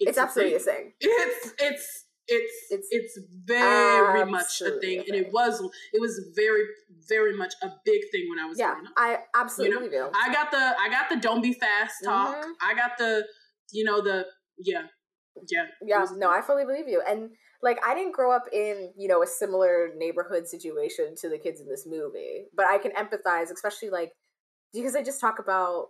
it's, 0.00 0.16
a 0.18 0.22
absolutely 0.22 0.54
a 0.54 0.58
thing. 0.60 0.76
thing. 0.84 0.92
It's 1.00 1.52
it's 1.58 2.03
it's 2.28 2.52
It's 2.70 2.88
it's 2.90 3.18
very 3.44 4.24
much 4.24 4.60
a 4.62 4.78
thing, 4.80 5.00
and 5.00 5.14
it 5.14 5.32
was 5.32 5.60
it 5.92 6.00
was 6.00 6.32
very 6.34 6.62
very 7.08 7.36
much 7.36 7.54
a 7.62 7.70
big 7.84 8.00
thing 8.10 8.28
when 8.30 8.38
I 8.38 8.46
was 8.46 8.58
Yeah, 8.58 8.72
growing 8.72 8.86
up. 8.86 8.92
I 8.96 9.18
absolutely 9.34 9.90
do. 9.90 10.08
I 10.14 10.32
got 10.32 10.50
the 10.50 10.74
I 10.80 10.88
got 10.88 11.08
the 11.10 11.16
don't 11.16 11.42
be 11.42 11.52
fast 11.52 11.96
talk. 12.04 12.36
Mhm. 12.36 12.52
I 12.62 12.74
got 12.74 12.96
the 12.98 13.26
you 13.72 13.84
know 13.84 14.00
the 14.00 14.26
yeah 14.58 14.86
yeah 15.48 15.66
Yeah, 15.82 16.06
no, 16.16 16.30
I 16.30 16.40
fully 16.40 16.64
believe 16.64 16.88
you. 16.88 17.02
And 17.06 17.30
like, 17.62 17.78
I 17.84 17.94
didn't 17.94 18.12
grow 18.12 18.30
up 18.30 18.44
in 18.52 18.92
you 18.96 19.08
know 19.08 19.22
a 19.22 19.26
similar 19.26 19.90
neighborhood 19.96 20.46
situation 20.48 21.14
to 21.16 21.28
the 21.28 21.38
kids 21.38 21.60
in 21.60 21.68
this 21.68 21.86
movie, 21.86 22.46
but 22.54 22.66
I 22.66 22.78
can 22.78 22.92
empathize, 22.92 23.50
especially 23.52 23.90
like 23.90 24.12
because 24.72 24.94
they 24.94 25.02
just 25.02 25.20
talk 25.20 25.38
about 25.38 25.88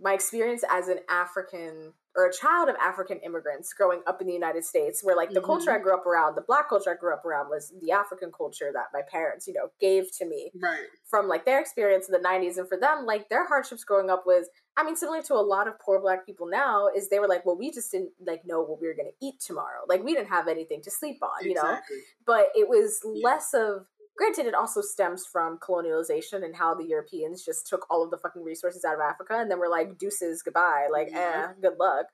my 0.00 0.12
experience 0.12 0.62
as 0.70 0.88
an 0.88 0.98
African 1.08 1.92
or 2.14 2.26
a 2.26 2.32
child 2.32 2.70
of 2.70 2.76
African 2.76 3.18
immigrants 3.20 3.74
growing 3.74 4.00
up 4.06 4.22
in 4.22 4.26
the 4.26 4.32
United 4.32 4.64
States, 4.64 5.04
where 5.04 5.14
like 5.14 5.30
the 5.32 5.40
Mhm. 5.40 5.44
culture 5.44 5.70
I 5.70 5.78
grew 5.78 5.92
up 5.92 6.06
around, 6.06 6.34
the 6.34 6.40
black 6.40 6.66
culture 6.70 6.90
I 6.90 6.94
grew 6.94 7.12
up 7.12 7.26
around 7.26 7.50
was 7.50 7.74
the 7.82 7.92
African 7.92 8.32
culture 8.32 8.72
that 8.72 8.86
my 8.94 9.02
parents, 9.02 9.46
you 9.46 9.52
know, 9.52 9.70
gave 9.80 10.10
to 10.16 10.24
me 10.24 10.50
right. 10.62 10.86
from 11.04 11.28
like 11.28 11.44
their 11.44 11.60
experience 11.60 12.08
in 12.08 12.12
the 12.12 12.18
90s 12.18 12.56
and 12.56 12.66
for 12.68 12.78
them 12.78 13.04
like 13.04 13.28
their 13.28 13.46
hardships 13.46 13.84
growing 13.84 14.08
up 14.10 14.24
was 14.26 14.48
i 14.78 14.82
mean 14.82 14.96
similar 14.96 15.22
to 15.22 15.34
a 15.34 15.36
lot 15.54 15.68
of 15.68 15.78
poor 15.78 16.00
black 16.00 16.24
people 16.26 16.46
now 16.46 16.88
is 16.88 17.08
they 17.08 17.18
were 17.18 17.28
like 17.28 17.44
well 17.46 17.56
we 17.56 17.70
just 17.70 17.90
didn't 17.92 18.10
like 18.26 18.44
know 18.46 18.60
what 18.62 18.80
we 18.80 18.86
were 18.86 18.94
going 18.94 19.10
to 19.10 19.26
eat 19.26 19.38
tomorrow. 19.40 19.82
Like 19.86 20.02
we 20.02 20.14
didn't 20.14 20.28
have 20.28 20.48
anything 20.48 20.80
to 20.82 20.90
sleep 20.90 21.18
on 21.22 21.44
you 21.44 21.54
know? 21.54 21.78
But 22.24 22.46
it 22.54 22.66
was 22.68 23.00
Yeah. 23.04 23.24
less 23.28 23.52
of 23.54 23.86
granted 24.18 24.46
it 24.46 24.54
also 24.54 24.80
stems 24.80 25.24
from 25.26 25.58
colonialization 25.58 26.44
and 26.44 26.56
how 26.56 26.74
the 26.74 26.84
europeans 26.84 27.44
just 27.44 27.66
took 27.66 27.86
all 27.90 28.02
of 28.04 28.10
the 28.10 28.18
fucking 28.18 28.42
resources 28.42 28.84
out 28.84 28.94
of 28.94 29.00
africa 29.00 29.34
and 29.38 29.50
then 29.50 29.58
we're 29.58 29.68
like 29.70 29.98
deuces 29.98 30.42
goodbye 30.42 30.86
like 30.92 31.08
Yeah. 31.10 31.48
eh 31.50 31.52
good 31.60 31.78
luck 31.78 32.06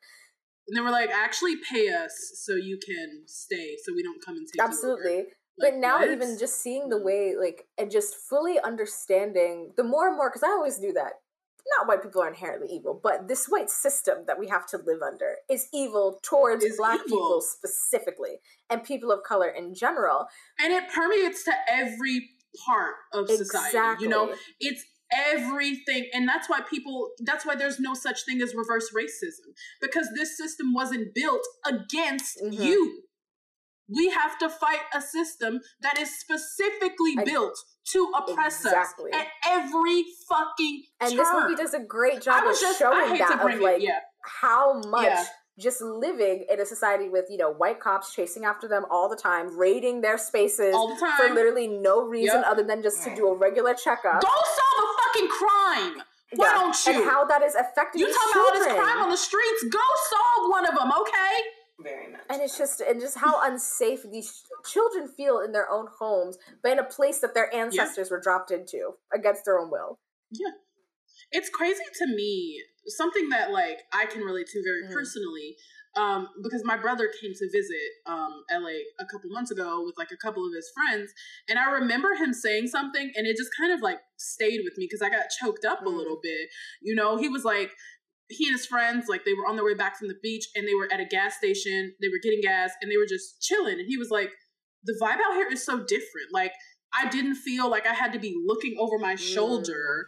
and 0.69 0.77
they 0.77 0.81
were 0.81 0.91
like 0.91 1.11
actually 1.11 1.57
pay 1.71 1.89
us 1.89 2.15
so 2.37 2.55
you 2.55 2.79
can 2.85 3.23
stay 3.27 3.77
so 3.85 3.93
we 3.95 4.03
don't 4.03 4.25
come 4.25 4.37
and 4.37 4.47
take 4.47 4.57
you 4.57 4.63
over." 4.65 4.71
absolutely 4.73 5.17
Like, 5.59 5.73
but 5.73 5.75
now 5.77 5.99
what? 6.01 6.11
even 6.11 6.39
just 6.39 6.61
seeing 6.61 6.89
the 6.89 6.99
way 7.03 7.35
like 7.39 7.67
and 7.79 7.91
just 7.91 8.15
fully 8.15 8.59
understanding 8.61 9.73
the 9.77 9.85
more 9.85 10.09
and 10.09 10.17
more 10.17 10.31
because 10.31 10.43
i 10.43 10.49
always 10.51 10.79
knew 10.81 10.93
that 10.93 11.15
not 11.79 11.87
white 11.89 12.03
people 12.03 12.21
are 12.23 12.29
inherently 12.29 12.69
evil 12.75 12.99
but 13.03 13.29
this 13.29 13.47
white 13.47 13.71
system 13.71 14.19
that 14.27 14.39
we 14.39 14.49
have 14.49 14.67
to 14.67 14.77
live 14.79 15.01
under 15.03 15.37
is 15.49 15.69
evil 15.73 16.19
towards 16.23 16.65
Is 16.65 16.77
black 16.77 17.01
evil. 17.07 17.19
people 17.19 17.41
specifically 17.43 18.41
and 18.71 18.83
people 18.85 19.11
of 19.13 19.23
color 19.23 19.49
in 19.49 19.75
general 19.75 20.27
and 20.61 20.73
it 20.73 20.85
permeates 20.93 21.45
to 21.45 21.53
every 21.71 22.29
part 22.67 22.95
of 23.15 23.29
society 23.31 24.03
you 24.05 24.09
know 24.09 24.35
it's 24.61 24.85
everything 25.15 26.09
and 26.15 26.27
that's 26.29 26.49
why 26.49 26.61
people 26.69 27.11
that's 27.21 27.45
why 27.47 27.55
there's 27.55 27.79
no 27.79 27.95
such 27.95 28.25
thing 28.25 28.41
as 28.43 28.55
reverse 28.55 28.91
racism 28.97 29.53
because 29.81 30.09
this 30.15 30.37
system 30.37 30.73
wasn't 30.75 31.15
built 31.15 31.47
against 31.67 32.39
Mhm. 32.43 32.59
you 32.59 33.03
we 33.89 34.09
have 34.11 34.39
to 34.39 34.49
fight 34.49 34.81
a 34.95 35.01
system 35.03 35.61
that 35.81 35.99
is 35.99 36.19
specifically 36.19 37.15
I- 37.19 37.25
built 37.25 37.59
to 37.85 38.13
oppress 38.17 38.65
Exactly. 38.65 39.11
us 39.13 39.21
at 39.21 39.27
every 39.51 40.05
fucking 40.29 40.83
and 41.01 41.11
turn. 41.11 41.17
this 41.19 41.29
movie 41.33 41.55
does 41.57 41.75
a 41.75 41.81
great 41.81 42.23
job 42.23 42.45
of 42.45 42.59
just 42.59 42.79
showing 42.79 43.19
that 43.19 43.41
of 43.41 43.61
like 43.61 43.77
it 43.77 43.83
yeah 43.83 43.99
how 44.25 44.81
much 44.89 45.05
Yeah. 45.07 45.25
just 45.59 45.83
living 45.83 46.47
in 46.51 46.61
a 46.61 46.65
society 46.67 47.09
with 47.09 47.27
you 47.29 47.37
know 47.39 47.51
white 47.51 47.81
cops 47.81 48.15
chasing 48.15 48.45
after 48.45 48.69
them 48.69 48.85
all 48.91 49.09
the 49.09 49.17
time 49.17 49.59
raiding 49.59 50.01
their 50.01 50.17
spaces 50.17 50.75
all 50.75 50.89
the 50.95 51.01
time 51.01 51.17
for 51.17 51.35
literally 51.35 51.67
no 51.67 52.03
reason 52.07 52.39
Yep. 52.41 52.47
other 52.47 52.63
than 52.63 52.83
just 52.83 53.03
to 53.05 53.15
do 53.17 53.27
a 53.29 53.35
regular 53.37 53.75
checkup 53.75 54.21
go 54.23 54.29
solve 54.29 54.85
a 54.85 55.03
fucking 55.03 55.29
crime 55.29 56.03
why 56.35 56.47
Yeah, 56.47 56.53
don't 56.55 56.87
you 56.87 56.93
and 57.03 57.11
how 57.11 57.25
that 57.27 57.43
is 57.43 57.55
affecting 57.57 58.01
you 58.01 58.07
talking 58.07 58.31
about 58.33 58.45
all 58.47 58.53
this 58.55 58.73
crime 58.79 59.03
on 59.03 59.11
the 59.11 59.17
streets 59.17 59.65
go 59.71 59.81
solve 60.11 60.51
one 60.51 60.67
of 60.67 60.75
them 60.77 60.91
okay 61.01 61.35
Very 61.83 62.11
much. 62.13 62.21
and 62.31 62.41
it's 62.43 62.57
just 62.57 62.81
and 62.81 63.01
just 63.01 63.19
how 63.19 63.41
unsafe 63.43 64.01
these 64.11 64.43
children 64.65 65.09
feel 65.09 65.41
in 65.41 65.53
their 65.53 65.69
own 65.71 65.87
homes 65.99 66.39
but 66.63 66.73
in 66.73 66.79
a 66.79 66.85
place 66.85 67.19
that 67.21 67.35
their 67.35 67.53
ancestors 67.55 68.11
were 68.11 68.21
dropped 68.21 68.51
into 68.51 68.93
against 69.15 69.45
their 69.45 69.59
own 69.59 69.71
will 69.71 69.99
yeah 70.31 70.51
it's 71.31 71.49
crazy 71.49 71.83
to 71.99 72.07
me 72.07 72.61
something 72.87 73.29
that 73.31 73.51
like 73.53 73.81
i 73.93 74.07
can 74.07 74.23
relate 74.23 74.47
to 74.47 74.63
very 74.65 74.85
Mm. 74.89 74.93
personally 74.95 75.57
um, 75.95 76.29
because 76.43 76.65
my 76.65 76.79
brother 76.79 77.11
came 77.21 77.33
to 77.35 77.47
visit 77.53 77.89
um, 78.07 78.45
la 78.51 78.69
a 78.99 79.05
couple 79.11 79.29
months 79.31 79.51
ago 79.51 79.83
with 79.85 79.95
like 79.99 80.11
a 80.11 80.17
couple 80.17 80.47
of 80.47 80.53
his 80.55 80.71
friends 80.75 81.13
and 81.49 81.59
i 81.59 81.71
remember 81.71 82.15
him 82.15 82.33
saying 82.33 82.67
something 82.67 83.13
and 83.15 83.27
it 83.27 83.37
just 83.37 83.51
kind 83.59 83.73
of 83.75 83.81
like 83.83 83.99
stayed 84.17 84.61
with 84.65 84.73
me 84.79 84.87
because 84.91 85.03
i 85.03 85.11
got 85.11 85.27
choked 85.41 85.65
up 85.67 85.81
a 85.83 85.85
Mm. 85.85 85.97
little 85.97 86.19
bit 86.23 86.49
you 86.81 86.95
know 86.95 87.19
he 87.19 87.29
was 87.29 87.45
like 87.45 87.73
he 88.33 88.47
and 88.49 88.55
his 88.57 88.67
friends 88.67 89.07
like 89.09 89.25
they 89.25 89.35
were 89.35 89.47
on 89.49 89.57
their 89.57 89.65
way 89.65 89.75
back 89.75 89.97
from 89.99 90.09
the 90.09 90.17
beach 90.23 90.47
and 90.55 90.67
they 90.67 90.75
were 90.75 90.89
at 90.93 91.01
a 91.01 91.05
gas 91.05 91.37
station 91.37 91.93
they 92.01 92.09
were 92.09 92.21
getting 92.23 92.41
gas 92.41 92.71
and 92.81 92.91
they 92.91 92.97
were 92.97 93.07
just 93.07 93.41
chilling 93.43 93.79
and 93.79 93.87
he 93.89 93.97
was 93.97 94.11
like 94.11 94.31
the 94.85 94.99
vibe 95.01 95.21
out 95.25 95.35
here 95.35 95.49
is 95.53 95.65
so 95.65 95.79
different 95.85 96.29
like 96.33 96.53
i 96.95 97.09
didn't 97.09 97.37
feel 97.37 97.71
like 97.71 97.87
i 97.87 97.93
had 97.95 98.13
to 98.13 98.19
be 98.19 98.35
looking 98.47 98.75
over 98.79 98.99
my 98.99 99.15
shoulder 99.15 100.07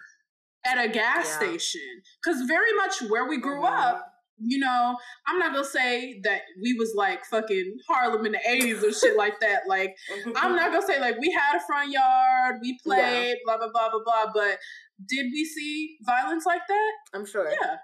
at 0.67 0.83
a 0.85 0.89
gas 0.89 1.27
Yeah. 1.29 1.37
station 1.39 2.03
because 2.23 2.43
very 2.49 2.73
much 2.75 3.03
where 3.11 3.29
we 3.29 3.39
grew 3.39 3.63
Mhm. 3.63 3.71
up 3.79 4.11
you 4.39 4.59
know 4.59 4.97
i'm 5.29 5.39
not 5.39 5.53
gonna 5.53 5.65
say 5.65 6.21
that 6.25 6.41
we 6.61 6.75
was 6.75 6.93
like 6.97 7.25
fucking 7.27 7.77
harlem 7.89 8.27
in 8.27 8.33
the 8.33 8.41
80s 8.49 8.83
or 8.83 8.93
shit 8.93 9.17
like 9.17 9.39
that 9.41 9.61
like 9.69 9.95
i'm 10.37 10.57
not 10.57 10.73
gonna 10.73 10.85
say 10.85 10.99
like 11.01 11.17
we 11.21 11.31
had 11.31 11.57
a 11.59 11.61
front 11.69 11.93
yard 11.93 12.57
we 12.61 12.77
played 12.83 13.37
blah 13.45 13.57
blah 13.59 13.69
blah 13.73 13.89
blah 13.91 14.01
blah 14.05 14.33
but 14.35 14.59
did 15.09 15.27
we 15.33 15.45
see 15.45 15.97
violence 16.03 16.45
like 16.47 16.63
that 16.67 16.93
I'm 17.15 17.25
sure. 17.27 17.49
yeah 17.49 17.77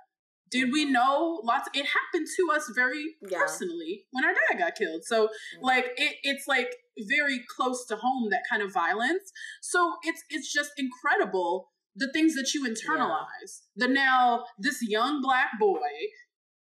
did 0.51 0.73
we 0.73 0.85
know 0.85 1.41
lots 1.45 1.69
it 1.75 1.87
happened 1.87 2.27
to 2.37 2.53
us 2.55 2.71
very 2.75 3.17
Yeah. 3.29 3.39
personally 3.39 4.07
when 4.11 4.25
our 4.25 4.35
dad 4.35 4.59
got 4.59 4.75
killed. 4.77 5.05
So 5.05 5.29
like 5.63 5.87
it, 5.97 6.17
it's 6.23 6.47
like 6.47 6.75
very 7.09 7.41
close 7.57 7.87
to 7.87 7.97
home 7.97 8.29
that 8.31 8.43
kind 8.51 8.63
of 8.63 8.73
violence. 8.73 9.33
So 9.63 9.97
it's 10.03 10.23
it's 10.31 10.53
just 10.53 10.73
incredible 10.77 11.71
the 11.97 12.11
things 12.13 12.35
that 12.35 12.53
you 12.55 12.65
internalize. 12.69 13.61
The 13.77 13.89
now 13.89 14.45
this 14.59 14.79
young 14.83 15.21
black 15.23 15.51
boy 15.59 15.91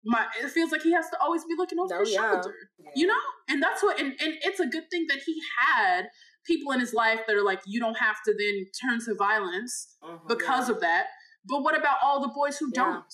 my 0.08 0.28
it 0.42 0.50
feels 0.52 0.72
like 0.72 0.84
he 0.84 0.94
has 0.94 1.10
to 1.10 1.18
always 1.20 1.44
be 1.46 1.56
looking 1.58 1.80
over 1.80 1.94
No, 1.96 2.00
his 2.02 2.12
yeah. 2.14 2.32
shoulder 2.32 2.54
you 2.96 3.08
know? 3.08 3.20
And 3.50 3.62
that's 3.62 3.82
what 3.84 4.00
and, 4.00 4.10
and 4.22 4.34
it's 4.44 4.60
a 4.60 4.68
good 4.68 4.90
thing 4.92 5.06
that 5.10 5.20
he 5.26 5.36
had 5.68 6.06
people 6.46 6.72
in 6.72 6.80
his 6.80 6.94
life 6.94 7.22
that 7.28 7.36
are 7.36 7.44
like 7.44 7.62
you 7.66 7.80
don't 7.80 7.98
have 7.98 8.18
to 8.26 8.34
then 8.38 8.66
turn 8.82 9.00
to 9.06 9.16
violence 9.16 9.98
Mhm. 10.04 10.28
because 10.28 10.70
of 10.70 10.80
that. 10.82 11.08
But 11.48 11.62
what 11.64 11.78
about 11.78 11.98
all 12.04 12.22
the 12.22 12.28
boys 12.30 12.58
who 12.58 12.68
Yeah. 12.74 12.84
don't 12.84 13.14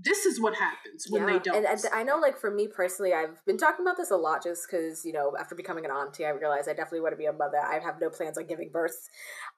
this 0.00 0.26
is 0.26 0.40
what 0.40 0.54
happens 0.54 1.06
when 1.08 1.26
they 1.26 1.40
don't 1.40 1.56
And, 1.56 1.66
and 1.66 1.80
I 1.92 2.04
know, 2.04 2.18
like, 2.18 2.38
for 2.38 2.52
me 2.52 2.68
personally, 2.68 3.12
I've 3.12 3.44
been 3.44 3.58
talking 3.58 3.84
about 3.84 3.96
this 3.96 4.12
a 4.12 4.16
lot 4.16 4.44
just 4.44 4.66
because, 4.70 5.04
you 5.04 5.12
know, 5.12 5.34
after 5.38 5.56
becoming 5.56 5.84
an 5.84 5.90
auntie, 5.90 6.24
I 6.24 6.30
realized 6.30 6.68
I 6.68 6.72
definitely 6.72 7.00
want 7.00 7.14
to 7.14 7.16
be 7.16 7.26
a 7.26 7.32
mother. 7.32 7.58
I 7.58 7.80
have 7.80 8.00
no 8.00 8.08
plans 8.08 8.38
on 8.38 8.46
giving 8.46 8.70
birth. 8.70 9.08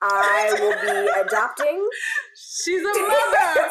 I 0.00 0.56
will 0.60 0.80
be 0.80 1.20
adopting. 1.20 1.86
she's 2.34 2.80
a 2.80 2.84
mother 2.84 3.70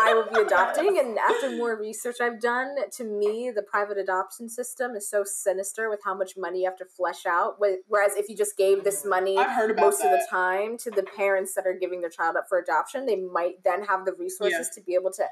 I 0.00 0.14
will 0.14 0.32
be 0.32 0.40
adopting. 0.46 0.98
And 0.98 1.18
after 1.18 1.56
more 1.56 1.76
research 1.76 2.16
I've 2.20 2.40
done, 2.40 2.76
to 2.92 3.04
me, 3.04 3.50
the 3.54 3.62
private 3.62 3.98
adoption 3.98 4.48
system 4.48 4.94
is 4.94 5.10
so 5.10 5.24
sinister 5.24 5.90
with 5.90 6.00
how 6.04 6.14
much 6.14 6.34
money 6.36 6.60
you 6.60 6.64
have 6.66 6.78
to 6.78 6.84
flesh 6.84 7.26
out. 7.26 7.56
Whereas 7.88 8.14
if 8.16 8.28
you 8.28 8.36
just 8.36 8.56
gave 8.56 8.84
this 8.84 9.00
mm-hmm. 9.00 9.10
money 9.10 9.36
heard 9.36 9.72
about 9.72 9.86
most 9.86 10.04
of 10.04 10.10
the 10.10 10.24
time 10.30 10.78
to 10.78 10.90
the 10.90 11.02
parents 11.02 11.54
that 11.54 11.66
are 11.66 11.76
giving 11.78 12.00
their 12.00 12.10
child 12.10 12.36
up 12.36 12.44
for 12.48 12.58
adoption, 12.58 13.06
they 13.06 13.16
might 13.16 13.64
then 13.64 13.82
have 13.84 14.04
the 14.04 14.12
resources 14.12 14.70
to 14.74 14.80
be 14.82 14.94
able 14.94 15.10
to 15.10 15.24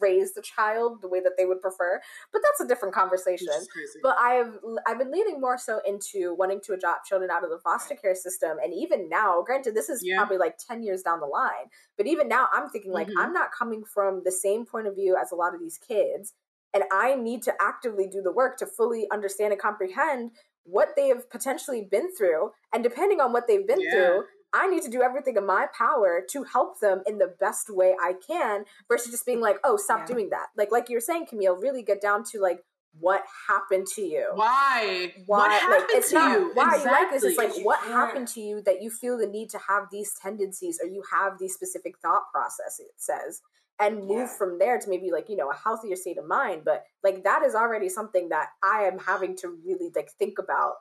raise 0.00 0.34
the 0.34 0.42
child 0.42 1.02
the 1.02 1.08
way 1.08 1.20
that 1.20 1.32
they 1.36 1.46
would 1.46 1.60
prefer. 1.60 2.00
But 2.32 2.42
that's 2.42 2.60
a 2.60 2.66
different 2.68 2.94
conversation. 2.94 3.38
Which 3.40 3.50
is 3.58 3.68
crazy. 3.68 4.00
But 4.02 4.16
I've 4.18 4.58
I've 4.86 4.98
been 4.98 5.12
leaning 5.12 5.40
more 5.40 5.58
so 5.58 5.80
into 5.86 6.34
wanting 6.34 6.60
to 6.62 6.72
adopt 6.72 7.06
children 7.06 7.30
out 7.30 7.44
of 7.44 7.50
the 7.50 7.58
foster 7.58 7.94
care 7.94 8.14
system, 8.14 8.58
and 8.62 8.74
even 8.74 9.08
now, 9.08 9.42
granted, 9.42 9.74
this 9.74 9.88
is 9.88 10.04
Yeah. 10.04 10.16
probably 10.16 10.38
like 10.38 10.58
ten 10.58 10.82
years 10.82 11.02
down 11.02 11.20
the 11.20 11.26
line, 11.26 11.68
but 11.96 12.06
even 12.06 12.28
now, 12.28 12.48
I'm 12.52 12.68
thinking 12.70 12.92
like 12.92 13.08
Mhm. 13.08 13.16
I'm 13.16 13.32
not 13.32 13.52
coming 13.52 13.84
from 13.84 14.22
the 14.24 14.32
same 14.32 14.66
point 14.66 14.86
of 14.88 14.94
view 14.96 15.16
as 15.16 15.30
a 15.32 15.36
lot 15.36 15.54
of 15.54 15.60
these 15.60 15.78
kids, 15.78 16.34
and 16.74 16.84
I 16.92 17.14
need 17.14 17.42
to 17.44 17.54
actively 17.60 18.08
do 18.08 18.22
the 18.22 18.32
work 18.32 18.56
to 18.58 18.66
fully 18.66 19.08
understand 19.12 19.52
and 19.52 19.60
comprehend 19.62 20.32
what 20.64 20.90
they 20.96 21.08
have 21.08 21.28
potentially 21.30 21.82
been 21.90 22.14
through, 22.14 22.50
and 22.72 22.82
depending 22.82 23.20
on 23.20 23.32
what 23.32 23.46
they've 23.46 23.66
been 23.66 23.88
Yeah. 23.88 23.88
through. 23.88 24.24
I 24.54 24.68
need 24.68 24.82
to 24.82 24.90
do 24.90 25.02
everything 25.02 25.36
in 25.36 25.46
my 25.46 25.66
power 25.76 26.22
to 26.30 26.42
help 26.44 26.80
them 26.80 27.02
in 27.06 27.18
the 27.18 27.34
best 27.40 27.70
way 27.70 27.94
I 28.00 28.14
can 28.26 28.64
versus 28.88 29.10
just 29.10 29.24
being 29.26 29.40
like, 29.40 29.56
oh, 29.64 29.76
stop 29.76 30.00
Yeah. 30.00 30.14
doing 30.14 30.30
that. 30.30 30.48
Like 30.56 30.70
like 30.70 30.88
you 30.88 30.96
were 30.96 31.00
saying, 31.00 31.26
Camille, 31.26 31.56
really 31.56 31.82
get 31.82 32.00
down 32.02 32.24
to 32.32 32.40
like 32.40 32.62
what 33.00 33.24
happened 33.48 33.86
to 33.94 34.02
you. 34.02 34.28
why 34.34 35.14
Why 35.24 35.38
what 35.38 35.48
like 35.48 35.60
happened 35.62 35.88
it's 35.92 36.08
to 36.10 36.14
not 36.14 36.38
you 36.38 36.50
why 36.52 36.74
exactly. 36.74 36.82
you 36.90 36.96
like 36.98 37.10
this. 37.12 37.24
It's 37.24 37.38
like 37.38 37.64
what 37.64 37.80
can't- 37.80 37.92
happened 37.92 38.28
to 38.28 38.40
you 38.40 38.60
that 38.62 38.82
you 38.82 38.90
feel 38.90 39.16
the 39.16 39.26
need 39.26 39.48
to 39.50 39.58
have 39.66 39.84
these 39.90 40.12
tendencies 40.20 40.78
or 40.82 40.86
you 40.86 41.02
have 41.10 41.38
these 41.38 41.54
specific 41.54 41.98
thought 42.00 42.24
processes 42.30 42.80
it 42.90 42.92
says 42.98 43.40
and 43.80 44.00
move 44.06 44.28
Yeah. 44.28 44.36
from 44.36 44.58
there 44.58 44.78
to 44.78 44.88
maybe 44.90 45.10
like, 45.10 45.30
you 45.30 45.36
know, 45.36 45.50
a 45.50 45.54
healthier 45.56 45.96
state 45.96 46.18
of 46.18 46.26
mind. 46.26 46.64
But 46.66 46.84
like 47.02 47.24
that 47.24 47.42
is 47.42 47.54
already 47.54 47.88
something 47.88 48.28
that 48.28 48.48
I 48.62 48.82
am 48.82 48.98
having 48.98 49.36
to 49.38 49.48
really 49.64 49.90
like 49.96 50.10
think 50.18 50.38
about. 50.38 50.74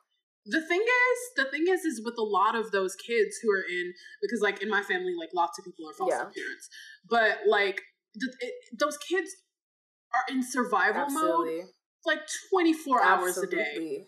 The 0.46 0.62
thing 0.62 0.82
is 0.82 1.20
the 1.36 1.46
thing 1.52 1.66
is 1.68 1.82
is 1.86 2.02
with 2.04 2.16
a 2.18 2.24
lot 2.24 2.56
of 2.56 2.72
those 2.72 2.96
kids 2.96 3.38
who 3.42 3.52
are 3.52 3.62
in 3.64 3.94
because 4.22 4.42
like 4.42 4.62
in 4.62 4.70
my 4.70 4.82
family 4.82 5.14
like 5.20 5.30
lots 5.36 5.60
of 5.60 5.66
people 5.66 5.88
are 5.90 5.94
foster 5.94 6.16
Yeah. 6.18 6.24
parents 6.44 6.70
but 7.10 7.40
like 7.48 7.82
the, 8.16 8.34
it, 8.40 8.54
those 8.80 8.98
kids 8.98 9.30
are 10.14 10.34
in 10.36 10.42
survival 10.44 11.08
mode 11.10 11.66
like 12.06 12.20
24 12.52 13.04
hours 13.04 13.38
a 13.38 13.48
day 13.48 14.08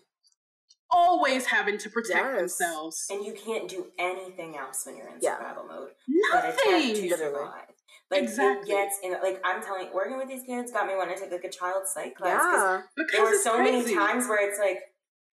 always 0.90 1.46
having 1.46 1.78
to 1.78 1.90
protect 1.90 2.24
Yes. 2.32 2.38
themselves 2.40 3.06
And 3.10 3.24
you 3.24 3.32
can't 3.32 3.68
do 3.68 3.86
anything 3.98 4.56
else 4.56 4.84
when 4.86 4.96
you're 4.96 5.08
in 5.08 5.18
Yeah. 5.20 5.36
survival 5.38 5.64
mode. 5.64 5.90
But 6.32 6.44
attempt 6.44 6.66
nothing 6.66 6.94
to 6.94 7.08
Literally. 7.08 7.34
survive. 7.34 7.68
Like 8.10 8.22
Exactly. 8.22 8.72
it 8.72 8.76
gets 8.76 8.98
in 9.02 9.12
like 9.22 9.40
I'm 9.44 9.62
telling 9.62 9.92
working 9.92 10.16
with 10.18 10.28
these 10.28 10.42
kids 10.44 10.70
got 10.70 10.86
me 10.86 10.94
wanting 10.94 11.16
to 11.16 11.22
take 11.22 11.32
like 11.32 11.44
a 11.44 11.50
child 11.50 11.86
psych 11.86 12.14
class. 12.16 12.40
'cause 12.42 12.52
Yeah. 12.60 12.82
because 12.96 13.12
There 13.12 13.24
were 13.24 13.38
so 13.38 13.56
crazy. 13.56 13.94
many 13.94 13.94
times 13.94 14.28
where 14.28 14.48
it's 14.48 14.58
like, 14.58 14.80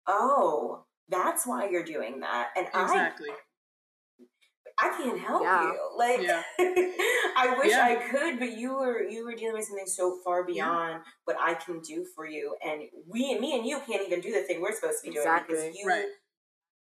oh, 0.07 0.85
that's 1.09 1.45
why 1.45 1.69
you're 1.69 1.83
doing 1.83 2.19
that. 2.21 2.49
And 2.55 2.67
exactly 2.67 3.29
I 3.29 3.35
I 4.83 4.89
can't 4.97 5.19
help 5.19 5.43
Yeah. 5.43 5.63
you. 5.71 5.89
Like 5.97 6.21
Yeah. 6.21 6.43
I 6.59 7.55
wish 7.57 7.69
Yeah. 7.71 7.85
I 7.85 7.95
could, 8.09 8.39
but 8.39 8.51
you 8.57 8.75
were 8.75 9.03
you 9.03 9.25
were 9.25 9.35
dealing 9.35 9.57
with 9.57 9.65
something 9.65 9.85
so 9.85 10.19
far 10.23 10.43
beyond 10.43 11.03
what 11.25 11.37
I 11.39 11.53
can 11.53 11.81
do 11.81 12.05
for 12.15 12.25
you. 12.25 12.55
And 12.65 12.83
we 13.07 13.37
me 13.39 13.55
and 13.57 13.65
you 13.65 13.79
can't 13.85 14.05
even 14.07 14.21
do 14.21 14.31
the 14.31 14.41
thing 14.43 14.61
we're 14.61 14.73
supposed 14.73 15.01
to 15.03 15.09
be 15.09 15.13
doing 15.13 15.25
Exactly. 15.27 15.55
because 15.55 15.77
you 15.77 15.87
Right. 15.87 16.05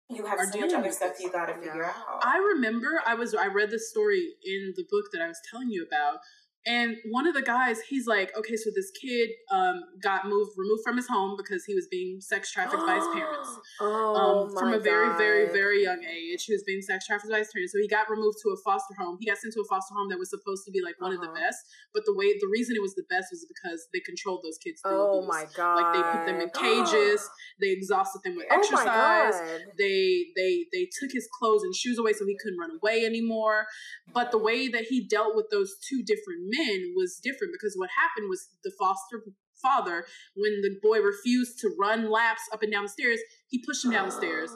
you 0.09 0.25
have 0.25 0.39
Are 0.39 0.47
so 0.51 0.61
much 0.61 0.73
other 0.73 0.91
stuff 0.93 1.17
you 1.21 1.31
gotta 1.31 1.55
figure 1.55 1.85
out. 1.85 1.95
I 2.23 2.39
remember 2.39 3.03
I 3.05 3.15
was 3.15 3.35
I 3.35 3.47
read 3.47 3.71
this 3.71 3.91
story 3.91 4.35
in 4.45 4.73
the 4.77 4.85
book 4.91 5.07
that 5.13 5.23
I 5.23 5.29
was 5.29 5.41
telling 5.51 5.71
you 5.71 5.85
about, 5.87 6.21
and 6.67 6.97
one 7.11 7.27
of 7.27 7.35
the 7.35 7.43
guys 7.43 7.79
he's 7.89 8.07
like, 8.07 8.37
okay, 8.37 8.57
so 8.57 8.71
this 8.75 8.91
kid 9.01 9.31
um, 9.53 9.81
got 10.03 10.27
moved 10.27 10.51
removed 10.57 10.83
from 10.85 10.97
his 10.97 11.07
home 11.09 11.37
because 11.37 11.65
he 11.65 11.75
was 11.75 11.87
being 11.91 12.21
sex 12.21 12.51
trafficked 12.53 12.85
by 12.87 12.97
his 12.97 13.07
parents. 13.15 13.49
Oh, 13.79 14.49
Um, 14.49 14.57
from 14.57 14.73
a 14.73 14.79
very, 14.79 15.11
very, 15.19 15.47
God. 15.47 15.53
very 15.53 15.83
young 15.83 16.03
age, 16.03 16.45
he 16.45 16.53
was 16.55 16.63
being 16.67 16.81
sex 16.81 17.07
trafficked 17.07 17.31
by 17.31 17.39
his 17.45 17.51
parents. 17.53 17.73
So 17.73 17.79
he 17.79 17.87
got 17.89 18.09
removed 18.09 18.39
to 18.43 18.49
a 18.51 18.57
foster 18.65 18.95
home. 18.99 19.19
He 19.21 19.27
got 19.27 19.37
sent 19.39 19.53
to 19.55 19.61
a 19.61 19.69
foster 19.69 19.93
home 19.95 20.09
that 20.09 20.19
was 20.19 20.31
supposed 20.31 20.65
to 20.65 20.71
be 20.73 20.81
like 20.83 20.97
one 20.99 21.13
of 21.13 21.21
the 21.21 21.27
Uh-huh. 21.29 21.35
best, 21.47 21.59
but 21.93 22.03
the 22.07 22.15
way 22.17 22.33
the 22.41 22.49
reason 22.51 22.75
it 22.75 22.81
was 22.83 22.95
the 22.95 23.05
best 23.11 23.29
was 23.31 23.45
because 23.47 23.87
they 23.93 24.01
controlled 24.01 24.41
those 24.43 24.59
kids. 24.59 24.81
Through 24.81 24.97
Oh 24.97 25.19
abuse. 25.21 25.29
my 25.29 25.45
god. 25.55 25.77
Like 25.77 25.91
they 25.95 26.03
put 26.15 26.23
them 26.27 26.39
in 26.41 26.51
cages. 26.51 27.21
They 27.61 27.71
exhausted 27.71 28.21
them 28.25 28.35
with 28.37 28.47
Oh 28.51 28.57
exercise 28.57 29.37
they 29.79 30.27
they 30.37 30.67
they 30.73 30.89
took 30.99 31.11
his 31.13 31.29
clothes 31.39 31.63
and 31.63 31.75
shoes 31.75 31.99
away 31.99 32.13
so 32.13 32.25
he 32.27 32.37
couldn't 32.43 32.59
run 32.59 32.73
away 32.81 33.05
anymore 33.05 33.67
but 34.13 34.31
the 34.31 34.39
way 34.39 34.69
that 34.69 34.85
he 34.91 35.07
dealt 35.07 35.35
with 35.37 35.47
those 35.51 35.77
two 35.89 36.03
different 36.03 36.41
men 36.45 36.56
was 36.97 37.21
different 37.23 37.53
because 37.53 37.75
what 37.77 37.91
happened 37.97 38.29
was 38.29 38.49
the 38.65 38.73
foster 38.79 39.23
father 39.63 40.05
when 40.35 40.61
the 40.63 40.77
boy 40.83 41.01
refused 41.01 41.59
to 41.61 41.75
run 41.79 42.11
laps 42.11 42.43
up 42.53 42.63
and 42.63 42.73
down 42.73 42.85
the 42.85 42.89
stairs 42.89 43.19
he 43.49 43.63
pushed 43.65 43.85
him 43.85 43.91
down 43.91 44.07
the 44.07 44.13
stairs. 44.13 44.51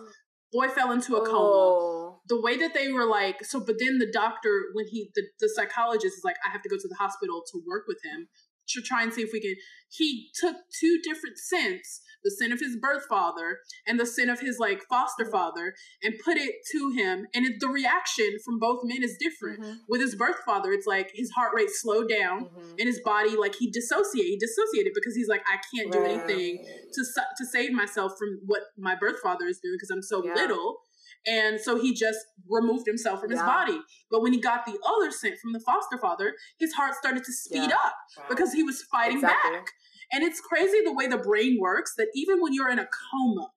Boy 0.53 0.69
fell 0.69 0.91
into 0.91 1.15
a 1.15 1.25
coma. 1.25 1.39
Oh. 1.39 2.21
the 2.29 2.41
way 2.41 2.57
that 2.57 2.75
they 2.75 2.91
were 2.91 3.07
like 3.07 3.45
so 3.45 3.61
but 3.61 3.77
then 3.79 3.99
the 3.99 4.11
doctor 4.11 4.65
when 4.73 4.87
he 4.89 5.11
the, 5.15 5.23
the 5.39 5.49
psychologist 5.49 6.19
is 6.19 6.25
like 6.25 6.37
i 6.45 6.51
have 6.51 6.63
to 6.63 6.69
go 6.69 6.77
to 6.77 6.89
the 6.89 6.97
hospital 6.97 7.43
to 7.53 7.63
work 7.67 7.85
with 7.87 7.99
him 8.05 8.27
to 8.73 8.83
try 8.83 9.03
and 9.03 9.13
see 9.13 9.23
if 9.23 9.31
we 9.33 9.41
can 9.41 9.55
he 9.89 10.31
took 10.35 10.57
two 10.79 11.01
different 11.03 11.37
sins 11.37 12.01
the 12.23 12.31
sin 12.31 12.53
of 12.53 12.61
his 12.61 12.77
birth 12.81 13.05
father 13.09 13.59
and 13.87 13.99
the 13.99 14.07
sin 14.07 14.29
of 14.29 14.41
his 14.41 14.59
like 14.59 14.83
foster 14.89 15.25
father 15.31 15.75
and 16.03 16.15
put 16.25 16.37
it 16.37 16.55
to 16.71 16.91
him 16.95 17.27
and 17.35 17.47
it, 17.47 17.55
the 17.61 17.69
reaction 17.69 18.37
from 18.45 18.59
both 18.59 18.81
men 18.85 19.03
is 19.03 19.17
different 19.19 19.59
Mhm. 19.61 19.77
with 19.89 20.01
his 20.01 20.15
birth 20.15 20.37
father 20.45 20.71
it's 20.73 20.87
like 20.87 21.11
his 21.15 21.31
heart 21.31 21.53
rate 21.55 21.71
slowed 21.71 22.09
down 22.09 22.45
Mhm. 22.45 22.75
and 22.79 22.87
his 22.89 23.01
body 23.05 23.37
like 23.37 23.55
he 23.57 23.71
dissociated 23.71 24.31
he 24.31 24.39
dissociated 24.39 24.93
because 24.95 25.17
he's 25.17 25.29
like 25.29 25.43
i 25.49 25.57
can't 25.75 25.93
do 25.93 26.05
anything 26.05 26.61
to 26.93 27.03
to 27.39 27.45
save 27.47 27.73
myself 27.73 28.13
from 28.19 28.41
what 28.47 28.63
my 28.79 28.95
birth 28.95 29.21
father 29.23 29.47
is 29.47 29.59
doing 29.61 29.77
because 29.77 29.91
I'm 29.91 30.03
so 30.03 30.23
Yeah. 30.25 30.35
little. 30.35 30.83
And 31.27 31.61
so 31.61 31.81
he 31.81 31.95
just 31.95 32.19
removed 32.49 32.87
himself 32.87 33.21
from 33.21 33.31
his 33.31 33.43
body. 33.43 33.79
But 34.11 34.23
when 34.23 34.33
he 34.33 34.41
got 34.41 34.65
the 34.65 34.79
other 34.87 35.11
scent 35.11 35.39
from 35.39 35.53
the 35.53 35.61
foster 35.61 35.99
father, 35.99 36.35
his 36.59 36.73
heart 36.73 36.95
started 36.95 37.25
to 37.25 37.33
speed 37.33 37.71
Yeah. 37.71 37.77
up 37.77 37.95
Wow. 38.17 38.25
because 38.31 38.53
he 38.53 38.63
was 38.63 38.83
fighting 38.85 39.17
Exactly. 39.19 39.53
back. 39.53 39.67
And 40.13 40.25
it's 40.25 40.41
crazy 40.41 40.81
the 40.85 40.93
way 40.93 41.07
the 41.07 41.19
brain 41.19 41.59
works 41.61 41.95
that 41.97 42.09
even 42.15 42.41
when 42.41 42.53
you're 42.55 42.71
in 42.71 42.79
a 42.79 42.89
coma, 43.13 43.53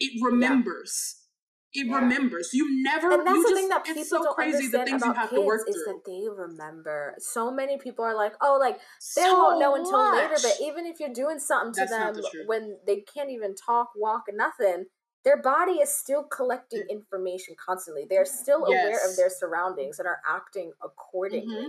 it 0.00 0.12
remembers. 0.24 1.18
it 1.74 1.86
Yeah. 1.86 2.00
remembers. 2.00 2.52
You 2.52 2.82
never. 2.82 3.10
and 3.12 3.26
that's 3.26 3.34
you 3.34 3.42
the 3.44 3.48
just, 3.48 3.60
thing 3.60 3.68
that 3.70 3.84
people 3.84 4.00
it's 4.02 4.10
so 4.10 4.22
don't 4.22 4.34
crazy 4.34 4.68
the 4.68 4.80
understand 4.80 4.88
things 4.88 5.02
you 5.02 5.10
about 5.10 5.16
have 5.16 5.30
kids 5.30 5.40
to 5.40 5.46
work 5.46 5.68
is 5.68 5.74
through. 5.74 5.84
that 5.86 6.04
they 6.04 6.28
remember. 6.28 7.14
So 7.18 7.50
many 7.50 7.78
people 7.78 8.04
are 8.04 8.14
like, 8.14 8.34
"Oh, 8.42 8.58
like 8.60 8.76
they 9.16 9.22
So 9.22 9.38
won't 9.38 9.58
know 9.58 9.74
until 9.76 10.12
later." 10.12 10.34
But 10.42 10.56
even 10.60 10.84
if 10.84 11.00
you're 11.00 11.14
doing 11.14 11.38
something 11.38 11.72
to 11.72 11.80
That's 11.80 11.90
them 11.90 12.14
the 12.16 12.44
when 12.46 12.78
they 12.86 13.00
can't 13.00 13.30
even 13.30 13.54
talk, 13.54 13.92
walk, 13.96 14.24
nothing, 14.34 14.84
their 15.24 15.36
body 15.40 15.74
is 15.74 15.94
still 15.94 16.24
collecting 16.24 16.84
information 16.90 17.54
constantly. 17.56 18.04
They're 18.08 18.24
still 18.24 18.64
aware 18.64 18.98
of 19.08 19.16
their 19.16 19.30
surroundings 19.30 19.98
and 19.98 20.08
are 20.08 20.20
acting 20.26 20.72
accordingly. 20.82 21.54
Mhm. 21.64 21.68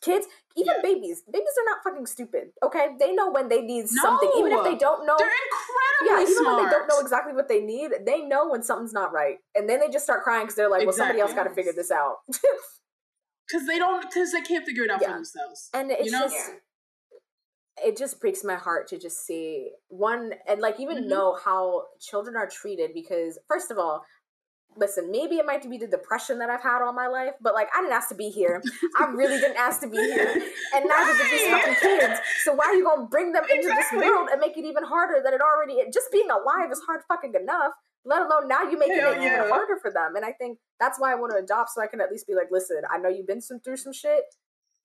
Kids, 0.00 0.26
even 0.54 0.74
Yeah. 0.76 0.82
babies, 0.82 1.22
babies 1.22 1.54
are 1.58 1.64
not 1.64 1.82
fucking 1.82 2.06
stupid. 2.06 2.52
Okay, 2.62 2.94
they 2.98 3.12
know 3.12 3.30
when 3.30 3.48
they 3.48 3.60
need 3.62 3.88
something, 3.88 4.30
even 4.36 4.52
if 4.52 4.62
they 4.64 4.76
don't 4.76 5.04
know. 5.04 5.16
They're 5.18 5.30
Yeah, 6.04 6.20
even 6.22 6.32
smart. 6.34 6.56
when 6.56 6.64
they 6.66 6.70
don't 6.70 6.86
know 6.88 7.00
exactly 7.00 7.32
what 7.32 7.48
they 7.48 7.60
need, 7.60 7.92
they 8.06 8.22
know 8.22 8.48
when 8.48 8.62
something's 8.62 8.92
not 8.92 9.12
right, 9.12 9.38
and 9.56 9.68
then 9.68 9.80
they 9.80 9.88
just 9.88 10.04
start 10.04 10.22
crying 10.22 10.44
because 10.44 10.54
they're 10.54 10.68
like, 10.70 10.86
"Well, 10.86 10.92
somebody 10.92 11.20
else 11.20 11.32
got 11.32 11.44
to 11.44 11.50
figure 11.50 11.72
this 11.72 11.90
out." 11.90 12.20
because 13.48 13.66
they 13.66 13.78
don't 13.78 14.02
because 14.02 14.30
they 14.32 14.40
can't 14.42 14.64
figure 14.64 14.84
it 14.84 14.90
out 14.90 15.00
Yeah. 15.00 15.08
for 15.08 15.14
themselves. 15.14 15.70
and 15.74 15.90
it's 15.90 16.04
You 16.06 16.12
know? 16.12 16.28
just 16.28 16.50
it 17.84 17.96
just 17.96 18.20
breaks 18.20 18.44
my 18.44 18.54
heart 18.56 18.88
to 18.88 18.98
just 18.98 19.24
see 19.26 19.70
one 19.88 20.32
and 20.46 20.60
like 20.60 20.78
even 20.80 21.04
Mhm. 21.04 21.08
know 21.08 21.34
how 21.44 21.84
children 22.00 22.36
are 22.36 22.48
treated 22.48 22.92
because 22.94 23.38
first 23.48 23.70
of 23.70 23.78
all 23.78 24.04
listen 24.76 25.10
maybe 25.10 25.36
it 25.36 25.46
might 25.46 25.68
be 25.68 25.78
the 25.78 25.86
depression 25.86 26.38
that 26.38 26.50
i've 26.50 26.62
had 26.62 26.82
all 26.82 26.92
my 26.92 27.06
life 27.08 27.32
but 27.40 27.54
like 27.54 27.68
i 27.74 27.80
didn't 27.80 27.92
ask 27.92 28.08
to 28.10 28.14
be 28.14 28.28
here 28.28 28.62
i 28.98 29.06
really 29.06 29.38
didn't 29.40 29.56
ask 29.56 29.80
to 29.80 29.88
be 29.88 29.96
here 29.96 30.30
and 30.74 30.84
neither 30.86 31.12
did 31.18 31.32
these 31.32 31.50
Right. 31.52 31.62
fucking 31.64 31.74
kids 31.98 32.20
so 32.44 32.54
why 32.54 32.66
are 32.66 32.74
you 32.74 32.84
gonna 32.84 33.06
bring 33.06 33.32
them 33.32 33.44
into 33.44 33.68
Exactly. 33.68 34.00
this 34.00 34.08
world 34.08 34.28
and 34.30 34.40
make 34.40 34.56
it 34.56 34.64
even 34.64 34.84
harder 34.84 35.20
than 35.24 35.32
it 35.34 35.40
already 35.40 35.74
is? 35.74 35.92
just 35.92 36.12
being 36.12 36.30
alive 36.30 36.70
is 36.70 36.80
hard 36.86 37.00
fucking 37.08 37.34
enough 37.34 37.72
let 38.04 38.22
alone 38.22 38.46
now 38.46 38.62
you 38.62 38.78
making 38.78 38.98
Hell 39.00 39.12
it 39.14 39.20
yeah. 39.22 39.38
even 39.38 39.48
harder 39.50 39.78
for 39.80 39.90
them 39.90 40.14
and 40.16 40.24
i 40.24 40.32
think 40.32 40.58
that's 40.78 41.00
why 41.00 41.10
i 41.10 41.14
want 41.16 41.32
to 41.32 41.38
adopt 41.38 41.70
so 41.70 41.80
i 41.82 41.86
can 41.88 42.00
at 42.00 42.10
least 42.12 42.26
be 42.26 42.34
like 42.34 42.48
listen 42.52 42.82
i 42.90 42.98
know 42.98 43.08
you've 43.08 43.26
been 43.26 43.40
some, 43.40 43.58
through 43.60 43.78
some 43.78 43.92
shit 43.92 44.24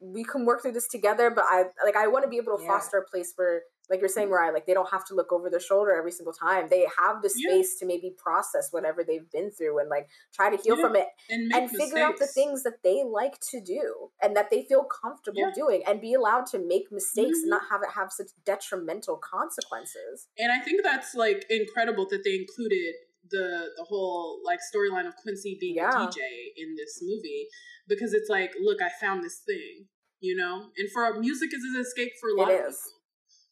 we 0.03 0.23
can 0.23 0.45
work 0.45 0.61
through 0.61 0.71
this 0.73 0.87
together 0.89 1.29
but 1.31 1.45
i 1.47 1.63
like 1.85 1.95
i 1.95 2.07
want 2.07 2.23
to 2.23 2.29
be 2.29 2.37
able 2.37 2.57
to 2.57 2.61
Yeah. 2.63 2.69
foster 2.71 2.97
a 2.97 3.05
place 3.09 3.31
where 3.37 3.61
like 3.89 3.99
you're 3.99 4.07
saying 4.07 4.29
Mariah, 4.29 4.53
like 4.53 4.65
they 4.65 4.73
don't 4.73 4.89
have 4.91 5.03
to 5.07 5.13
look 5.13 5.33
over 5.33 5.49
their 5.49 5.59
shoulder 5.59 5.91
every 5.93 6.11
single 6.11 6.31
time 6.33 6.67
they 6.69 6.87
have 6.97 7.21
the 7.21 7.29
Yeah. 7.35 7.51
space 7.51 7.77
to 7.79 7.85
maybe 7.85 8.15
process 8.17 8.69
whatever 8.71 9.03
they've 9.03 9.29
been 9.29 9.51
through 9.51 9.79
and 9.79 9.89
like 9.89 10.07
try 10.33 10.49
to 10.49 10.61
heal 10.61 10.77
Yeah. 10.77 10.83
from 10.83 10.95
it 10.95 11.07
and 11.29 11.51
and 11.53 11.69
figure 11.69 11.99
out 11.99 12.17
the 12.17 12.27
things 12.27 12.63
that 12.63 12.81
they 12.83 13.03
like 13.03 13.39
to 13.51 13.59
do 13.59 14.11
and 14.21 14.35
that 14.37 14.49
they 14.49 14.63
feel 14.63 14.83
comfortable 14.85 15.41
Yeah. 15.41 15.51
doing 15.53 15.83
and 15.85 15.99
be 15.99 16.13
allowed 16.13 16.45
to 16.47 16.59
make 16.59 16.91
mistakes 16.91 17.39
and 17.43 17.47
Mhm. 17.51 17.55
not 17.57 17.63
have 17.69 17.81
it 17.83 17.89
have 17.91 18.11
such 18.11 18.29
detrimental 18.45 19.17
consequences 19.17 20.27
and 20.37 20.51
I 20.51 20.59
think 20.59 20.83
that's 20.83 21.13
like 21.15 21.45
incredible 21.49 22.05
that 22.09 22.23
they 22.23 22.35
included 22.35 22.95
the 23.29 23.69
the 23.77 23.83
whole 23.85 24.41
like 24.43 24.59
storyline 24.73 25.07
of 25.07 25.15
Quincy 25.17 25.57
being 25.59 25.75
Yeah. 25.75 25.89
a 26.03 26.07
DJ 26.07 26.53
in 26.57 26.75
this 26.75 26.99
movie 27.01 27.47
because 27.87 28.13
it's 28.13 28.29
like, 28.29 28.53
look, 28.61 28.81
I 28.81 28.89
found 28.89 29.23
this 29.23 29.39
thing, 29.39 29.87
you 30.23 30.35
know, 30.35 30.69
and 30.77 30.89
for 30.91 31.19
music 31.19 31.53
is 31.53 31.63
an 31.75 31.79
escape 31.81 32.13
for 32.19 32.29
a 32.29 32.35
lot 32.39 32.49
It 32.51 32.61
of 32.61 32.69
is. 32.71 32.77
people. 32.77 32.99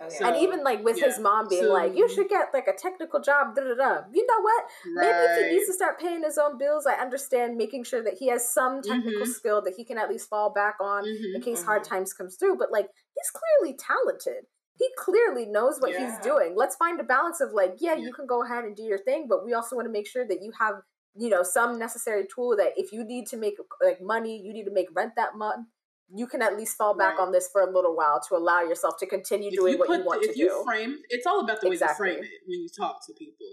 Oh, 0.03 0.06
yeah. 0.06 0.18
So- 0.18 0.26
and 0.26 0.38
even 0.38 0.64
like 0.64 0.84
with 0.84 0.99
his 0.99 1.19
mom 1.19 1.48
being 1.48 1.65
So- 1.65 1.73
like 1.73 1.95
you 1.95 2.10
should 2.10 2.27
get 2.27 2.52
like 2.56 2.68
a 2.68 2.73
technical 2.73 3.19
job 3.19 3.53
da 3.56 3.61
da 3.61 3.76
da 3.76 3.91
you 4.11 4.26
know 4.26 4.41
what 4.41 4.64
Maybe 4.95 5.07
if 5.26 5.38
he 5.45 5.52
needs 5.53 5.68
to 5.68 5.73
start 5.73 5.99
paying 5.99 6.23
his 6.23 6.39
own 6.39 6.57
bills, 6.57 6.88
I 6.88 6.95
understand 6.95 7.56
making 7.56 7.84
sure 7.84 8.02
that 8.02 8.15
he 8.15 8.27
has 8.34 8.41
some 8.52 8.81
technical 8.81 9.27
Mhm. 9.27 9.34
skill 9.39 9.61
that 9.61 9.76
he 9.76 9.84
can 9.85 9.99
at 9.99 10.10
least 10.10 10.27
fall 10.27 10.49
back 10.49 10.77
on 10.80 11.03
Mhm, 11.03 11.35
in 11.35 11.41
case 11.41 11.61
mhm. 11.61 11.65
hard 11.65 11.84
times 11.84 12.14
comes 12.14 12.35
through. 12.38 12.56
But 12.57 12.72
like 12.72 12.89
he's 13.15 13.30
clearly 13.30 13.77
talented. 13.77 14.48
He 14.80 14.89
clearly 14.98 15.45
knows 15.45 15.80
what 15.80 15.91
Yeah. 15.91 15.99
he's 16.10 16.18
doing. 16.26 16.56
Let's 16.56 16.76
find 16.77 16.99
a 16.99 17.03
balance 17.03 17.39
of 17.39 17.53
like, 17.53 17.76
yeah, 17.77 17.93
Yeah. 17.93 18.06
you 18.07 18.14
can 18.14 18.26
go 18.26 18.41
ahead 18.43 18.64
and 18.65 18.76
do 18.76 18.81
your 18.84 18.98
thing, 18.98 19.27
but 19.27 19.45
we 19.45 19.53
also 19.53 19.76
want 19.76 19.85
to 19.85 19.91
make 19.91 20.07
sure 20.07 20.26
that 20.26 20.41
you 20.41 20.52
have, 20.57 20.81
you 21.14 21.30
know, 21.30 21.43
some 21.43 21.77
necessary 21.77 22.26
tool 22.34 22.56
that 22.56 22.73
if 22.76 22.91
you 22.91 23.03
need 23.03 23.27
to 23.27 23.38
make 23.38 23.57
like 23.84 24.02
money, 24.02 24.35
you 24.41 24.52
need 24.52 24.65
to 24.65 24.72
make 24.72 24.88
rent 24.95 25.14
that 25.15 25.35
month, 25.35 25.68
you 26.13 26.27
can 26.27 26.41
at 26.41 26.57
least 26.57 26.77
fall 26.77 26.95
back 26.95 27.17
Right. 27.17 27.23
on 27.25 27.31
this 27.31 27.49
for 27.51 27.61
a 27.61 27.71
little 27.71 27.95
while 27.95 28.19
to 28.29 28.35
allow 28.35 28.61
yourself 28.61 28.95
to 28.99 29.05
continue 29.05 29.49
if 29.49 29.55
doing 29.55 29.73
you 29.73 29.79
what 29.79 29.88
put 29.88 29.99
you 29.99 30.05
want 30.05 30.21
the, 30.21 30.27
to 30.27 30.31
if 30.31 30.38
you 30.38 30.49
do. 30.49 30.63
frame 30.65 30.97
it's 31.09 31.25
all 31.25 31.39
about 31.41 31.61
the 31.61 31.67
way 31.69 31.73
Exactly. 31.73 32.09
you 32.09 32.13
frame 32.15 32.23
it 32.23 32.41
when 32.47 32.59
you 32.61 32.69
talk 32.69 33.05
to 33.07 33.13
people 33.13 33.47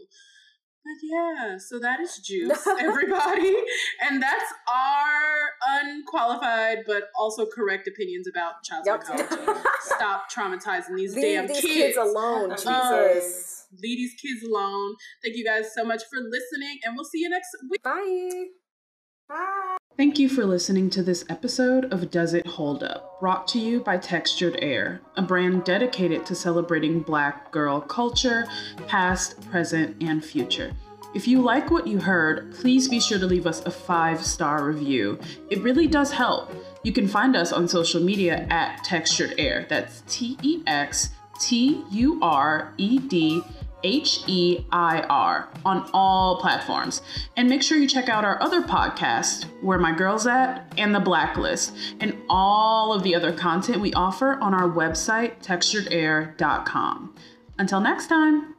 but 0.85 0.99
yeah 1.03 1.57
so 1.59 1.79
that 1.79 2.01
is 2.01 2.17
juice 2.25 2.67
everybody 2.81 3.55
and 4.03 4.23
that's 4.23 4.53
our 4.73 5.51
unqualified 5.81 6.79
but 6.87 7.05
also 7.19 7.47
correct 7.47 7.87
opinions 7.89 8.27
about 8.29 8.63
child 8.65 8.85
Yep. 8.87 9.05
psychology 9.05 9.61
stop 9.81 10.31
traumatizing 10.31 10.97
these 10.97 11.15
Leave 11.15 11.23
damn 11.25 11.47
these 11.47 11.61
kids, 11.61 11.75
kids 11.75 11.97
alone, 11.97 12.53
Um, 12.53 12.57
Jesus. 12.57 13.67
leave 13.83 13.99
these 13.99 14.15
kids 14.21 14.43
alone 14.43 14.95
thank 15.23 15.37
you 15.37 15.45
guys 15.45 15.73
so 15.75 15.85
much 15.85 16.03
for 16.11 16.19
listening 16.21 16.79
and 16.85 16.95
we'll 16.97 17.05
see 17.05 17.19
you 17.21 17.29
next 17.29 17.49
week 17.71 17.83
Bye. 17.83 18.47
Bye. 19.29 19.77
Thank 19.99 20.21
you 20.21 20.29
for 20.29 20.47
listening 20.47 20.91
to 20.91 21.03
this 21.03 21.25
episode 21.29 21.93
of 21.93 22.09
Does 22.13 22.33
It 22.33 22.47
Hold 22.47 22.85
Up, 22.85 23.19
brought 23.19 23.49
to 23.49 23.59
you 23.59 23.81
by 23.81 23.97
Textured 23.97 24.57
Heir, 24.63 25.01
a 25.17 25.23
brand 25.23 25.65
dedicated 25.65 26.25
to 26.27 26.37
celebrating 26.37 27.01
Black 27.01 27.51
girl 27.51 27.81
culture, 27.81 28.47
past, 28.87 29.41
present, 29.51 30.01
and 30.01 30.25
future. 30.25 30.73
If 31.17 31.27
you 31.27 31.43
like 31.43 31.73
what 31.73 31.89
you 31.89 31.99
heard, 31.99 32.55
please 32.55 32.87
be 32.87 33.01
sure 33.01 33.19
to 33.19 33.27
leave 33.27 33.45
us 33.45 33.67
a 33.67 33.73
five 33.73 34.25
star 34.25 34.63
review. 34.65 35.19
It 35.51 35.63
really 35.63 35.89
does 35.89 36.13
help. 36.13 36.53
You 36.85 36.93
can 36.93 37.09
find 37.09 37.35
us 37.35 37.53
on 37.53 37.67
social 37.67 38.01
media 38.01 38.47
at 38.51 38.85
Textured 38.85 39.35
Heir. 39.37 39.67
That's 39.69 40.05
T 40.07 40.39
E 40.45 40.63
X 40.69 41.09
T 41.41 41.83
U 41.91 42.21
R 42.23 42.73
E 42.77 43.01
D 43.01 43.43
H 43.83 44.21
E 44.27 44.65
I 44.71 45.01
R 45.03 45.49
on 45.65 45.89
all 45.93 46.41
platforms. 46.41 47.03
And 47.37 47.49
make 47.49 47.63
sure 47.63 47.79
you 47.79 47.89
check 47.89 48.09
out 48.09 48.25
our 48.25 48.41
other 48.43 48.63
podcast, 48.63 49.45
Where 49.63 49.79
My 49.79 49.93
Girl's 49.93 50.27
At, 50.27 50.73
and 50.77 50.95
The 50.95 51.01
Blacklist, 51.01 51.75
and 52.01 52.17
all 52.29 52.93
of 52.93 53.03
the 53.03 53.15
other 53.15 53.33
content 53.33 53.81
we 53.81 53.93
offer 53.95 54.39
on 54.41 54.55
our 54.55 54.69
website, 54.69 55.43
texturedheir.com. 55.43 57.15
Until 57.59 57.81
next 57.81 58.07
time. 58.09 58.55